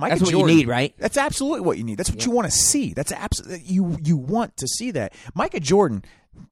Micah 0.00 0.14
Jordan. 0.14 0.26
That's 0.26 0.32
what 0.32 0.50
you 0.50 0.56
need, 0.56 0.68
right? 0.68 0.94
That's 0.98 1.16
absolutely 1.16 1.62
what 1.62 1.76
you 1.76 1.82
need. 1.82 1.98
That's 1.98 2.10
what 2.10 2.24
you 2.24 2.30
want 2.30 2.44
to 2.44 2.56
see. 2.56 2.94
That's 2.94 3.10
absolutely 3.10 3.64
you 3.66 3.98
you 4.02 4.16
want 4.16 4.56
to 4.58 4.68
see 4.68 4.92
that. 4.92 5.12
Micah 5.34 5.58
Jordan, 5.58 6.04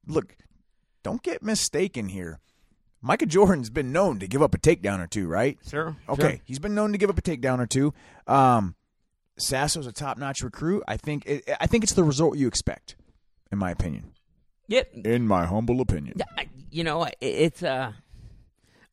look, 0.09 0.35
don't 1.05 1.23
get 1.23 1.45
mistaken 1.45 2.09
here. 2.09 2.41
Micah 3.03 3.26
Jordan's 3.26 3.70
been 3.70 3.92
known 3.92 4.18
to 4.18 4.26
give 4.26 4.42
up 4.42 4.55
a 4.55 4.59
takedown 4.59 5.01
or 5.01 5.07
two, 5.07 5.26
right? 5.26 5.59
Sure. 5.68 5.97
Okay, 6.09 6.40
he's 6.44 6.59
been 6.59 6.74
known 6.74 6.92
to 6.92 6.99
give 6.99 7.11
up 7.11 7.18
a 7.18 7.22
takedown 7.22 7.61
or 7.61 7.66
two. 7.66 7.94
Um, 8.26 8.74
Sasso's 9.38 9.86
a 9.86 9.92
top-notch 9.92 10.42
recruit. 10.42 10.82
I 10.88 10.97
think 10.97 11.26
it, 11.26 11.49
I 11.61 11.66
think 11.66 11.84
it's 11.84 11.92
the 11.92 12.05
result 12.05 12.36
you 12.36 12.49
expect, 12.49 12.97
in 13.53 13.59
my 13.59 13.70
opinion. 13.70 14.12
Yep. 14.68 14.94
In 15.05 15.28
my 15.28 15.47
humble 15.47 15.80
opinion. 15.80 16.18
You 16.70 16.84
know, 16.84 17.07
it's 17.20 17.62
uh, 17.62 17.92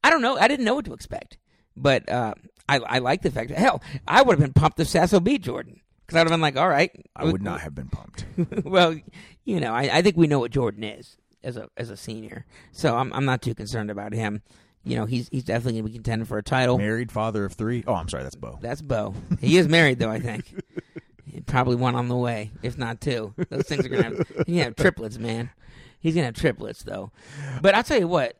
I 0.03 0.09
don't 0.09 0.21
know. 0.21 0.37
I 0.37 0.47
didn't 0.47 0.65
know 0.65 0.75
what 0.75 0.85
to 0.85 0.93
expect, 0.93 1.37
but 1.75 2.07
uh, 2.09 2.35
I 2.69 2.77
I 2.77 2.99
like 2.99 3.21
the 3.21 3.31
fact 3.31 3.49
that 3.49 3.57
hell, 3.57 3.81
I 4.07 4.21
would 4.21 4.33
have 4.33 4.39
been 4.39 4.53
pumped 4.53 4.79
if 4.79 4.87
Sasso 4.87 5.19
beat 5.19 5.41
Jordan 5.41 5.81
because 6.05 6.17
I'd 6.17 6.27
have 6.27 6.29
been 6.29 6.41
like, 6.41 6.57
all 6.57 6.69
right, 6.69 6.91
I 7.15 7.25
would 7.25 7.41
not 7.41 7.61
have 7.61 7.73
been 7.73 7.89
pumped. 7.89 8.25
well, 8.65 8.95
you 9.45 9.59
know, 9.59 9.73
I, 9.73 9.97
I 9.97 10.01
think 10.01 10.17
we 10.17 10.27
know 10.27 10.39
what 10.39 10.51
Jordan 10.51 10.83
is 10.83 11.17
as 11.43 11.57
a 11.57 11.67
as 11.77 11.89
a 11.89 11.97
senior, 11.97 12.45
so 12.71 12.95
I'm 12.95 13.11
I'm 13.13 13.25
not 13.25 13.41
too 13.41 13.53
concerned 13.55 13.89
about 13.89 14.13
him. 14.13 14.41
You 14.83 14.97
know, 14.97 15.05
he's 15.05 15.29
he's 15.29 15.43
definitely 15.43 15.73
going 15.73 15.83
to 15.85 15.89
be 15.91 15.95
contending 15.95 16.25
for 16.25 16.37
a 16.37 16.43
title. 16.43 16.77
Married, 16.77 17.11
father 17.11 17.45
of 17.45 17.53
three. 17.53 17.83
Oh, 17.87 17.93
I'm 17.93 18.09
sorry, 18.09 18.23
that's 18.23 18.35
Bo. 18.35 18.59
That's 18.61 18.81
Bo. 18.81 19.13
He 19.39 19.57
is 19.57 19.67
married 19.67 19.99
though, 19.99 20.09
I 20.09 20.19
think. 20.19 20.53
Probably 21.45 21.75
one 21.75 21.95
on 21.95 22.09
the 22.09 22.15
way, 22.15 22.51
if 22.61 22.77
not 22.77 22.99
two. 23.01 23.33
Those 23.49 23.63
things 23.63 23.85
are 23.85 23.89
gonna 23.89 24.03
have, 24.03 24.27
he's 24.45 24.45
gonna 24.45 24.63
have 24.65 24.75
triplets, 24.75 25.17
man. 25.17 25.49
He's 25.99 26.13
gonna 26.15 26.25
have 26.25 26.35
triplets 26.35 26.83
though. 26.83 27.11
But 27.61 27.75
I'll 27.75 27.83
tell 27.83 27.99
you 27.99 28.07
what, 28.07 28.35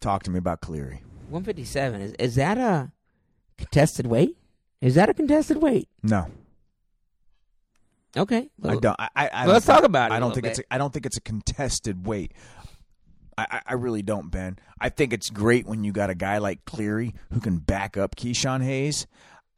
Talk 0.00 0.24
to 0.24 0.30
me 0.30 0.38
about 0.38 0.60
Cleary. 0.60 1.02
157 1.28 2.00
is 2.00 2.12
is 2.18 2.34
that 2.34 2.58
a 2.58 2.90
contested 3.56 4.06
weight? 4.06 4.36
Is 4.80 4.96
that 4.96 5.08
a 5.08 5.14
contested 5.14 5.62
weight? 5.62 5.88
No, 6.02 6.26
Okay. 8.16 8.50
I 8.62 8.76
don't. 8.76 8.96
I, 8.98 9.08
I, 9.16 9.28
I 9.28 9.30
well, 9.32 9.44
don't 9.44 9.54
let's 9.54 9.66
talk 9.66 9.84
about 9.84 10.12
it 10.12 10.14
I 10.14 10.20
don't 10.20 10.34
think 10.34 10.46
it's. 10.46 10.58
bit. 10.58 10.66
A, 10.70 10.74
I 10.74 10.78
don't 10.78 10.92
think 10.92 11.06
it's 11.06 11.16
a 11.16 11.20
contested 11.22 12.06
weight. 12.06 12.32
I, 13.38 13.46
I, 13.50 13.60
I 13.68 13.72
really 13.74 14.02
don't, 14.02 14.30
Ben. 14.30 14.58
I 14.80 14.90
think 14.90 15.12
it's 15.12 15.30
great 15.30 15.66
when 15.66 15.84
you 15.84 15.92
got 15.92 16.10
a 16.10 16.14
guy 16.14 16.38
like 16.38 16.64
Cleary 16.64 17.14
who 17.32 17.40
can 17.40 17.58
back 17.58 17.96
up 17.96 18.16
Ke-Shawn 18.16 18.60
Hayes. 18.60 19.06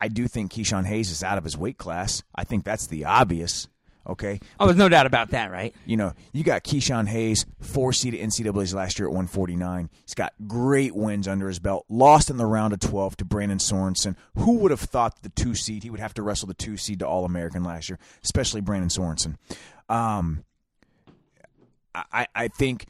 I 0.00 0.08
do 0.08 0.28
think 0.28 0.52
Ke-Shawn 0.52 0.84
Hayes 0.84 1.10
is 1.10 1.22
out 1.24 1.38
of 1.38 1.44
his 1.44 1.56
weight 1.56 1.78
class. 1.78 2.22
I 2.34 2.44
think 2.44 2.64
that's 2.64 2.86
the 2.86 3.04
obvious. 3.04 3.68
Okay, 4.06 4.38
Oh, 4.60 4.66
there's 4.66 4.76
no 4.76 4.88
doubt 4.90 5.06
about 5.06 5.30
that, 5.30 5.50
right? 5.50 5.74
you 5.86 5.96
know, 5.96 6.12
you 6.32 6.44
got 6.44 6.62
Ke-Shawn 6.62 7.06
Hayes, 7.06 7.46
four 7.60 7.92
seed 7.92 8.14
at 8.14 8.20
NCAA's 8.20 8.74
last 8.74 8.98
year 8.98 9.08
at 9.08 9.12
149. 9.12 9.88
He's 10.04 10.14
got 10.14 10.34
great 10.46 10.94
wins 10.94 11.26
under 11.26 11.48
his 11.48 11.58
belt. 11.58 11.86
Lost 11.88 12.28
in 12.28 12.36
the 12.36 12.44
round 12.44 12.74
of 12.74 12.80
12 12.80 13.16
to 13.18 13.24
Brandon 13.24 13.56
Sorensen. 13.58 14.14
Who 14.36 14.58
would 14.58 14.70
have 14.70 14.80
thought 14.80 15.22
the 15.22 15.30
two 15.30 15.54
seed, 15.54 15.84
he 15.84 15.90
would 15.90 16.00
have 16.00 16.12
to 16.14 16.22
wrestle 16.22 16.48
the 16.48 16.54
two 16.54 16.76
seed 16.76 16.98
to 16.98 17.06
All 17.08 17.24
American 17.24 17.64
last 17.64 17.88
year, 17.88 17.98
especially 18.22 18.60
Brandon 18.60 18.90
Sorensen. 18.90 19.36
Um, 19.88 20.44
I, 21.94 22.26
I 22.34 22.48
think, 22.48 22.86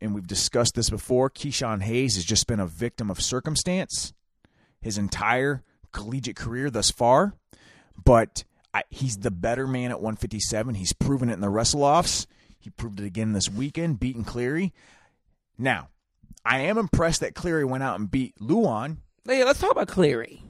and 0.00 0.14
we've 0.14 0.26
discussed 0.26 0.74
this 0.74 0.88
before, 0.88 1.28
Ke-Shawn 1.28 1.80
Hayes 1.80 2.14
has 2.14 2.24
just 2.24 2.46
been 2.46 2.60
a 2.60 2.66
victim 2.66 3.10
of 3.10 3.20
circumstance 3.20 4.12
his 4.80 4.96
entire 4.98 5.62
collegiate 5.92 6.36
career 6.36 6.70
thus 6.70 6.90
far. 6.90 7.34
But 8.04 8.44
I, 8.76 8.82
he's 8.90 9.16
the 9.18 9.30
better 9.30 9.66
man 9.66 9.90
at 9.90 10.00
157. 10.00 10.74
He's 10.74 10.92
proven 10.92 11.30
it 11.30 11.34
in 11.34 11.40
the 11.40 11.48
wrestle 11.48 11.82
offs. 11.82 12.26
He 12.58 12.68
proved 12.68 13.00
it 13.00 13.06
again 13.06 13.32
this 13.32 13.48
weekend, 13.48 13.98
beating 13.98 14.22
Cleary. 14.24 14.74
Now, 15.56 15.88
I 16.44 16.60
am 16.60 16.76
impressed 16.76 17.20
that 17.20 17.34
Cleary 17.34 17.64
went 17.64 17.82
out 17.82 17.98
and 17.98 18.10
beat 18.10 18.34
Luan. 18.38 18.98
Hey, 19.24 19.44
let's 19.44 19.60
talk 19.60 19.70
about 19.70 19.88
Cleary. 19.88 20.42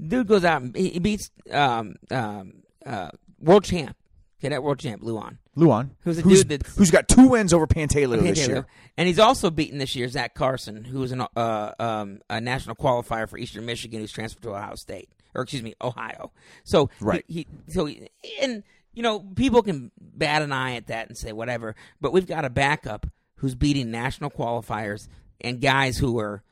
Dude 0.00 0.26
goes 0.26 0.44
out 0.44 0.60
and 0.62 0.76
he 0.76 0.98
beats 0.98 1.30
um, 1.50 1.96
um, 2.10 2.62
uh, 2.84 3.10
world 3.38 3.64
champ. 3.64 3.96
Okay, 4.38 4.48
that 4.50 4.62
world 4.62 4.78
champ, 4.78 5.02
Luan. 5.02 5.38
Luan, 5.56 5.96
Who's 6.04 6.18
a 6.18 6.22
who's, 6.22 6.44
dude 6.44 6.60
that's- 6.60 6.76
who's 6.76 6.90
got 6.90 7.08
two 7.08 7.28
wins 7.28 7.52
over 7.52 7.66
Pantaleo 7.66 8.20
this 8.20 8.46
year. 8.46 8.66
And 8.96 9.06
he's 9.08 9.18
also 9.18 9.50
beaten 9.50 9.78
this 9.78 9.96
year 9.96 10.08
Zach 10.08 10.34
Carson, 10.34 10.84
who 10.84 11.02
is 11.02 11.12
an, 11.12 11.22
uh, 11.36 11.72
um, 11.78 12.20
a 12.28 12.40
national 12.40 12.76
qualifier 12.76 13.28
for 13.28 13.38
Eastern 13.38 13.64
Michigan, 13.66 14.00
who's 14.00 14.12
transferred 14.12 14.42
to 14.42 14.50
Ohio 14.50 14.74
State, 14.76 15.08
or 15.34 15.42
excuse 15.42 15.62
me, 15.62 15.74
Ohio. 15.80 16.32
So 16.64 16.90
Right. 17.00 17.24
he, 17.28 17.46
he 17.66 17.72
so 17.72 17.86
he, 17.86 18.08
and 18.40 18.62
you 18.94 19.02
know 19.02 19.20
people 19.20 19.62
can 19.62 19.90
bat 19.98 20.42
an 20.42 20.52
eye 20.52 20.74
at 20.76 20.88
that 20.88 21.08
and 21.08 21.16
say 21.16 21.32
whatever, 21.32 21.74
but 22.00 22.12
we've 22.12 22.26
got 22.26 22.44
a 22.44 22.50
backup 22.50 23.06
who's 23.36 23.54
beating 23.54 23.90
national 23.90 24.30
qualifiers 24.30 25.08
and 25.40 25.60
guys 25.60 25.98
who 25.98 26.18
are 26.18 26.42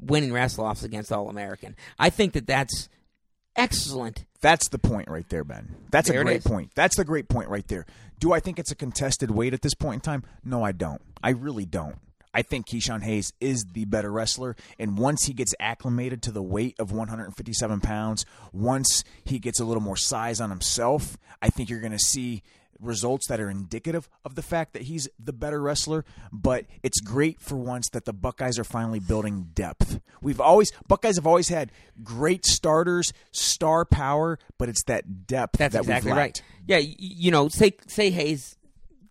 winning 0.00 0.32
wrestle 0.32 0.64
offs 0.64 0.82
against 0.84 1.10
All 1.10 1.28
American. 1.28 1.74
I 1.98 2.10
think 2.10 2.34
that 2.34 2.46
that's 2.46 2.88
excellent. 3.56 4.24
That's 4.40 4.68
the 4.68 4.78
point 4.78 5.08
right 5.08 5.28
there, 5.28 5.44
Ben. 5.44 5.74
That's 5.90 6.08
There 6.08 6.20
a 6.20 6.24
great 6.24 6.44
point. 6.44 6.70
That's 6.74 6.96
the 6.96 7.04
great 7.04 7.28
point 7.28 7.48
right 7.48 7.66
there. 7.66 7.86
Do 8.20 8.32
I 8.32 8.40
think 8.40 8.58
it's 8.58 8.70
a 8.70 8.74
contested 8.76 9.30
weight 9.30 9.54
at 9.54 9.62
this 9.62 9.74
point 9.74 9.94
in 9.96 10.00
time? 10.00 10.22
No, 10.44 10.62
I 10.62 10.72
don't. 10.72 11.02
I 11.22 11.30
really 11.30 11.64
don't. 11.66 11.96
I 12.36 12.42
think 12.42 12.66
Ke-Shawn 12.70 13.00
Hayes 13.00 13.32
is 13.40 13.64
the 13.72 13.86
better 13.86 14.12
wrestler, 14.12 14.56
and 14.78 14.98
once 14.98 15.24
he 15.24 15.32
gets 15.32 15.54
acclimated 15.58 16.20
to 16.24 16.30
the 16.30 16.42
weight 16.42 16.76
of 16.78 16.92
157 16.92 17.80
pounds, 17.80 18.26
once 18.52 19.04
he 19.24 19.38
gets 19.38 19.58
a 19.58 19.64
little 19.64 19.82
more 19.82 19.96
size 19.96 20.38
on 20.38 20.50
himself, 20.50 21.16
I 21.40 21.48
think 21.48 21.70
you're 21.70 21.80
going 21.80 21.92
to 21.92 21.98
see 21.98 22.42
results 22.78 23.26
that 23.28 23.40
are 23.40 23.48
indicative 23.48 24.06
of 24.22 24.34
the 24.34 24.42
fact 24.42 24.74
that 24.74 24.82
he's 24.82 25.08
the 25.18 25.32
better 25.32 25.62
wrestler. 25.62 26.04
But 26.30 26.66
it's 26.82 27.00
great 27.00 27.40
for 27.40 27.56
once 27.56 27.88
that 27.94 28.04
the 28.04 28.12
Buckeyes 28.12 28.58
are 28.58 28.64
finally 28.64 29.00
building 29.00 29.48
depth. 29.54 29.98
We've 30.20 30.40
always 30.40 30.72
Buckeyes 30.86 31.16
have 31.16 31.26
always 31.26 31.48
had 31.48 31.72
great 32.04 32.44
starters, 32.44 33.14
star 33.32 33.86
power, 33.86 34.38
but 34.58 34.68
it's 34.68 34.82
that 34.84 35.26
depth 35.26 35.56
That's 35.56 35.72
that 35.72 35.84
exactly 35.84 36.10
we've 36.10 36.18
right. 36.18 36.42
Yeah, 36.66 36.82
you 36.82 37.30
know, 37.30 37.48
say 37.48 37.76
say 37.86 38.10
Hayes, 38.10 38.58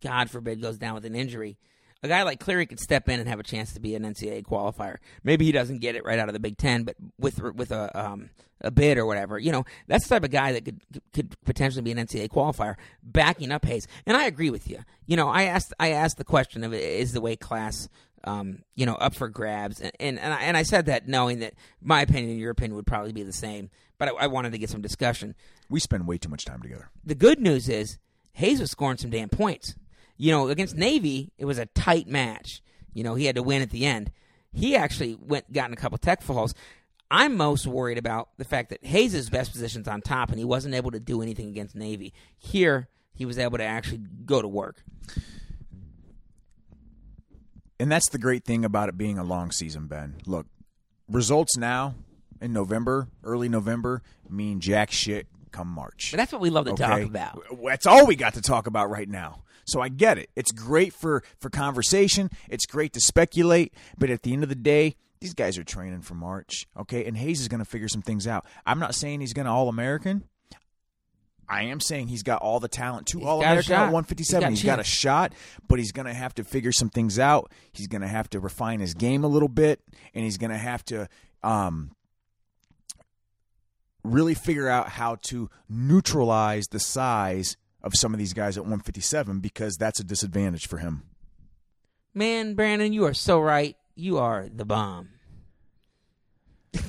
God 0.03 0.29
forbid, 0.29 0.61
goes 0.61 0.77
down 0.77 0.93
with 0.93 1.05
an 1.05 1.15
injury. 1.15 1.57
A 2.05 2.07
guy 2.07 2.23
like 2.23 2.39
Cleary 2.39 2.67
could 2.67 2.79
step 2.79 3.09
in 3.09 3.19
and 3.19 3.27
have 3.27 3.39
a 3.39 3.43
chance 3.43 3.73
to 3.73 3.79
be 3.79 3.95
an 3.95 4.03
NCAA 4.03 4.43
qualifier. 4.43 4.97
Maybe 5.23 5.45
he 5.45 5.51
doesn't 5.51 5.79
get 5.79 5.95
it 5.95 6.05
right 6.05 6.19
out 6.19 6.29
of 6.29 6.33
the 6.33 6.39
Big 6.39 6.57
Ten, 6.57 6.83
but 6.83 6.95
with 7.17 7.41
with 7.41 7.71
a 7.71 7.99
um, 7.99 8.29
a 8.61 8.69
bid 8.71 8.97
or 8.97 9.05
whatever, 9.05 9.39
you 9.39 9.51
know, 9.51 9.65
that's 9.87 10.07
the 10.07 10.15
type 10.15 10.23
of 10.23 10.31
guy 10.31 10.51
that 10.53 10.65
could 10.65 10.81
could 11.13 11.35
potentially 11.45 11.81
be 11.81 11.91
an 11.91 11.97
NCAA 11.97 12.29
qualifier, 12.29 12.75
backing 13.01 13.51
up 13.51 13.65
Hayes. 13.65 13.87
And 14.05 14.15
I 14.15 14.25
agree 14.25 14.51
with 14.51 14.69
you. 14.69 14.79
You 15.07 15.17
know, 15.17 15.29
I 15.29 15.43
asked 15.43 15.73
I 15.79 15.89
asked 15.91 16.17
the 16.17 16.23
question 16.23 16.63
of 16.63 16.73
is 16.73 17.11
the 17.11 17.21
weight 17.21 17.39
class 17.39 17.89
um, 18.25 18.63
you 18.75 18.85
know, 18.85 18.95
up 18.95 19.15
for 19.15 19.29
grabs. 19.29 19.79
And 19.79 19.91
and 19.99 20.19
and 20.19 20.33
I, 20.33 20.41
and 20.41 20.57
I 20.57 20.63
said 20.63 20.87
that 20.87 21.07
knowing 21.07 21.39
that 21.39 21.53
my 21.81 22.01
opinion 22.01 22.31
and 22.31 22.39
your 22.39 22.51
opinion 22.51 22.75
would 22.75 22.87
probably 22.87 23.13
be 23.13 23.23
the 23.23 23.33
same, 23.33 23.69
but 23.97 24.09
I, 24.09 24.11
I 24.11 24.27
wanted 24.27 24.51
to 24.51 24.57
get 24.57 24.69
some 24.69 24.81
discussion 24.81 25.35
We 25.69 25.79
spend 25.79 26.07
way 26.07 26.17
too 26.17 26.29
much 26.29 26.45
time 26.45 26.61
together. 26.61 26.89
the 27.03 27.15
good 27.15 27.39
news 27.39 27.69
is 27.69 27.97
Hayes 28.33 28.59
was 28.59 28.71
scoring 28.71 28.97
some 28.97 29.11
damn 29.11 29.29
points. 29.29 29.75
You 30.17 30.31
know, 30.31 30.47
against 30.49 30.75
Navy, 30.75 31.31
it 31.37 31.45
was 31.45 31.57
a 31.57 31.65
tight 31.65 32.07
match. 32.07 32.61
You 32.93 33.03
know, 33.03 33.15
he 33.15 33.25
had 33.25 33.35
to 33.35 33.43
win 33.43 33.61
at 33.61 33.69
the 33.69 33.85
end. 33.85 34.11
He 34.53 34.75
actually 34.75 35.15
went 35.19 35.51
gotten 35.51 35.73
a 35.73 35.75
couple 35.77 35.97
tech 35.97 36.21
falls. 36.21 36.53
I'm 37.11 37.35
most 37.37 37.67
worried 37.67 37.97
about 37.97 38.29
the 38.37 38.45
fact 38.45 38.69
that 38.69 38.83
Hayes' 38.83 39.29
best 39.29 39.51
position's 39.51 39.87
on 39.87 40.01
top, 40.01 40.29
and 40.29 40.39
he 40.39 40.45
wasn't 40.45 40.73
able 40.73 40.91
to 40.91 40.99
do 40.99 41.21
anything 41.21 41.49
against 41.49 41.75
Navy. 41.75 42.13
Here, 42.37 42.87
he 43.13 43.25
was 43.25 43.37
able 43.37 43.57
to 43.57 43.63
actually 43.63 44.01
go 44.25 44.41
to 44.41 44.47
work. 44.47 44.83
And 47.79 47.91
that's 47.91 48.09
the 48.09 48.17
great 48.17 48.45
thing 48.45 48.63
about 48.63 48.89
it 48.89 48.97
being 48.97 49.17
a 49.17 49.23
long 49.23 49.51
season, 49.51 49.87
Ben. 49.87 50.15
Look, 50.25 50.47
results 51.09 51.57
now 51.57 51.95
in 52.41 52.53
November, 52.53 53.09
early 53.23 53.49
November, 53.49 54.01
mean 54.29 54.59
jack 54.59 54.91
shit 54.91 55.27
come 55.51 55.67
March. 55.67 56.09
But 56.11 56.17
that's 56.17 56.31
what 56.31 56.41
we 56.41 56.49
love 56.49 56.65
to 56.65 56.73
talk 56.73 57.01
about. 57.01 57.43
That's 57.63 57.85
all 57.85 58.05
we 58.07 58.15
got 58.15 58.35
to 58.35 58.41
talk 58.41 58.67
about 58.67 58.89
right 58.89 59.07
now. 59.07 59.43
So 59.65 59.81
I 59.81 59.89
get 59.89 60.17
it. 60.17 60.29
It's 60.35 60.51
great 60.51 60.93
for 60.93 61.23
for 61.39 61.49
conversation. 61.49 62.29
It's 62.49 62.65
great 62.65 62.93
to 62.93 63.01
speculate, 63.01 63.73
but 63.97 64.09
at 64.09 64.23
the 64.23 64.33
end 64.33 64.43
of 64.43 64.49
the 64.49 64.55
day, 64.55 64.95
these 65.19 65.33
guys 65.33 65.57
are 65.57 65.63
training 65.63 66.01
for 66.01 66.13
March, 66.13 66.67
okay? 66.77 67.05
And 67.05 67.17
Hayes 67.17 67.41
is 67.41 67.47
going 67.47 67.59
to 67.59 67.65
figure 67.65 67.87
some 67.87 68.01
things 68.01 68.27
out. 68.27 68.45
I'm 68.65 68.79
not 68.79 68.93
saying 68.93 69.21
he's 69.21 69.33
going 69.33 69.45
to 69.45 69.51
All 69.51 69.69
American. 69.69 70.25
I 71.47 71.63
am 71.63 71.79
saying 71.79 72.07
he's 72.07 72.23
got 72.23 72.41
all 72.41 72.59
the 72.59 72.67
talent 72.67 73.07
to 73.07 73.23
All 73.23 73.41
American 73.41 73.73
at 73.73 73.91
157. 73.91 74.25
He's 74.25 74.33
got 74.33 74.47
a 74.47 74.49
he's 74.51 74.63
got 74.63 74.79
a 74.79 74.83
shot, 74.83 75.33
but 75.67 75.79
he's 75.79 75.91
going 75.91 76.07
to 76.07 76.13
have 76.13 76.33
to 76.35 76.43
figure 76.43 76.71
some 76.71 76.89
things 76.89 77.19
out. 77.19 77.51
He's 77.71 77.87
going 77.87 78.01
to 78.01 78.07
have 78.07 78.29
to 78.31 78.39
refine 78.39 78.79
his 78.79 78.93
game 78.93 79.23
a 79.23 79.27
little 79.27 79.47
bit, 79.47 79.79
and 80.13 80.23
he's 80.23 80.37
going 80.37 80.51
to 80.51 80.57
have 80.57 80.83
to 80.85 81.07
um, 81.43 81.91
really 84.03 84.33
figure 84.33 84.67
out 84.67 84.89
how 84.89 85.17
to 85.23 85.49
neutralize 85.69 86.67
the 86.67 86.79
size 86.79 87.57
of 87.85 87.95
some 87.95 88.13
of 88.13 88.17
these 88.19 88.33
guys 88.33 88.57
at 88.57 88.63
157 88.63 89.39
because 89.39 89.77
that's 89.77 90.01
a 90.01 90.03
disadvantage 90.03 90.67
for 90.67 90.79
him. 90.79 91.03
Man, 92.13 92.55
Brandon, 92.55 92.91
you 92.91 93.05
are 93.05 93.13
so 93.13 93.39
right. 93.39 93.77
You 93.95 94.17
are 94.17 94.49
the 94.53 94.65
bomb. 94.65 95.09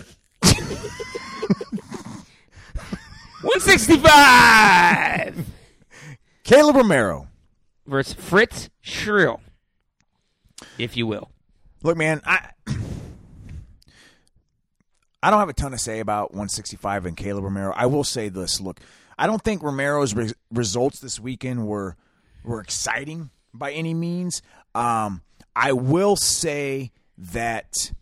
One 3.42 3.60
sixty 3.60 3.96
five 3.98 5.46
Kaleb 6.44 6.74
Romero. 6.74 7.28
versus 7.86 8.14
Fritz 8.14 8.70
Schierl, 8.82 9.40
if 10.78 10.96
you 10.96 11.06
will. 11.06 11.30
Look, 11.82 11.96
man, 11.96 12.20
I 12.24 12.50
I 15.22 15.30
don't 15.30 15.38
have 15.38 15.48
a 15.48 15.52
ton 15.52 15.72
to 15.72 15.78
say 15.78 16.00
about 16.00 16.30
165 16.32 17.06
and 17.06 17.16
Kaleb 17.16 17.42
Romero. 17.42 17.72
I 17.74 17.86
will 17.86 18.04
say 18.04 18.28
this: 18.28 18.60
look, 18.60 18.80
I 19.18 19.26
don't 19.26 19.42
think 19.42 19.62
Romero's 19.62 20.14
re- 20.14 20.32
results 20.50 21.00
this 21.00 21.18
weekend 21.20 21.66
were 21.66 21.96
were 22.44 22.60
exciting 22.60 23.30
by 23.52 23.72
any 23.72 23.94
means. 23.94 24.42
Um, 24.74 25.22
I 25.54 25.72
will 25.72 26.16
say 26.16 26.92
that 27.18 27.92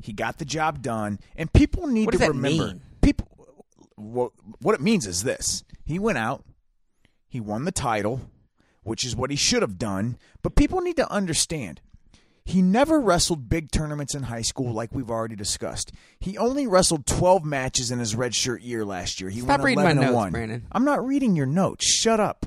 he 0.00 0.12
got 0.12 0.38
the 0.38 0.44
job 0.44 0.80
done, 0.82 1.18
and 1.36 1.52
people 1.52 1.86
need 1.86 2.06
What 2.06 2.18
to 2.18 2.28
remember. 2.28 2.66
mean? 2.68 2.80
People, 3.02 3.28
what, 3.96 4.32
what 4.60 4.74
it 4.74 4.80
means 4.80 5.06
is 5.06 5.22
this: 5.22 5.64
he 5.84 5.98
went 5.98 6.18
out, 6.18 6.44
he 7.28 7.40
won 7.40 7.64
the 7.64 7.72
title, 7.72 8.22
which 8.82 9.04
is 9.04 9.14
what 9.14 9.30
he 9.30 9.36
should 9.36 9.62
have 9.62 9.78
done. 9.78 10.16
But 10.42 10.54
people 10.56 10.80
need 10.80 10.96
to 10.96 11.10
understand. 11.12 11.80
He 12.48 12.62
never 12.62 12.98
wrestled 12.98 13.50
big 13.50 13.70
tournaments 13.70 14.14
in 14.14 14.22
high 14.22 14.40
school 14.40 14.72
like 14.72 14.94
we've 14.94 15.10
already 15.10 15.36
discussed. 15.36 15.92
He 16.18 16.38
only 16.38 16.66
wrestled 16.66 17.04
12 17.04 17.44
matches 17.44 17.90
in 17.90 17.98
his 17.98 18.14
redshirt 18.14 18.64
year 18.64 18.86
last 18.86 19.20
year. 19.20 19.28
He 19.28 19.40
Stop 19.40 19.60
went 19.60 19.64
reading 19.64 19.84
my 19.84 19.90
11 19.90 19.98
and 19.98 20.06
notes, 20.06 20.14
1. 20.14 20.32
Brandon. 20.32 20.66
I'm 20.72 20.84
not 20.86 21.06
reading 21.06 21.36
your 21.36 21.44
notes. 21.44 21.84
Shut 21.86 22.20
up. 22.20 22.46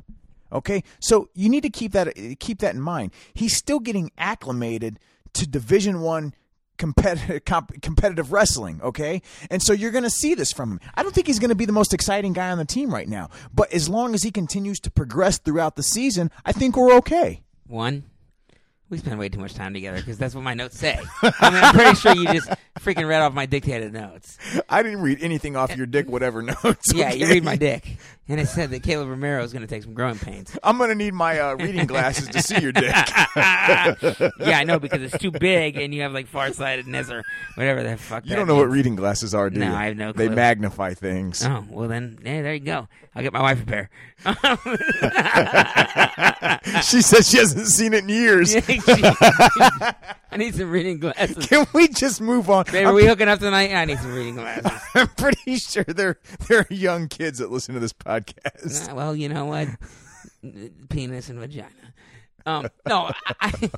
Okay? 0.51 0.83
So 0.99 1.29
you 1.35 1.49
need 1.49 1.61
to 1.61 1.69
keep 1.69 1.91
that 1.91 2.15
keep 2.39 2.61
that 2.61 2.73
in 2.73 2.81
mind. 2.81 3.11
He's 3.35 3.55
still 3.55 3.77
getting 3.77 4.09
acclimated 4.17 4.97
to 5.33 5.47
Division 5.47 6.01
1 6.01 6.33
competitive 6.79 7.45
comp, 7.45 7.79
competitive 7.83 8.31
wrestling, 8.31 8.81
okay? 8.81 9.21
And 9.51 9.61
so 9.61 9.71
you're 9.71 9.91
going 9.91 10.03
to 10.03 10.09
see 10.09 10.33
this 10.33 10.51
from 10.51 10.71
him. 10.71 10.79
I 10.95 11.03
don't 11.03 11.13
think 11.13 11.27
he's 11.27 11.37
going 11.37 11.49
to 11.49 11.55
be 11.55 11.65
the 11.65 11.73
most 11.73 11.93
exciting 11.93 12.33
guy 12.33 12.49
on 12.49 12.57
the 12.57 12.65
team 12.65 12.91
right 12.91 13.07
now, 13.07 13.29
but 13.53 13.71
as 13.71 13.87
long 13.87 14.15
as 14.15 14.23
he 14.23 14.31
continues 14.31 14.79
to 14.79 14.89
progress 14.89 15.37
throughout 15.37 15.75
the 15.75 15.83
season, 15.83 16.31
I 16.43 16.53
think 16.53 16.75
we're 16.75 16.95
okay. 16.95 17.43
One, 17.67 18.05
we 18.91 18.97
spend 18.97 19.17
way 19.17 19.29
too 19.29 19.39
much 19.39 19.53
time 19.53 19.73
together 19.73 19.97
because 19.97 20.17
that's 20.17 20.35
what 20.35 20.43
my 20.43 20.53
notes 20.53 20.77
say. 20.77 20.99
I 21.23 21.49
mean, 21.49 21.63
I'm 21.63 21.73
pretty 21.73 21.95
sure 21.95 22.13
you 22.13 22.25
just 22.25 22.49
freaking 22.79 23.07
read 23.07 23.21
off 23.21 23.33
my 23.33 23.45
dictated 23.45 23.93
notes. 23.93 24.37
I 24.69 24.83
didn't 24.83 25.01
read 25.01 25.19
anything 25.23 25.55
off 25.55 25.75
your 25.75 25.85
dick, 25.85 26.09
whatever 26.09 26.41
notes. 26.41 26.93
Yeah, 26.93 27.13
you 27.13 27.27
read 27.27 27.43
my 27.43 27.55
dick, 27.55 27.97
and 28.31 28.39
it 28.39 28.47
said 28.47 28.69
that 28.69 28.81
Kaleb 28.81 29.09
Romero 29.09 29.43
is 29.43 29.51
going 29.51 29.61
to 29.61 29.67
take 29.67 29.83
some 29.83 29.93
growing 29.93 30.17
pains. 30.17 30.57
I'm 30.63 30.77
gonna 30.77 30.95
need 30.95 31.13
my 31.13 31.37
uh, 31.37 31.55
reading 31.55 31.85
glasses 31.85 32.29
to 32.29 32.41
see 32.41 32.61
your 32.61 32.71
dick. 32.71 32.83
yeah, 33.35 33.95
I 34.57 34.63
know 34.63 34.79
because 34.79 35.01
it's 35.01 35.17
too 35.17 35.31
big, 35.31 35.75
and 35.75 35.93
you 35.93 36.03
have 36.03 36.13
like 36.13 36.27
farsightedness 36.27 37.11
or 37.11 37.23
whatever 37.55 37.83
the 37.83 37.97
fuck. 37.97 38.25
You 38.25 38.37
don't 38.37 38.47
know 38.47 38.55
what 38.55 38.69
reading 38.69 38.95
glasses 38.95 39.35
are, 39.35 39.49
do 39.49 39.59
No, 39.59 39.67
you? 39.67 39.73
I 39.73 39.87
have 39.87 39.97
no 39.97 40.13
They 40.13 40.29
magnify 40.29 40.93
things. 40.93 41.45
Oh 41.45 41.65
well, 41.69 41.89
then 41.89 42.19
yeah, 42.23 42.41
there 42.41 42.53
you 42.53 42.61
go. 42.61 42.87
I'll 43.13 43.23
get 43.23 43.33
my 43.33 43.41
wife 43.41 43.61
a 43.61 43.65
pair. 43.65 43.89
she 46.83 47.01
says 47.01 47.29
she 47.29 47.37
hasn't 47.37 47.67
seen 47.67 47.93
it 47.93 48.03
in 48.03 48.09
years. 48.09 48.55
I 50.31 50.37
need 50.37 50.55
some 50.55 50.71
reading 50.71 50.99
glasses. 50.99 51.45
Can 51.47 51.67
we 51.73 51.89
just 51.89 52.21
move 52.21 52.49
on? 52.49 52.65
Babe, 52.71 52.87
are 52.87 52.93
we 52.93 53.05
hooking 53.05 53.27
up 53.27 53.39
tonight? 53.39 53.73
I 53.73 53.85
need 53.85 53.99
some 53.99 54.13
reading 54.13 54.35
glasses. 54.35 54.81
I'm 54.95 55.09
pretty 55.09 55.57
sure 55.57 55.83
there 55.83 56.19
there 56.47 56.59
are 56.59 56.73
young 56.73 57.09
kids 57.09 57.39
that 57.39 57.51
listen 57.51 57.73
to 57.73 57.81
this 57.81 57.93
podcast. 57.93 58.89
Ah, 58.89 58.95
well, 58.95 59.15
you 59.15 59.27
know 59.27 59.45
what? 59.45 59.67
Penis 60.89 61.29
and 61.29 61.39
vagina. 61.39 61.69
Um, 62.45 62.67
no, 62.87 63.11
I, 63.39 63.69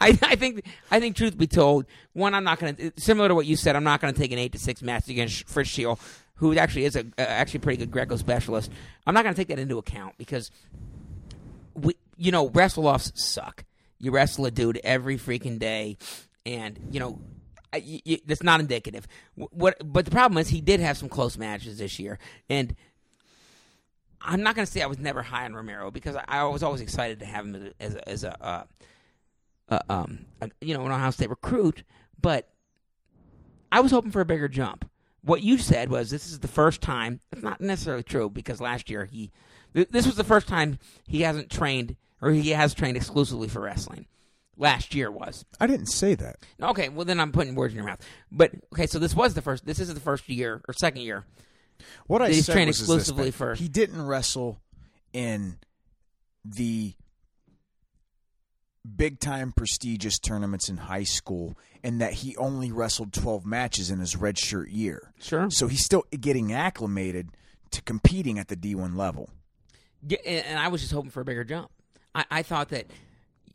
I, 0.00 0.18
I 0.22 0.36
think 0.36 0.66
I 0.90 1.00
think 1.00 1.16
truth 1.16 1.38
be 1.38 1.46
told, 1.46 1.86
one, 2.12 2.34
I'm 2.34 2.44
not 2.44 2.58
going 2.58 2.76
to 2.76 2.92
similar 2.98 3.28
to 3.28 3.34
what 3.34 3.46
you 3.46 3.56
said. 3.56 3.76
I'm 3.76 3.84
not 3.84 4.00
going 4.00 4.12
to 4.12 4.20
take 4.20 4.32
an 4.32 4.38
eight 4.38 4.52
to 4.52 4.58
six 4.58 4.82
match 4.82 5.08
against 5.08 5.48
Fritz 5.48 5.70
Schierl, 5.70 5.98
who 6.34 6.56
actually 6.58 6.84
is 6.84 6.96
a 6.96 7.00
uh, 7.00 7.22
actually 7.22 7.58
a 7.58 7.60
pretty 7.62 7.78
good 7.78 7.90
Greco 7.90 8.16
specialist. 8.16 8.70
I'm 9.06 9.14
not 9.14 9.22
going 9.22 9.34
to 9.34 9.40
take 9.40 9.48
that 9.48 9.58
into 9.58 9.78
account 9.78 10.16
because 10.18 10.50
we, 11.74 11.94
you 12.16 12.32
know, 12.32 12.48
wrestle 12.48 12.86
offs 12.86 13.12
suck. 13.14 13.64
You 13.98 14.10
wrestle 14.10 14.46
a 14.46 14.50
dude 14.50 14.80
every 14.84 15.18
freaking 15.18 15.58
day, 15.58 15.96
and 16.44 16.78
you 16.90 17.00
know. 17.00 17.20
That's 18.24 18.42
not 18.42 18.60
indicative. 18.60 19.06
What, 19.34 19.76
but 19.84 20.06
the 20.06 20.10
problem 20.10 20.38
is 20.38 20.48
he 20.48 20.62
did 20.62 20.80
have 20.80 20.96
some 20.96 21.10
close 21.10 21.36
matches 21.36 21.76
this 21.76 21.98
year, 21.98 22.18
and 22.48 22.74
I'm 24.20 24.42
not 24.42 24.54
going 24.54 24.66
to 24.66 24.70
say 24.70 24.82
I 24.82 24.86
was 24.86 24.98
never 24.98 25.22
high 25.22 25.44
on 25.44 25.54
Romero 25.54 25.90
because 25.90 26.16
I, 26.16 26.24
I 26.28 26.44
was 26.44 26.62
always 26.62 26.80
excited 26.80 27.20
to 27.20 27.26
have 27.26 27.44
him 27.46 27.72
as 27.80 27.94
a, 27.94 28.08
as 28.08 28.24
a, 28.24 28.44
uh, 28.44 28.64
uh, 29.68 29.78
um, 29.88 30.20
a, 30.40 30.50
you 30.60 30.74
know, 30.74 30.84
an 30.84 30.92
Ohio 30.92 31.10
State 31.10 31.30
recruit. 31.30 31.84
But 32.20 32.48
I 33.70 33.80
was 33.80 33.92
hoping 33.92 34.10
for 34.10 34.20
a 34.20 34.26
bigger 34.26 34.48
jump. 34.48 34.88
What 35.22 35.42
you 35.42 35.58
said 35.58 35.90
was 35.90 36.10
this 36.10 36.26
is 36.26 36.40
the 36.40 36.48
first 36.48 36.80
time. 36.80 37.20
It's 37.32 37.42
not 37.42 37.60
necessarily 37.60 38.02
true 38.02 38.30
because 38.30 38.60
last 38.60 38.90
year 38.90 39.04
he, 39.04 39.30
th- 39.74 39.88
this 39.90 40.06
was 40.06 40.16
the 40.16 40.24
first 40.24 40.48
time 40.48 40.78
he 41.06 41.22
hasn't 41.22 41.50
trained 41.50 41.96
or 42.20 42.30
he 42.30 42.50
has 42.50 42.74
trained 42.74 42.96
exclusively 42.96 43.48
for 43.48 43.60
wrestling. 43.60 44.06
Last 44.56 44.92
year 44.94 45.10
was 45.10 45.44
I 45.60 45.66
didn't 45.68 45.86
say 45.86 46.14
that. 46.16 46.36
okay. 46.60 46.88
Well, 46.88 47.04
then 47.04 47.20
I'm 47.20 47.30
putting 47.30 47.54
words 47.54 47.72
in 47.74 47.76
your 47.78 47.86
mouth. 47.86 48.00
But 48.32 48.52
okay, 48.72 48.86
so 48.88 48.98
this 48.98 49.14
was 49.14 49.34
the 49.34 49.42
first. 49.42 49.64
This 49.64 49.78
is 49.78 49.92
the 49.94 50.00
first 50.00 50.28
year 50.28 50.60
or 50.66 50.74
second 50.74 51.02
year 51.02 51.24
What 52.08 52.22
I 52.22 52.30
He's 52.30 52.46
said 52.46 52.54
trained 52.54 52.66
was 52.68 52.80
is 52.80 52.88
this, 52.88 52.96
exclusively 52.96 53.30
for- 53.30 53.54
He 53.54 53.68
didn't 53.68 54.04
wrestle 54.04 54.58
in 55.12 55.58
the 56.44 56.94
big 58.96 59.20
time 59.20 59.52
prestigious 59.52 60.18
tournaments 60.18 60.68
in 60.68 60.76
high 60.78 61.04
school, 61.04 61.56
and 61.84 62.00
that 62.00 62.14
he 62.14 62.36
only 62.36 62.72
wrestled 62.72 63.12
12 63.12 63.44
matches 63.44 63.90
in 63.90 63.98
his 64.00 64.14
redshirt 64.16 64.66
year. 64.70 65.12
Sure. 65.20 65.50
So 65.50 65.68
he's 65.68 65.84
still 65.84 66.04
getting 66.18 66.52
acclimated 66.52 67.28
to 67.72 67.82
competing 67.82 68.38
at 68.38 68.48
the 68.48 68.56
D1 68.56 68.96
level. 68.96 69.30
Yeah, 70.06 70.18
and 70.24 70.58
I 70.58 70.68
was 70.68 70.80
just 70.80 70.92
hoping 70.92 71.10
for 71.10 71.20
a 71.20 71.24
bigger 71.24 71.44
jump. 71.44 71.70
I, 72.14 72.24
I 72.30 72.42
thought 72.42 72.70
that, 72.70 72.86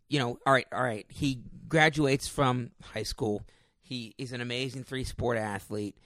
you 0.10 0.20
know, 0.20 0.40
all 0.46 0.54
right, 0.54 0.68
all 0.72 0.84
right. 0.84 1.06
He 1.10 1.40
graduates 1.68 2.28
from 2.28 2.72
high 2.82 3.04
school. 3.04 3.44
He 3.82 4.14
is 4.18 4.32
an 4.32 4.42
amazing 4.42 4.84
three 4.84 5.04
sport 5.04 5.38
athlete. 5.38 5.98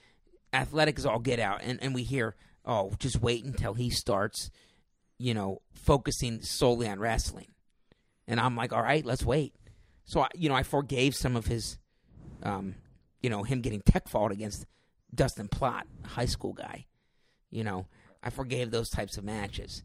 Athletic 0.52 0.98
is 0.98 1.06
all 1.06 1.18
get 1.18 1.38
out, 1.38 1.60
and 1.62 1.78
and 1.82 1.94
we 1.94 2.02
hear, 2.02 2.34
oh, 2.64 2.92
just 2.98 3.20
wait 3.20 3.44
until 3.44 3.74
he 3.74 3.90
starts, 3.90 4.50
you 5.18 5.34
know, 5.34 5.60
focusing 5.74 6.40
solely 6.42 6.88
on 6.88 6.98
wrestling. 6.98 7.48
And 8.26 8.40
I'm 8.40 8.56
like, 8.56 8.72
all 8.72 8.82
right, 8.82 9.04
let's 9.04 9.24
wait. 9.24 9.54
So 10.04 10.20
I, 10.20 10.28
you 10.34 10.48
know, 10.48 10.54
I 10.54 10.62
forgave 10.62 11.14
some 11.14 11.36
of 11.36 11.46
his, 11.46 11.78
um, 12.42 12.76
you 13.22 13.28
know, 13.28 13.42
him 13.42 13.60
getting 13.60 13.82
tech 13.82 14.08
fault 14.08 14.32
against 14.32 14.66
Dustin 15.14 15.48
Plott, 15.48 15.82
high 16.04 16.26
school 16.26 16.54
guy. 16.54 16.86
You 17.50 17.64
know, 17.64 17.86
I 18.22 18.30
forgave 18.30 18.70
those 18.70 18.90
types 18.90 19.18
of 19.18 19.24
matches 19.24 19.82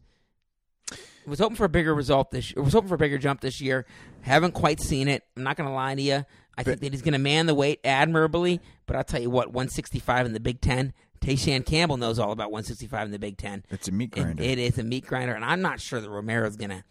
was 1.26 1.38
hoping 1.38 1.56
for 1.56 1.64
a 1.64 1.68
bigger 1.68 1.94
result 1.94 2.30
this 2.30 2.52
year. 2.52 2.62
Was 2.62 2.72
hoping 2.72 2.88
for 2.88 2.94
a 2.94 2.98
bigger 2.98 3.18
jump 3.18 3.40
this 3.40 3.60
year. 3.60 3.86
Haven't 4.22 4.52
quite 4.52 4.80
seen 4.80 5.08
it. 5.08 5.24
I'm 5.36 5.42
not 5.42 5.56
going 5.56 5.68
to 5.68 5.74
lie 5.74 5.94
to 5.94 6.02
you. 6.02 6.24
I 6.56 6.62
think 6.62 6.80
that 6.80 6.92
he's 6.92 7.02
going 7.02 7.12
to 7.12 7.18
man 7.18 7.46
the 7.46 7.54
weight 7.54 7.80
admirably. 7.84 8.60
But 8.86 8.96
I'll 8.96 9.04
tell 9.04 9.20
you 9.20 9.30
what, 9.30 9.48
165 9.48 10.26
in 10.26 10.32
the 10.32 10.40
Big 10.40 10.60
Ten. 10.60 10.92
Te'Shan 11.20 11.64
Campbell 11.64 11.96
knows 11.96 12.18
all 12.18 12.32
about 12.32 12.50
165 12.52 13.06
in 13.06 13.10
the 13.10 13.18
Big 13.18 13.38
Ten. 13.38 13.64
It's 13.70 13.88
a 13.88 13.92
meat 13.92 14.10
grinder. 14.10 14.42
it 14.42 14.58
is 14.58 14.78
a 14.78 14.84
meat 14.84 15.06
grinder, 15.06 15.32
and 15.32 15.44
I'm 15.44 15.62
not 15.62 15.80
sure 15.80 16.00
that 16.00 16.10
Romero's 16.10 16.56
going 16.56 16.70
to, 16.70 16.84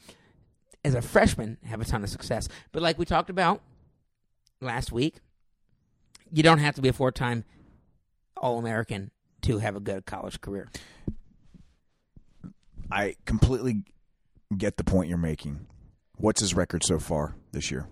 as 0.84 0.96
a 0.96 1.02
freshman, 1.04 1.60
have 1.66 1.82
a 1.82 1.86
ton 1.86 2.04
of 2.04 2.10
success. 2.10 2.50
But 2.72 2.82
like 2.82 2.98
we 2.98 3.06
talked 3.06 3.30
about 3.30 3.62
last 4.60 4.92
week, 4.92 5.18
you 6.32 6.42
don't 6.42 6.58
have 6.58 6.74
to 6.76 6.82
be 6.82 6.90
a 6.90 6.94
four-time 6.94 7.44
All-American 8.36 9.12
to 9.44 9.60
have 9.60 9.76
a 9.76 9.80
good 9.80 10.08
college 10.08 10.42
career. 10.42 10.68
I 12.92 13.16
completely 13.26 13.84
get 14.58 14.78
the 14.78 14.84
point 14.84 15.10
you're 15.10 15.18
making. 15.18 15.68
What's 16.18 16.42
his 16.42 16.54
record 16.54 16.84
so 16.84 17.00
far 17.00 17.36
this 17.52 17.72
year? 17.72 17.88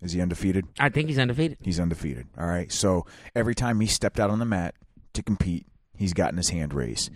Is 0.00 0.12
he 0.12 0.20
undefeated? 0.20 0.66
I 0.78 0.88
think 0.88 1.08
he's 1.08 1.18
undefeated. 1.18 1.58
He's 1.60 1.78
undefeated. 1.78 2.26
All 2.38 2.46
right. 2.46 2.72
So 2.72 3.04
every 3.34 3.54
time 3.54 3.80
he 3.80 3.86
stepped 3.86 4.18
out 4.18 4.30
on 4.30 4.38
the 4.38 4.46
mat 4.46 4.74
to 5.12 5.22
compete, 5.22 5.66
he's 5.94 6.14
gotten 6.14 6.38
his 6.38 6.48
hand 6.48 6.72
raised. 6.72 7.10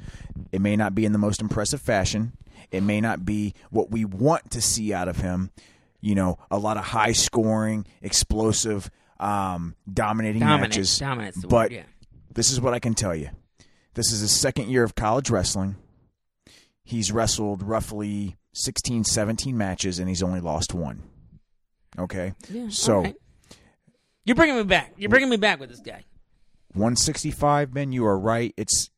It 0.53 0.61
may 0.61 0.77
not 0.77 0.95
be 0.95 1.07
in 1.07 1.13
the 1.13 1.19
most 1.19 1.41
impressive 1.41 1.81
fashion. 1.81 2.33
It 2.71 2.83
may 2.83 3.01
not 3.01 3.25
be 3.25 3.55
what 3.71 3.91
we 3.91 4.05
want 4.05 4.51
to 4.51 4.61
see 4.61 4.93
out 4.93 5.09
of 5.09 5.17
him. 5.19 5.51
You 6.03 6.15
know, 6.15 6.39
a 6.51 6.59
lot 6.59 6.77
of 6.77 6.85
high 6.85 7.13
scoring, 7.13 7.87
explosive, 8.03 8.91
um, 9.19 9.75
dominating 9.91 10.41
Dominant. 10.41 10.73
matches. 10.75 10.99
Dominant's 10.99 11.41
the 11.41 11.49
but 11.49 11.71
word, 11.71 11.73
yeah. 11.73 11.83
this 12.35 12.51
is 12.51 12.61
what 12.61 12.75
I 12.75 12.79
can 12.81 12.93
tell 12.93 13.15
you. 13.15 13.31
This 13.95 14.13
is 14.13 14.21
his 14.21 14.33
second 14.33 14.69
year 14.69 14.85
of 14.85 14.95
college 14.95 15.31
wrestling. 15.31 15.77
he's 16.85 17.11
wrestled 17.11 17.63
roughly 17.63 18.37
16, 18.55 19.05
17 19.05 19.57
matches, 19.57 19.99
and 19.99 20.09
he's 20.09 20.23
only 20.23 20.41
lost 20.41 20.73
one. 20.75 21.03
Okay, 21.99 22.33
Yeah. 22.51 22.69
so 22.71 23.03
right. 23.03 23.17
you're 24.25 24.35
bringing 24.37 24.57
me 24.57 24.65
back. 24.65 24.95
You're 24.97 25.11
bringing 25.11 25.29
me 25.29 25.37
back 25.37 25.61
with 25.61 25.71
this 25.71 25.81
guy. 25.81 26.05
165, 26.73 27.73
Ben, 27.73 27.93
you 27.93 28.05
are 28.07 28.19
right. 28.19 28.53
It's 28.57 28.91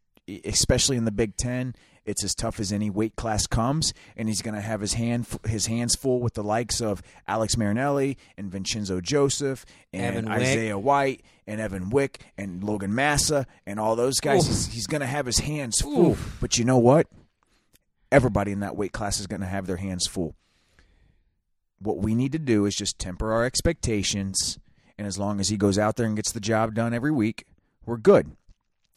especially 0.45 0.97
in 0.97 1.05
the 1.05 1.13
Big 1.13 1.37
Ten. 1.37 1.75
It's 2.07 2.23
as 2.23 2.35
tough 2.35 2.61
as 2.61 2.73
any 2.73 2.89
weight 2.89 3.17
class 3.17 3.47
comes, 3.49 3.93
and 4.17 4.29
he's 4.29 4.41
going 4.41 4.55
to 4.55 4.61
have 4.61 4.81
his 4.81 4.95
hand 4.95 5.27
his 5.47 5.67
hands 5.67 5.97
full 5.97 6.21
with 6.21 6.35
the 6.35 6.43
likes 6.45 6.81
of 6.81 7.03
Alex 7.27 7.57
Marinelli 7.57 8.17
and 8.39 8.51
Vincenzo 8.51 9.01
Joseph 9.01 9.67
and 9.93 10.29
Isaiah 10.29 10.79
White 10.79 11.23
and 11.49 11.61
Evan 11.61 11.91
Wick 11.91 12.21
and 12.39 12.63
Logan 12.63 12.95
Massa 12.95 13.47
and 13.67 13.81
all 13.81 13.97
those 13.97 14.21
guys. 14.21 14.43
Oof. 14.43 14.47
He's, 14.47 14.67
he's 14.69 14.87
going 14.87 15.01
to 15.01 15.07
have 15.07 15.27
his 15.27 15.41
hands 15.41 15.81
full. 15.81 16.13
Oof. 16.13 16.37
But 16.41 16.59
you 16.59 16.65
know 16.65 16.79
what? 16.79 17.09
Everybody 18.13 18.53
in 18.53 18.61
that 18.61 18.77
weight 18.77 18.93
class 18.93 19.21
is 19.21 19.27
going 19.27 19.41
to 19.41 19.47
have 19.47 19.67
their 19.67 19.77
hands 19.77 20.07
full. 20.07 20.37
What 21.79 21.99
we 21.99 22.15
need 22.15 22.33
to 22.33 22.39
do 22.39 22.65
is 22.65 22.75
just 22.75 22.99
temper 22.99 23.33
our 23.33 23.45
expectations, 23.45 24.59
and 24.97 25.07
as 25.07 25.19
long 25.19 25.41
as 25.41 25.49
he 25.49 25.57
goes 25.57 25.79
out 25.79 25.97
there 25.97 26.07
and 26.07 26.17
gets 26.17 26.33
the 26.33 26.41
job 26.41 26.75
done 26.75 26.95
every 26.95 27.11
week, 27.11 27.45
we're 27.85 27.99
good. 27.99 28.37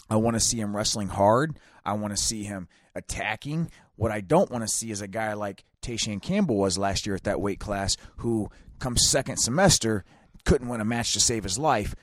I 0.10 0.16
want 0.16 0.36
to 0.36 0.40
see 0.40 0.60
him 0.60 0.76
wrestling 0.76 1.10
hard. 1.10 1.60
I 1.86 1.94
want 1.94 2.16
to 2.16 2.22
see 2.22 2.44
him 2.44 2.68
attacking. 2.96 3.70
What 3.96 4.12
I 4.12 4.22
don't 4.22 4.50
want 4.50 4.64
to 4.64 4.68
see 4.68 4.92
is 4.92 5.02
a 5.02 5.08
guy 5.08 5.34
like 5.34 5.66
Te'Shan 5.82 6.22
Campbell 6.22 6.58
was 6.58 6.78
last 6.78 7.06
year 7.06 7.16
at 7.16 7.24
that 7.24 7.42
weight 7.42 7.60
class, 7.60 7.98
who 8.18 8.50
comes 8.80 9.08
second 9.08 9.38
semester 9.38 10.06
couldn't 10.46 10.70
win 10.70 10.82
a 10.82 10.86
match 10.86 11.14
to 11.14 11.20
save 11.20 11.44
his 11.44 11.60
life. 11.60 11.96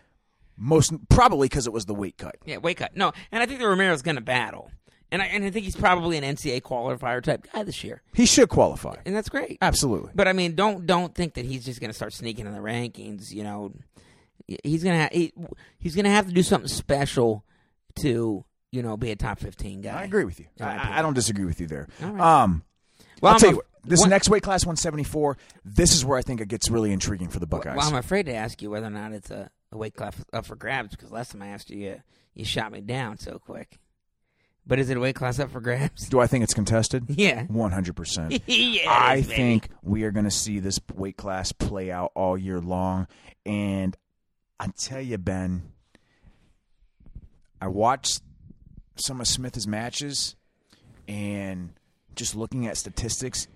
Most 0.58 0.92
probably 1.08 1.48
because 1.48 1.66
it 1.66 1.72
was 1.72 1.86
the 1.86 1.94
weight 1.94 2.16
cut. 2.16 2.36
Yeah, 2.44 2.58
weight 2.58 2.78
cut. 2.78 2.96
No, 2.96 3.12
and 3.32 3.42
I 3.42 3.46
think 3.46 3.60
that 3.60 3.66
Romero's 3.66 4.02
going 4.02 4.16
to 4.16 4.22
battle, 4.22 4.70
and 5.12 5.22
I 5.22 5.26
and 5.26 5.44
I 5.44 5.50
think 5.50 5.64
he's 5.64 5.76
probably 5.76 6.16
an 6.18 6.24
NCAA 6.24 6.62
qualifier 6.62 7.22
type 7.22 7.46
guy 7.52 7.62
this 7.62 7.82
year, 7.84 8.02
He 8.14 8.26
should 8.26 8.48
qualify. 8.48 8.96
and 9.06 9.14
that's 9.14 9.28
great. 9.28 9.58
Absolutely. 9.62 10.10
But 10.14 10.28
I 10.28 10.32
mean, 10.32 10.54
don't 10.54 10.86
don't 10.86 11.14
think 11.14 11.34
that 11.34 11.44
he's 11.44 11.64
just 11.64 11.80
going 11.80 11.90
to 11.90 11.94
start 11.94 12.12
sneaking 12.12 12.46
in 12.46 12.52
the 12.52 12.58
rankings. 12.60 13.30
You 13.32 13.44
know, 13.44 13.72
he's 14.62 14.82
gonna 14.84 15.02
ha- 15.04 15.08
he, 15.12 15.32
he's 15.78 15.94
gonna 15.96 16.10
have 16.10 16.26
to 16.26 16.32
do 16.32 16.42
something 16.42 16.68
special 16.68 17.44
to 17.96 18.44
you 18.72 18.82
know 18.82 18.96
be 18.96 19.10
a 19.10 19.16
top 19.16 19.38
fifteen 19.38 19.80
guy. 19.80 20.00
I 20.00 20.04
agree 20.04 20.24
with 20.24 20.38
you. 20.40 20.46
I. 20.60 20.98
I 20.98 21.02
don't 21.02 21.14
disagree 21.14 21.44
with 21.44 21.60
you 21.60 21.66
there. 21.66 21.88
Right. 22.00 22.20
Um, 22.42 22.62
Well, 23.22 23.30
I'll 23.30 23.34
I'm 23.36 23.40
tell 23.40 23.48
a- 23.48 23.52
you 23.52 23.56
what. 23.56 23.66
This 23.88 24.00
one- 24.00 24.10
next 24.10 24.28
weight 24.28 24.42
class, 24.42 24.66
174. 24.66 25.38
This 25.64 25.94
is 25.94 26.04
where 26.04 26.18
I 26.18 26.22
think 26.22 26.40
it 26.40 26.48
gets 26.48 26.68
really 26.68 26.92
intriguing 26.92 27.28
for 27.28 27.38
the 27.38 27.46
Buckeyes. 27.46 27.76
Well, 27.76 27.86
I'm 27.86 27.94
afraid 27.94 28.26
to 28.26 28.34
ask 28.34 28.60
you 28.60 28.68
whether 28.68 28.88
or 28.88 28.90
not 28.90 29.12
it's 29.12 29.30
a, 29.30 29.48
a 29.70 29.78
weight 29.78 29.94
class 29.94 30.16
up 30.32 30.44
for 30.44 30.56
grabs 30.56 30.90
because 30.90 31.12
last 31.12 31.30
time 31.30 31.40
I 31.42 31.46
asked 31.50 31.70
you, 31.70 31.78
you, 31.78 32.02
you 32.34 32.44
shot 32.44 32.72
me 32.72 32.80
down 32.80 33.16
so 33.18 33.38
quick. 33.38 33.78
But 34.66 34.80
is 34.80 34.90
it 34.90 34.97
a 34.97 35.01
weight 35.01 35.14
class 35.14 35.38
up 35.38 35.51
for 35.52 35.60
grabs? 35.60 36.09
Do 36.09 36.18
I 36.18 36.26
think 36.26 36.43
it's 36.43 36.55
contested? 36.55 37.05
Yeah. 37.16 37.44
100%. 37.47 38.43
yeah, 38.47 38.90
I 38.90 39.16
baby. 39.20 39.34
think 39.34 39.68
we 39.82 40.02
are 40.05 40.10
going 40.10 40.24
to 40.24 40.30
see 40.30 40.59
this 40.59 40.80
weight 40.94 41.16
class 41.16 41.52
play 41.52 41.90
out 41.90 42.10
all 42.14 42.36
year 42.36 42.60
long. 42.60 43.06
And 43.44 43.97
I 44.59 44.66
tell 44.76 45.01
you, 45.01 45.18
Ben, 45.18 45.70
I 47.60 47.68
watched 47.68 48.22
some 48.97 49.20
of 49.20 49.28
Smith's 49.28 49.66
matches 49.66 50.34
and 51.06 51.72
just 52.16 52.34
looking 52.34 52.66
at 52.66 52.76
statistics, 52.76 53.47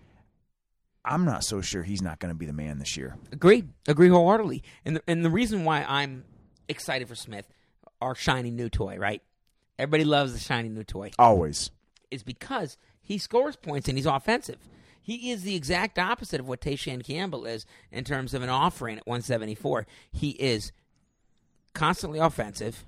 I'm 1.04 1.24
not 1.24 1.44
so 1.44 1.60
sure 1.60 1.82
he's 1.82 2.02
not 2.02 2.18
going 2.18 2.32
to 2.32 2.38
be 2.38 2.46
the 2.46 2.52
man 2.52 2.78
this 2.78 2.96
year. 2.96 3.16
Agree. 3.32 3.64
Agree 3.88 4.08
wholeheartedly. 4.08 4.62
And 4.84 4.96
the, 4.96 5.02
and 5.06 5.24
the 5.24 5.30
reason 5.30 5.64
why 5.64 5.82
I'm 5.82 6.24
excited 6.68 7.08
for 7.08 7.14
Smith, 7.14 7.48
our 8.00 8.14
shiny 8.14 8.50
new 8.50 8.68
toy, 8.68 8.96
right? 8.96 9.22
Everybody 9.80 10.04
loves 10.04 10.32
the 10.32 10.38
shiny 10.38 10.68
new 10.68 10.84
toy. 10.84 11.10
Always. 11.18 11.70
It's 12.10 12.22
because 12.22 12.76
he 13.00 13.18
scores 13.18 13.56
points 13.56 13.88
and 13.88 13.96
he's 13.96 14.06
offensive. 14.06 14.58
He 15.00 15.30
is 15.30 15.42
the 15.42 15.56
exact 15.56 15.98
opposite 15.98 16.38
of 16.38 16.46
what 16.46 16.60
Te'Shan 16.60 17.02
Campbell 17.02 17.46
is 17.46 17.64
in 17.90 18.04
terms 18.04 18.34
of 18.34 18.42
an 18.42 18.50
offering 18.50 18.98
at 18.98 19.06
174. 19.06 19.86
He 20.12 20.30
is 20.30 20.72
constantly 21.72 22.18
offensive. 22.18 22.84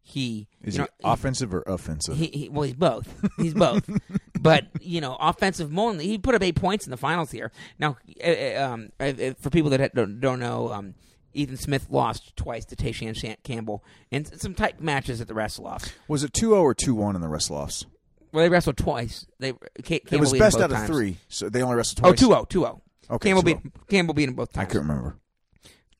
He 0.00 0.46
Is 0.62 0.76
you 0.76 0.84
he 0.84 1.04
know, 1.04 1.12
offensive 1.12 1.52
or 1.52 1.62
offensive? 1.66 2.16
He, 2.16 2.26
he 2.28 2.48
well, 2.48 2.62
he's 2.62 2.74
both. 2.74 3.12
He's 3.36 3.52
both. 3.52 3.90
but 4.40 4.66
you 4.80 5.02
know, 5.02 5.16
offensive 5.20 5.76
only. 5.76 6.06
He 6.06 6.16
put 6.16 6.34
up 6.34 6.42
eight 6.42 6.56
points 6.56 6.86
in 6.86 6.90
the 6.90 6.96
finals 6.96 7.30
here. 7.30 7.52
Now, 7.78 7.98
uh, 8.24 8.30
uh, 8.30 8.70
um, 8.72 8.88
uh, 8.98 9.12
for 9.38 9.50
people 9.50 9.68
that 9.70 9.94
don't, 9.94 10.18
don't 10.20 10.40
know, 10.40 10.72
um, 10.72 10.94
Ethan 11.34 11.56
Smith 11.56 11.86
lost 11.90 12.36
twice 12.36 12.64
to 12.66 12.76
Te'Shan 12.76 13.14
Shan- 13.16 13.36
Campbell 13.44 13.84
in 14.10 14.24
some 14.38 14.54
tight 14.54 14.80
matches 14.80 15.20
at 15.20 15.28
the 15.28 15.34
wrestle 15.34 15.66
offs. 15.66 15.92
Was 16.08 16.24
it 16.24 16.32
2 16.32 16.50
0 16.50 16.62
or 16.62 16.74
2 16.74 16.94
1 16.94 17.14
in 17.14 17.20
the 17.20 17.28
wrestle 17.28 17.56
offs? 17.56 17.84
Well, 18.32 18.44
they 18.44 18.48
wrestled 18.48 18.76
twice. 18.76 19.26
They 19.38 19.52
Campbell 19.82 20.08
It 20.14 20.20
was 20.20 20.32
best 20.32 20.58
out 20.58 20.70
of 20.70 20.76
times. 20.76 20.88
three, 20.88 21.16
so 21.28 21.48
they 21.48 21.62
only 21.62 21.76
wrestled 21.76 22.00
Oh, 22.04 22.12
twice. 22.12 22.20
2-0, 22.20 22.48
2-0. 22.50 22.80
Okay, 23.10 23.28
Campbell 23.30 23.42
2-0. 23.42 23.62
beat 23.62 23.88
Campbell 23.88 24.14
beat 24.14 24.28
him 24.28 24.34
both 24.34 24.52
times. 24.52 24.66
I 24.66 24.70
couldn't 24.70 24.88
remember. 24.88 25.16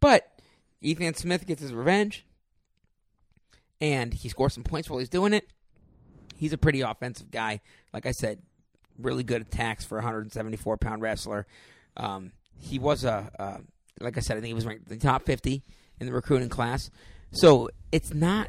But 0.01 0.27
Ethan 0.81 1.15
Smith 1.15 1.47
gets 1.47 1.63
his 1.63 1.73
revenge, 1.73 2.27
and 3.81 4.13
he 4.13 4.29
scores 4.29 4.55
some 4.55 4.65
points 4.65 4.89
while 4.91 4.99
he's 4.99 5.09
doing 5.09 5.33
it. 5.33 5.47
He's 6.37 6.53
a 6.53 6.59
pretty 6.59 6.81
offensive 6.83 7.31
guy. 7.31 7.61
Like 7.93 8.07
I 8.07 8.13
said, 8.13 8.43
really 8.99 9.23
good 9.25 9.43
attacks 9.43 9.85
for 9.85 9.97
a 9.99 10.03
174 10.03 10.77
pound 10.77 11.03
wrestler. 11.03 11.47
Um, 11.97 12.33
he 12.61 12.79
was 12.79 13.05
a, 13.05 13.31
uh, 13.39 13.59
like 14.01 14.16
I 14.16 14.20
said, 14.20 14.37
I 14.37 14.41
think 14.41 14.49
he 14.49 14.55
was 14.55 14.66
ranked 14.66 14.89
the 14.89 14.97
top 14.97 15.25
50 15.25 15.62
in 16.01 16.07
the 16.07 16.12
recruiting 16.12 16.49
class. 16.49 16.91
So 17.33 17.69
it's 17.93 18.12
not, 18.15 18.49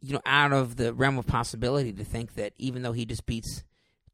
you 0.00 0.12
know, 0.12 0.20
out 0.26 0.52
of 0.52 0.76
the 0.76 0.92
realm 0.92 1.18
of 1.18 1.26
possibility 1.26 1.92
to 1.92 2.04
think 2.04 2.34
that 2.34 2.52
even 2.58 2.82
though 2.82 2.92
he 2.92 3.04
just 3.06 3.26
beats 3.26 3.64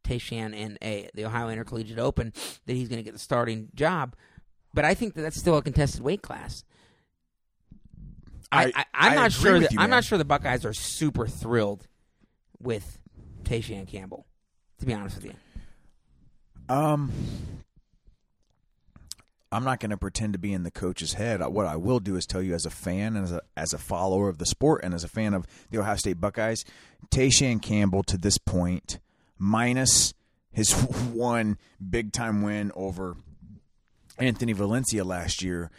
Te'Shan 0.04 0.54
in 0.54 0.78
a 0.82 1.08
the 1.14 1.24
Ohio 1.24 1.48
Intercollegiate 1.48 1.98
Open, 1.98 2.32
that 2.66 2.74
he's 2.74 2.88
going 2.88 2.98
to 2.98 3.02
get 3.02 3.12
the 3.12 3.18
starting 3.18 3.68
job. 3.74 4.14
But 4.72 4.84
I 4.84 4.94
think 4.94 5.14
that 5.14 5.22
that's 5.22 5.38
still 5.38 5.56
a 5.56 5.62
contested 5.62 6.02
weight 6.02 6.22
class. 6.22 6.64
I, 8.52 8.72
I- 8.94 9.08
am 9.08 9.14
not 9.16 9.32
sure 9.32 9.58
that 9.58 9.72
you, 9.72 9.78
I'm 9.80 9.90
not 9.90 10.04
sure 10.04 10.16
the 10.18 10.24
Buckeyes 10.24 10.64
are 10.64 10.72
super 10.72 11.26
thrilled 11.26 11.86
with 12.60 12.98
Te'Shan 13.44 13.86
Campbell. 13.88 14.26
To 14.80 14.86
be 14.86 14.92
honest 14.94 15.16
with 15.16 15.24
you, 15.26 15.34
Um, 16.68 17.12
I'm 19.54 19.62
not 19.62 19.78
going 19.78 19.90
to 19.90 19.96
pretend 19.96 20.32
to 20.32 20.38
be 20.38 20.52
in 20.52 20.64
the 20.64 20.70
coach's 20.72 21.12
head. 21.12 21.40
What 21.40 21.66
I 21.66 21.76
will 21.76 22.00
do 22.00 22.16
is 22.16 22.26
tell 22.26 22.42
you, 22.42 22.54
as 22.54 22.66
a 22.66 22.70
fan 22.70 23.14
and 23.14 23.24
as 23.24 23.30
a 23.30 23.40
as 23.56 23.72
a 23.72 23.78
follower 23.78 24.28
of 24.28 24.38
the 24.38 24.46
sport 24.46 24.82
and 24.82 24.92
as 24.92 25.04
a 25.04 25.08
fan 25.08 25.32
of 25.32 25.46
the 25.70 25.78
Ohio 25.78 25.94
State 25.94 26.20
Buckeyes, 26.20 26.64
Te'Shan 27.10 27.62
Campbell 27.62 28.02
to 28.04 28.18
this 28.18 28.36
point, 28.36 28.98
minus 29.38 30.12
his 30.50 30.72
one 31.12 31.56
big 31.88 32.12
time 32.12 32.42
win 32.42 32.72
over 32.74 33.16
Anthony 34.18 34.52
Valencia 34.54 35.04
last 35.04 35.40
year, 35.40 35.70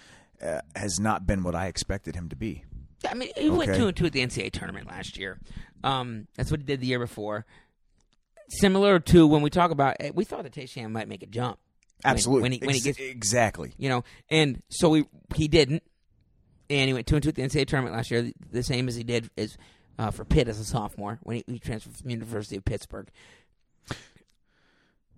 uh, 0.42 0.62
has 0.76 0.98
not 0.98 1.28
been 1.28 1.44
what 1.44 1.54
I 1.54 1.68
expected 1.68 2.16
him 2.16 2.30
to 2.30 2.36
be. 2.38 2.64
I 3.06 3.14
mean, 3.14 3.30
he 3.36 3.50
went 3.50 3.76
two 3.76 3.88
and 3.88 3.98
two 3.98 4.06
at 4.06 4.14
the 4.14 4.26
NCAA 4.26 4.54
tournament 4.54 4.88
last 4.88 5.18
year. 5.18 5.38
Um, 5.84 6.28
that's 6.36 6.50
what 6.50 6.62
he 6.62 6.66
did 6.66 6.80
the 6.80 6.88
year 6.88 7.00
before. 7.00 7.46
Similar 8.48 9.00
to 9.00 9.28
when 9.28 9.42
we 9.42 9.50
talk 9.50 9.72
about, 9.72 9.98
eh, 10.00 10.12
we 10.14 10.24
thought 10.24 10.44
that 10.44 10.54
Te'Shan 10.54 10.92
might 10.92 11.10
make 11.10 11.24
a 11.24 11.28
jump. 11.28 11.60
When- 12.04 12.12
Absolutely, 12.12 12.42
when 12.44 12.52
he 12.52 12.58
when 12.60 12.76
he 12.76 12.82
gets 12.82 13.00
exactly. 13.00 13.74
you 13.78 13.90
know, 13.90 14.04
and 14.30 14.62
so 14.70 14.90
we 14.90 15.06
he 15.36 15.48
didn't, 15.48 15.82
and 16.70 16.88
he 16.88 16.94
went 16.94 17.08
two 17.08 17.16
and 17.16 17.24
two 17.24 17.30
at 17.30 17.36
the 17.36 17.42
NCAA 17.42 17.68
tournament 17.68 17.96
last 17.96 18.12
year, 18.12 18.22
the, 18.22 18.34
the 18.52 18.64
same 18.64 18.88
as 18.88 18.96
he 18.96 19.04
did 19.04 19.30
as 19.38 19.58
uh, 19.98 20.12
for 20.12 20.26
Pitt 20.26 20.48
as 20.48 20.60
a 20.60 20.66
sophomore 20.66 21.20
when 21.24 21.38
he, 21.38 21.44
he 21.48 21.60
transferred 21.60 21.96
from 21.96 22.08
the 22.08 22.14
University 22.14 22.58
of 22.58 22.66
Pittsburgh. 22.66 23.10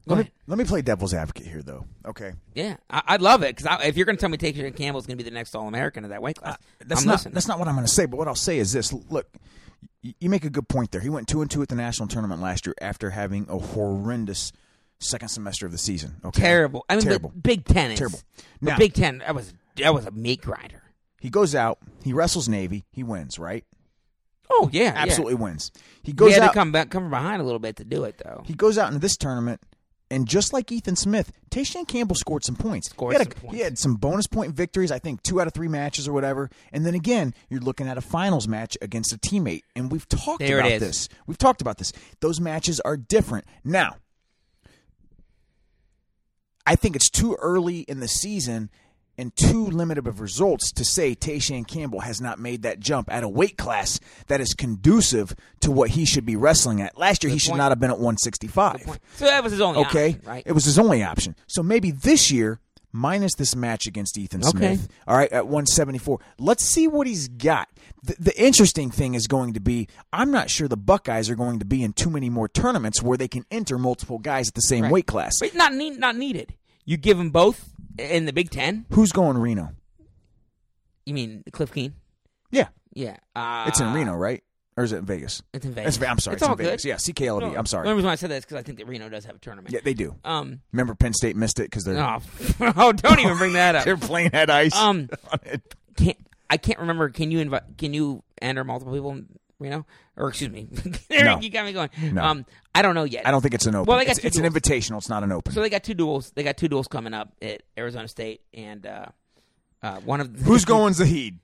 Go 0.07 0.15
Let 0.15 0.25
me, 0.25 0.31
let 0.47 0.57
me 0.57 0.63
play 0.63 0.81
devil's 0.81 1.13
advocate 1.13 1.47
here, 1.47 1.61
though. 1.61 1.83
Okay, 2.05 2.31
Yeah, 2.53 2.77
I, 2.89 3.03
I'd 3.07 3.21
love 3.21 3.43
it 3.43 3.57
because 3.57 3.79
if 3.83 3.97
you're 3.97 4.05
going 4.05 4.15
to 4.15 4.21
tell 4.21 4.29
me 4.29 4.37
Te'Shan 4.37 4.73
Campbell's 4.73 5.05
going 5.05 5.17
to 5.17 5.23
be 5.23 5.29
the 5.29 5.33
next 5.33 5.53
All 5.53 5.67
American 5.67 6.05
of 6.05 6.11
that 6.11 6.21
weight 6.21 6.37
class, 6.37 6.57
that's 6.85 7.01
I'm 7.01 7.07
not 7.07 7.13
listening. 7.15 7.33
that's 7.33 7.47
not 7.47 7.59
what 7.59 7.67
I'm 7.67 7.75
going 7.75 7.85
to 7.85 7.91
say. 7.91 8.05
But 8.05 8.15
what 8.15 8.29
I'll 8.29 8.35
say 8.35 8.57
is 8.57 8.71
this: 8.71 8.93
Look, 8.93 9.27
you 10.01 10.29
make 10.29 10.45
a 10.45 10.49
good 10.49 10.69
point 10.69 10.91
there. 10.91 11.01
He 11.01 11.09
went 11.09 11.27
two 11.27 11.41
and 11.41 11.51
two 11.51 11.61
at 11.61 11.67
the 11.67 11.75
national 11.75 12.07
tournament 12.07 12.41
last 12.41 12.65
year 12.65 12.75
after 12.79 13.09
having 13.09 13.47
a 13.49 13.57
horrendous 13.57 14.53
second 14.99 15.29
semester 15.29 15.65
of 15.65 15.71
the 15.71 15.77
season. 15.77 16.15
Okay, 16.25 16.41
terrible. 16.41 16.85
I 16.89 16.95
mean, 16.95 17.03
terrible. 17.05 17.31
Big 17.39 17.65
Ten 17.65 17.91
is 17.91 17.99
Terrible. 17.99 18.19
The 18.61 18.75
Big 18.77 18.93
Ten 18.93 19.19
that 19.19 19.35
was 19.35 19.53
that 19.77 19.93
was 19.93 20.05
a 20.05 20.11
meat 20.11 20.41
grinder. 20.41 20.83
He 21.19 21.29
goes 21.29 21.55
out, 21.55 21.79
he 22.03 22.13
wrestles 22.13 22.47
Navy, 22.47 22.85
he 22.91 23.03
wins, 23.03 23.39
right? 23.39 23.63
Oh 24.49 24.69
yeah, 24.71 24.93
Absolutely 24.95 25.35
wins. 25.35 25.71
He 26.03 26.13
goes 26.13 26.29
He 26.29 26.33
had 26.35 26.43
out. 26.43 26.47
to 26.49 26.53
come 26.53 26.71
back, 26.71 26.89
come 26.89 27.03
from 27.03 27.09
behind 27.11 27.41
a 27.41 27.45
little 27.45 27.59
bit 27.59 27.75
to 27.77 27.83
do 27.83 28.03
it 28.05 28.21
though. 28.23 28.43
He 28.45 28.53
goes 28.53 28.77
out 28.77 28.87
into 28.87 28.99
this 28.99 29.17
tournament, 29.17 29.59
and 30.09 30.25
just 30.25 30.53
like 30.53 30.71
Ethan 30.71 30.95
Smith, 30.95 31.33
Te'Shan 31.51 31.85
Campbell 31.85 32.15
scored 32.15 32.45
some 32.45 32.55
points. 32.55 32.89
Scored 32.89 33.13
he, 33.13 33.17
had 33.19 33.27
some 33.27 33.31
a- 33.37 33.41
points. 33.41 33.55
he 33.57 33.61
had 33.63 33.77
some 33.77 33.95
bonus 33.95 34.25
point 34.27 34.53
victories, 34.55 34.89
I 34.89 34.99
think 34.99 35.21
two 35.21 35.41
out 35.41 35.47
of 35.47 35.53
three 35.53 35.67
matches 35.67 36.07
or 36.07 36.13
whatever. 36.13 36.49
And 36.71 36.85
then 36.85 36.93
again, 36.95 37.33
you're 37.49 37.59
looking 37.59 37.87
at 37.89 37.97
a 37.97 38.01
finals 38.01 38.47
match 38.47 38.77
against 38.81 39.11
a 39.11 39.17
teammate. 39.17 39.63
And 39.75 39.91
we've 39.91 40.07
talked 40.07 40.39
There 40.39 40.59
about 40.59 40.79
this. 40.79 41.09
We've 41.27 41.37
talked 41.37 41.59
about 41.61 41.77
this. 41.77 41.91
Those 42.21 42.39
matches 42.39 42.79
are 42.79 42.95
different. 42.95 43.45
Now, 43.65 43.97
I 46.67 46.75
think 46.75 46.95
it's 46.95 47.09
too 47.09 47.35
early 47.39 47.79
in 47.79 47.99
the 48.01 48.07
season 48.07 48.69
and 49.17 49.35
too 49.35 49.65
limited 49.65 50.05
of 50.05 50.19
results 50.19 50.71
to 50.73 50.85
say 50.85 51.15
Te'Shan 51.15 51.67
Campbell 51.67 52.01
has 52.01 52.21
not 52.21 52.37
made 52.37 52.61
that 52.61 52.79
jump 52.79 53.11
at 53.11 53.23
a 53.23 53.27
weight 53.29 53.57
class 53.57 53.99
that 54.27 54.39
is 54.41 54.53
conducive 54.53 55.33
to 55.61 55.71
what 55.71 55.89
he 55.91 56.05
should 56.05 56.25
be 56.25 56.35
wrestling 56.35 56.81
at. 56.83 56.95
Last 56.99 57.23
year, 57.23 57.31
he 57.33 57.39
should 57.39 57.51
point. 57.51 57.57
not 57.59 57.71
have 57.71 57.79
been 57.79 57.89
at 57.89 57.97
165. 57.97 58.99
So 59.15 59.25
that 59.25 59.41
was 59.43 59.53
his 59.53 59.61
only 59.61 59.79
Okay, 59.85 60.09
option, 60.09 60.21
right? 60.27 60.43
it 60.45 60.51
was 60.51 60.65
his 60.65 60.77
only 60.77 61.01
option. 61.03 61.35
So 61.47 61.63
maybe 61.63 61.89
this 61.89 62.29
year, 62.31 62.59
minus 62.97 63.35
this 63.35 63.55
match 63.55 63.85
against 63.87 64.17
Ethan 64.17 64.41
Okay. 64.45 64.75
Smith, 64.75 64.87
all 65.07 65.15
right, 65.15 65.31
at 65.31 65.45
174. 65.45 66.19
Let's 66.39 66.65
see 66.65 66.87
what 66.87 67.07
he's 67.07 67.27
got. 67.27 67.69
The, 68.03 68.15
the 68.19 68.41
interesting 68.43 68.89
thing 68.91 69.13
is 69.13 69.27
going 69.27 69.53
to 69.53 69.59
be, 69.59 69.87
I'm 70.11 70.31
not 70.31 70.49
sure 70.49 70.67
the 70.67 70.75
Buckeyes 70.77 71.29
are 71.29 71.35
going 71.35 71.59
to 71.59 71.65
be 71.65 71.83
in 71.83 71.93
too 71.93 72.09
many 72.09 72.29
more 72.29 72.47
tournaments 72.47 73.01
where 73.01 73.17
they 73.17 73.27
can 73.27 73.45
enter 73.51 73.77
multiple 73.77 74.17
guys 74.19 74.47
at 74.49 74.55
the 74.55 74.61
same 74.61 74.83
Right. 74.83 74.91
weight 74.91 75.05
class. 75.07 75.33
But 75.39 75.55
not 75.55 75.73
need, 75.73 75.97
not 75.99 76.15
needed. 76.15 76.55
You 76.85 76.97
give 76.97 77.17
them 77.17 77.29
both 77.31 77.69
in 77.97 78.25
the 78.25 78.33
Big 78.33 78.49
Ten. 78.49 78.85
Who's 78.91 79.11
going 79.11 79.37
Reno? 79.37 79.73
You 81.05 81.13
mean 81.13 81.43
Cliff 81.51 81.71
Keen? 81.73 81.93
Yeah, 82.51 82.67
Yeah, 82.93 83.17
uh, 83.35 83.65
it's 83.67 83.79
in 83.79 83.93
Reno, 83.93 84.13
right? 84.15 84.43
Or 84.77 84.83
is 84.83 84.91
it 84.91 84.97
in 84.97 85.05
Vegas? 85.05 85.41
It's 85.53 85.65
in 85.65 85.73
Vegas. 85.73 85.97
It's, 85.97 86.05
I'm 86.05 86.19
sorry, 86.19 86.35
It's 86.35 86.43
it's, 86.43 86.47
all 86.47 86.53
in 86.53 86.59
Vegas. 86.59 86.83
good. 86.83 86.89
Yeah, 86.89 86.95
CKLV. 86.95 87.41
No, 87.41 87.47
I'm 87.57 87.63
The 87.63 87.67
sorry. 87.69 87.87
only 87.87 87.95
reason 87.95 88.05
why 88.07 88.11
I 88.11 88.15
said 88.15 88.29
that 88.29 88.35
is 88.35 88.45
because 88.45 88.57
I 88.57 88.61
think 88.63 88.77
that 88.77 88.85
Reno 88.87 89.09
does 89.09 89.25
have 89.25 89.35
a 89.35 89.39
tournament. 89.39 89.73
Yeah, 89.73 89.79
they 89.83 89.95
do. 89.95 90.15
Um. 90.23 90.61
Remember, 90.71 90.93
Penn 90.93 91.13
State 91.13 91.35
missed 91.35 91.59
it 91.59 91.63
because 91.63 91.83
they're 91.83 91.97
Oh, 91.99 92.19
oh, 92.77 92.91
don't 92.93 93.19
even 93.19 93.37
bring 93.37 93.53
that 93.53 93.75
up. 93.75 93.83
they're 93.85 93.97
playing 93.97 94.33
at 94.35 94.49
ice. 94.51 94.75
Um, 94.75 95.09
can't 95.97 96.17
I 96.49 96.57
can't 96.57 96.79
remember. 96.79 97.09
Can 97.09 97.31
you 97.31 97.39
invite? 97.39 97.63
Can 97.77 97.93
you 97.93 98.23
enter 98.41 98.63
multiple 98.63 98.93
people 98.93 99.11
in 99.13 99.27
Reno? 99.59 99.85
Or 100.15 100.29
excuse 100.29 100.49
me, 100.51 100.67
Eric, 101.11 101.25
No. 101.25 101.39
you 101.41 101.49
got 101.49 101.65
me 101.65 101.73
going. 101.73 101.89
No. 102.13 102.23
Um, 102.23 102.45
I 102.73 102.81
don't 102.83 102.93
know 102.95 103.03
yet. 103.03 103.27
I 103.27 103.31
don't 103.31 103.41
think 103.41 103.53
it's 103.55 103.65
an 103.65 103.75
open. 103.75 103.87
Well, 103.89 103.97
they 103.97 104.05
got 104.05 104.17
it's 104.17 104.25
it's 104.25 104.37
an 104.37 104.45
invitational. 104.45 104.97
It's 104.97 105.09
not 105.09 105.23
an 105.23 105.31
open. 105.31 105.53
So 105.53 105.61
they 105.61 105.69
got 105.69 105.83
two 105.83 105.93
duels. 105.95 106.31
They 106.35 106.43
got 106.43 106.55
two 106.57 106.67
duels 106.67 106.87
coming 106.87 107.13
up 107.15 107.33
at 107.41 107.63
Arizona 107.77 108.07
State, 108.07 108.41
and 108.53 108.85
uh, 108.85 109.05
uh, 109.81 109.95
one 110.01 110.21
of 110.21 110.35
Who's 110.41 110.65
going 110.65 110.93
Zahid? 110.93 111.39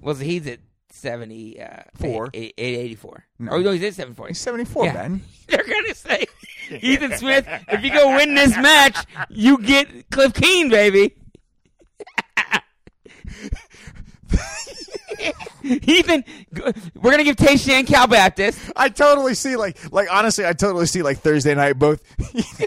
Well, 0.00 0.14
he's 0.14 0.46
at 0.46 0.60
seventy 0.94 1.60
uh, 1.60 1.82
Four. 1.96 2.30
eight 2.34 2.54
eighty 2.56 2.94
four. 2.94 3.24
Oh 3.50 3.58
no, 3.60 3.72
he's 3.72 3.82
at 3.82 3.94
seven 3.94 4.14
forty. 4.14 4.30
He's 4.30 4.40
74, 4.40 4.86
Yeah. 4.86 4.92
Ben. 4.94 5.22
They're 5.48 5.62
gonna 5.64 5.94
say, 5.94 6.24
Ethan 6.80 7.16
Smith, 7.18 7.46
if 7.68 7.84
you 7.84 7.90
go 7.92 8.16
win 8.16 8.34
this 8.34 8.56
match, 8.56 8.96
you 9.28 9.58
get 9.58 10.08
Cliff 10.10 10.32
Keen, 10.34 10.70
baby. 10.70 11.14
Ethan, 15.62 16.24
go- 16.52 16.72
we're 17.00 17.10
gonna 17.10 17.24
give 17.24 17.36
Te'Shan 17.36 17.86
Cal 17.86 18.06
Baptist. 18.06 18.58
I 18.76 18.88
totally 18.90 19.34
see 19.34 19.56
like 19.56 19.78
like 19.92 20.08
honestly, 20.12 20.44
I 20.46 20.52
totally 20.52 20.86
see 20.86 21.02
like 21.02 21.18
Thursday 21.18 21.54
night 21.54 21.78
both 21.78 22.02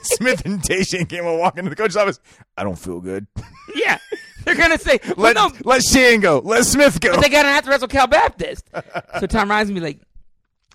Smith 0.04 0.45
and 0.45 0.62
Te'Shan 0.64 1.08
came 1.08 1.26
and 1.26 1.38
walk 1.40 1.58
into 1.58 1.70
the 1.70 1.76
coach's 1.76 1.95
office. 1.98 2.20
I 2.58 2.64
don't 2.64 2.78
feel 2.78 2.99
good. 2.99 3.28
Yeah, 3.76 3.99
they're 4.48 4.56
gonna 4.56 4.78
say, 4.78 4.99
Let 5.18 5.36
no, 5.36 5.52
let 5.65 5.84
Shan 5.84 6.22
go. 6.22 6.40
Let 6.40 6.65
Smith 6.65 7.02
go. 7.02 7.15
but 7.15 7.22
they 7.22 7.30
gotta 7.30 7.49
have 7.49 7.65
to 7.65 7.69
wrestle 7.69 7.90
Cal 7.90 8.07
Baptist. 8.07 8.69
so 9.19 9.28
Tom 9.28 9.49
Ryan's 9.49 9.69
gonna 9.69 9.82
be 9.82 9.86
like, 9.86 9.99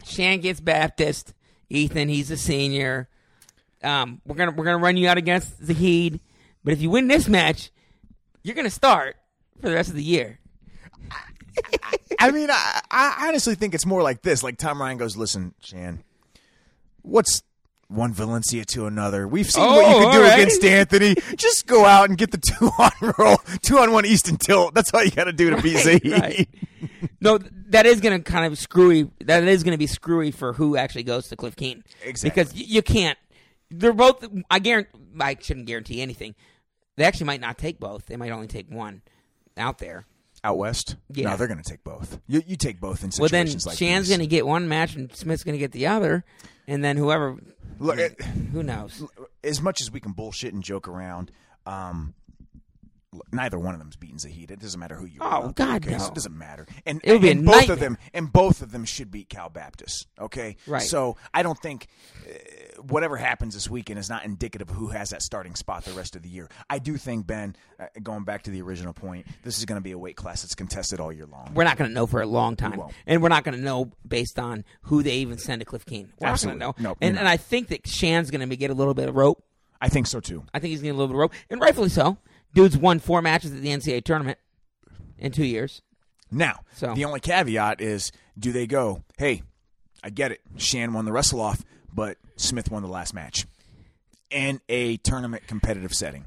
Shan 0.05 0.41
gets 0.41 0.61
Baptist. 0.61 1.33
Ethan, 1.71 2.11
he's 2.11 2.31
a 2.31 2.37
senior. 2.37 3.09
Um, 3.83 4.21
we're 4.27 4.37
gonna 4.37 4.51
we're 4.51 4.67
gonna 4.67 4.79
run 4.79 4.99
you 4.99 5.09
out 5.09 5.17
against 5.17 5.65
Zahid, 5.65 6.21
but 6.63 6.75
if 6.75 6.83
you 6.83 6.91
win 6.91 7.09
this 7.09 7.29
match, 7.29 7.71
you're 8.43 8.55
gonna 8.55 8.69
start 8.69 9.17
for 9.59 9.69
the 9.71 9.75
rest 9.75 9.89
of 9.89 9.97
the 9.97 10.05
year. 10.05 10.39
I 12.19 12.31
mean, 12.31 12.51
I, 12.51 12.81
I 12.91 13.27
honestly 13.29 13.55
think 13.55 13.75
it's 13.75 13.87
more 13.87 14.03
like 14.03 14.23
this. 14.23 14.43
Like 14.43 14.59
Tom 14.59 14.81
Ryan 14.81 14.99
goes, 14.99 15.17
"Listen, 15.17 15.55
Shan, 15.61 16.05
what's 17.01 17.43
one 17.93 18.13
Valencia 18.13 18.65
to 18.67 18.87
another? 18.87 19.27
We've 19.29 19.51
seen 19.51 19.65
what 19.65 19.87
you 19.89 19.95
Oh, 19.97 20.01
can 20.11 20.13
do 20.13 20.23
right. 20.23 20.39
against 20.41 20.65
Anthony. 20.65 21.15
Just 21.37 21.67
go 21.67 21.85
out 21.85 22.09
and 22.09 22.19
get 22.19 22.31
the 22.31 22.39
two 22.39 22.67
on 22.79 23.15
roll, 23.19 23.39
two 23.63 23.79
on 23.79 23.93
one 23.93 24.05
Easton 24.07 24.37
tilt. 24.37 24.75
That's 24.75 24.93
all 24.95 25.05
you 25.05 25.11
got 25.11 25.25
to 25.25 25.33
do 25.33 25.51
to 25.51 25.61
beat 25.63 25.77
Right, 25.77 25.85
Zahid. 26.03 26.13
right. 26.13 26.49
No, 27.21 27.39
that 27.69 27.87
is 27.87 28.01
going 28.01 28.23
to 28.23 28.31
kind 28.31 28.51
of 28.51 28.59
screwy. 28.59 29.11
That 29.21 29.45
is 29.45 29.63
going 29.63 29.73
to 29.73 29.79
be 29.79 29.87
screwy 29.87 30.31
for 30.31 30.53
who 30.53 30.77
actually 30.77 31.05
goes 31.05 31.29
to 31.29 31.37
Cliff 31.37 31.55
Keen. 31.57 31.85
Exactly. 32.05 32.31
Because 32.43 32.55
y- 32.55 32.65
you 32.67 32.83
can't. 32.83 33.19
They're 33.71 33.93
both. 33.93 34.27
I 34.51 34.59
guarantee. 34.59 34.91
I 35.21 35.37
shouldn't 35.41 35.67
guarantee 35.67 36.03
anything. 36.03 36.35
They 36.97 37.05
actually 37.05 37.27
might 37.27 37.41
not 37.41 37.57
take 37.59 37.79
both. 37.81 38.07
They 38.07 38.17
might 38.17 38.31
only 38.33 38.47
take 38.49 38.71
one 38.71 39.03
out 39.57 39.79
there. 39.79 40.07
Out 40.45 40.59
west, 40.59 40.97
Yeah. 41.09 41.31
no, 41.31 41.37
they're 41.37 41.47
going 41.47 41.63
to 41.63 41.71
take 41.71 41.85
both. 41.85 42.19
You, 42.27 42.43
you 42.45 42.57
take 42.57 42.81
both 42.81 43.05
in 43.05 43.11
Well, 43.17 43.29
situations 43.29 43.63
then 43.63 43.71
like 43.71 43.79
Shan's 43.79 44.09
going 44.09 44.19
to 44.21 44.27
get 44.27 44.45
one 44.45 44.69
match 44.69 44.97
and 44.97 45.15
Smith's 45.15 45.45
going 45.45 45.53
to 45.55 45.59
get 45.59 45.71
the 45.71 45.87
other, 45.87 46.25
and 46.67 46.85
then 46.85 46.97
whoever. 46.97 47.37
Look, 47.79 47.99
it- 47.99 48.21
Who 48.53 48.63
knows? 48.63 49.03
as 49.43 49.61
much 49.61 49.81
as 49.81 49.91
we 49.91 50.01
can 50.01 50.13
bullshit 50.13 50.55
and 50.55 50.63
joke 50.63 50.87
around, 50.89 51.31
um, 51.67 52.15
neither 53.33 53.59
one 53.59 53.75
of 53.75 53.81
them's 53.81 53.97
beating 53.97 54.19
Zahid. 54.19 54.51
It 54.51 54.59
doesn't 54.61 54.79
matter 54.81 54.95
who 54.97 55.07
you. 55.07 55.21
Are. 55.21 55.43
Oh, 55.43 55.47
are. 55.49 55.53
God, 55.53 55.85
okay? 55.85 55.93
no. 55.93 55.99
So 55.99 56.09
it 56.09 56.15
doesn't 56.15 56.37
matter. 56.37 56.67
And 56.87 57.01
It 57.05 57.13
would 57.13 57.23
be 57.23 57.31
and 57.31 57.45
both 57.45 57.57
nightmare. 57.57 57.75
of 57.75 57.81
them, 57.81 57.99
and 58.15 58.33
both 58.33 58.63
of 58.63 58.73
them 58.73 58.85
should 58.85 59.11
beat 59.11 59.29
Cal 59.29 59.49
Baptist. 59.49 60.07
Okay, 60.21 60.57
Right. 60.67 60.83
So 60.83 61.17
I 61.33 61.43
don't 61.43 61.59
think. 61.59 61.87
Uh, 62.29 62.33
Whatever 62.89 63.17
happens 63.17 63.55
this 63.55 63.71
weekend 63.71 64.01
is 64.01 64.09
not 64.09 64.25
indicative 64.25 64.69
of 64.69 64.75
who 64.75 64.89
has 64.89 65.11
that 65.11 65.23
starting 65.23 65.55
spot 65.55 65.85
the 65.85 65.93
rest 65.93 66.17
of 66.17 66.23
the 66.23 66.29
year. 66.29 66.49
I 66.69 66.81
do 66.81 66.97
think 66.97 67.29
Ben, 67.29 67.55
uh, 67.79 67.87
going 68.03 68.25
back 68.25 68.43
to 68.45 68.51
the 68.51 68.61
original 68.61 68.93
point, 68.93 69.27
this 69.45 69.59
is 69.59 69.67
going 69.67 69.77
to 69.77 69.83
be 69.83 69.93
a 69.93 69.99
weight 69.99 70.17
class 70.17 70.43
that's 70.43 70.57
contested 70.57 70.99
all 70.99 71.13
year 71.13 71.27
long. 71.27 71.53
We're 71.55 71.63
not 71.63 71.77
going 71.77 71.91
to 71.91 71.95
know 71.95 72.07
for 72.09 72.21
a 72.23 72.27
long 72.27 72.57
time, 72.57 72.79
won't. 72.79 72.93
and 73.07 73.23
we're 73.23 73.29
not 73.29 73.45
going 73.45 73.57
to 73.57 73.63
know 73.63 73.93
based 74.09 74.37
on 74.37 74.65
who 74.85 75.05
they 75.05 75.17
even 75.19 75.39
send 75.39 75.61
to 75.61 75.65
Cliff 75.65 75.85
Keen. 75.87 76.13
We're 76.19 76.29
Absolutely. 76.29 76.59
not 76.59 76.65
going 76.65 76.75
to 76.77 76.83
know. 76.83 76.89
No, 76.91 76.97
and, 77.01 77.19
and 77.19 77.29
I 77.29 77.37
think 77.37 77.69
that 77.69 77.87
Shan's 77.87 78.33
going 78.33 78.49
to 78.49 78.57
get 78.57 78.71
a 78.73 78.75
little 78.75 78.95
bit 78.95 79.09
of 79.09 79.15
rope. 79.15 79.41
I 79.81 79.89
think 79.89 80.09
so 80.09 80.19
too. 80.19 80.43
I 80.53 80.59
think 80.59 80.71
he's 80.71 80.81
getting 80.81 80.97
a 80.97 80.99
little 80.99 81.09
bit 81.09 81.15
of 81.15 81.21
rope, 81.21 81.33
and 81.51 81.61
rightfully 81.61 81.91
so. 81.91 82.17
Dude's 82.55 82.77
won 82.77 82.99
four 82.99 83.23
matches 83.23 83.53
at 83.53 83.61
the 83.63 83.69
NCAA 83.69 84.05
tournament 84.05 84.39
in 85.19 85.33
two 85.33 85.45
years. 85.47 85.83
Now, 86.31 86.61
So- 86.77 86.95
the 86.95 87.05
only 87.05 87.21
caveat 87.21 87.81
is 87.81 88.13
do 88.39 88.53
they 88.53 88.67
go, 88.67 89.03
hey, 89.19 89.43
I 90.03 90.11
get 90.11 90.33
it. 90.33 90.41
Shan 90.57 90.93
won 90.93 91.05
the 91.05 91.13
wrestle 91.13 91.41
off, 91.41 91.63
but 91.93 92.17
Smith 92.37 92.71
won 92.71 92.83
the 92.83 92.89
last 92.89 93.15
match 93.15 93.47
in 94.31 94.61
a 94.69 94.97
tournament 94.99 95.47
competitive 95.47 95.93
setting. 95.95 96.25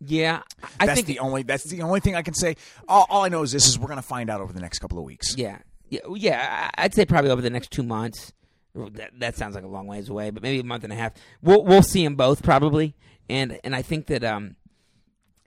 Yeah, 0.00 0.42
I 0.78 0.86
That's 0.86 0.96
think. 1.02 1.06
the 1.06 1.18
only 1.20 1.42
that's 1.44 1.64
the 1.64 1.82
only 1.82 2.00
thing 2.00 2.14
I 2.14 2.22
can 2.22 2.34
say. 2.34 2.56
All, 2.88 3.06
all 3.08 3.24
I 3.24 3.28
know 3.28 3.42
is 3.42 3.52
this 3.52 3.66
is 3.66 3.78
we're 3.78 3.86
going 3.86 3.96
to 3.98 4.02
find 4.02 4.28
out 4.28 4.40
over 4.40 4.52
the 4.52 4.60
next 4.60 4.78
couple 4.80 4.98
of 4.98 5.04
weeks. 5.04 5.34
yeah, 5.36 5.58
yeah, 5.88 6.00
yeah. 6.14 6.70
I'd 6.76 6.94
say 6.94 7.04
probably 7.06 7.30
over 7.30 7.40
the 7.42 7.50
next 7.50 7.70
two 7.70 7.82
months. 7.82 8.32
That, 8.74 9.12
that 9.20 9.36
sounds 9.36 9.54
like 9.54 9.62
a 9.64 9.68
long 9.68 9.86
ways 9.86 10.08
away, 10.08 10.30
but 10.30 10.42
maybe 10.42 10.58
a 10.58 10.64
month 10.64 10.82
and 10.84 10.92
a 10.92 10.96
half. 10.96 11.12
We'll 11.42 11.64
we'll 11.64 11.82
see 11.82 12.02
them 12.04 12.16
both 12.16 12.42
probably, 12.42 12.94
and 13.30 13.58
and 13.64 13.74
I 13.74 13.82
think 13.82 14.06
that 14.06 14.24
um, 14.24 14.56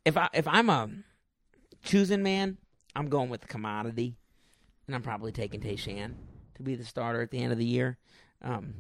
if 0.08 0.16
I 0.16 0.30
if 0.34 0.48
I'm 0.48 0.70
a 0.70 0.90
choosing 1.84 2.24
man, 2.24 2.58
I'm 2.96 3.10
going 3.10 3.30
with 3.30 3.42
the 3.42 3.48
commodity, 3.48 4.16
and 4.88 4.96
I'm 4.96 5.02
probably 5.02 5.34
taking 5.34 5.60
Te'Shan 5.60 6.14
to 6.56 6.64
be 6.64 6.76
the 6.76 6.86
starter 6.86 7.22
at 7.22 7.30
the 7.30 7.40
end 7.40 7.52
of 7.52 7.58
the 7.58 7.66
year. 7.66 7.98
Um, 8.42 8.74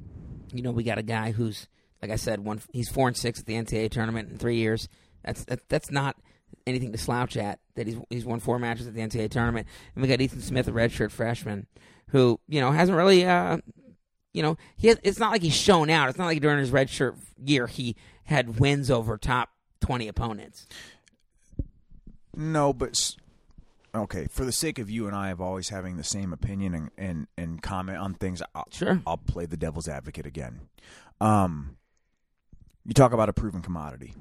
you 0.53 0.61
know, 0.61 0.71
we 0.71 0.83
got 0.83 0.97
a 0.97 1.03
guy 1.03 1.31
who's 1.31 1.67
like 2.01 2.11
I 2.11 2.15
said, 2.15 2.39
one 2.39 2.61
he's 2.71 2.89
four 2.89 3.09
and 3.09 3.17
six 3.17 3.41
at 3.41 3.45
the 3.45 3.55
NCAA 3.55 3.91
tournament 3.91 4.31
in 4.31 4.37
three 4.37 4.55
years. 4.55 4.87
That's 5.25 5.43
that, 5.45 5.67
that's 5.67 5.91
not 5.91 6.15
anything 6.65 6.93
to 6.93 6.97
slouch 6.97 7.35
at. 7.35 7.59
That 7.75 7.87
he's 7.87 7.97
he's 8.09 8.25
won 8.25 8.39
four 8.39 8.57
matches 8.57 8.87
at 8.87 8.93
the 8.93 9.01
NCAA 9.01 9.29
tournament, 9.29 9.67
and 9.95 10.01
we 10.01 10.07
got 10.07 10.21
Ethan 10.21 10.41
Smith, 10.41 10.69
a 10.69 10.71
redshirt 10.71 11.11
freshman, 11.11 11.67
who 12.11 12.39
you 12.47 12.61
know 12.61 12.71
hasn't 12.71 12.97
really. 12.97 13.25
Uh, 13.25 13.57
you 14.33 14.43
know, 14.43 14.55
he 14.75 14.89
has, 14.89 14.99
it's 15.01 15.17
not 15.17 15.31
like 15.31 15.41
he's 15.41 15.55
shown 15.55 15.89
out. 15.89 16.09
It's 16.09 16.17
not 16.19 16.27
like 16.27 16.41
during 16.41 16.59
his 16.59 16.69
redshirt 16.69 17.15
year 17.43 17.65
he 17.65 17.95
had 18.23 18.59
wins 18.59 18.89
over 18.89 19.17
top 19.17 19.49
twenty 19.81 20.07
opponents. 20.07 20.67
No, 22.37 22.71
but 22.71 22.95
okay. 23.95 24.27
For 24.29 24.45
the 24.45 24.51
sake 24.51 24.77
of 24.79 24.89
you 24.89 25.07
and 25.07 25.15
I 25.15 25.29
of 25.31 25.41
always 25.41 25.69
having 25.69 25.97
the 25.97 26.03
same 26.03 26.31
opinion 26.31 26.73
and 26.75 26.89
and, 26.97 27.27
and 27.37 27.61
comment 27.61 27.97
on 27.97 28.13
things, 28.13 28.41
I'll, 28.53 28.67
Sure. 28.71 29.01
I'll 29.07 29.17
play 29.17 29.45
the 29.47 29.57
devil's 29.57 29.87
advocate 29.87 30.25
again. 30.27 30.61
Um, 31.19 31.77
you 32.85 32.93
talk 32.93 33.11
about 33.11 33.27
a 33.27 33.33
proven 33.33 33.61
commodity. 33.61 34.13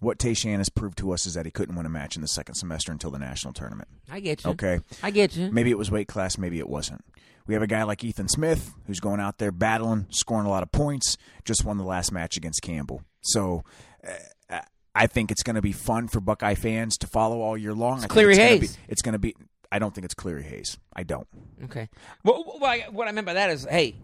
What 0.00 0.18
Te'Shan 0.18 0.58
has 0.58 0.68
proved 0.68 0.98
to 0.98 1.12
us 1.12 1.26
is 1.26 1.34
that 1.34 1.44
he 1.46 1.52
couldn't 1.52 1.76
win 1.76 1.86
a 1.86 1.88
match 1.88 2.16
in 2.16 2.22
the 2.22 2.28
second 2.28 2.56
semester 2.56 2.90
until 2.90 3.12
the 3.12 3.20
national 3.20 3.52
tournament. 3.52 3.88
I 4.10 4.18
get 4.18 4.44
you. 4.44 4.50
Okay, 4.50 4.80
I 5.00 5.12
get 5.12 5.36
you. 5.36 5.50
maybe 5.52 5.70
it 5.70 5.78
was 5.78 5.92
weight 5.92 6.08
class, 6.08 6.36
maybe 6.36 6.58
it 6.58 6.68
wasn't. 6.68 7.04
We 7.46 7.54
have 7.54 7.62
a 7.62 7.68
guy 7.68 7.84
like 7.84 8.02
Ethan 8.02 8.28
Smith 8.28 8.72
who's 8.86 8.98
going 9.00 9.20
out 9.20 9.38
there 9.38 9.52
battling, 9.52 10.06
scoring 10.10 10.46
a 10.46 10.50
lot 10.50 10.62
of 10.64 10.72
points. 10.72 11.16
Just 11.44 11.64
won 11.64 11.78
the 11.78 11.84
last 11.84 12.10
match 12.12 12.36
against 12.36 12.62
Campbell. 12.62 13.02
So. 13.20 13.62
Uh, 14.06 14.14
I 14.94 15.06
think 15.06 15.30
it's 15.30 15.42
going 15.42 15.56
to 15.56 15.62
be 15.62 15.72
fun 15.72 16.08
for 16.08 16.20
Buckeye 16.20 16.54
fans 16.54 16.96
to 16.98 17.06
follow 17.06 17.40
all 17.40 17.56
year 17.56 17.72
long. 17.74 17.98
I 17.98 18.00
think 18.00 18.12
Cleary 18.12 18.32
it's 18.32 18.38
gonna 18.38 18.48
Hayes. 18.50 18.76
be- 18.76 18.82
it's 18.88 19.02
going 19.02 19.12
to 19.14 19.18
be. 19.18 19.34
I 19.70 19.78
don't 19.78 19.94
think 19.94 20.04
it's 20.04 20.14
Cleary 20.14 20.42
Hayes. 20.42 20.76
I 20.94 21.02
don't. 21.02 21.26
Okay. 21.64 21.88
Well, 22.24 22.44
well 22.60 22.70
I, 22.70 22.86
what 22.90 23.08
I 23.08 23.12
meant 23.12 23.26
by 23.26 23.34
that 23.34 23.48
is, 23.50 23.64
hey, 23.68 23.94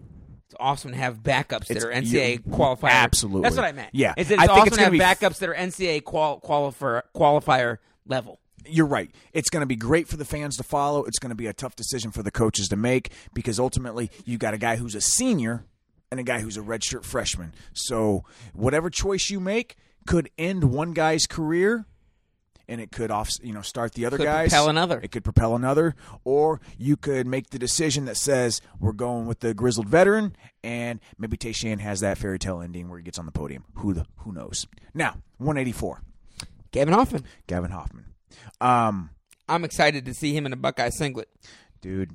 it's 0.47 0.55
awesome 0.59 0.93
to 0.93 0.97
have 0.97 1.19
backups 1.19 1.66
that 1.66 1.77
It's- 1.77 1.85
are 1.85 1.90
NCAA 1.90 2.40
qualifier. 2.48 2.89
absolutely. 2.90 3.43
That's 3.43 3.56
what 3.56 3.66
I 3.66 3.73
meant. 3.73 3.90
Yeah. 3.93 4.15
It's, 4.16 4.31
it's 4.31 4.40
I 4.43 4.47
think 4.47 4.69
it's 4.69 4.77
to 4.78 4.82
have 4.85 4.93
be 4.93 4.98
backups 4.98 5.39
that 5.40 5.48
are 5.51 5.55
NCAA 5.55 6.05
qual, 6.05 6.40
qualifier 6.40 7.02
qualifier 7.15 7.78
level. 8.06 8.40
You're 8.66 8.86
right. 8.86 9.10
It's 9.35 9.51
going 9.51 9.60
to 9.60 9.66
be 9.66 9.77
great 9.77 10.09
for 10.09 10.16
the 10.16 10.24
fans 10.24 10.56
to 10.56 10.62
follow. 10.62 11.05
It's 11.05 11.19
going 11.19 11.31
to 11.31 11.36
be 11.36 11.47
a 11.47 11.52
tough 11.52 11.77
decision 11.77 12.10
for 12.12 12.23
the 12.23 12.31
coaches 12.31 12.69
to 12.69 12.77
make 12.77 13.12
because 13.35 13.60
ultimately 13.60 14.10
you 14.24 14.39
got 14.39 14.55
a 14.55 14.59
guy 14.59 14.77
who's 14.77 14.94
a 14.94 15.01
senior 15.02 15.65
and 16.10 16.19
a 16.19 16.23
guy 16.23 16.40
who's 16.40 16.56
a 16.56 16.62
redshirt 16.62 17.05
freshman. 17.05 17.52
So 17.74 18.24
whatever 18.55 18.89
choice 18.89 19.28
you 19.28 19.39
make 19.40 19.77
could 20.09 20.30
end 20.39 20.64
one 20.64 20.93
guy's 20.93 21.26
career 21.26 21.85
and 22.66 22.80
it 22.80 22.90
could 22.93 23.10
off, 23.10 23.30
you 23.43 23.52
know, 23.52 23.62
start 23.62 23.93
the 23.94 24.05
other 24.05 24.16
Could 24.18 24.24
guys. 24.24 24.51
propel 24.51 24.68
another. 24.68 25.01
It 25.02 25.10
could 25.10 25.24
propel 25.24 25.55
another, 25.55 25.94
or 26.24 26.60
you 26.76 26.97
could 26.97 27.26
make 27.26 27.48
the 27.51 27.59
decision 27.59 28.05
that 28.06 28.16
says 28.18 28.60
we're 28.78 28.93
going 28.93 29.26
with 29.26 29.40
the 29.40 29.55
grizzled 29.55 29.89
veteran, 29.89 30.36
and 30.62 31.01
maybe 31.18 31.36
Te'Shan 31.39 31.78
has 31.80 32.01
that 32.01 32.18
fairy 32.18 32.39
tale 32.39 32.60
ending 32.60 32.89
where 32.90 32.98
he 32.98 33.05
gets 33.05 33.18
on 33.18 33.24
the 33.26 33.32
podium. 33.32 33.64
Who 33.76 33.94
the 33.94 34.05
who 34.16 34.32
knows? 34.32 34.66
Now, 34.93 35.16
184, 35.39 36.02
Gavin 36.72 36.93
Hoffman. 36.94 37.24
Gavin 37.47 37.70
Hoffman. 37.70 38.05
Um, 38.60 39.10
I'm 39.48 39.64
excited 39.64 40.05
to 40.05 40.12
see 40.14 40.35
him 40.36 40.44
in 40.44 40.52
a 40.52 40.56
Buckeye 40.56 40.90
singlet. 40.90 41.28
dude, 41.80 42.12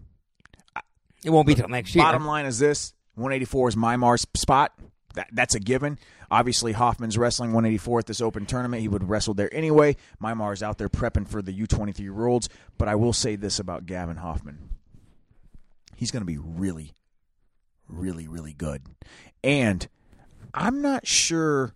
It 1.23 1.31
won't 1.31 1.47
be 1.47 1.55
till 1.55 1.67
next 1.67 1.95
year. 1.95 2.03
Bottom 2.03 2.25
line 2.25 2.45
is 2.45 2.59
this: 2.59 2.93
184 3.15 3.69
is 3.69 3.75
Mymar's 3.75 4.27
spot. 4.35 4.71
That, 5.15 5.27
that's 5.31 5.55
a 5.55 5.59
given. 5.59 5.99
Obviously, 6.31 6.71
Hoffman's 6.71 7.17
wrestling 7.17 7.51
184 7.53 7.99
at 7.99 8.05
this 8.07 8.21
open 8.21 8.45
tournament. 8.45 8.81
He 8.81 8.87
would 8.87 9.07
wrestle 9.07 9.33
there 9.33 9.53
anyway. 9.53 9.95
Mymar 10.21 10.53
is 10.53 10.63
out 10.63 10.77
there 10.77 10.89
prepping 10.89 11.27
for 11.27 11.41
the 11.41 11.53
U23 11.53 12.09
Worlds. 12.09 12.49
But 12.77 12.87
I 12.87 12.95
will 12.95 13.13
say 13.13 13.35
this 13.35 13.59
about 13.59 13.85
Gavin 13.85 14.17
Hoffman: 14.17 14.69
he's 15.95 16.11
going 16.11 16.21
to 16.21 16.25
be 16.25 16.37
really, 16.37 16.93
really, 17.87 18.27
really 18.27 18.53
good. 18.53 18.81
And 19.43 19.87
I'm 20.53 20.81
not 20.81 21.05
sure 21.05 21.73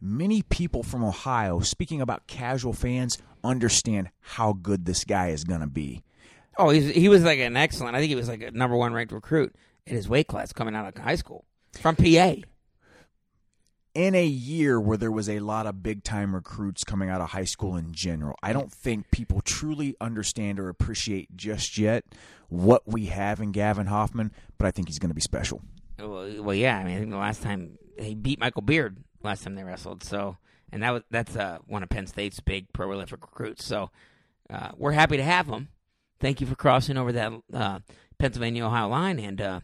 many 0.00 0.42
people 0.42 0.82
from 0.82 1.04
Ohio, 1.04 1.60
speaking 1.60 2.00
about 2.00 2.26
casual 2.26 2.72
fans, 2.72 3.18
understand 3.42 4.10
how 4.20 4.52
good 4.52 4.84
this 4.84 5.04
guy 5.04 5.28
is 5.28 5.44
going 5.44 5.60
to 5.60 5.66
be. 5.66 6.02
Oh, 6.58 6.68
he 6.68 7.08
was 7.08 7.24
like 7.24 7.38
an 7.38 7.56
excellent. 7.56 7.96
I 7.96 8.00
think 8.00 8.10
he 8.10 8.14
was 8.14 8.28
like 8.28 8.42
a 8.42 8.50
number 8.50 8.76
one 8.76 8.92
ranked 8.92 9.12
recruit 9.12 9.54
in 9.86 9.96
his 9.96 10.08
weight 10.08 10.26
class 10.26 10.52
coming 10.52 10.74
out 10.74 10.86
of 10.86 11.02
high 11.02 11.14
school 11.14 11.46
from 11.80 11.96
PA. 11.96 12.34
in 13.94 14.14
a 14.14 14.24
year 14.24 14.80
where 14.80 14.96
there 14.96 15.12
was 15.12 15.28
a 15.28 15.40
lot 15.40 15.66
of 15.66 15.82
big 15.82 16.02
time 16.02 16.34
recruits 16.34 16.82
coming 16.84 17.10
out 17.10 17.20
of 17.20 17.30
high 17.30 17.44
school 17.44 17.76
in 17.76 17.92
general, 17.92 18.36
I 18.42 18.52
don't 18.52 18.72
think 18.72 19.10
people 19.10 19.40
truly 19.42 19.96
understand 20.00 20.58
or 20.58 20.68
appreciate 20.68 21.36
just 21.36 21.76
yet 21.76 22.04
what 22.48 22.82
we 22.86 23.06
have 23.06 23.40
in 23.40 23.52
Gavin 23.52 23.86
Hoffman, 23.86 24.32
but 24.58 24.66
I 24.66 24.70
think 24.70 24.88
he's 24.88 24.98
going 24.98 25.10
to 25.10 25.14
be 25.14 25.20
special. 25.20 25.62
Well, 25.98 26.42
well, 26.42 26.54
yeah. 26.54 26.78
I 26.78 26.84
mean, 26.84 26.96
I 26.96 26.98
think 27.00 27.10
the 27.10 27.16
last 27.16 27.42
time 27.42 27.78
he 27.98 28.14
beat 28.14 28.40
Michael 28.40 28.62
Beard 28.62 28.96
last 29.22 29.44
time 29.44 29.54
they 29.54 29.62
wrestled. 29.64 30.02
So, 30.02 30.36
and 30.72 30.82
that 30.82 30.90
was 30.90 31.02
that's 31.10 31.36
uh, 31.36 31.58
one 31.66 31.82
of 31.82 31.88
Penn 31.90 32.06
State's 32.06 32.40
big 32.40 32.72
pro 32.72 32.90
Olympic 32.90 33.20
recruits. 33.20 33.64
So, 33.64 33.90
uh, 34.50 34.70
we're 34.76 34.92
happy 34.92 35.16
to 35.18 35.22
have 35.22 35.46
him. 35.48 35.68
Thank 36.18 36.40
you 36.40 36.46
for 36.46 36.54
crossing 36.54 36.96
over 36.96 37.12
that 37.12 37.32
uh, 37.52 37.80
Pennsylvania 38.18 38.64
Ohio 38.64 38.88
line, 38.88 39.18
and 39.18 39.40
uh, 39.40 39.60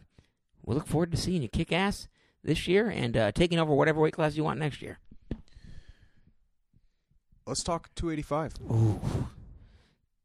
we 0.65 0.75
look 0.75 0.87
forward 0.87 1.11
to 1.11 1.17
seeing 1.17 1.41
you 1.41 1.47
kick 1.49 1.71
ass 1.71 2.07
this 2.43 2.67
year 2.67 2.89
and 2.89 3.15
uh, 3.17 3.31
taking 3.31 3.59
over 3.59 3.73
whatever 3.73 3.99
weight 3.99 4.13
class 4.13 4.35
you 4.35 4.43
want 4.43 4.59
next 4.59 4.81
year. 4.81 4.99
Let's 7.45 7.63
talk 7.63 7.89
285. 7.95 8.53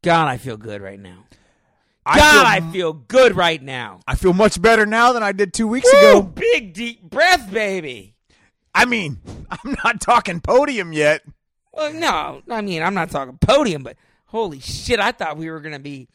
God, 0.03 0.27
I 0.27 0.37
feel 0.37 0.57
good 0.57 0.81
right 0.81 0.99
now. 0.99 1.25
I 2.05 2.19
God, 2.19 2.31
feel, 2.31 2.45
I 2.69 2.71
feel 2.71 2.93
good 2.93 3.35
right 3.35 3.61
now. 3.61 4.01
I 4.05 4.13
feel 4.13 4.33
much 4.33 4.61
better 4.61 4.85
now 4.85 5.11
than 5.13 5.23
I 5.23 5.31
did 5.31 5.51
two 5.53 5.67
weeks 5.67 5.91
Woo, 5.91 5.99
ago. 5.99 6.21
big 6.21 6.73
deep 6.73 7.01
breath, 7.01 7.51
baby. 7.51 8.15
I 8.75 8.85
mean, 8.85 9.17
I'm 9.49 9.75
not 9.83 10.01
talking 10.01 10.39
podium 10.39 10.93
yet. 10.93 11.23
Well, 11.73 11.91
no, 11.93 12.41
I 12.49 12.61
mean 12.61 12.83
I'm 12.83 12.93
not 12.93 13.09
talking 13.09 13.37
podium, 13.39 13.81
but 13.83 13.97
holy 14.27 14.59
shit, 14.59 14.99
I 14.99 15.11
thought 15.11 15.37
we 15.37 15.49
were 15.49 15.59
gonna 15.59 15.79
be 15.79 16.07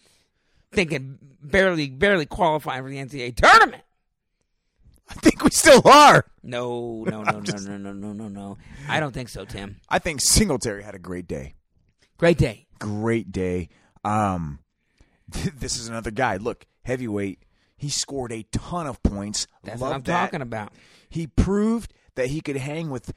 thinking 0.73 1.19
barely, 1.43 1.89
barely 1.91 2.25
qualifying 2.27 2.83
for 2.85 2.89
the 2.89 2.97
NCAA 2.97 3.37
tournament. 3.37 3.83
I 5.11 5.15
think 5.15 5.43
we 5.43 5.51
still 5.51 5.83
are. 5.85 6.25
No, 6.43 7.05
no, 7.05 7.23
no, 7.23 7.33
no, 7.33 7.41
just... 7.41 7.69
no, 7.69 7.77
no, 7.77 7.93
no, 7.93 8.13
no, 8.13 8.29
no. 8.29 8.59
I 8.89 9.01
don't 9.01 9.13
think 9.13 9.29
so, 9.29 9.45
Tim. 9.45 9.81
I 9.89 9.99
think 9.99 10.21
Singletary 10.21 10.83
had 10.83 10.95
a 10.95 10.99
great 10.99 11.27
day. 11.27 11.55
Great 12.17 12.39
day. 12.39 12.67
Great 12.79 13.33
day. 13.33 13.69
Um, 14.05 14.61
this 15.57 15.77
is 15.79 15.89
another 15.89 16.11
guy. 16.11 16.37
Look, 16.37 16.67
heavyweight. 16.83 17.43
He 17.77 17.89
scored 17.89 18.33
a 18.33 18.45
ton 18.53 18.87
of 18.87 19.03
points. 19.03 19.47
That's 19.65 19.81
Love 19.81 19.91
what 19.91 19.97
I'm 19.97 20.03
that. 20.03 20.21
talking 20.21 20.43
about. 20.43 20.73
He 21.09 21.27
proved 21.27 21.93
that 22.15 22.27
he 22.27 22.41
could 22.41 22.57
hang 22.57 22.91
with 22.91 23.13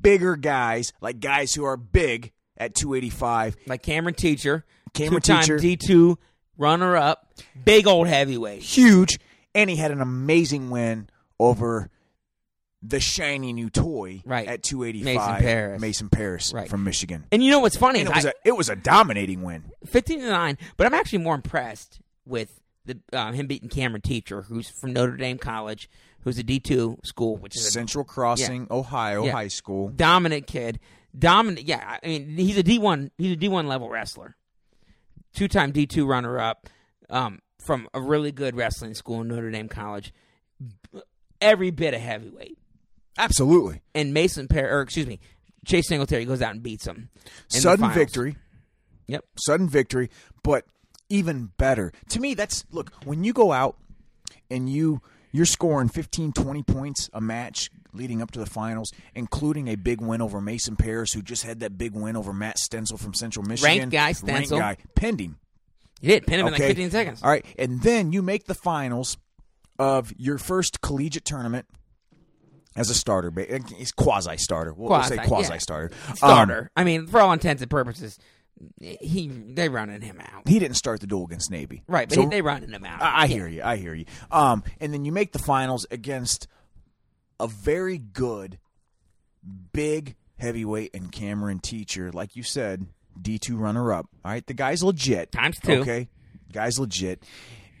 bigger 0.00 0.36
guys, 0.36 0.92
like 1.00 1.20
guys 1.20 1.54
who 1.54 1.64
are 1.64 1.76
big 1.76 2.32
at 2.58 2.74
285. 2.74 3.56
Like 3.66 3.82
Cameron 3.82 4.14
Teacher. 4.14 4.64
Cameron 4.92 5.22
Teacher. 5.22 5.56
D2 5.56 6.16
runner 6.58 6.96
up. 6.96 7.32
Big 7.64 7.86
old 7.86 8.08
heavyweight. 8.08 8.62
Huge. 8.62 9.18
And 9.54 9.70
he 9.70 9.76
had 9.76 9.90
an 9.90 10.00
amazing 10.00 10.70
win 10.70 11.08
over 11.38 11.90
the 12.82 12.98
shiny 12.98 13.52
new 13.52 13.70
toy 13.70 14.22
Right. 14.24 14.48
at 14.48 14.62
285. 14.64 15.14
Mason 15.14 15.40
Parris. 15.46 15.80
Mason 15.80 16.08
Parris 16.08 16.52
Right. 16.52 16.68
from 16.68 16.82
Michigan. 16.82 17.24
And 17.30 17.42
you 17.42 17.50
know 17.50 17.60
what's 17.60 17.76
funny? 17.76 18.00
And 18.00 18.08
is 18.08 18.12
it 18.12 18.16
was, 18.16 18.26
I- 18.26 18.28
a, 18.30 18.32
it 18.44 18.56
was 18.56 18.68
a 18.68 18.76
dominating 18.76 19.42
win. 19.42 19.64
15 19.86 20.20
to 20.20 20.28
9 20.30 20.58
but 20.76 20.86
i'm 20.86 20.94
actually 20.94 21.18
more 21.18 21.34
impressed 21.34 22.00
with 22.26 22.60
the 22.84 22.98
um, 23.12 23.34
him 23.34 23.46
beating 23.46 23.68
cameron 23.68 24.02
teacher 24.02 24.42
who's 24.42 24.68
from 24.68 24.92
notre 24.92 25.16
dame 25.16 25.38
college 25.38 25.88
who's 26.24 26.38
a 26.38 26.42
d2 26.44 27.04
school 27.06 27.36
which 27.36 27.54
is 27.56 27.66
a 27.66 27.70
Central 27.70 28.04
Crossing, 28.04 28.66
Ohio 28.70 29.24
Yeah. 29.26 29.32
High 29.32 29.48
School. 29.48 29.88
dominant 29.90 30.46
kid 30.48 30.80
dominant 31.16 31.66
yeah 31.66 31.98
i 32.02 32.06
mean 32.06 32.36
he's 32.36 32.56
a 32.58 32.62
d1 32.64 33.10
he's 33.18 33.32
a 33.34 33.36
d1 33.36 33.66
level 33.66 33.88
wrestler 33.88 34.34
two-time 35.34 35.72
d2 35.72 36.06
runner-up 36.06 36.68
um, 37.10 37.40
from 37.60 37.88
a 37.94 38.00
really 38.00 38.32
good 38.32 38.56
wrestling 38.56 38.94
school 38.94 39.20
in 39.20 39.28
notre 39.28 39.50
dame 39.50 39.68
college 39.68 40.12
every 41.42 41.70
bit 41.70 41.92
of 41.94 42.00
heavyweight 42.00 42.56
Absolutely. 43.18 43.82
and 43.94 44.14
mason 44.14 44.48
Par- 44.48 44.70
or 44.70 44.80
excuse 44.80 45.06
me 45.06 45.20
chase 45.66 45.88
singletary 45.88 46.24
goes 46.24 46.40
out 46.42 46.52
and 46.54 46.62
beats 46.62 46.86
him 46.86 47.08
Sudden 47.48 47.90
victory. 47.92 48.36
yep 49.06 49.24
sudden 49.36 49.68
victory, 49.68 50.08
but 50.42 50.64
even 51.08 51.50
better. 51.58 51.92
To 52.08 52.20
me, 52.20 52.32
that's 52.32 52.64
look, 52.70 52.90
when 53.04 53.22
you 53.22 53.34
go 53.34 53.52
out 53.52 53.76
and 54.50 54.66
you 54.70 55.02
you're 55.30 55.44
scoring 55.44 55.88
15 55.90 56.32
20 56.32 56.62
points 56.62 57.10
a 57.12 57.20
match 57.20 57.68
leading 57.92 58.22
up 58.22 58.30
to 58.30 58.38
the 58.38 58.46
finals, 58.46 58.90
including 59.14 59.68
a 59.68 59.74
big 59.74 60.00
win 60.00 60.22
over 60.22 60.40
Mason 60.40 60.74
Parris 60.76 61.12
who 61.12 61.20
just 61.20 61.42
had 61.44 61.60
that 61.60 61.76
big 61.76 61.92
win 61.92 62.16
over 62.16 62.32
Matt 62.32 62.56
Stencel 62.56 62.98
from 62.98 63.12
Central 63.12 63.44
Michigan. 63.44 63.90
guy, 63.90 64.12
Stencel. 64.12 64.28
Ranked 64.28 64.50
guy, 64.50 64.76
pinned 64.94 65.20
him. 65.20 65.38
he 66.00 66.08
did 66.08 66.26
pin 66.26 66.40
him 66.40 66.46
in 66.46 66.52
like 66.54 66.62
15 66.62 66.90
seconds 66.90 67.22
All 67.22 67.28
right, 67.28 67.44
and 67.58 67.82
then 67.82 68.12
you 68.12 68.22
make 68.22 68.44
the 68.46 68.54
finals 68.54 69.18
of 69.78 70.12
your 70.16 70.38
first 70.38 70.80
collegiate 70.80 71.24
tournament 71.24 71.66
as 72.76 72.88
a 72.90 72.94
starter, 72.94 73.32
he's 73.76 73.92
quasi 73.92 74.36
starter. 74.38 74.72
We'll, 74.72 74.90
we'll 74.90 75.02
say 75.02 75.18
Quasi, 75.18 75.52
yeah. 75.52 75.58
starter. 75.58 75.90
starter. 76.14 76.70
I 76.76 76.84
mean, 76.84 77.06
for 77.06 77.20
all 77.20 77.32
intents 77.32 77.60
and 77.62 77.70
purposes, 77.70 78.18
he 78.80 79.28
they 79.28 79.68
running 79.68 80.00
him 80.02 80.20
out. 80.20 80.46
he 80.48 80.58
didn't 80.58 80.76
start 80.76 81.00
the 81.00 81.06
duel 81.06 81.24
against 81.24 81.50
Navy, 81.50 81.82
Right, 81.88 82.08
but 82.08 82.14
So- 82.14 82.22
he, 82.22 82.26
they 82.28 82.42
running 82.42 82.70
him 82.70 82.84
out. 82.84 83.02
I, 83.02 83.06
I 83.06 83.20
Yeah. 83.24 83.26
hear 83.26 83.48
you. 83.48 83.62
I 83.62 83.76
hear 83.76 83.94
you. 83.94 84.04
Um, 84.30 84.62
and 84.80 84.92
then 84.94 85.04
you 85.04 85.12
make 85.12 85.32
the 85.32 85.38
finals 85.38 85.86
against 85.90 86.46
a 87.40 87.46
very 87.48 87.98
good, 87.98 88.58
big 89.72 90.16
heavyweight 90.38 90.90
and 90.94 91.10
Cameron 91.10 91.58
teacher, 91.58 92.10
like 92.12 92.36
you 92.36 92.42
said, 92.42 92.86
D 93.20 93.38
two 93.38 93.56
runner 93.56 93.92
up. 93.92 94.06
All 94.24 94.30
right, 94.32 94.46
the 94.46 94.54
guy's 94.54 94.82
legit. 94.82 95.32
Times 95.32 95.58
two. 95.60 95.80
Okay, 95.80 96.08
guy's 96.52 96.78
legit, 96.78 97.22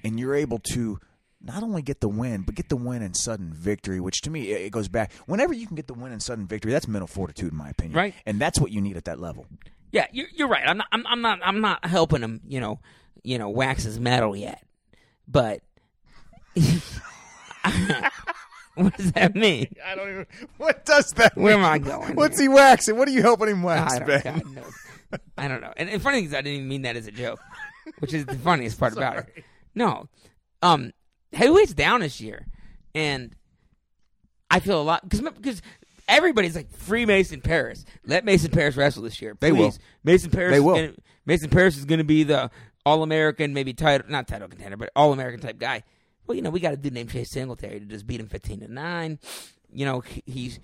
and 0.04 0.18
you're 0.18 0.34
able 0.34 0.58
to 0.74 0.98
not 1.44 1.62
only 1.62 1.82
get 1.82 2.00
the 2.00 2.08
win, 2.08 2.42
but 2.42 2.54
get 2.54 2.68
the 2.68 2.76
win 2.76 3.02
in 3.02 3.14
sudden 3.14 3.52
victory. 3.52 4.00
Which 4.00 4.20
to 4.22 4.30
me, 4.30 4.50
it 4.52 4.62
it 4.62 4.70
goes 4.72 4.88
back. 4.88 5.12
Whenever 5.26 5.52
you 5.52 5.66
can 5.66 5.76
get 5.76 5.86
the 5.86 5.94
win 5.94 6.12
in 6.12 6.20
sudden 6.20 6.46
victory, 6.46 6.72
that's 6.72 6.88
mental 6.88 7.06
fortitude, 7.06 7.52
in 7.52 7.58
my 7.58 7.70
opinion. 7.70 7.96
Right. 7.96 8.14
and 8.26 8.40
that's 8.40 8.60
what 8.60 8.70
you 8.70 8.80
need 8.80 8.96
at 8.96 9.04
that 9.06 9.20
level. 9.20 9.46
Yeah, 9.90 10.06
you're, 10.10 10.28
you're 10.34 10.48
right. 10.48 10.62
I'm 10.66 10.78
not. 10.78 10.86
I'm, 10.92 11.06
I'm 11.06 11.20
not. 11.20 11.38
I'm 11.42 11.60
not 11.60 11.84
helping 11.84 12.22
him. 12.22 12.40
You 12.46 12.60
know. 12.60 12.80
You 13.24 13.38
know, 13.38 13.50
wax 13.50 13.84
his 13.84 14.00
metal 14.00 14.34
yet. 14.34 14.64
But 15.28 15.60
what 18.74 18.96
does 18.96 19.12
that 19.12 19.34
mean? 19.34 19.74
I 19.86 19.94
don't 19.94 20.08
even. 20.08 20.26
What 20.56 20.84
does 20.84 21.12
that? 21.12 21.36
Where 21.36 21.54
am 21.54 21.64
I 21.64 21.78
going? 21.78 22.16
What's 22.16 22.38
he 22.40 22.48
waxing? 22.48 22.96
What 22.96 23.06
are 23.08 23.12
you 23.12 23.22
helping 23.22 23.48
him 23.48 23.62
wax, 23.62 23.94
I 23.94 23.98
don't, 23.98 24.06
Ben? 24.08 24.22
God 24.38 24.54
knows. 24.54 24.74
I 25.36 25.48
don't 25.48 25.60
know. 25.60 25.72
And 25.76 25.88
the 25.88 26.00
funny 26.00 26.18
thing 26.18 26.26
is, 26.26 26.34
I 26.34 26.38
didn't 26.38 26.54
even 26.54 26.68
mean 26.68 26.82
that 26.82 26.96
as 26.96 27.06
a 27.06 27.12
joke, 27.12 27.38
which 27.98 28.14
is 28.14 28.24
the 28.26 28.34
funniest 28.34 28.78
part 28.78 28.94
about 28.96 29.18
it. 29.18 29.44
No, 29.74 30.06
um, 30.60 30.92
heavyweight's 31.32 31.74
down 31.74 32.00
this 32.00 32.20
year, 32.20 32.46
and 32.94 33.34
I 34.50 34.60
feel 34.60 34.80
a 34.80 34.82
lot 34.82 35.02
because 35.08 35.20
because 35.20 35.62
everybody's 36.08 36.54
like 36.56 36.70
free 36.70 37.06
Mason 37.06 37.40
Parris. 37.40 37.84
Let 38.04 38.24
Mason 38.24 38.50
Parris 38.50 38.76
wrestle 38.76 39.02
this 39.02 39.20
year. 39.22 39.36
They 39.40 39.50
please. 39.50 39.58
will. 39.58 39.72
Mason 40.04 40.30
Parris. 40.30 40.50
They 40.52 40.56
is 40.58 40.62
will. 40.62 40.74
Gonna, 40.74 40.92
Mason 41.26 41.50
Parris 41.50 41.76
is 41.76 41.84
going 41.84 41.98
to 41.98 42.04
be 42.04 42.22
the 42.24 42.50
All 42.84 43.02
American, 43.02 43.54
maybe 43.54 43.72
title, 43.72 44.06
not 44.10 44.26
title 44.28 44.48
contender, 44.48 44.76
but 44.76 44.90
All 44.96 45.12
American 45.12 45.40
type 45.40 45.58
guy. 45.58 45.84
Well, 46.26 46.36
you 46.36 46.42
know, 46.42 46.50
we 46.50 46.60
got 46.60 46.72
a 46.74 46.76
dude 46.76 46.92
named 46.92 47.10
Chase 47.10 47.30
Singletary 47.32 47.80
to 47.80 47.86
just 47.86 48.06
beat 48.06 48.20
him 48.20 48.28
fifteen 48.28 48.60
to 48.60 48.68
nine. 48.72 49.18
You 49.72 49.86
know, 49.86 50.00
he- 50.00 50.22
he's 50.26 50.60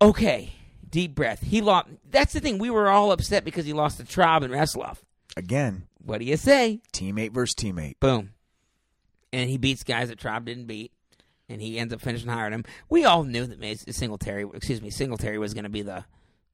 okay. 0.00 0.52
Deep 0.88 1.14
breath. 1.14 1.42
He 1.42 1.60
lost. 1.60 1.88
That's 2.10 2.32
the 2.32 2.40
thing. 2.40 2.58
We 2.58 2.70
were 2.70 2.88
all 2.88 3.12
upset 3.12 3.44
because 3.44 3.66
he 3.66 3.72
lost 3.74 3.98
to 3.98 4.04
Traub 4.04 4.42
and 4.42 4.52
Wrestloff. 4.52 4.98
Again, 5.36 5.86
What 6.04 6.18
do 6.18 6.24
you 6.24 6.36
say? 6.38 6.80
teammate 6.92 7.32
versus 7.32 7.54
teammate. 7.54 7.94
Boom. 8.00 8.30
And 9.32 9.50
he 9.50 9.58
beats 9.58 9.84
guys 9.84 10.08
that 10.08 10.18
Traub 10.18 10.44
didn't 10.44 10.66
beat, 10.66 10.92
and 11.48 11.60
he 11.60 11.78
ends 11.78 11.92
up 11.92 12.00
finishing 12.00 12.30
higher 12.30 12.46
than 12.46 12.60
him. 12.60 12.64
We 12.88 13.04
all 13.04 13.24
knew 13.24 13.46
that 13.46 13.58
Mason 13.60 13.92
Singletary, 13.92 14.46
excuse 14.54 14.80
me, 14.80 14.90
Singletary 14.90 15.38
was 15.38 15.52
going 15.54 15.64
to 15.64 15.70
be 15.70 15.82
the 15.82 16.04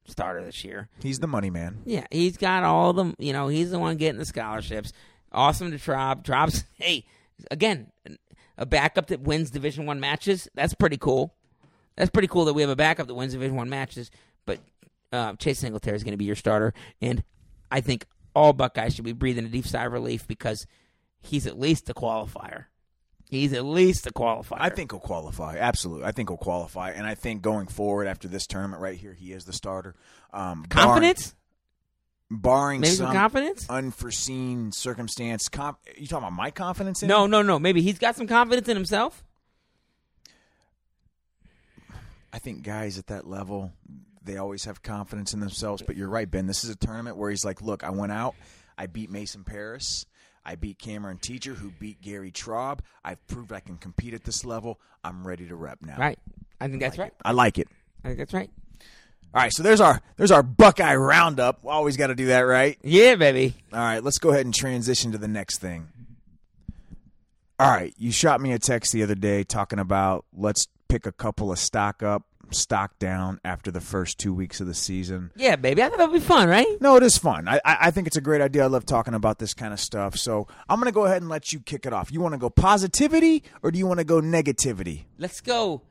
starter 0.05 0.43
this 0.43 0.63
year. 0.63 0.89
He's 1.01 1.19
the 1.19 1.27
money 1.27 1.49
man. 1.49 1.81
Yeah, 1.85 2.05
he's 2.11 2.37
got 2.37 2.63
all 2.63 2.93
the 2.93 3.13
you 3.17 3.33
know 3.33 3.47
he's 3.47 3.71
the 3.71 3.79
one 3.79 3.97
getting 3.97 4.19
the 4.19 4.25
scholarships. 4.25 4.93
Awesome 5.31 5.71
to 5.71 5.77
Traub. 5.77 6.23
Traub's 6.23 6.63
hey 6.75 7.05
again 7.51 7.91
a 8.57 8.65
backup 8.65 9.07
that 9.07 9.21
wins 9.21 9.51
Division 9.51 9.85
One 9.85 9.99
matches. 9.99 10.47
That's 10.55 10.73
pretty 10.73 10.97
cool. 10.97 11.33
That's 11.95 12.09
pretty 12.09 12.27
cool 12.27 12.45
that 12.45 12.53
we 12.53 12.61
have 12.61 12.71
a 12.71 12.75
backup 12.75 13.07
that 13.07 13.15
wins 13.15 13.33
Division 13.33 13.55
One 13.55 13.69
matches. 13.69 14.11
But 14.45 14.59
uh, 15.11 15.33
Chase 15.33 15.59
Singletary 15.59 15.95
is 15.95 16.03
going 16.03 16.13
to 16.13 16.17
be 16.17 16.25
your 16.25 16.35
starter, 16.35 16.73
and 17.01 17.23
I 17.71 17.81
think 17.81 18.05
all 18.35 18.53
Buckeyes 18.53 18.95
should 18.95 19.05
be 19.05 19.13
breathing 19.13 19.45
a 19.45 19.49
deep 19.49 19.65
sigh 19.65 19.85
of 19.85 19.93
relief 19.93 20.27
because 20.27 20.67
he's 21.25 21.45
at 21.47 21.59
least 21.59 21.89
a 21.89 21.93
qualifier. 21.93 22.65
He's 23.29 23.53
at 23.53 23.65
least 23.65 24.05
a 24.05 24.11
qualifier. 24.11 24.57
I 24.59 24.69
think 24.69 24.91
he'll 24.91 24.99
qualify. 24.99 25.57
Absolutely, 25.57 26.05
I 26.05 26.11
think 26.11 26.29
he'll 26.29 26.37
qualify, 26.37 26.91
and 26.91 27.07
I 27.07 27.15
think 27.15 27.41
going 27.41 27.67
forward 27.67 28.07
after 28.07 28.27
this 28.27 28.45
tournament 28.45 28.81
right 28.81 28.97
here, 28.97 29.13
he 29.13 29.33
is 29.33 29.45
the 29.45 29.53
starter. 29.53 29.95
Um, 30.31 30.65
confidence. 30.69 31.33
barring, 32.29 32.41
barring 32.41 32.81
Maybe 32.81 32.93
some 32.95 33.07
some 33.07 33.15
confidence. 33.15 33.65
unforeseen 33.69 34.71
circumstance. 34.71 35.47
Comp- 35.49 35.79
you 35.97 36.05
talking 36.07 36.23
about 36.27 36.33
my 36.33 36.51
confidence? 36.51 37.01
In 37.01 37.07
No, 37.09 37.25
him? 37.25 37.31
no, 37.31 37.41
no. 37.41 37.57
Maybe 37.57 37.81
he's 37.81 37.97
got 37.97 38.15
some 38.15 38.27
confidence 38.27 38.67
in 38.67 38.75
himself. 38.75 39.23
I 42.31 42.39
think 42.39 42.63
guys 42.63 42.97
at 42.97 43.07
that 43.07 43.27
level, 43.27 43.71
they 44.23 44.37
always 44.37 44.65
have 44.65 44.83
confidence 44.83 45.33
in 45.33 45.39
themselves. 45.39 45.81
But 45.81 45.95
you're 45.95 46.09
right, 46.09 46.29
Ben. 46.29 46.47
This 46.47 46.63
is 46.63 46.69
a 46.69 46.75
tournament 46.75 47.17
where 47.17 47.29
he's 47.29 47.45
like, 47.45 47.61
"Look, 47.61 47.83
I 47.83 47.89
went 47.91 48.11
out, 48.11 48.35
I 48.77 48.87
beat 48.87 49.09
Mason 49.09 49.43
Parris." 49.43 50.05
I 50.45 50.55
beat 50.55 50.77
Cameron 50.79 51.17
Teacher, 51.17 51.53
who 51.53 51.71
beat 51.71 52.01
Gary 52.01 52.31
Traub. 52.31 52.79
I've 53.03 53.25
proved 53.27 53.51
I 53.51 53.59
can 53.59 53.77
compete 53.77 54.13
at 54.13 54.23
this 54.23 54.45
level. 54.45 54.79
I'm 55.03 55.25
ready 55.25 55.47
to 55.47 55.55
rep 55.55 55.79
now. 55.81 55.97
Right. 55.97 56.19
I 56.61 56.67
think 56.67 56.81
that's 56.81 56.97
right. 56.97 57.13
I 57.23 57.31
like 57.31 57.57
it. 57.57 57.67
I 58.03 58.09
think 58.09 58.19
that's 58.19 58.33
right. 58.33 58.49
All 59.33 59.41
right, 59.41 59.51
so 59.51 59.63
there's 59.63 59.81
our 59.81 60.01
there's 60.15 60.31
our 60.31 60.43
Buckeye 60.43 60.95
roundup. 60.95 61.65
Always 61.65 61.97
got 61.97 62.07
to 62.07 62.15
do 62.15 62.27
that, 62.27 62.41
right? 62.41 62.77
Yeah, 62.83 63.15
baby. 63.15 63.53
All 63.73 63.79
right, 63.79 64.01
let's 64.01 64.17
go 64.17 64.29
ahead 64.29 64.45
and 64.45 64.55
transition 64.55 65.11
to 65.11 65.17
the 65.17 65.27
next 65.27 65.57
thing. 65.57 65.89
All 67.59 67.69
right, 67.69 67.93
you 67.97 68.11
shot 68.13 68.39
me 68.39 68.53
a 68.53 68.59
text 68.59 68.93
the 68.93 69.03
other 69.03 69.15
day 69.15 69.43
talking 69.43 69.79
about 69.79 70.23
let's 70.33 70.67
pick 70.87 71.05
a 71.05 71.11
couple 71.11 71.51
of 71.51 71.59
stock 71.59 72.01
up, 72.01 72.23
stock 72.51 72.97
down 72.99 73.39
after 73.43 73.71
the 73.71 73.81
first 73.81 74.17
two 74.17 74.33
weeks 74.33 74.59
of 74.61 74.67
the 74.67 74.73
season. 74.73 75.31
Yeah, 75.35 75.55
baby. 75.55 75.81
I 75.83 75.89
thought 75.89 75.97
that 75.97 76.09
would 76.11 76.19
be 76.19 76.25
fun, 76.25 76.47
right? 76.49 76.67
No, 76.79 76.95
it 76.95 77.03
is 77.03 77.17
fun. 77.17 77.47
I, 77.47 77.59
I 77.65 77.91
think 77.91 78.07
it's 78.07 78.17
a 78.17 78.21
great 78.21 78.41
idea. 78.41 78.63
I 78.63 78.67
love 78.67 78.85
talking 78.85 79.13
about 79.13 79.39
this 79.39 79.53
kind 79.53 79.73
of 79.73 79.79
stuff. 79.79 80.17
So 80.17 80.47
I'm 80.69 80.79
going 80.79 80.91
to 80.91 80.93
go 80.93 81.05
ahead 81.05 81.21
and 81.21 81.29
let 81.29 81.51
you 81.53 81.59
kick 81.59 81.85
it 81.85 81.93
off. 81.93 82.11
You 82.11 82.21
want 82.21 82.33
to 82.33 82.37
go 82.37 82.49
positivity 82.49 83.43
or 83.63 83.71
do 83.71 83.79
you 83.79 83.87
want 83.87 83.99
to 83.99 84.05
go 84.05 84.21
negativity? 84.21 85.05
Let's 85.17 85.41
go. 85.41 85.81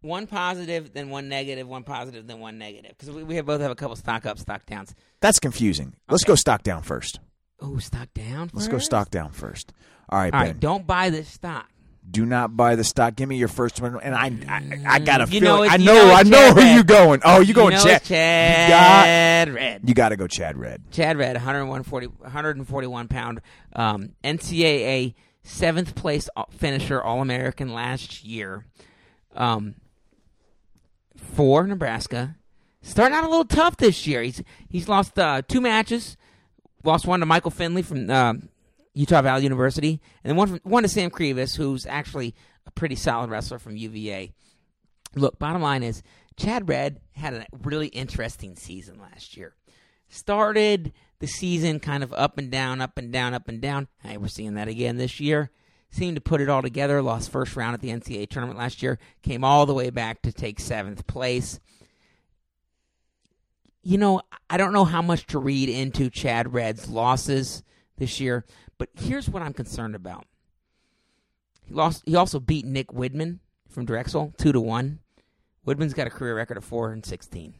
One 0.00 0.26
positive, 0.26 0.92
then 0.92 1.08
one. 1.08 1.30
One 1.30 1.82
positive, 1.82 2.26
then 2.26 2.38
one 2.38 2.58
negative. 2.58 2.92
Because 2.98 3.14
we, 3.14 3.22
we 3.22 3.36
have 3.36 3.46
both 3.46 3.62
have 3.62 3.70
a 3.70 3.74
couple 3.74 3.96
stock 3.96 4.26
up, 4.26 4.38
stock 4.38 4.66
downs. 4.66 4.94
That's 5.20 5.38
confusing. 5.38 5.94
Let's 6.10 6.24
go 6.24 6.34
stock 6.34 6.62
down 6.62 6.82
first. 6.82 7.20
Oh, 7.60 7.78
stock 7.78 8.12
down. 8.12 8.50
Let's 8.52 8.68
go 8.68 8.78
stock 8.78 9.10
down 9.10 9.30
first. 9.30 9.72
All 10.10 10.18
right, 10.18 10.34
All 10.34 10.40
Ben. 10.40 10.48
right, 10.48 10.60
don't 10.60 10.86
buy 10.86 11.08
this 11.08 11.28
stock. 11.28 11.68
Do 12.10 12.24
not 12.26 12.56
buy 12.56 12.76
the 12.76 12.84
stock. 12.84 13.16
Give 13.16 13.28
me 13.28 13.36
your 13.36 13.48
first 13.48 13.80
one, 13.80 13.98
and 14.02 14.14
I 14.14 14.26
I, 14.48 14.96
I 14.96 14.98
got 14.98 15.20
a 15.20 15.24
You 15.24 15.40
feeling. 15.40 15.44
know 15.44 15.62
I 15.64 15.76
know, 15.78 15.94
know 16.08 16.14
I 16.14 16.22
know 16.22 16.50
who 16.50 16.60
Red. 16.60 16.76
you 16.76 16.84
going. 16.84 17.20
Oh, 17.24 17.40
you 17.40 17.54
going 17.54 17.72
you 17.72 17.78
know 17.78 17.84
Chad? 17.84 18.02
Chad 18.04 18.68
You 19.48 19.54
got 19.54 19.54
Red. 19.60 19.80
you 19.88 19.94
got 19.94 20.08
to 20.10 20.16
go 20.16 20.26
Chad 20.26 20.56
Red. 20.56 20.82
Chad 20.90 21.16
Red, 21.16 21.34
140, 21.36 22.06
141 22.06 23.08
pound 23.08 23.40
um, 23.74 24.10
NCAA 24.22 25.14
seventh 25.42 25.94
place 25.94 26.28
finisher, 26.50 27.02
All 27.02 27.20
American 27.20 27.72
last 27.72 28.24
year 28.24 28.64
um, 29.34 29.74
for 31.16 31.66
Nebraska. 31.66 32.36
Starting 32.82 33.16
out 33.16 33.24
a 33.24 33.28
little 33.28 33.44
tough 33.46 33.76
this 33.78 34.06
year. 34.06 34.22
He's 34.22 34.42
he's 34.68 34.88
lost 34.88 35.18
uh, 35.18 35.42
two 35.46 35.60
matches. 35.60 36.16
Lost 36.84 37.06
one 37.06 37.20
to 37.20 37.26
Michael 37.26 37.50
Finley 37.50 37.80
from 37.82 38.10
uh, 38.10 38.34
Utah 38.94 39.22
Valley 39.22 39.42
University, 39.42 40.00
and 40.22 40.30
then 40.30 40.36
one 40.36 40.48
from, 40.48 40.60
one 40.62 40.82
to 40.84 40.88
Sam 40.88 41.10
Krivus, 41.10 41.56
who's 41.56 41.84
actually 41.86 42.34
a 42.66 42.70
pretty 42.70 42.94
solid 42.94 43.28
wrestler 43.28 43.58
from 43.58 43.76
UVA. 43.76 44.32
Look, 45.16 45.38
bottom 45.38 45.62
line 45.62 45.82
is 45.82 46.02
Chad 46.36 46.68
Red 46.68 47.00
had 47.12 47.34
a 47.34 47.46
really 47.62 47.88
interesting 47.88 48.56
season 48.56 48.98
last 49.00 49.36
year. 49.36 49.54
Started 50.08 50.92
the 51.18 51.26
season 51.26 51.80
kind 51.80 52.02
of 52.02 52.12
up 52.12 52.38
and 52.38 52.50
down, 52.50 52.80
up 52.80 52.98
and 52.98 53.12
down, 53.12 53.34
up 53.34 53.48
and 53.48 53.60
down. 53.60 53.88
Hey, 54.02 54.16
we're 54.16 54.28
seeing 54.28 54.54
that 54.54 54.68
again 54.68 54.96
this 54.96 55.20
year. 55.20 55.50
Seemed 55.90 56.16
to 56.16 56.20
put 56.20 56.40
it 56.40 56.48
all 56.48 56.62
together. 56.62 57.00
Lost 57.02 57.30
first 57.30 57.54
round 57.56 57.74
at 57.74 57.80
the 57.80 57.90
NCAA 57.90 58.28
tournament 58.28 58.58
last 58.58 58.82
year. 58.82 58.98
Came 59.22 59.44
all 59.44 59.64
the 59.64 59.74
way 59.74 59.90
back 59.90 60.22
to 60.22 60.32
take 60.32 60.58
seventh 60.58 61.06
place. 61.06 61.60
You 63.82 63.98
know, 63.98 64.22
I 64.50 64.56
don't 64.56 64.72
know 64.72 64.84
how 64.84 65.02
much 65.02 65.26
to 65.26 65.38
read 65.38 65.68
into 65.68 66.10
Chad 66.10 66.52
Red's 66.52 66.88
losses 66.88 67.62
this 67.96 68.18
year, 68.18 68.44
but 68.78 68.88
here's 68.94 69.28
what 69.28 69.42
I'm 69.42 69.52
concerned 69.52 69.94
about. 69.94 70.26
He 71.64 71.74
lost. 71.74 72.02
He 72.06 72.16
also 72.16 72.40
beat 72.40 72.64
Nick 72.64 72.88
Widman 72.88 73.38
from 73.68 73.84
Drexel 73.84 74.34
two 74.36 74.52
to 74.52 74.60
one. 74.60 75.00
Woodman's 75.64 75.94
got 75.94 76.06
a 76.06 76.10
career 76.10 76.36
record 76.36 76.56
of 76.56 76.64
four 76.64 76.92
and 76.92 77.04
sixteen. 77.04 77.54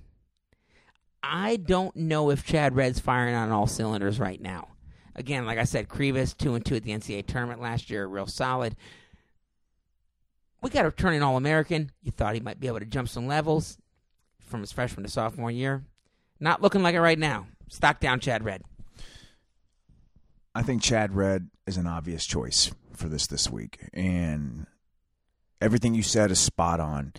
I 1.22 1.56
don't 1.56 1.96
know 1.96 2.30
if 2.30 2.44
Chad 2.44 2.76
Red's 2.76 3.00
firing 3.00 3.34
on 3.34 3.50
all 3.50 3.66
cylinders 3.66 4.20
right 4.20 4.40
now. 4.40 4.68
Again, 5.16 5.46
like 5.46 5.58
I 5.58 5.64
said, 5.64 5.88
Krivus 5.88 6.36
two 6.36 6.54
and 6.54 6.64
two 6.64 6.76
at 6.76 6.82
the 6.82 6.90
NCAA 6.90 7.26
tournament 7.26 7.60
last 7.60 7.88
year, 7.88 8.06
real 8.06 8.26
solid. 8.26 8.76
We 10.60 10.70
got 10.70 10.86
a 10.86 10.88
returning 10.88 11.22
All 11.22 11.36
American. 11.36 11.92
You 12.02 12.10
thought 12.10 12.34
he 12.34 12.40
might 12.40 12.58
be 12.58 12.68
able 12.68 12.78
to 12.78 12.86
jump 12.86 13.08
some 13.08 13.26
levels 13.26 13.76
from 14.40 14.60
his 14.60 14.72
freshman 14.72 15.04
to 15.04 15.10
sophomore 15.10 15.50
year. 15.50 15.84
Not 16.40 16.62
looking 16.62 16.82
like 16.82 16.94
it 16.94 17.00
right 17.00 17.18
now. 17.18 17.46
Stock 17.68 18.00
down, 18.00 18.18
Chad 18.20 18.44
Red. 18.44 18.62
I 20.54 20.62
think 20.62 20.82
Chad 20.82 21.14
Red 21.14 21.48
is 21.66 21.76
an 21.76 21.86
obvious 21.86 22.24
choice 22.24 22.70
for 22.94 23.08
this 23.08 23.26
this 23.26 23.50
week, 23.50 23.78
and 23.92 24.66
everything 25.60 25.94
you 25.94 26.02
said 26.02 26.30
is 26.30 26.38
spot 26.38 26.80
on. 26.80 27.12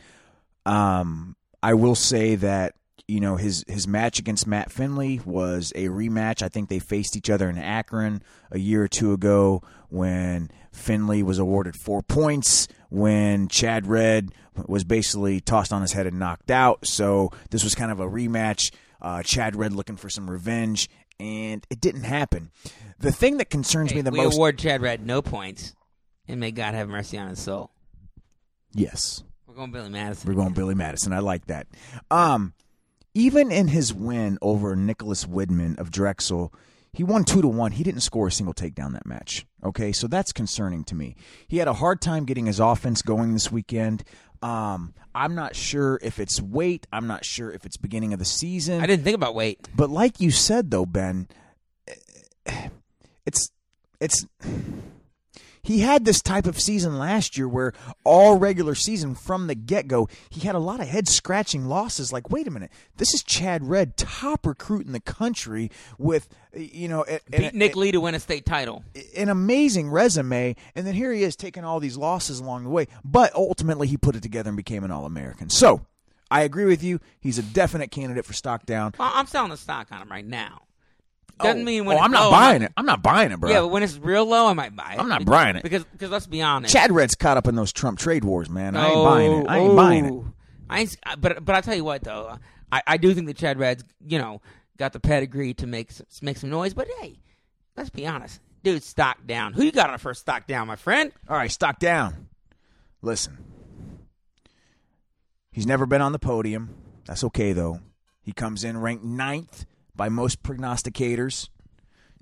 Um, 0.65 1.35
I 1.61 1.73
will 1.73 1.95
say 1.95 2.35
that 2.35 2.75
you 3.07 3.19
know 3.19 3.35
his 3.35 3.65
his 3.67 3.87
match 3.87 4.19
against 4.19 4.47
Matt 4.47 4.71
Findlay 4.71 5.19
was 5.25 5.73
a 5.75 5.87
rematch. 5.87 6.41
I 6.41 6.49
think 6.49 6.69
they 6.69 6.79
faced 6.79 7.17
each 7.17 7.29
other 7.29 7.49
in 7.49 7.57
Akron 7.57 8.23
a 8.51 8.59
year 8.59 8.83
or 8.83 8.87
two 8.87 9.13
ago 9.13 9.61
when 9.89 10.49
Findlay 10.71 11.21
was 11.21 11.39
awarded 11.39 11.75
four 11.75 12.01
points 12.01 12.67
when 12.89 13.47
Chad 13.47 13.87
Red 13.87 14.31
was 14.67 14.83
basically 14.83 15.41
tossed 15.41 15.73
on 15.73 15.81
his 15.81 15.91
head 15.91 16.07
and 16.07 16.19
knocked 16.19 16.51
out. 16.51 16.87
So 16.87 17.31
this 17.49 17.63
was 17.63 17.75
kind 17.75 17.91
of 17.91 17.99
a 17.99 18.07
rematch. 18.07 18.71
Uh, 19.01 19.21
Chad 19.21 19.55
Red 19.55 19.73
looking 19.73 19.97
for 19.97 20.09
some 20.09 20.29
revenge, 20.29 20.89
and 21.19 21.65
it 21.69 21.81
didn't 21.81 22.03
happen. 22.03 22.51
The 22.99 23.11
thing 23.11 23.37
that 23.37 23.49
concerns 23.49 23.93
me 23.93 24.01
the 24.01 24.11
we 24.11 24.19
most, 24.19 24.35
award 24.35 24.57
Chad 24.57 24.81
Red 24.81 25.05
no 25.05 25.21
points, 25.21 25.75
and 26.27 26.39
may 26.39 26.51
God 26.51 26.73
have 26.73 26.87
mercy 26.89 27.17
on 27.17 27.29
his 27.29 27.39
soul. 27.39 27.71
yes, 28.73 29.23
We're 29.47 29.55
going 29.55 29.71
Billy 29.71 29.89
Madison. 29.89 30.27
We're 30.27 30.35
going 30.35 30.53
Billy 30.53 30.75
Madison. 30.75 31.13
I 31.13 31.19
like 31.19 31.47
that. 31.47 31.67
Um, 32.11 32.53
even 33.13 33.51
in 33.51 33.67
his 33.69 33.93
win 33.93 34.37
over 34.41 34.75
Nicholas 34.75 35.25
Widman 35.25 35.79
of 35.79 35.91
Drexel, 35.91 36.53
he 36.91 37.03
won 37.03 37.25
two 37.25 37.41
to 37.41 37.47
one. 37.47 37.73
He 37.73 37.83
didn't 37.83 38.01
score 38.01 38.27
a 38.27 38.31
single 38.31 38.53
takedown 38.53 38.93
that 38.93 39.05
match. 39.05 39.45
Okay, 39.63 39.91
so 39.91 40.07
that's 40.07 40.31
concerning 40.31 40.83
to 40.85 40.95
me. 40.95 41.15
He 41.47 41.57
had 41.57 41.67
a 41.67 41.73
hard 41.73 42.01
time 42.01 42.25
getting 42.25 42.45
his 42.45 42.59
offense 42.59 43.01
going 43.01 43.33
this 43.33 43.51
weekend. 43.51 44.03
Um, 44.41 44.93
I'm 45.13 45.35
not 45.35 45.55
sure 45.55 45.99
if 46.01 46.19
it's 46.19 46.41
weight. 46.41 46.87
I'm 46.91 47.07
not 47.07 47.25
sure 47.25 47.51
if 47.51 47.65
it's 47.65 47.77
beginning 47.77 48.13
of 48.13 48.19
the 48.19 48.25
season. 48.25 48.81
I 48.81 48.87
didn't 48.87 49.03
think 49.03 49.15
about 49.15 49.35
weight. 49.35 49.67
But 49.75 49.89
like 49.89 50.19
you 50.19 50.31
said 50.31 50.71
though, 50.71 50.85
Ben, 50.85 51.27
it's 53.25 53.49
it's 53.99 54.25
he 55.65 55.79
had 55.79 56.05
this 56.05 56.21
type 56.21 56.45
of 56.45 56.59
season 56.59 56.97
last 56.99 57.37
year 57.37 57.47
where 57.47 57.73
all 58.03 58.37
regular 58.37 58.75
season 58.75 59.15
from 59.15 59.47
the 59.47 59.55
get 59.55 59.87
go, 59.87 60.07
he 60.29 60.41
had 60.41 60.53
a 60.55 60.59
lot 60.59 60.79
of 60.79 60.87
head 60.87 61.07
scratching 61.07 61.65
losses. 61.65 62.13
Like, 62.13 62.29
wait 62.29 62.47
a 62.47 62.51
minute, 62.51 62.71
this 62.97 63.13
is 63.15 63.23
Chad 63.23 63.67
Red, 63.67 63.97
top 63.97 64.45
recruit 64.45 64.85
in 64.85 64.91
the 64.93 64.99
country 64.99 65.71
with 65.97 66.29
you 66.53 66.87
know 66.87 67.03
a- 67.07 67.19
Beat 67.31 67.51
an- 67.53 67.57
Nick 67.57 67.75
Lee 67.75 67.91
to 67.91 67.99
win 67.99 68.13
a 68.15 68.19
state 68.19 68.45
title. 68.45 68.83
an 69.17 69.29
amazing 69.29 69.89
resume, 69.89 70.55
and 70.75 70.85
then 70.85 70.93
here 70.93 71.11
he 71.11 71.23
is 71.23 71.35
taking 71.35 71.63
all 71.63 71.79
these 71.79 71.97
losses 71.97 72.39
along 72.39 72.63
the 72.63 72.69
way. 72.69 72.87
But 73.03 73.33
ultimately, 73.33 73.87
he 73.87 73.97
put 73.97 74.15
it 74.15 74.21
together 74.23 74.49
and 74.49 74.57
became 74.57 74.83
an 74.83 74.91
All 74.91 75.05
American. 75.05 75.49
So. 75.49 75.85
I 76.31 76.41
agree 76.41 76.65
with 76.65 76.83
you. 76.83 76.99
He's 77.19 77.37
a 77.37 77.43
definite 77.43 77.91
candidate 77.91 78.25
for 78.25 78.33
stock 78.33 78.65
down. 78.65 78.95
Well, 78.97 79.11
I'm 79.13 79.27
selling 79.27 79.51
the 79.51 79.57
stock 79.57 79.91
on 79.91 80.01
him 80.01 80.09
right 80.09 80.25
now. 80.25 80.63
Doesn't 81.39 81.61
oh, 81.61 81.65
mean 81.65 81.83
when 81.85 81.97
oh, 81.97 82.01
I'm 82.01 82.11
not 82.11 82.25
low, 82.25 82.31
buying 82.31 82.61
I- 82.61 82.65
it. 82.67 82.71
I'm 82.77 82.85
not 82.85 83.03
buying 83.03 83.31
it, 83.31 83.39
bro. 83.39 83.49
Yeah, 83.49 83.59
but 83.61 83.67
when 83.67 83.83
it's 83.83 83.97
real 83.97 84.25
low, 84.25 84.47
I 84.47 84.53
might 84.53 84.75
buy 84.75 84.93
it. 84.93 84.99
I'm 84.99 85.09
not 85.09 85.19
Because- 85.19 85.31
buying 85.31 85.55
it. 85.57 85.63
because 85.63 85.83
because 85.83 86.09
let's 86.09 86.27
be 86.27 86.41
honest. 86.41 86.73
Chad 86.73 86.91
Red's 86.91 87.15
caught 87.15 87.35
up 87.37 87.47
in 87.47 87.55
those 87.55 87.73
Trump 87.73 87.99
trade 87.99 88.23
wars, 88.23 88.49
man. 88.49 88.75
I 88.75 88.87
ain't 88.87 88.95
Oh, 88.95 89.03
buying 89.03 89.31
it. 89.31 89.45
I 89.49 89.57
ain't 89.57 89.71
oh. 89.71 89.75
buying 89.75 90.05
it. 90.05 90.11
oh. 90.13 90.33
I 90.69 90.79
ain't, 90.81 90.97
but 91.19 91.43
but 91.43 91.55
I 91.55 91.61
tell 91.61 91.75
you 91.75 91.83
what 91.83 92.03
though, 92.03 92.37
I, 92.71 92.81
I 92.87 92.97
do 92.97 93.13
think 93.13 93.27
that 93.27 93.37
Chad 93.37 93.59
Red's 93.59 93.83
you 94.05 94.17
know 94.17 94.41
got 94.77 94.93
the 94.93 94.99
pedigree 94.99 95.53
to 95.55 95.67
make 95.67 95.91
some, 95.91 96.05
make 96.21 96.37
some 96.37 96.49
noise. 96.49 96.73
But 96.73 96.87
hey, 97.01 97.19
let's 97.75 97.89
be 97.89 98.07
honest, 98.07 98.39
dude, 98.63 98.81
stock 98.83 99.17
down. 99.27 99.53
Who 99.53 99.63
you 99.63 99.71
got 99.71 99.87
on 99.87 99.93
the 99.93 99.99
first 99.99 100.21
stock 100.21 100.47
down, 100.47 100.67
my 100.67 100.75
friend? 100.77 101.11
All 101.29 101.35
right, 101.37 101.51
stock 101.51 101.79
down. 101.79 102.29
Listen, 103.01 103.37
he's 105.51 105.67
never 105.67 105.85
been 105.85 106.01
on 106.01 106.13
the 106.13 106.19
podium. 106.19 106.75
That's 107.05 107.23
okay 107.25 107.53
though. 107.53 107.81
He 108.21 108.31
comes 108.31 108.63
in 108.63 108.77
ranked 108.79 109.03
ninth 109.03 109.65
by 109.95 110.09
most 110.09 110.43
prognosticators. 110.43 111.49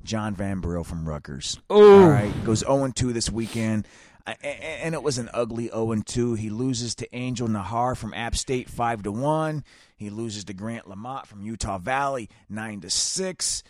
John 0.03 0.35
Van 0.35 0.59
Brill 0.59 0.83
from 0.83 1.07
Rutgers. 1.07 1.59
Ooh. 1.71 2.03
All 2.03 2.09
right, 2.09 2.33
goes 2.43 2.59
0 2.59 2.91
2 2.93 3.13
this 3.13 3.29
weekend. 3.31 3.87
A- 4.27 4.45
And 4.45 4.93
it 4.95 5.01
was 5.03 5.17
an 5.17 5.29
ugly 5.33 5.67
0 5.69 5.95
2. 6.05 6.33
He 6.35 6.49
loses 6.49 6.93
to 6.95 7.15
Angel 7.15 7.47
Nahar 7.47 7.95
from 7.95 8.13
App 8.13 8.35
State 8.35 8.69
5 8.69 9.03
to 9.03 9.11
1. 9.11 9.63
He 9.95 10.09
loses 10.09 10.43
to 10.45 10.53
Grant 10.53 10.87
Lamont 10.89 11.25
from 11.27 11.41
Utah 11.41 11.77
Valley 11.77 12.29
9 12.49 12.81
to 12.81 12.89
6. 12.89 13.63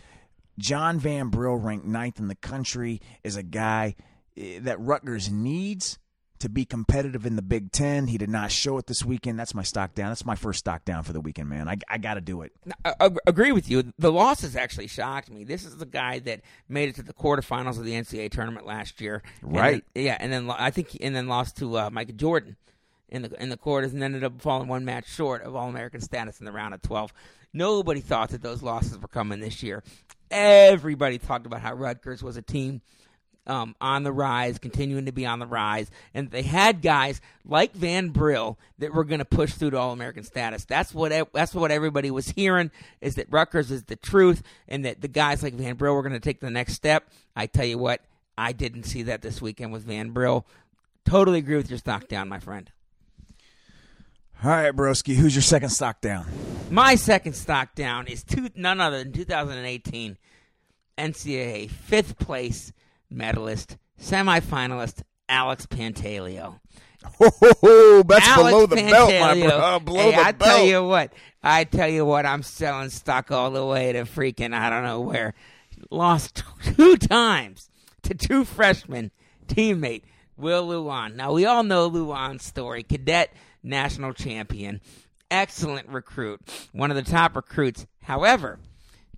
John 0.57 0.99
Van 0.99 1.29
Brill, 1.29 1.55
ranked 1.55 1.85
ninth 1.85 2.19
in 2.19 2.27
the 2.27 2.35
country, 2.35 2.99
is 3.23 3.35
a 3.35 3.43
guy 3.43 3.95
eh, 4.37 4.59
that 4.61 4.79
Rutgers 4.79 5.31
needs 5.31 5.97
to 6.43 6.49
be 6.49 6.63
competitive 6.65 7.25
in 7.25 7.35
the 7.35 7.41
Big 7.41 7.71
Ten. 7.71 8.07
He 8.07 8.17
did 8.17 8.29
not 8.29 8.51
show 8.51 8.77
it 8.77 8.85
this 8.87 9.03
weekend. 9.03 9.39
That's 9.39 9.55
my 9.55 9.63
stock 9.63 9.95
down. 9.95 10.09
That's 10.09 10.25
my 10.25 10.35
first 10.35 10.59
stock 10.59 10.85
down 10.85 11.03
for 11.03 11.11
the 11.13 11.19
weekend, 11.21 11.49
man. 11.49 11.67
I, 11.67 11.77
I 11.89 11.97
got 11.97 12.13
to 12.13 12.21
do 12.21 12.41
it. 12.43 12.51
I, 12.85 13.09
agree 13.25 13.51
with 13.51 13.69
you. 13.69 13.91
The 13.97 14.11
losses 14.11 14.55
actually 14.55 14.87
shocked 14.87 15.31
me. 15.31 15.43
This 15.43 15.65
is 15.65 15.77
the 15.77 15.85
guy 15.85 16.19
that 16.19 16.41
made 16.69 16.89
it 16.89 16.95
to 16.95 17.03
the 17.03 17.13
quarterfinals 17.13 17.77
of 17.79 17.85
the 17.85 17.93
NCAA 17.93 18.29
tournament 18.31 18.65
last 18.65 19.01
year, 19.01 19.23
Right. 19.41 19.83
then- 19.95 20.03
yeah, 20.05 20.17
and 20.19 20.31
then 20.31 20.49
I 20.51 20.69
think, 20.69 20.97
and 21.01 21.15
then 21.15 21.27
lost 21.27 21.57
to 21.57 21.77
uh, 21.77 21.89
Micah 21.89 22.13
Jordan 22.13 22.55
in 23.09 23.21
the 23.23 23.41
in 23.41 23.49
the 23.49 23.57
quarters, 23.57 23.93
and 23.93 24.03
ended 24.03 24.23
up 24.23 24.41
falling 24.41 24.67
one 24.67 24.85
match 24.85 25.07
short 25.09 25.43
of 25.43 25.55
All 25.55 25.69
American 25.69 26.01
status 26.01 26.39
in 26.39 26.45
the 26.45 26.51
round 26.51 26.73
of 26.73 26.81
twelve. 26.81 27.13
Nobody 27.53 28.01
thought 28.01 28.29
that 28.29 28.41
those 28.41 28.61
losses 28.63 28.97
were 28.99 29.07
coming 29.07 29.39
this 29.39 29.63
year. 29.63 29.81
Everybody 30.31 31.19
talked 31.19 31.45
about 31.45 31.61
how 31.61 31.73
Rutgers 31.73 32.23
was 32.23 32.37
a 32.37 32.41
team 32.41 32.81
um, 33.45 33.75
on 33.81 34.03
the 34.03 34.11
rise, 34.11 34.57
continuing 34.57 35.05
to 35.05 35.11
be 35.11 35.25
on 35.25 35.39
the 35.39 35.45
rise, 35.45 35.91
and 36.13 36.31
they 36.31 36.43
had 36.43 36.81
guys 36.81 37.21
like 37.45 37.73
Van 37.73 38.09
Brill 38.09 38.57
that 38.79 38.93
were 38.93 39.03
going 39.03 39.19
to 39.19 39.25
push 39.25 39.53
through 39.53 39.71
to 39.71 39.77
All 39.77 39.91
American 39.91 40.23
status. 40.23 40.65
That's 40.65 40.93
what 40.93 41.11
that's 41.33 41.53
what 41.53 41.71
everybody 41.71 42.11
was 42.11 42.29
hearing 42.29 42.71
is 43.01 43.15
that 43.15 43.27
Rutgers 43.29 43.71
is 43.71 43.83
the 43.83 43.95
truth, 43.95 44.43
and 44.67 44.85
that 44.85 45.01
the 45.01 45.07
guys 45.07 45.43
like 45.43 45.53
Van 45.53 45.75
Brill 45.75 45.93
were 45.93 46.03
going 46.03 46.13
to 46.13 46.19
take 46.19 46.39
the 46.39 46.49
next 46.49 46.73
step. 46.73 47.09
I 47.35 47.47
tell 47.47 47.65
you 47.65 47.77
what, 47.77 48.01
I 48.37 48.53
didn't 48.53 48.83
see 48.83 49.03
that 49.03 49.21
this 49.21 49.41
weekend 49.41 49.73
with 49.73 49.83
Van 49.83 50.11
Brill. 50.11 50.45
Totally 51.05 51.39
agree 51.39 51.57
with 51.57 51.69
your 51.69 51.79
stock 51.79 52.07
down, 52.07 52.29
my 52.29 52.39
friend. 52.39 52.71
All 54.43 54.49
right, 54.49 54.75
broski. 54.75 55.15
Who's 55.15 55.35
your 55.35 55.41
second 55.41 55.69
stock 55.69 56.01
down? 56.01 56.25
My 56.69 56.95
second 56.95 57.33
stock 57.33 57.75
down 57.75 58.07
is 58.07 58.23
two, 58.23 58.49
none 58.55 58.81
other 58.81 59.03
than 59.03 59.13
2018 59.13 60.17
NCAA 60.97 61.69
fifth 61.69 62.17
place 62.17 62.73
medalist, 63.13 63.77
semifinalist 64.01 65.03
Alex 65.29 65.65
Pantaleo. 65.65 66.59
Ho, 67.19 68.03
that's 68.03 68.27
Alex 68.27 68.49
below 68.49 68.65
the 68.65 68.75
belt, 68.75 69.09
my 69.09 69.35
Pantaleo. 69.35 69.47
bro. 69.49 69.57
Uh, 69.57 69.79
below 69.79 69.99
hey, 69.99 70.11
the 70.11 70.17
I 70.17 70.31
belt. 70.31 70.49
tell 70.51 70.65
you 70.65 70.83
what, 70.83 71.13
I 71.41 71.63
tell 71.65 71.89
you 71.89 72.05
what, 72.05 72.25
I'm 72.25 72.43
selling 72.43 72.89
stock 72.89 73.31
all 73.31 73.51
the 73.51 73.65
way 73.65 73.93
to 73.93 74.03
freaking 74.03 74.53
I 74.53 74.69
don't 74.69 74.83
know 74.83 75.01
where. 75.01 75.33
Lost 75.89 76.43
two 76.63 76.97
times 76.97 77.69
to 78.03 78.13
two 78.13 78.45
freshmen 78.45 79.11
teammate 79.47 80.03
Will 80.37 80.67
Lewan. 80.67 81.15
Now 81.15 81.33
we 81.33 81.45
all 81.45 81.63
know 81.63 81.89
Lewan's 81.89 82.43
story. 82.43 82.83
Cadet 82.83 83.33
national 83.63 84.13
champion, 84.13 84.81
excellent 85.31 85.87
recruit, 85.89 86.41
one 86.71 86.91
of 86.91 86.95
the 86.95 87.09
top 87.09 87.35
recruits. 87.35 87.85
However, 88.03 88.59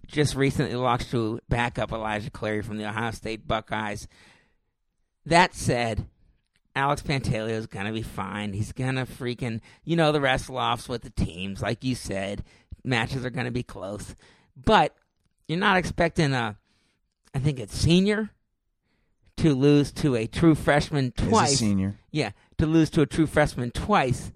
just 0.07 0.35
recently 0.35 0.75
lost 0.75 1.11
to 1.11 1.39
backup 1.49 1.91
Elijah 1.91 2.29
Cleary 2.29 2.61
from 2.61 2.77
the 2.77 2.87
Ohio 2.87 3.11
State 3.11 3.47
Buckeyes. 3.47 4.07
That 5.25 5.55
said, 5.55 6.05
Alex 6.75 7.01
Pantaleo 7.01 7.49
is 7.49 7.67
gonna 7.67 7.93
be 7.93 8.01
fine. 8.01 8.53
He's 8.53 8.71
gonna 8.71 9.05
freaking, 9.05 9.61
you 9.83 9.95
know, 9.95 10.11
the 10.11 10.21
wrestle 10.21 10.57
offs 10.57 10.89
with 10.89 11.01
the 11.03 11.09
teams, 11.09 11.61
like 11.61 11.83
you 11.83 11.95
said. 11.95 12.43
Matches 12.83 13.25
are 13.25 13.29
gonna 13.29 13.51
be 13.51 13.63
close, 13.63 14.15
but 14.55 14.95
you're 15.47 15.57
not 15.57 15.77
expecting 15.77 16.33
a, 16.33 16.57
I 17.33 17.39
think 17.39 17.59
it's 17.59 17.75
senior, 17.75 18.29
to 19.37 19.53
lose 19.55 19.91
to 19.93 20.15
a 20.15 20.27
true 20.27 20.55
freshman 20.55 21.11
twice. 21.11 21.59
senior. 21.59 21.95
Yeah, 22.11 22.31
to 22.57 22.65
lose 22.65 22.89
to 22.91 23.01
a 23.01 23.05
true 23.05 23.25
freshman 23.25 23.71
twice, 23.71 24.31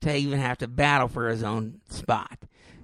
to 0.00 0.14
even 0.14 0.38
have 0.38 0.58
to 0.58 0.68
battle 0.68 1.08
for 1.08 1.28
his 1.28 1.42
own 1.42 1.80
spot. 1.88 2.38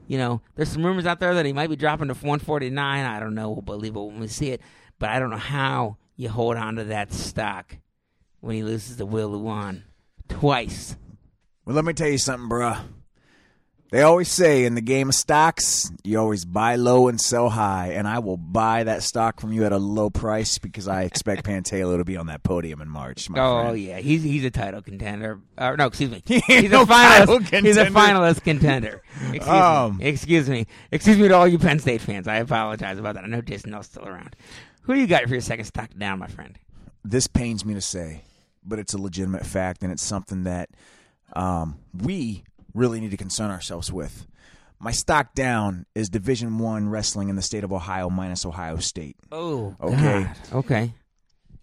You 0.07 0.19
know, 0.19 0.43
there's 0.55 0.69
some 0.69 0.85
rumors 0.85 1.07
out 1.07 1.21
there 1.21 1.35
that 1.35 1.47
he 1.47 1.53
might 1.53 1.71
be 1.71 1.77
dropping 1.77 2.09
to 2.09 2.15
149. 2.15 3.07
I 3.07 3.21
don't 3.21 3.35
know. 3.35 3.51
We'll 3.51 3.63
believe 3.63 3.97
it 3.97 4.01
when 4.01 4.21
we 4.21 4.29
see 4.29 4.51
it. 4.51 4.61
But 4.99 5.11
I 5.11 5.19
don't 5.19 5.31
know 5.31 5.37
how 5.37 5.97
you 6.17 6.29
hold 6.29 6.57
on 6.57 6.77
to 6.77 6.85
that 6.85 7.13
stock 7.13 7.77
when 8.41 8.55
he 8.57 8.63
loses 8.63 8.97
to 8.97 9.07
Will 9.07 9.31
Lewan 9.31 9.83
twice. 10.29 10.97
Well, 11.65 11.75
let 11.75 11.85
me 11.85 11.95
tell 11.95 12.09
you 12.09 12.19
something, 12.19 12.49
bruh. 12.49 12.81
They 13.95 14.03
always 14.03 14.29
say 14.29 14.65
in 14.65 14.75
the 14.75 14.81
game 14.81 15.09
of 15.09 15.15
stocks, 15.15 15.89
you 16.03 16.19
always 16.19 16.45
buy 16.45 16.75
low 16.75 17.07
and 17.07 17.21
sell 17.21 17.49
high, 17.49 17.93
and 17.93 18.09
I 18.09 18.19
will 18.19 18.37
buy 18.37 18.83
that 18.83 19.05
stock 19.05 19.39
from 19.41 19.53
you 19.53 19.65
at 19.67 19.71
a 19.71 19.77
low 19.79 20.11
price 20.11 20.59
because 20.59 20.89
I 20.89 21.03
expect 21.03 21.45
Pantaleo 21.47 21.97
to 21.99 22.05
be 22.05 22.17
on 22.17 22.27
that 22.27 22.43
podium 22.43 22.81
in 22.81 22.89
March. 22.89 23.31
My 23.31 23.39
Oh 23.39 23.63
friend. 23.67 23.79
yeah, 23.81 24.01
he's 24.01 24.25
he's 24.25 24.45
a 24.45 24.51
title 24.51 24.83
contender. 24.83 25.39
Uh, 25.57 25.77
no, 25.77 25.87
excuse 25.87 26.11
me, 26.11 26.25
he's 26.27 26.43
a 26.65 26.69
no 26.71 26.85
title 26.85 27.39
finalist. 27.39 27.65
He's 27.65 27.77
a 27.77 27.85
finalist 27.87 28.43
contender. 28.43 29.01
Excuse 29.33 29.47
Um. 29.47 29.99
me. 29.99 30.07
Excuse 30.07 30.51
me. 30.51 30.67
Excuse 30.91 31.17
me 31.17 31.29
to 31.29 31.35
all 31.35 31.47
you 31.47 31.61
Penn 31.61 31.79
State 31.79 32.01
fans. 32.01 32.27
I 32.27 32.39
apologize 32.39 32.99
about 32.99 33.15
that. 33.15 33.23
I 33.23 33.29
know 33.29 33.43
Jason 33.43 33.71
Nolf's 33.71 33.91
still 33.91 34.09
around. 34.09 34.35
Who 34.83 34.95
do 34.95 35.01
you 35.01 35.07
got 35.07 35.23
for 35.23 35.29
your 35.35 35.41
second 35.41 35.67
stock 35.67 35.91
down, 35.97 36.19
my 36.19 36.27
friend? 36.27 36.59
This 37.05 37.29
pains 37.29 37.65
me 37.65 37.75
to 37.75 37.81
say, 37.81 38.23
but 38.65 38.81
it's 38.81 38.93
a 38.95 38.99
legitimate 38.99 39.47
fact, 39.47 39.85
and 39.85 39.93
it's 39.93 40.03
something 40.03 40.43
that 40.43 40.69
um, 41.35 41.79
we 41.97 42.43
really 42.75 43.01
need 43.01 43.13
to 43.13 43.17
concern 43.17 43.51
ourselves 43.51 43.93
with. 43.93 44.27
My 44.81 44.91
stock 44.91 45.35
down 45.35 45.87
is 45.95 46.09
Division 46.11 46.59
One 46.59 46.89
wrestling 46.89 47.29
in 47.29 47.37
the 47.37 47.43
state 47.43 47.65
of 47.65 47.73
Ohio 47.73 48.11
minus 48.11 48.45
Ohio 48.45 48.77
State. 48.79 49.17
Oh, 49.33 49.75
Okay. 49.81 50.25
God. 50.25 50.37
okay. 50.53 50.93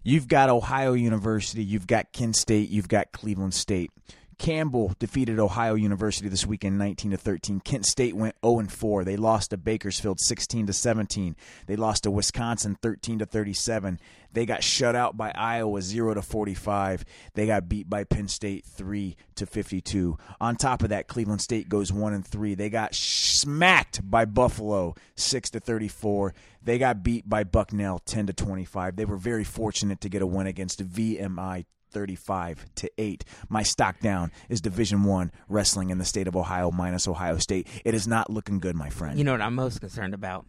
You've 0.02 0.26
got 0.26 0.48
Ohio 0.50 0.94
University, 0.94 1.62
you've 1.62 1.86
got 1.86 2.12
Kent 2.12 2.34
State, 2.34 2.70
you've 2.70 2.88
got 2.88 3.12
Cleveland 3.12 3.54
State. 3.54 3.92
Campbell 4.38 4.94
defeated 4.98 5.38
Ohio 5.38 5.74
University 5.74 6.28
this 6.28 6.46
weekend 6.46 6.78
19 6.78 7.12
to 7.12 7.16
13. 7.16 7.60
Kent 7.60 7.86
State 7.86 8.14
went 8.14 8.34
0 8.44 8.60
and 8.60 8.72
4. 8.72 9.04
They 9.04 9.16
lost 9.16 9.50
to 9.50 9.56
Bakersfield 9.56 10.20
16 10.20 10.66
to 10.66 10.72
17. 10.72 11.36
They 11.66 11.76
lost 11.76 12.04
to 12.04 12.10
Wisconsin 12.10 12.76
13 12.80 13.20
to 13.20 13.26
37. 13.26 14.00
They 14.32 14.46
got 14.46 14.62
shut 14.62 14.96
out 14.96 15.16
by 15.16 15.32
Iowa 15.34 15.82
0 15.82 16.14
to 16.14 16.22
45. 16.22 17.04
They 17.34 17.46
got 17.46 17.68
beat 17.68 17.88
by 17.88 18.04
Penn 18.04 18.28
State 18.28 18.64
3 18.64 19.16
to 19.36 19.46
52. 19.46 20.18
On 20.40 20.56
top 20.56 20.82
of 20.82 20.88
that, 20.88 21.08
Cleveland 21.08 21.42
State 21.42 21.68
goes 21.68 21.92
1 21.92 22.14
and 22.14 22.26
3. 22.26 22.54
They 22.54 22.70
got 22.70 22.94
smacked 22.94 24.08
by 24.08 24.24
Buffalo 24.24 24.94
6 25.16 25.50
to 25.50 25.60
34. 25.60 26.34
They 26.62 26.78
got 26.78 27.02
beat 27.02 27.28
by 27.28 27.44
Bucknell 27.44 27.98
10 28.00 28.28
to 28.28 28.32
25. 28.32 28.96
They 28.96 29.04
were 29.04 29.16
very 29.16 29.44
fortunate 29.44 30.00
to 30.00 30.08
get 30.08 30.22
a 30.22 30.26
win 30.26 30.46
against 30.46 30.86
VMI 30.86 31.64
35 31.92 32.66
to 32.76 32.90
8. 32.98 33.24
My 33.48 33.62
stock 33.62 34.00
down 34.00 34.32
is 34.48 34.60
Division 34.60 35.04
1 35.04 35.30
wrestling 35.48 35.90
in 35.90 35.98
the 35.98 36.04
state 36.04 36.26
of 36.26 36.36
Ohio 36.36 36.70
minus 36.70 37.06
Ohio 37.06 37.38
State. 37.38 37.68
It 37.84 37.94
is 37.94 38.08
not 38.08 38.30
looking 38.30 38.58
good, 38.58 38.74
my 38.74 38.90
friend. 38.90 39.18
You 39.18 39.24
know 39.24 39.32
what 39.32 39.42
I'm 39.42 39.54
most 39.54 39.80
concerned 39.80 40.14
about? 40.14 40.46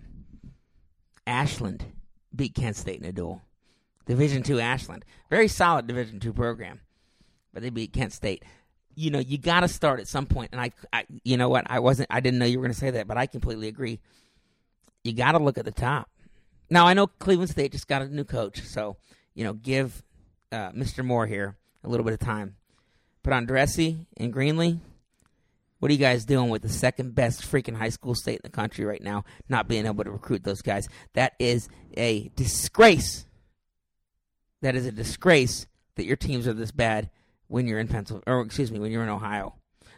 Ashland 1.28 1.86
beat 2.36 2.56
Kent 2.56 2.76
State 2.76 3.00
in 3.00 3.06
a 3.06 3.12
duel. 3.12 3.42
Division 4.06 4.44
two 4.44 4.60
Ashland, 4.60 5.06
very 5.30 5.48
solid 5.48 5.88
Division 5.88 6.20
two 6.20 6.34
program, 6.34 6.82
but 7.54 7.64
they 7.64 7.70
beat 7.70 7.94
Kent 7.94 8.12
State. 8.12 8.44
You 8.96 9.12
know, 9.12 9.20
you 9.20 9.38
got 9.38 9.62
to 9.62 9.68
start 9.68 10.00
at 10.00 10.08
some 10.08 10.26
point, 10.26 10.50
and 10.52 10.60
I, 10.60 10.72
I, 10.92 11.06
you 11.24 11.38
know 11.38 11.50
what? 11.50 11.66
I 11.68 11.80
wasn't, 11.80 12.08
I 12.12 12.20
didn't 12.20 12.38
know 12.40 12.46
you 12.46 12.60
were 12.60 12.64
going 12.64 12.74
to 12.74 12.80
say 12.80 12.92
that, 12.92 13.08
but 13.08 13.18
I 13.18 13.28
completely 13.28 13.68
agree. 13.68 14.00
You 15.04 15.14
got 15.14 15.32
to 15.32 15.40
look 15.40 15.58
at 15.58 15.66
the 15.66 15.72
top. 15.72 16.10
Now 16.70 16.86
I 16.86 16.94
know 16.94 17.08
Cleveland 17.08 17.50
State 17.50 17.72
just 17.72 17.88
got 17.88 18.02
a 18.02 18.08
new 18.08 18.26
coach, 18.26 18.62
so 18.64 18.98
you 19.36 19.44
know, 19.44 19.54
give 19.54 20.04
uh, 20.54 20.72
Mr. 20.72 21.04
Moore 21.04 21.26
here 21.26 21.58
a 21.84 21.90
little 21.90 22.04
bit 22.04 22.14
of 22.14 22.20
time. 22.20 22.56
But 23.24 23.34
on 23.34 23.46
Dressy 23.46 24.06
and 24.18 24.34
Greenlee, 24.34 24.80
what 25.80 25.90
are 25.90 25.94
you 25.94 26.00
guys 26.00 26.24
doing 26.24 26.50
with 26.50 26.62
the 26.62 26.70
second 26.70 27.16
best 27.16 27.42
freaking 27.42 27.76
high 27.76 27.90
school 27.90 28.16
state 28.16 28.36
in 28.36 28.42
the 28.44 28.50
country 28.50 28.86
right 28.86 29.02
now, 29.02 29.26
not 29.50 29.68
being 29.68 29.86
able 29.86 30.04
to 30.04 30.12
recruit 30.12 30.44
those 30.44 30.62
guys? 30.62 30.88
That 31.14 31.34
is 31.40 31.68
a 31.98 32.32
disgrace. 32.36 33.26
That 34.62 34.76
is 34.76 34.86
a 34.86 34.92
disgrace 34.92 35.68
that 35.96 36.06
your 36.06 36.16
teams 36.16 36.48
are 36.48 36.54
this 36.54 36.72
bad 36.72 37.10
when 37.48 37.68
you're 37.68 37.80
in 37.80 37.88
Pennsylvania, 37.88 38.24
or 38.28 38.42
excuse 38.42 38.72
me, 38.72 38.80
when 38.80 38.92
you're 38.92 39.04
in 39.04 39.10
Ohio. 39.10 39.56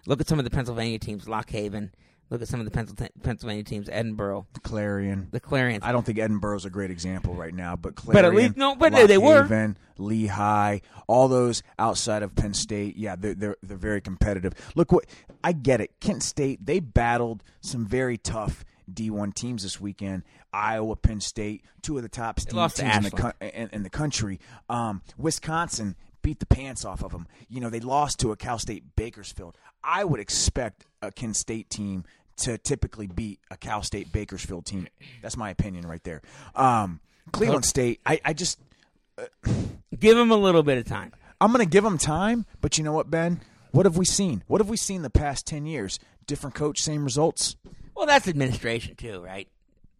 Look 0.07 0.21
at 0.21 0.27
some 0.27 0.39
of 0.39 0.45
the 0.45 0.51
Pennsylvania 0.51 0.99
teams, 0.99 1.27
Lock 1.27 1.49
Haven. 1.49 1.93
Look 2.31 2.41
at 2.41 2.47
some 2.47 2.59
of 2.59 2.65
the 2.65 3.09
Pennsylvania 3.21 3.63
teams, 3.63 3.87
Edinboro, 3.87 4.45
Clarion. 4.63 5.27
the 5.31 5.39
Clarions. 5.39 5.83
I 5.83 5.91
don't 5.91 6.03
think 6.05 6.17
Edinboro's 6.17 6.65
a 6.65 6.71
great 6.71 6.89
example 6.89 7.35
right 7.35 7.53
now, 7.53 7.75
but 7.75 7.93
But 8.03 8.25
at 8.25 8.33
least- 8.33 8.57
no, 8.57 8.75
but 8.75 8.93
Lock 8.93 9.07
they 9.07 9.17
were. 9.19 9.43
Haven, 9.43 9.77
Lehigh, 9.99 10.79
all 11.07 11.27
those 11.27 11.61
outside 11.77 12.23
of 12.23 12.35
Penn 12.35 12.53
State, 12.55 12.97
yeah, 12.97 13.15
they're, 13.15 13.35
they're 13.35 13.55
they're 13.61 13.77
very 13.77 14.01
competitive. 14.01 14.53
Look 14.75 14.91
what 14.91 15.05
I 15.43 15.51
get 15.51 15.81
it. 15.81 15.91
Kent 15.99 16.23
State 16.23 16.65
they 16.65 16.79
battled 16.79 17.43
some 17.61 17.85
very 17.85 18.17
tough 18.17 18.65
D1 18.91 19.33
teams 19.35 19.63
this 19.63 19.79
weekend. 19.79 20.23
Iowa, 20.51 20.95
Penn 20.95 21.21
State, 21.21 21.63
two 21.81 21.97
of 21.97 22.03
the 22.03 22.09
top 22.09 22.37
teams, 22.37 22.53
lost 22.53 22.77
to 22.77 22.83
teams 22.83 22.95
in 23.07 23.11
the 23.11 23.61
in, 23.61 23.69
in 23.71 23.83
the 23.83 23.89
country. 23.89 24.39
Um, 24.69 25.01
Wisconsin 25.17 25.95
beat 26.25 26.39
the 26.39 26.45
pants 26.45 26.83
off 26.83 27.03
of 27.03 27.11
them. 27.11 27.27
You 27.47 27.61
know 27.61 27.69
they 27.69 27.79
lost 27.79 28.19
to 28.19 28.31
a 28.31 28.35
Cal 28.35 28.59
State 28.59 28.95
Bakersfield. 28.95 29.55
I 29.83 30.03
would 30.03 30.19
expect 30.19 30.85
a 31.01 31.11
Kent 31.11 31.35
State 31.35 31.69
team 31.69 32.03
to 32.37 32.57
typically 32.57 33.07
beat 33.07 33.39
a 33.49 33.57
Cal 33.57 33.83
State 33.83 34.11
Bakersfield 34.11 34.65
team. 34.65 34.87
That's 35.21 35.37
my 35.37 35.49
opinion 35.49 35.87
right 35.87 36.03
there. 36.03 36.21
Um, 36.55 36.99
Cleveland 37.31 37.65
State, 37.65 38.01
I, 38.05 38.19
I 38.25 38.33
just 38.33 38.59
Give 39.97 40.17
them 40.17 40.31
a 40.31 40.35
little 40.35 40.63
bit 40.63 40.77
of 40.77 40.85
time. 40.85 41.13
I'm 41.39 41.51
going 41.51 41.63
to 41.63 41.69
give 41.69 41.83
them 41.83 41.97
time, 41.97 42.45
but 42.61 42.77
you 42.77 42.83
know 42.83 42.91
what, 42.91 43.09
Ben? 43.09 43.41
What 43.71 43.85
have 43.85 43.97
we 43.97 44.05
seen? 44.05 44.43
What 44.47 44.61
have 44.61 44.69
we 44.69 44.77
seen 44.77 45.01
the 45.01 45.09
past 45.09 45.45
10 45.45 45.65
years? 45.65 45.99
Different 46.27 46.55
coach, 46.55 46.81
same 46.81 47.03
results? 47.03 47.55
Well, 47.95 48.05
that's 48.05 48.27
administration 48.27 48.95
too, 48.95 49.21
right? 49.21 49.47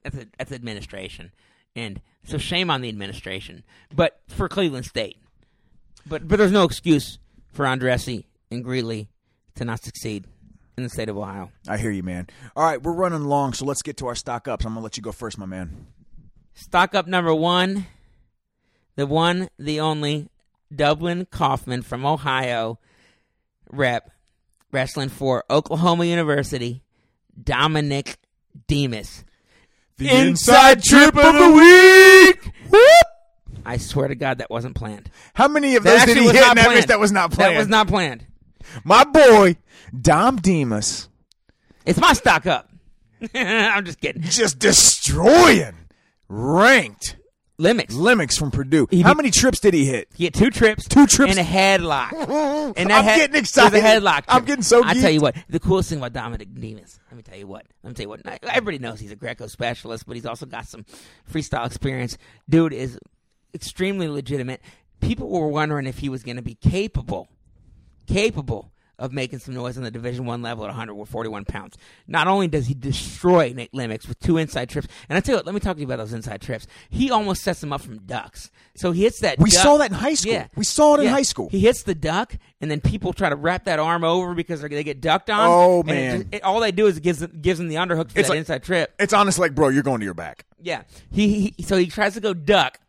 That's 0.04 0.18
a, 0.18 0.26
that's 0.38 0.52
administration, 0.52 1.32
and 1.76 2.02
so 2.26 2.38
shame 2.38 2.70
on 2.70 2.82
the 2.82 2.90
administration. 2.90 3.64
But 3.94 4.20
for 4.28 4.48
Cleveland 4.48 4.86
State, 4.86 5.18
but 6.06 6.28
but 6.28 6.38
there's 6.38 6.52
no 6.52 6.64
excuse 6.64 7.20
for 7.52 7.66
Andrassy 7.66 8.26
and 8.52 8.64
Greenlee 8.64 9.08
to 9.56 9.66
not 9.66 9.84
succeed 9.84 10.26
in 10.78 10.84
the 10.84 10.90
state 10.90 11.10
of 11.10 11.18
Ohio. 11.18 11.52
I 11.68 11.78
hear 11.78 11.92
you, 11.92 12.04
man. 12.04 12.28
All 12.56 12.64
right, 12.64 12.82
we're 12.82 12.94
running 12.94 13.24
long, 13.24 13.54
so 13.54 13.66
let's 13.66 13.82
get 13.82 13.98
to 13.98 14.08
our 14.08 14.16
stock 14.16 14.48
ups. 14.48 14.66
I'm 14.66 14.74
going 14.74 14.82
to 14.82 14.84
let 14.84 14.98
you 14.98 15.04
go 15.04 15.12
first, 15.12 15.38
my 15.38 15.46
man. 15.46 15.88
Stock 16.54 16.96
up 16.96 17.08
number 17.08 17.34
one, 17.34 17.86
the 18.96 19.08
one, 19.08 19.50
the 19.58 19.80
only 19.80 20.30
Dublin 20.74 21.26
Coffman 21.26 21.84
from 21.84 22.06
Ohio, 22.06 22.80
rep 23.72 24.12
wrestling 24.72 25.10
for 25.10 25.44
Oklahoma 25.50 26.06
University, 26.06 26.84
Dominic 27.42 28.18
Demas. 28.68 29.24
The 29.98 30.10
Inside 30.10 30.84
trip 30.84 31.16
of 31.16 31.34
the 31.34 31.52
week. 31.52 32.54
Whoop! 32.70 33.05
I 33.66 33.78
swear 33.78 34.08
to 34.08 34.16
God, 34.16 34.38
that 34.40 34.50
wasn't 34.50 34.76
planned. 34.76 35.10
How 35.34 35.48
many 35.48 35.76
of 35.76 35.84
That 35.84 35.90
those 35.92 36.00
did 36.06 36.10
actually 36.10 36.22
he 36.22 36.28
was 36.28 36.36
hit 36.36 36.42
not 36.42 36.50
in 36.52 36.56
that 36.58 36.66
planned. 36.72 36.88
that 36.88 37.00
was 37.00 37.12
not 37.12 37.32
planned? 37.32 37.56
That 37.56 37.60
was 37.60 37.68
not 37.68 37.88
planned. 37.88 38.26
My 38.84 39.04
boy, 39.04 39.58
Dom 40.00 40.38
Demas, 40.38 41.08
It's 41.86 42.00
my 42.00 42.14
stock 42.14 42.46
up. 42.46 42.70
I'm 43.34 43.86
just 43.86 44.00
kidding. 44.02 44.22
just 44.24 44.60
destroying 44.60 45.74
ranked 46.28 47.18
Limmex. 47.58 47.94
Limmex 47.94 48.38
from 48.38 48.52
Purdue. 48.52 48.86
How 49.02 49.10
did- 49.14 49.18
many 49.18 49.32
trips 49.32 49.62
did 49.62 49.74
he 49.74 49.86
hit? 49.86 50.10
He 50.14 50.26
had 50.26 50.34
two 50.34 50.50
trips. 50.50 50.88
Two 50.90 51.08
trips. 51.08 51.38
And 51.38 51.40
a 51.40 51.50
headlock. 51.50 52.12
And 52.78 52.90
that 52.90 52.98
I'm 53.00 53.04
head- 53.06 53.18
getting 53.18 53.36
excited. 53.38 53.78
It 53.78 53.84
was 53.84 53.92
a 53.94 53.96
headlock. 54.02 54.24
I'm 54.28 54.40
trip. 54.40 54.48
getting 54.48 54.64
so 54.64 54.84
I 54.84 54.94
tell 54.96 55.04
geeked. 55.04 55.14
you 55.14 55.22
what, 55.22 55.36
the 55.48 55.60
coolest 55.62 55.88
thing 55.90 56.00
about 56.00 56.12
Dominic 56.12 56.54
Demas, 56.54 57.00
let 57.10 57.16
me 57.18 57.24
tell 57.24 57.38
you 57.38 57.48
what. 57.48 57.66
Let 57.84 57.92
me 57.92 57.94
tell 57.94 58.04
you 58.04 58.10
what. 58.10 58.22
Everybody 58.44 58.80
knows 58.80 59.00
he's 59.00 59.12
a 59.12 59.16
Greco 59.16 59.48
specialist, 59.48 60.06
but 60.06 60.16
he's 60.18 60.26
also 60.26 60.46
got 60.46 60.68
some 60.68 60.84
freestyle 61.32 61.66
experience. 61.66 62.18
Dude 62.50 62.74
is 62.74 63.00
extremely 63.56 64.08
legitimate. 64.08 64.62
People 65.02 65.30
were 65.30 65.48
wondering 65.48 65.88
if 65.88 66.00
he 66.00 66.10
was 66.10 66.24
going 66.24 66.36
to 66.38 66.42
be 66.44 66.56
capable, 66.56 67.28
capable 68.08 68.72
of 68.98 69.12
making 69.12 69.38
some 69.40 69.54
noise 69.54 69.76
on 69.78 69.84
the 69.84 69.92
Division 69.92 70.26
One 70.26 70.42
level 70.42 70.64
at 70.64 70.68
141 70.70 71.44
pounds. 71.44 71.78
Not 72.08 72.28
only 72.28 72.48
does 72.48 72.68
he 72.68 72.74
destroy 72.74 73.52
Nate 73.54 73.74
Limmex 73.74 74.08
with 74.08 74.18
two 74.22 74.38
inside 74.38 74.70
trips, 74.70 74.88
and 75.10 75.18
I 75.18 75.20
tell 75.20 75.34
you 75.34 75.38
what, 75.40 75.46
let 75.46 75.54
me 75.54 75.60
talk 75.60 75.76
to 75.76 75.82
you 75.82 75.86
about 75.86 75.98
those 75.98 76.14
inside 76.14 76.42
trips. 76.42 76.66
He 76.90 77.12
almost 77.12 77.44
sets 77.44 77.62
him 77.62 77.74
up 77.74 77.82
from 77.82 77.98
ducks. 78.06 78.50
So 78.76 78.94
he 78.94 79.04
hits 79.04 79.20
that. 79.20 79.38
We 79.38 79.50
duck- 79.50 79.64
saw 79.64 79.78
that 79.80 79.92
in 79.92 79.98
high 79.98 80.14
school. 80.14 80.32
Yeah, 80.32 80.48
We 80.56 80.64
saw 80.64 80.96
it 80.96 81.02
in 81.02 81.08
high 81.08 81.24
school. 81.24 81.50
He 81.50 81.60
hits 81.60 81.84
the 81.84 81.94
duck, 81.94 82.38
and 82.62 82.72
then 82.72 82.80
people 82.80 83.12
try 83.12 83.28
to 83.28 83.36
wrap 83.36 83.66
that 83.66 83.80
arm 83.80 84.06
over 84.06 84.34
because 84.34 84.62
they're, 84.62 84.70
they 84.70 84.84
get 84.86 85.02
ducked 85.02 85.30
on. 85.30 85.46
Oh, 85.46 85.82
and 85.82 85.90
it 85.90 85.94
man. 85.94 86.22
just- 86.22 86.34
it- 86.36 86.44
all 86.44 86.62
they 86.62 86.72
do 86.72 86.88
is 86.88 86.96
it 86.96 87.04
gives 87.04 87.26
gives 87.28 87.60
him 87.60 87.68
the 87.68 87.76
underhook 87.76 88.12
for 88.12 88.20
It's 88.20 88.30
that 88.30 88.30
like- 88.30 88.40
inside 88.40 88.64
trip. 88.64 88.94
It's 88.98 89.12
honest, 89.14 89.40
like, 89.40 89.54
bro, 89.54 89.68
you're 89.68 89.84
going 89.84 90.00
to 90.00 90.06
your 90.06 90.14
back. 90.14 90.46
Yeah. 90.62 90.84
He, 91.12 91.54
he 91.58 91.64
so 91.64 91.76
he 91.76 91.88
tries 91.88 92.14
to 92.14 92.22
go 92.22 92.34
duck, 92.34 92.80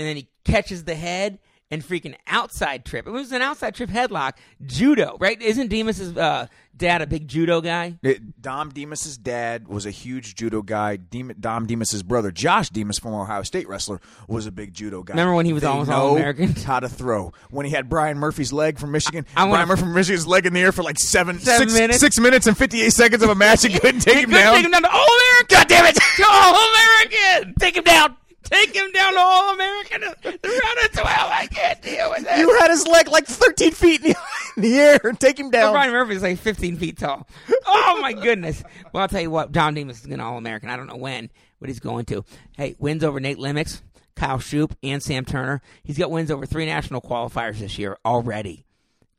and 0.00 0.08
then 0.08 0.16
he 0.16 0.28
catches 0.44 0.84
the 0.84 0.94
head 0.94 1.38
and 1.72 1.84
freaking 1.84 2.16
outside 2.26 2.84
trip. 2.84 3.06
It 3.06 3.10
was 3.10 3.30
an 3.30 3.42
outside 3.42 3.76
trip 3.76 3.90
headlock. 3.90 4.32
Judo, 4.66 5.16
right? 5.20 5.40
Isn't 5.40 5.68
Demas's 5.68 6.16
uh, 6.16 6.48
dad 6.76 7.00
a 7.00 7.06
big 7.06 7.28
judo 7.28 7.60
guy? 7.60 7.96
It, 8.02 8.42
Dom 8.42 8.72
Demas's 8.72 9.16
dad 9.16 9.68
was 9.68 9.86
a 9.86 9.92
huge 9.92 10.34
judo 10.34 10.62
guy. 10.62 10.96
Dem- 10.96 11.32
Dom 11.38 11.66
Demas's 11.68 12.02
brother, 12.02 12.32
Josh 12.32 12.70
Demas, 12.70 12.98
former 12.98 13.20
Ohio 13.22 13.44
State 13.44 13.68
wrestler, 13.68 14.00
was 14.26 14.46
a 14.46 14.50
big 14.50 14.74
judo 14.74 15.04
guy. 15.04 15.12
Remember 15.12 15.34
when 15.34 15.46
he 15.46 15.52
was 15.52 15.62
They 15.62 15.68
almost 15.68 15.92
All-American? 15.92 16.56
How 16.56 16.80
to 16.80 16.88
throw? 16.88 17.32
When 17.50 17.66
he 17.66 17.70
had 17.72 17.88
Brian 17.88 18.18
Murphy's 18.18 18.52
leg 18.52 18.80
from 18.80 18.90
Michigan. 18.90 19.24
I 19.36 19.42
wanna- 19.44 19.52
Brian 19.52 19.68
Murphy 19.68 19.82
from 19.82 19.94
Michigan's 19.94 20.26
leg 20.26 20.46
in 20.46 20.52
the 20.54 20.60
air 20.60 20.72
for 20.72 20.82
like 20.82 20.98
seven, 20.98 21.38
Seven 21.38 21.68
six- 21.68 21.78
minutes. 21.78 22.00
six 22.00 22.18
minutes 22.18 22.48
and 22.48 22.58
fifty 22.58 22.82
eight 22.82 22.94
seconds 22.94 23.22
of 23.22 23.28
a 23.28 23.34
match. 23.36 23.62
He 23.62 23.68
couldn't 23.78 24.00
take 24.00 24.14
He 24.16 24.22
him 24.22 24.30
couldn't 24.30 24.42
down. 24.42 24.54
Take 24.56 24.64
him 24.64 24.70
down 24.72 24.82
to 24.82 24.90
All 24.90 25.06
American. 25.06 25.56
God 25.56 25.68
damn 25.68 25.86
it! 25.86 25.94
To 25.94 26.24
All 26.28 26.56
American. 26.56 27.54
Take 27.60 27.76
him 27.76 27.84
down. 27.84 28.16
Take 28.44 28.74
him 28.74 28.90
down 28.92 29.12
to 29.12 29.18
All 29.20 29.52
American. 29.54 30.00
The 30.22 30.60
round 30.64 30.78
of 30.84 30.92
twelve. 30.92 31.30
I 31.32 31.46
can't 31.50 31.80
deal 31.82 32.10
with 32.10 32.26
it. 32.28 32.38
You 32.38 32.58
had 32.58 32.70
his 32.70 32.86
leg 32.86 33.08
like 33.08 33.26
thirteen 33.26 33.72
feet 33.72 34.00
in 34.02 34.12
the, 34.12 34.16
in 34.56 34.62
the 34.62 34.78
air. 34.78 34.98
Take 35.18 35.38
him 35.38 35.50
down. 35.50 35.72
Brian 35.72 35.92
Murphy's 35.92 36.22
like 36.22 36.38
15 36.38 36.76
feet 36.76 36.98
tall. 36.98 37.26
Oh 37.66 37.98
my 38.00 38.12
goodness! 38.12 38.62
Well, 38.92 39.02
I'll 39.02 39.08
tell 39.08 39.20
you 39.20 39.30
what, 39.30 39.52
John 39.52 39.74
Demas 39.74 40.00
is 40.00 40.06
going 40.06 40.18
to 40.18 40.24
All 40.24 40.38
American. 40.38 40.70
I 40.70 40.76
don't 40.76 40.86
know 40.86 40.96
when, 40.96 41.30
but 41.60 41.68
he's 41.68 41.80
going 41.80 42.06
to. 42.06 42.24
Hey, 42.56 42.74
wins 42.78 43.04
over 43.04 43.20
Nate 43.20 43.38
Limmex, 43.38 43.82
Kyle 44.16 44.38
Shoup, 44.38 44.72
and 44.82 45.02
Sam 45.02 45.24
Turner. 45.24 45.60
He's 45.84 45.98
got 45.98 46.10
wins 46.10 46.30
over 46.30 46.46
three 46.46 46.66
national 46.66 47.02
qualifiers 47.02 47.58
this 47.58 47.78
year 47.78 47.98
already. 48.04 48.64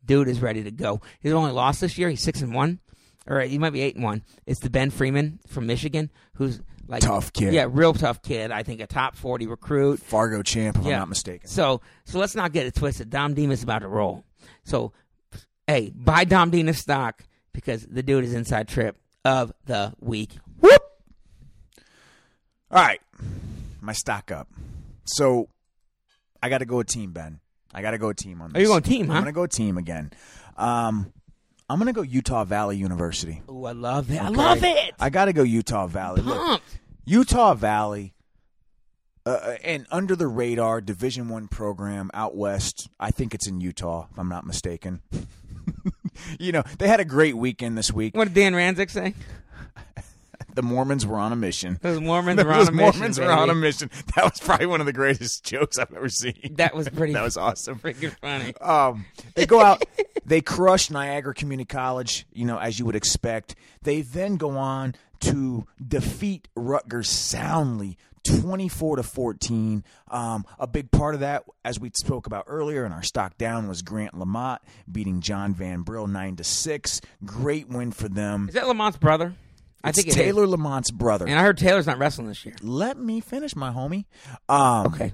Dude 0.03 0.27
is 0.27 0.41
ready 0.41 0.63
to 0.63 0.71
go. 0.71 0.99
He's 1.21 1.31
only 1.31 1.51
lost 1.51 1.79
this 1.81 1.97
year. 1.97 2.09
He's 2.09 2.21
six 2.21 2.41
and 2.41 2.53
one, 2.53 2.79
or 3.27 3.39
he 3.41 3.59
might 3.59 3.69
be 3.69 3.81
eight 3.81 3.95
and 3.95 4.03
one. 4.03 4.23
It's 4.45 4.59
the 4.59 4.69
Ben 4.69 4.89
Freeman 4.89 5.39
from 5.47 5.67
Michigan, 5.67 6.09
who's 6.33 6.59
like 6.91 7.01
Tough 7.01 7.33
kid. 7.33 7.53
Yeah, 7.53 7.67
real 7.69 7.93
tough 7.93 8.21
kid. 8.21 8.51
I 8.51 8.63
think 8.63 8.81
a 8.81 8.87
top 8.87 9.15
40 9.15 9.47
recruit. 9.47 9.99
Fargo 10.01 10.43
champ, 10.43 10.77
if 10.77 10.83
Yeah. 10.85 10.93
I'm 10.93 10.99
not 10.99 11.09
mistaken. 11.09 11.47
So 11.47 11.81
so 12.05 12.19
let's 12.19 12.35
not 12.35 12.51
get 12.51 12.65
it 12.67 12.75
twisted. 12.75 13.09
Dom 13.09 13.33
Demas 13.33 13.59
is 13.59 13.63
about 13.63 13.79
to 13.79 13.87
roll. 13.87 14.23
So 14.65 14.91
hey, 15.67 15.91
buy 15.95 16.25
Dom 16.25 16.51
Demas 16.51 16.77
stock 16.77 17.23
because 17.53 17.85
the 17.87 18.03
dude 18.03 18.25
is 18.25 18.33
inside 18.33 18.67
trip 18.67 18.97
of 19.25 19.53
the 19.65 19.93
week. 19.99 20.31
Whoop. 20.59 20.81
All 22.69 22.77
right, 22.83 23.01
my 23.81 23.93
stock 23.93 24.31
up. 24.31 24.47
So 25.05 25.49
I 26.43 26.49
got 26.49 26.59
to 26.59 26.65
go 26.65 26.79
a 26.79 26.85
team, 26.85 27.11
Ben. 27.11 27.39
I 27.73 27.81
got 27.81 27.91
to 27.91 27.97
go 27.97 28.09
a 28.09 28.13
team 28.13 28.41
on 28.41 28.49
this. 28.51 28.57
Oh, 28.57 28.59
you're 28.61 28.69
going 28.69 28.83
team, 28.83 29.07
huh? 29.07 29.13
I'm 29.13 29.23
going 29.23 29.33
to 29.33 29.37
go 29.37 29.45
team 29.47 29.77
again. 29.77 30.11
Um, 30.57 31.11
I'm 31.71 31.77
going 31.79 31.87
to 31.87 31.93
go 31.93 32.01
Utah 32.01 32.43
Valley 32.43 32.77
University. 32.77 33.41
Oh, 33.47 33.65
I 33.65 33.71
love 33.71 34.11
it. 34.11 34.21
I 34.21 34.27
Okay? 34.27 34.35
love 34.35 34.63
it. 34.63 34.93
I 34.99 35.09
got 35.09 35.25
to 35.25 35.33
go 35.33 35.43
Utah 35.43 35.87
Valley. 35.87 36.21
Look. 36.21 36.61
Utah 37.05 37.53
Valley, 37.53 38.13
uh, 39.25 39.55
an 39.63 39.87
under 39.89 40.15
the 40.15 40.27
radar 40.27 40.81
Division 40.81 41.29
One 41.29 41.47
program 41.47 42.11
out 42.13 42.35
west. 42.35 42.89
I 42.99 43.11
think 43.11 43.33
it's 43.33 43.47
in 43.47 43.61
Utah, 43.61 44.07
if 44.11 44.19
I'm 44.19 44.27
not 44.29 44.45
mistaken. 44.45 45.01
you 46.39 46.51
know, 46.51 46.63
they 46.77 46.87
had 46.87 46.99
a 46.99 47.05
great 47.05 47.37
weekend 47.37 47.77
this 47.77 47.91
week. 47.91 48.15
What 48.17 48.25
did 48.25 48.33
Dan 48.33 48.53
Ranzik 48.53 48.89
say? 48.89 49.13
The 50.55 50.61
Mormons 50.61 51.05
were 51.05 51.17
on 51.17 51.31
a 51.31 51.35
mission. 51.35 51.79
Those 51.81 51.99
Mormons 51.99 52.43
were 52.43 52.51
on 52.51 52.67
a 52.67 52.71
mission. 52.71 52.75
Mormons 52.75 53.19
were 53.19 53.31
on 53.31 53.49
a 53.49 53.55
mission. 53.55 53.89
That 54.15 54.25
was 54.25 54.39
probably 54.39 54.65
one 54.65 54.79
of 54.79 54.85
the 54.85 54.93
greatest 54.93 55.43
jokes 55.45 55.77
I've 55.77 55.93
ever 55.93 56.09
seen. 56.09 56.55
That 56.55 56.75
was 56.75 56.89
pretty. 56.89 57.13
that 57.13 57.23
was 57.23 57.37
awesome. 57.37 57.79
freaking 57.79 58.15
funny. 58.19 58.55
Um, 58.57 59.05
they 59.35 59.45
go 59.45 59.61
out, 59.61 59.83
they 60.25 60.41
crush 60.41 60.89
Niagara 60.89 61.33
Community 61.33 61.67
College, 61.67 62.25
you 62.33 62.45
know, 62.45 62.57
as 62.57 62.79
you 62.79 62.85
would 62.85 62.95
expect. 62.95 63.55
They 63.81 64.01
then 64.01 64.37
go 64.37 64.51
on 64.51 64.95
to 65.21 65.65
defeat 65.85 66.47
Rutgers 66.55 67.09
soundly. 67.09 67.97
24 68.23 68.97
to 68.97 69.03
14. 69.03 69.83
Um, 70.09 70.45
a 70.59 70.67
big 70.67 70.91
part 70.91 71.15
of 71.15 71.21
that, 71.21 71.43
as 71.65 71.79
we 71.79 71.91
spoke 71.95 72.27
about 72.27 72.45
earlier 72.47 72.85
in 72.85 72.91
our 72.91 73.01
stock 73.01 73.37
down, 73.37 73.67
was 73.67 73.81
Grant 73.81 74.17
Lamont 74.17 74.61
beating 74.91 75.21
John 75.21 75.53
Van 75.55 75.81
Brill 75.81 76.07
9 76.07 76.35
to 76.35 76.43
6. 76.43 77.01
Great 77.25 77.67
win 77.69 77.91
for 77.91 78.07
them. 78.07 78.47
Is 78.47 78.53
that 78.53 78.67
Lamont's 78.67 78.97
brother? 78.97 79.33
I 79.83 79.91
think 79.91 80.07
it 80.07 80.11
is. 80.11 80.15
Taylor 80.15 80.45
Lamont's 80.47 80.91
brother. 80.91 81.25
And 81.27 81.37
I 81.39 81.43
heard 81.43 81.57
Taylor's 81.57 81.87
not 81.87 81.97
wrestling 81.97 82.27
this 82.27 82.45
year. 82.45 82.55
Let 82.61 82.97
me 82.97 83.19
finish, 83.19 83.55
my 83.55 83.71
homie. 83.71 84.05
Um, 84.49 84.87
Okay. 84.87 85.13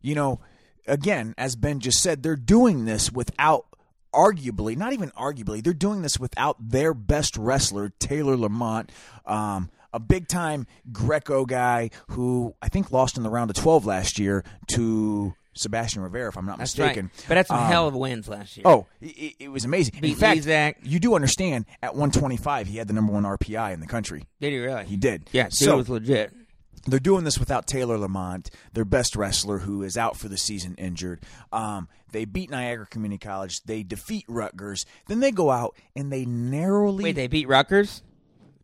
you 0.00 0.14
know, 0.14 0.40
again, 0.86 1.34
as 1.38 1.56
Ben 1.56 1.80
just 1.80 2.00
said, 2.02 2.22
they're 2.22 2.36
doing 2.36 2.84
this 2.84 3.10
without 3.12 3.66
arguably, 4.14 4.76
not 4.76 4.92
even 4.92 5.10
arguably, 5.10 5.62
they're 5.62 5.72
doing 5.72 6.02
this 6.02 6.18
without 6.20 6.56
their 6.60 6.92
best 6.94 7.36
wrestler, 7.36 7.90
Taylor 7.98 8.36
Lamont, 8.36 8.90
um, 9.26 9.70
a 9.94 9.98
big 10.00 10.28
time 10.28 10.66
Greco 10.92 11.44
guy 11.44 11.90
who 12.08 12.54
I 12.62 12.68
think 12.68 12.92
lost 12.92 13.16
in 13.16 13.22
the 13.22 13.30
round 13.30 13.50
of 13.50 13.56
12 13.56 13.86
last 13.86 14.18
year 14.18 14.44
to 14.74 15.34
Sebastian 15.54 16.02
Rivera, 16.02 16.28
if 16.28 16.36
I'm 16.38 16.46
not 16.46 16.58
That's 16.58 16.76
mistaken. 16.76 17.06
right. 17.14 17.24
But 17.28 17.34
that's 17.34 17.48
some 17.48 17.58
Um, 17.58 17.66
hell 17.66 17.88
of 17.88 17.94
wins 17.94 18.26
last 18.28 18.56
year. 18.56 18.64
Oh, 18.66 18.86
it, 19.00 19.34
it 19.38 19.48
was 19.48 19.64
amazing. 19.64 19.94
In 20.02 20.14
fact, 20.14 20.40
Lezak. 20.40 20.74
you 20.82 20.98
do 20.98 21.14
understand 21.14 21.66
at 21.82 21.94
125, 21.94 22.66
he 22.68 22.78
had 22.78 22.88
the 22.88 22.94
number 22.94 23.12
one 23.12 23.24
RPI 23.24 23.72
in 23.74 23.80
the 23.80 23.86
country. 23.86 24.24
Did 24.40 24.52
he 24.52 24.58
really? 24.58 24.84
He 24.86 24.96
did. 24.96 25.28
Yeah, 25.32 25.48
So- 25.50 25.76
was 25.76 25.88
legit. 25.90 26.32
they're 26.86 26.98
doing 26.98 27.24
this 27.24 27.38
without 27.38 27.66
Taylor 27.66 27.96
Lamont, 27.98 28.50
their 28.72 28.84
best 28.84 29.14
wrestler, 29.14 29.58
who 29.58 29.82
is 29.82 29.96
out 29.98 30.16
for 30.16 30.28
the 30.28 30.38
season 30.38 30.74
injured. 30.76 31.22
Um, 31.52 31.88
they 32.12 32.24
beat 32.24 32.50
Niagara 32.50 32.86
Community 32.86 33.18
College. 33.24 33.62
They 33.64 33.82
defeat 33.82 34.24
Rutgers. 34.28 34.84
Then 35.06 35.20
they 35.20 35.30
go 35.32 35.50
out 35.50 35.76
and 35.94 36.10
they 36.12 36.24
narrowly 36.24 37.04
Wait, 37.04 37.12
they 37.16 37.26
beat 37.28 37.46
Rutgers? 37.46 38.02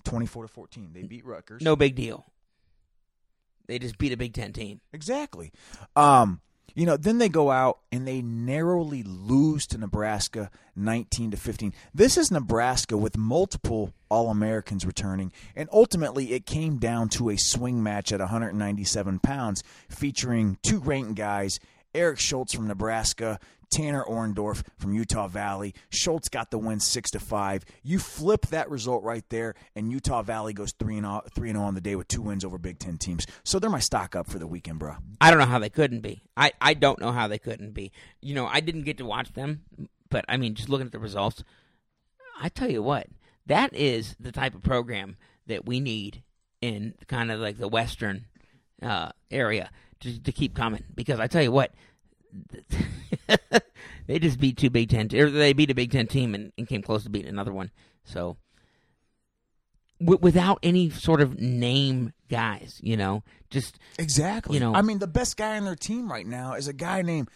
twenty-four 0.05 0.44
to 0.47 0.48
fourteen. 0.52 0.90
They 0.94 1.02
beat 1.02 1.24
Rutgers. 1.27 1.60
No 1.62 1.77
big 1.77 1.94
deal. 1.94 2.24
They 3.66 3.78
just 3.78 3.98
beat 3.98 4.12
a 4.12 4.16
Big 4.16 4.32
Ten 4.32 4.52
team. 4.55 4.81
exactly. 4.93 5.52
Um, 5.94 6.40
You 6.78 6.86
know, 6.86 6.96
then 6.96 7.18
they 7.18 7.28
go 7.28 7.50
out 7.50 7.80
and 7.90 8.06
they 8.06 8.22
narrowly 8.22 9.02
lose 9.02 9.66
to 9.66 9.78
Nebraska 9.78 10.48
19 10.76 11.32
to 11.32 11.36
15. 11.36 11.74
This 11.92 12.16
is 12.16 12.30
Nebraska 12.30 12.96
with 12.96 13.18
multiple 13.18 13.92
All 14.09 14.30
Americans 14.30 14.86
returning, 14.86 15.32
and 15.56 15.68
ultimately 15.72 16.34
it 16.34 16.46
came 16.46 16.78
down 16.78 17.09
to 17.09 17.30
a 17.30 17.36
swing 17.36 17.82
match 17.82 18.12
at 18.12 18.20
197 18.20 19.18
pounds 19.18 19.64
featuring 19.88 20.56
two 20.62 20.78
ranked 20.78 21.16
guys. 21.16 21.59
Eric 21.96 22.20
Schultz 22.20 22.55
from 22.55 22.68
Nebraska, 22.68 23.40
Tanner 23.70 24.05
Orndorff 24.05 24.62
from 24.78 24.95
Utah 24.95 25.28
Valley. 25.28 25.74
Schultz 25.90 26.28
got 26.28 26.51
the 26.51 26.59
win 26.59 26.81
six 26.81 27.11
to 27.12 27.20
five. 27.20 27.65
You 27.82 27.99
flip 27.99 28.47
that 28.47 28.70
result 28.70 29.03
right 29.05 29.24
there, 29.28 29.55
and 29.74 29.90
Utah 29.90 30.23
Valley 30.23 30.53
goes 30.53 30.73
three 30.78 30.99
and 30.99 31.07
three 31.35 31.51
and 31.51 31.57
zero 31.57 31.66
on 31.66 31.74
the 31.74 31.81
day 31.81 31.97
with 31.97 32.09
two 32.09 32.23
wins 32.23 32.45
over 32.45 32.59
Big 32.59 32.78
Ten 32.78 32.99
teams. 32.99 33.27
So 33.45 33.59
they're 33.59 33.70
my 33.70 33.78
stock 33.81 34.16
up 34.16 34.28
for 34.28 34.39
the 34.39 34.47
weekend, 34.47 34.78
bro. 34.78 34.97
I 35.20 35.31
don't 35.31 35.39
know 35.39 35.47
how 35.47 35.59
they 35.59 35.70
couldn't 35.70 36.01
be. 36.01 36.23
I, 36.36 36.53
I 36.61 36.74
don't 36.74 37.01
know 37.01 37.12
how 37.12 37.28
they 37.28 37.39
couldn't 37.39 37.73
be. 37.73 37.93
You 38.20 38.35
know, 38.35 38.47
I 38.47 38.61
didn't 38.61 38.82
get 38.82 38.99
to 38.99 39.05
watch 39.05 39.32
them, 39.32 39.62
but 40.11 40.24
I 40.28 40.36
mean, 40.36 40.55
just 40.55 40.69
looking 40.69 40.86
at 40.86 40.93
the 40.93 40.99
results, 40.99 41.45
I 42.40 42.49
tell 42.49 42.70
you 42.70 42.82
what, 42.82 43.09
that 43.47 43.74
is 43.74 44.15
the 44.20 44.32
type 44.32 44.55
of 44.55 44.62
program 44.62 45.16
that 45.47 45.66
we 45.66 45.81
need 45.81 46.23
in 46.61 46.95
kind 47.07 47.31
of 47.31 47.40
like 47.40 47.59
the 47.59 47.69
Western 47.69 48.27
uh, 48.82 49.11
area 49.31 49.70
to, 50.01 50.23
to 50.23 50.32
keep 50.32 50.55
coming. 50.55 50.85
Because 50.95 51.20
I 51.20 51.27
tell 51.27 51.43
you 51.43 51.53
what, 51.53 51.73
they 54.06 54.18
just 54.18 54.38
beat 54.40 54.56
two 54.56 54.70
Big 54.70 54.88
Ten, 54.90 55.09
or 55.14 55.30
they 55.30 55.52
beat 55.52 55.70
a 55.70 55.74
Big 55.74 55.90
Ten 55.90 56.06
team 56.06 56.34
and, 56.34 56.52
and 56.59 56.66
came 56.68 56.82
close 56.82 57.05
to 57.05 57.10
beating 57.10 57.28
another 57.30 57.52
one. 57.52 57.70
So 58.05 58.36
w- 60.00 60.18
without 60.20 60.59
any 60.62 60.90
sort 60.90 61.20
of 61.20 61.38
name 61.40 62.12
guys, 62.30 62.80
you 62.82 62.96
know, 62.96 63.22
just 63.50 63.78
Exactly. 63.98 64.55
You 64.55 64.60
know- 64.60 64.74
I 64.74 64.82
mean, 64.82 64.98
the 64.98 65.06
best 65.06 65.36
guy 65.36 65.56
on 65.56 65.64
their 65.64 65.76
team 65.76 66.10
right 66.10 66.26
now 66.26 66.55
is 66.55 66.68
a 66.68 66.72
guy 66.72 67.02
named 67.02 67.28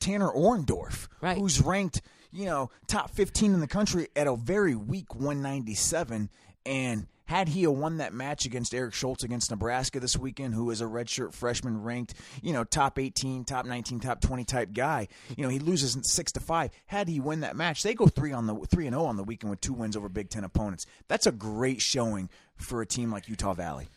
Tanner 0.00 0.28
Orndorff, 0.30 1.08
Right. 1.20 1.36
who's 1.38 1.60
ranked, 1.60 2.02
you 2.32 2.44
know, 2.44 2.70
top 2.86 3.10
15 3.10 3.54
in 3.54 3.60
the 3.60 3.66
country 3.66 4.08
at 4.14 4.26
a 4.26 4.36
very 4.36 4.74
weak 4.74 5.14
197. 5.14 6.28
And 6.64 7.06
had 7.26 7.48
he 7.48 7.66
won 7.66 7.98
that 7.98 8.12
match 8.12 8.46
against 8.46 8.74
Eric 8.74 8.94
Schultz 8.94 9.22
against 9.24 9.50
Nebraska 9.50 10.00
this 10.00 10.16
weekend, 10.16 10.54
who 10.54 10.70
is 10.70 10.80
a 10.80 10.84
redshirt 10.84 11.34
freshman 11.34 11.82
ranked, 11.82 12.14
you 12.42 12.52
know, 12.52 12.64
top 12.64 12.98
18, 12.98 13.44
top 13.44 13.66
19, 13.66 14.00
top 14.00 14.20
20 14.20 14.44
type 14.44 14.72
guy, 14.72 15.08
you 15.36 15.42
know, 15.42 15.48
he 15.48 15.58
loses 15.58 15.96
six 16.02 16.32
to 16.32 16.40
five. 16.40 16.70
Had 16.86 17.08
he 17.08 17.20
win 17.20 17.40
that 17.40 17.56
match, 17.56 17.82
they 17.82 17.94
go 17.94 18.06
three 18.06 18.32
on 18.32 18.46
the 18.46 18.54
three 18.70 18.86
and 18.86 18.94
zero 18.94 19.04
on 19.06 19.16
the 19.16 19.24
weekend 19.24 19.50
with 19.50 19.60
two 19.60 19.72
wins 19.72 19.96
over 19.96 20.08
Big 20.08 20.30
Ten 20.30 20.44
opponents. 20.44 20.86
That's 21.08 21.26
a 21.26 21.32
great 21.32 21.80
showing 21.80 22.30
for 22.56 22.80
a 22.80 22.86
team 22.86 23.10
like 23.10 23.28
Utah 23.28 23.54
Valley. 23.54 23.88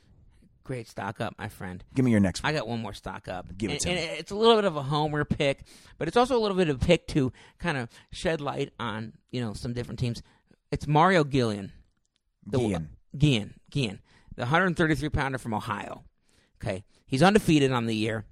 great 0.64 0.88
stock 0.88 1.22
up, 1.22 1.34
my 1.38 1.50
friend. 1.50 1.84
Give 1.96 2.06
me 2.06 2.12
your 2.12 2.20
next 2.20 2.44
one. 2.44 2.54
I 2.54 2.58
got 2.58 2.68
one 2.68 2.80
more 2.82 2.94
stock 2.94 3.28
up. 3.28 3.48
Give 3.58 3.70
it 3.72 3.74
and, 3.74 3.82
to 3.82 3.90
and 3.90 4.00
me. 4.00 4.06
it's 4.18 4.32
a 4.32 4.36
little 4.36 4.56
bit 4.56 4.66
of 4.66 4.76
a 4.76 4.84
homer 4.84 5.24
pick, 5.26 5.62
but 5.98 6.08
it's 6.08 6.18
also 6.18 6.38
a 6.38 6.42
little 6.42 6.58
bit 6.58 6.70
of 6.70 6.82
a 6.82 6.86
pick 6.86 7.08
to 7.10 7.32
kind 7.58 7.78
of 7.78 7.90
shed 8.12 8.42
light 8.42 8.72
on 8.80 9.14
you 9.32 9.42
know 9.42 9.54
some 9.54 9.74
different 9.74 10.00
teams. 10.00 10.22
It's 10.72 10.88
Mario 10.88 11.24
Gillian, 11.24 11.72
the 12.46 12.60
Gian. 12.60 12.90
Gian, 13.16 13.56
Gian, 13.70 14.00
the 14.36 14.44
133 14.44 15.10
pounder 15.10 15.38
from 15.38 15.54
Ohio. 15.54 16.04
Okay, 16.62 16.84
he's 17.06 17.24
undefeated 17.24 17.72
on 17.72 17.86
the 17.86 17.96
year. 17.96 18.26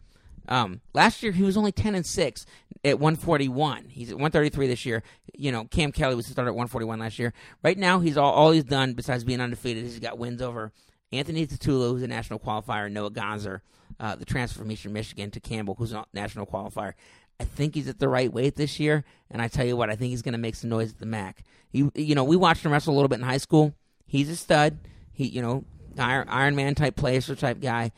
Um, 0.49 0.81
last 0.93 1.23
year 1.23 1.31
he 1.31 1.43
was 1.43 1.57
only 1.57 1.71
10 1.71 1.95
and 1.95 2.05
six 2.05 2.45
at 2.85 2.99
141. 2.99 3.85
He's 3.89 4.09
at 4.09 4.15
133 4.15 4.67
this 4.67 4.85
year. 4.85 5.03
You 5.35 5.51
know, 5.51 5.65
Cam 5.65 5.91
Kelly 5.91 6.15
was 6.15 6.25
started 6.25 6.49
at 6.49 6.55
141 6.55 6.99
last 6.99 7.19
year. 7.19 7.33
Right 7.63 7.77
now, 7.77 7.99
he's 7.99 8.17
all, 8.17 8.31
all 8.31 8.51
he's 8.51 8.63
done 8.63 8.93
besides 8.93 9.23
being 9.23 9.41
undefeated 9.41 9.83
is 9.83 9.93
he's 9.93 9.99
got 9.99 10.17
wins 10.17 10.41
over 10.41 10.71
Anthony 11.11 11.47
Tatula, 11.47 11.89
who's 11.89 12.03
a 12.03 12.07
national 12.07 12.39
qualifier, 12.39 12.91
Noah 12.91 13.11
Gonser, 13.11 13.61
uh, 13.99 14.15
the 14.15 14.25
transfer 14.25 14.59
from 14.59 14.71
Eastern 14.71 14.93
Michigan 14.93 15.31
to 15.31 15.39
Campbell, 15.39 15.75
who's 15.75 15.93
a 15.93 16.05
national 16.13 16.45
qualifier. 16.45 16.93
I 17.39 17.43
think 17.43 17.75
he's 17.75 17.87
at 17.87 17.99
the 17.99 18.09
right 18.09 18.31
weight 18.31 18.55
this 18.55 18.79
year, 18.79 19.03
and 19.29 19.41
I 19.41 19.47
tell 19.47 19.65
you 19.65 19.77
what, 19.77 19.89
I 19.89 19.95
think 19.95 20.09
he's 20.09 20.21
going 20.21 20.33
to 20.33 20.39
make 20.39 20.55
some 20.55 20.69
noise 20.69 20.91
at 20.91 20.99
the 20.99 21.05
MAC. 21.05 21.43
He, 21.69 21.89
you 21.93 22.15
know, 22.15 22.23
we 22.23 22.35
watched 22.35 22.65
him 22.65 22.71
wrestle 22.71 22.93
a 22.93 22.95
little 22.95 23.09
bit 23.09 23.19
in 23.19 23.25
high 23.25 23.37
school. 23.37 23.73
He's 24.07 24.29
a 24.29 24.35
stud. 24.35 24.79
He, 25.11 25.27
you 25.27 25.41
know, 25.41 25.65
Iron, 25.97 26.27
Iron 26.29 26.55
Man 26.55 26.75
type 26.75 26.95
placer 26.95 27.35
type 27.35 27.59
guy. 27.61 27.91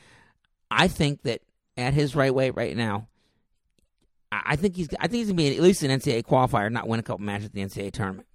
I 0.70 0.88
think 0.88 1.22
that 1.24 1.42
at 1.78 1.94
his 1.94 2.16
right 2.16 2.34
weight 2.34 2.56
right 2.56 2.76
now, 2.76 3.08
I 4.32 4.56
think 4.56 4.76
he's, 4.76 4.90
I 5.00 5.08
think 5.08 5.20
he's 5.20 5.28
to 5.30 5.34
be 5.34 5.56
at 5.56 5.62
least 5.62 5.84
an 5.84 5.92
NCAA 5.92 6.24
qualifier, 6.24 6.72
not 6.72 6.88
win 6.88 7.00
a 7.00 7.04
couple 7.04 7.26
matches 7.26 7.48
at 7.48 7.54
the 7.54 7.62
NCAA 7.62 7.92
tournament. 7.92 8.28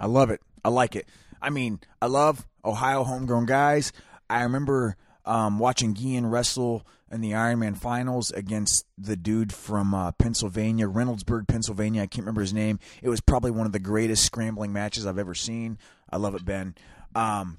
I 0.00 0.06
love 0.06 0.30
it. 0.30 0.40
I 0.64 0.70
like 0.70 0.96
it. 0.96 1.06
I 1.40 1.50
mean, 1.50 1.80
I 2.00 2.06
love 2.06 2.46
Ohio 2.64 3.04
homegrown 3.04 3.46
guys. 3.46 3.92
I 4.30 4.42
remember 4.42 4.96
um, 5.24 5.58
watching 5.58 5.94
Gian 5.94 6.26
wrestle 6.26 6.86
in 7.10 7.20
the 7.20 7.32
Ironman 7.32 7.76
finals 7.76 8.30
against 8.30 8.86
the 8.96 9.16
dude 9.16 9.52
from 9.52 9.92
uh, 9.94 10.12
Pennsylvania, 10.12 10.86
Reynoldsburg, 10.88 11.46
Pennsylvania. 11.46 12.02
I 12.02 12.06
can't 12.06 12.24
remember 12.24 12.40
his 12.40 12.54
name. 12.54 12.78
It 13.02 13.08
was 13.08 13.20
probably 13.20 13.50
one 13.50 13.66
of 13.66 13.72
the 13.72 13.78
greatest 13.78 14.24
scrambling 14.24 14.72
matches 14.72 15.06
I've 15.06 15.18
ever 15.18 15.34
seen. 15.34 15.78
I 16.12 16.16
love 16.18 16.34
it, 16.34 16.44
Ben. 16.44 16.74
Um, 17.14 17.58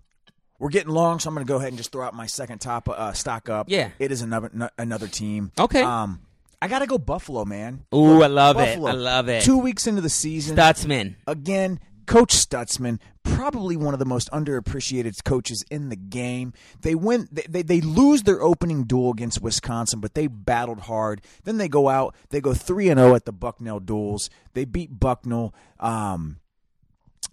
we're 0.60 0.70
getting 0.70 0.92
long, 0.94 1.20
so 1.20 1.28
I'm 1.30 1.34
going 1.36 1.46
to 1.46 1.52
go 1.52 1.58
ahead 1.58 1.70
and 1.70 1.78
just 1.78 1.92
throw 1.92 2.06
out 2.06 2.14
my 2.14 2.26
second 2.28 2.60
top 2.60 2.88
uh, 2.88 3.12
stock 3.14 3.50
up. 3.50 3.68
Yeah. 3.70 3.90
it 4.00 4.12
is 4.12 4.22
another 4.22 4.50
n- 4.54 4.70
another 4.78 5.08
team. 5.08 5.52
Okay. 5.60 5.82
Um, 5.82 6.22
I 6.62 6.68
got 6.70 6.80
to 6.80 6.88
go 6.88 6.98
Buffalo, 6.98 7.44
man. 7.44 7.84
Ooh, 7.94 8.22
I 8.24 8.28
love 8.28 8.56
Buffalo. 8.56 8.88
it. 8.88 8.92
I 8.92 8.94
love 8.94 9.28
it. 9.28 9.44
Two 9.44 9.58
weeks 9.58 9.88
into 9.88 10.02
the 10.02 10.10
season, 10.10 10.56
Stutzman. 10.56 11.16
again, 11.28 11.80
Coach 12.06 12.34
Stutzman, 12.34 13.00
probably 13.24 13.76
one 13.76 13.94
of 13.94 14.00
the 14.00 14.06
most 14.06 14.30
underappreciated 14.32 15.22
coaches 15.26 15.66
in 15.70 15.90
the 15.90 15.96
game. 15.98 16.54
They 16.82 16.96
win, 16.96 17.28
they, 17.32 17.46
they, 17.50 17.62
they 17.64 17.82
lose 17.82 18.24
their 18.24 18.42
opening 18.42 18.84
duel 18.86 19.12
against 19.12 19.42
Wisconsin, 19.42 20.00
but 20.00 20.14
they 20.14 20.28
battled 20.28 20.82
hard. 20.82 21.22
Then 21.44 21.58
they 21.58 21.68
go 21.68 21.90
out, 21.90 22.16
they 22.30 22.40
go 22.40 22.54
three 22.54 22.90
and 22.90 23.00
zero 23.00 23.16
at 23.16 23.26
the 23.26 23.32
Bucknell 23.34 23.80
duels. 23.82 24.30
They 24.54 24.64
beat 24.66 24.98
Bucknell. 25.00 25.54
Um, 25.80 26.38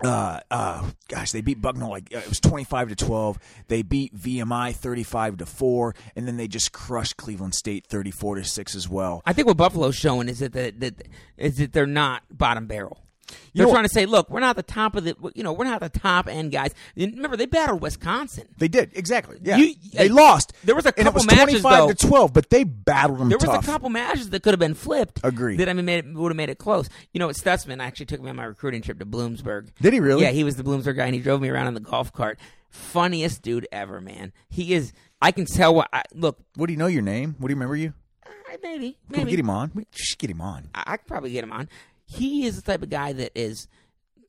uh, 0.03 0.41
uh, 0.51 0.91
gosh, 1.09 1.33
they 1.33 1.41
beat 1.41 1.61
Bucknell 1.61 1.91
like 1.91 2.15
uh, 2.15 2.19
it 2.19 2.29
was 2.29 2.41
twenty 2.41 2.65
five 2.65 2.89
to 2.89 2.97
twelve. 2.97 3.39
They 3.69 3.83
beat 3.83 4.17
VMI 4.17 4.75
thirty 4.75 5.03
five 5.03 5.37
to 5.39 5.47
four, 5.47 5.95
and 6.17 6.27
then 6.27 6.37
they 6.37 6.49
just 6.49 6.73
crushed 6.73 7.17
Cleveland 7.17 7.55
State 7.55 7.87
thirty 7.87 8.11
four 8.11 8.37
to 8.37 8.45
six 8.45 8.75
as 8.75 8.89
well. 8.89 9.23
I 9.27 9.33
think 9.33 9.47
what 9.47 9.57
Buffalo's 9.57 9.97
showing 9.97 10.29
is 10.29 10.39
that, 10.41 10.53
that, 10.53 10.81
that 10.81 11.09
is 11.37 11.59
that 11.59 11.73
they're 11.73 11.87
not 11.87 12.23
bottom 12.31 12.67
barrel. 12.67 13.03
You 13.53 13.59
They're 13.59 13.67
know- 13.67 13.73
trying 13.73 13.85
to 13.85 13.89
say, 13.91 14.07
look, 14.07 14.31
we're 14.31 14.41
not 14.41 14.57
the 14.57 14.63
top 14.63 14.97
of 14.97 15.05
the, 15.05 15.15
you 15.35 15.43
know, 15.43 15.53
we're 15.53 15.65
not 15.65 15.81
the 15.81 15.89
top 15.89 16.29
end 16.29 16.53
guys. 16.53 16.75
And 16.97 17.15
Remember, 17.15 17.37
they 17.37 17.47
battled 17.47 17.81
Wisconsin. 17.83 18.47
They 18.59 18.69
did 18.69 18.93
exactly. 18.95 19.39
Yeah, 19.43 19.57
You- 19.57 19.75
they 19.93 20.09
uh, 20.09 20.15
lost. 20.15 20.53
there 20.65 20.75
was 20.75 20.87
a 20.87 20.89
and 20.89 20.99
it 20.99 21.05
couple 21.05 21.19
was 21.19 21.27
matches, 21.27 21.61
25 21.63 21.79
though. 21.79 21.93
to 21.93 22.07
12, 22.07 22.33
but 22.33 22.51
they 22.51 22.65
battled 22.65 23.19
them 23.19 23.29
There 23.29 23.39
was 23.39 23.45
tough. 23.47 23.63
a 23.65 23.67
couple 23.67 23.89
matches 23.91 24.31
that 24.31 24.43
could 24.43 24.53
have 24.53 24.61
been 24.61 24.75
flipped. 24.75 25.21
Agreed. 25.25 25.59
That 25.59 25.69
I 25.69 25.73
mean, 25.73 25.85
made 25.85 26.05
it, 26.05 26.15
would 26.15 26.31
have 26.31 26.37
made 26.37 26.49
it 26.51 26.59
close. 26.59 26.89
You 27.13 27.19
know, 27.19 27.29
Stutzman 27.29 27.81
actually 27.81 28.07
took 28.07 28.21
me 28.21 28.31
on 28.31 28.37
my 28.37 28.45
recruiting 28.45 28.83
trip 28.83 28.99
to 29.01 29.07
Bloomsburg. 29.07 29.69
Did 29.81 29.93
he 29.93 30.01
really? 30.01 30.23
Yeah, 30.23 30.31
he 30.31 30.45
was 30.45 30.57
the 30.57 30.63
Bloomsburg 30.63 30.97
guy, 30.97 31.07
and 31.07 31.15
he 31.15 31.21
drove 31.21 31.41
me 31.41 31.49
around 31.49 31.67
in 31.69 31.75
the 31.75 31.81
golf 31.81 32.13
cart. 32.13 32.39
Funniest 32.71 33.43
dude 33.43 33.67
ever, 33.73 34.01
man. 34.01 34.33
He 34.49 34.75
is. 34.75 34.93
I 35.21 35.33
can 35.33 35.45
tell 35.45 35.75
what. 35.75 35.89
I, 35.93 36.03
look, 36.15 36.39
What 36.55 36.67
do 36.67 36.73
you 36.73 36.79
know 36.79 36.87
your 36.87 37.03
name? 37.03 37.35
What 37.39 37.49
do 37.49 37.53
you 37.53 37.57
remember 37.57 37.77
you? 37.77 37.93
uh, 38.27 38.31
maybe, 38.63 38.93
Can 38.93 38.99
we 39.11 39.19
maybe 39.19 39.31
get 39.33 39.41
him 39.41 39.51
on? 39.51 39.71
We 39.75 39.87
just 39.93 40.19
get 40.19 40.31
him 40.31 40.41
on. 40.41 40.69
I, 40.75 40.85
I 40.87 40.97
could 40.97 41.07
probably 41.07 41.33
get 41.33 41.43
him 41.45 41.53
on. 41.53 41.69
He 42.11 42.47
is 42.47 42.57
the 42.57 42.63
type 42.63 42.83
of 42.83 42.91
guy 42.91 43.13
that 43.13 43.33
is 43.39 43.69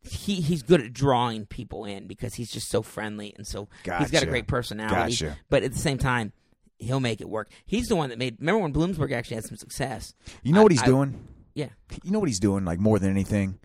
he 0.03 0.35
he's 0.41 0.63
good 0.63 0.81
at 0.81 0.93
drawing 0.93 1.45
people 1.45 1.85
in 1.85 2.07
because 2.07 2.33
he's 2.35 2.51
just 2.51 2.69
so 2.69 2.81
friendly 2.81 3.33
and 3.37 3.45
so 3.45 3.67
he's 3.99 4.11
got 4.11 4.23
a 4.23 4.27
great 4.27 4.47
personality. 4.47 4.95
Gotcha. 4.95 5.37
But 5.49 5.63
at 5.63 5.71
the 5.73 5.79
same 5.79 5.97
time, 5.97 6.33
he'll 6.79 6.99
make 6.99 7.21
it 7.21 7.29
work. 7.29 7.49
He's 7.65 7.87
the 7.87 7.95
one 7.95 8.09
that 8.09 8.17
made. 8.17 8.37
Remember 8.39 8.61
when 8.61 8.73
Bloomsburg 8.73 9.11
actually 9.11 9.35
had 9.35 9.45
some 9.45 9.57
success? 9.57 10.13
You 10.43 10.53
know 10.53 10.61
I- 10.61 10.63
what 10.63 10.71
he's 10.71 10.81
I- 10.83 10.85
doing? 10.87 11.27
Yeah. 11.53 11.69
You 12.03 12.11
know 12.11 12.19
what 12.19 12.29
he's 12.29 12.39
doing? 12.39 12.63
Like 12.65 12.79
more 12.79 12.97
than 12.97 13.09
anything, 13.09 13.59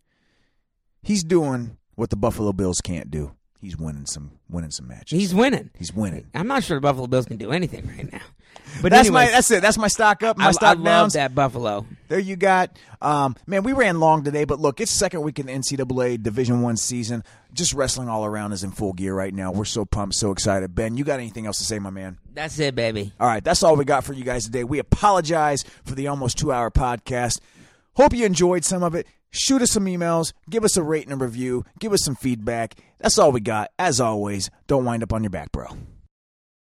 he's 1.03 1.23
doing 1.25 1.77
what 1.95 2.11
the 2.11 2.17
Buffalo 2.17 2.53
Bills 2.53 2.81
can't 2.81 3.11
do. 3.11 3.33
He's 3.61 3.77
winning 3.77 4.07
some, 4.07 4.33
winning 4.51 4.71
some 4.71 4.87
matches. 4.89 5.19
He's 5.19 5.35
winning. 5.35 5.71
he's 5.79 5.93
winning. 5.93 6.27
I'm 6.35 6.47
not 6.47 6.63
sure 6.65 6.77
the 6.77 6.81
Buffalo 6.83 7.07
Bills 7.07 7.27
can 7.27 7.37
do 7.39 7.51
anything 7.53 7.87
right 7.97 8.13
now. 8.13 8.21
But 8.83 8.91
That's 8.93 9.09
anyways, 9.09 9.27
my. 9.29 9.31
That's 9.31 9.51
it. 9.51 9.63
That's 9.63 9.79
my 9.79 9.89
stock 9.89 10.23
up. 10.23 10.37
My 10.37 10.47
I, 10.47 10.49
I 10.49 10.53
stock 10.53 10.77
love 10.77 10.85
downs. 10.85 11.13
that 11.15 11.35
Buffalo. 11.35 11.87
There 12.09 12.19
you 12.19 12.37
got. 12.37 12.77
Um, 13.01 13.37
man, 13.47 13.63
we 13.63 13.73
ran 13.73 14.01
long 14.01 14.23
today, 14.25 14.45
but 14.45 14.61
look, 14.61 14.81
it's 14.81 14.91
second 14.91 15.23
week 15.23 15.39
in 15.39 15.47
the 15.47 15.53
NCAA 15.53 16.23
Division 16.23 16.63
One 16.63 16.77
season. 16.77 17.25
Just 17.53 17.73
wrestling 17.73 18.09
all 18.09 18.25
around 18.25 18.53
is 18.53 18.63
in 18.65 18.71
full 18.71 18.93
gear 18.93 19.15
right 19.15 19.33
now. 19.33 19.51
We're 19.53 19.65
so 19.65 19.85
pumped, 19.85 20.15
so 20.15 20.31
excited. 20.31 20.75
Ben, 20.75 20.97
you 20.97 21.05
got 21.05 21.21
anything 21.21 21.47
else 21.47 21.59
to 21.59 21.65
say, 21.65 21.79
my 21.79 21.91
man? 21.91 22.19
That's 22.35 22.59
it, 22.59 22.75
baby. 22.75 23.13
All 23.19 23.27
right, 23.27 23.43
that's 23.43 23.63
all 23.63 23.77
we 23.77 23.85
got 23.85 24.05
for 24.05 24.13
you 24.13 24.25
guys 24.25 24.45
today. 24.45 24.65
We 24.65 24.79
apologize 24.79 25.65
for 25.85 25.95
the 25.95 26.09
almost 26.09 26.39
two 26.39 26.53
hour 26.53 26.71
podcast. 26.71 27.41
Hope 27.95 28.13
you 28.15 28.27
enjoyed 28.27 28.65
some 28.65 28.83
of 28.83 28.95
it. 28.95 29.07
Shoot 29.31 29.61
us 29.63 29.73
some 29.73 29.85
emails, 29.87 30.33
give 30.49 30.65
us 30.65 30.77
a 30.77 30.83
rate 30.83 31.05
and 31.05 31.13
a 31.13 31.17
review, 31.17 31.65
give 31.79 31.93
us 31.93 32.03
some 32.03 32.15
feedback. 32.15 32.75
That's 32.99 33.19
all 33.19 33.33
we 33.33 33.41
got. 33.41 33.71
As 33.79 34.01
always, 34.01 34.51
don't 34.67 34.85
wind 34.85 35.03
up 35.03 35.13
on 35.13 35.23
your 35.23 35.31
back, 35.31 35.53
bro. 35.53 35.67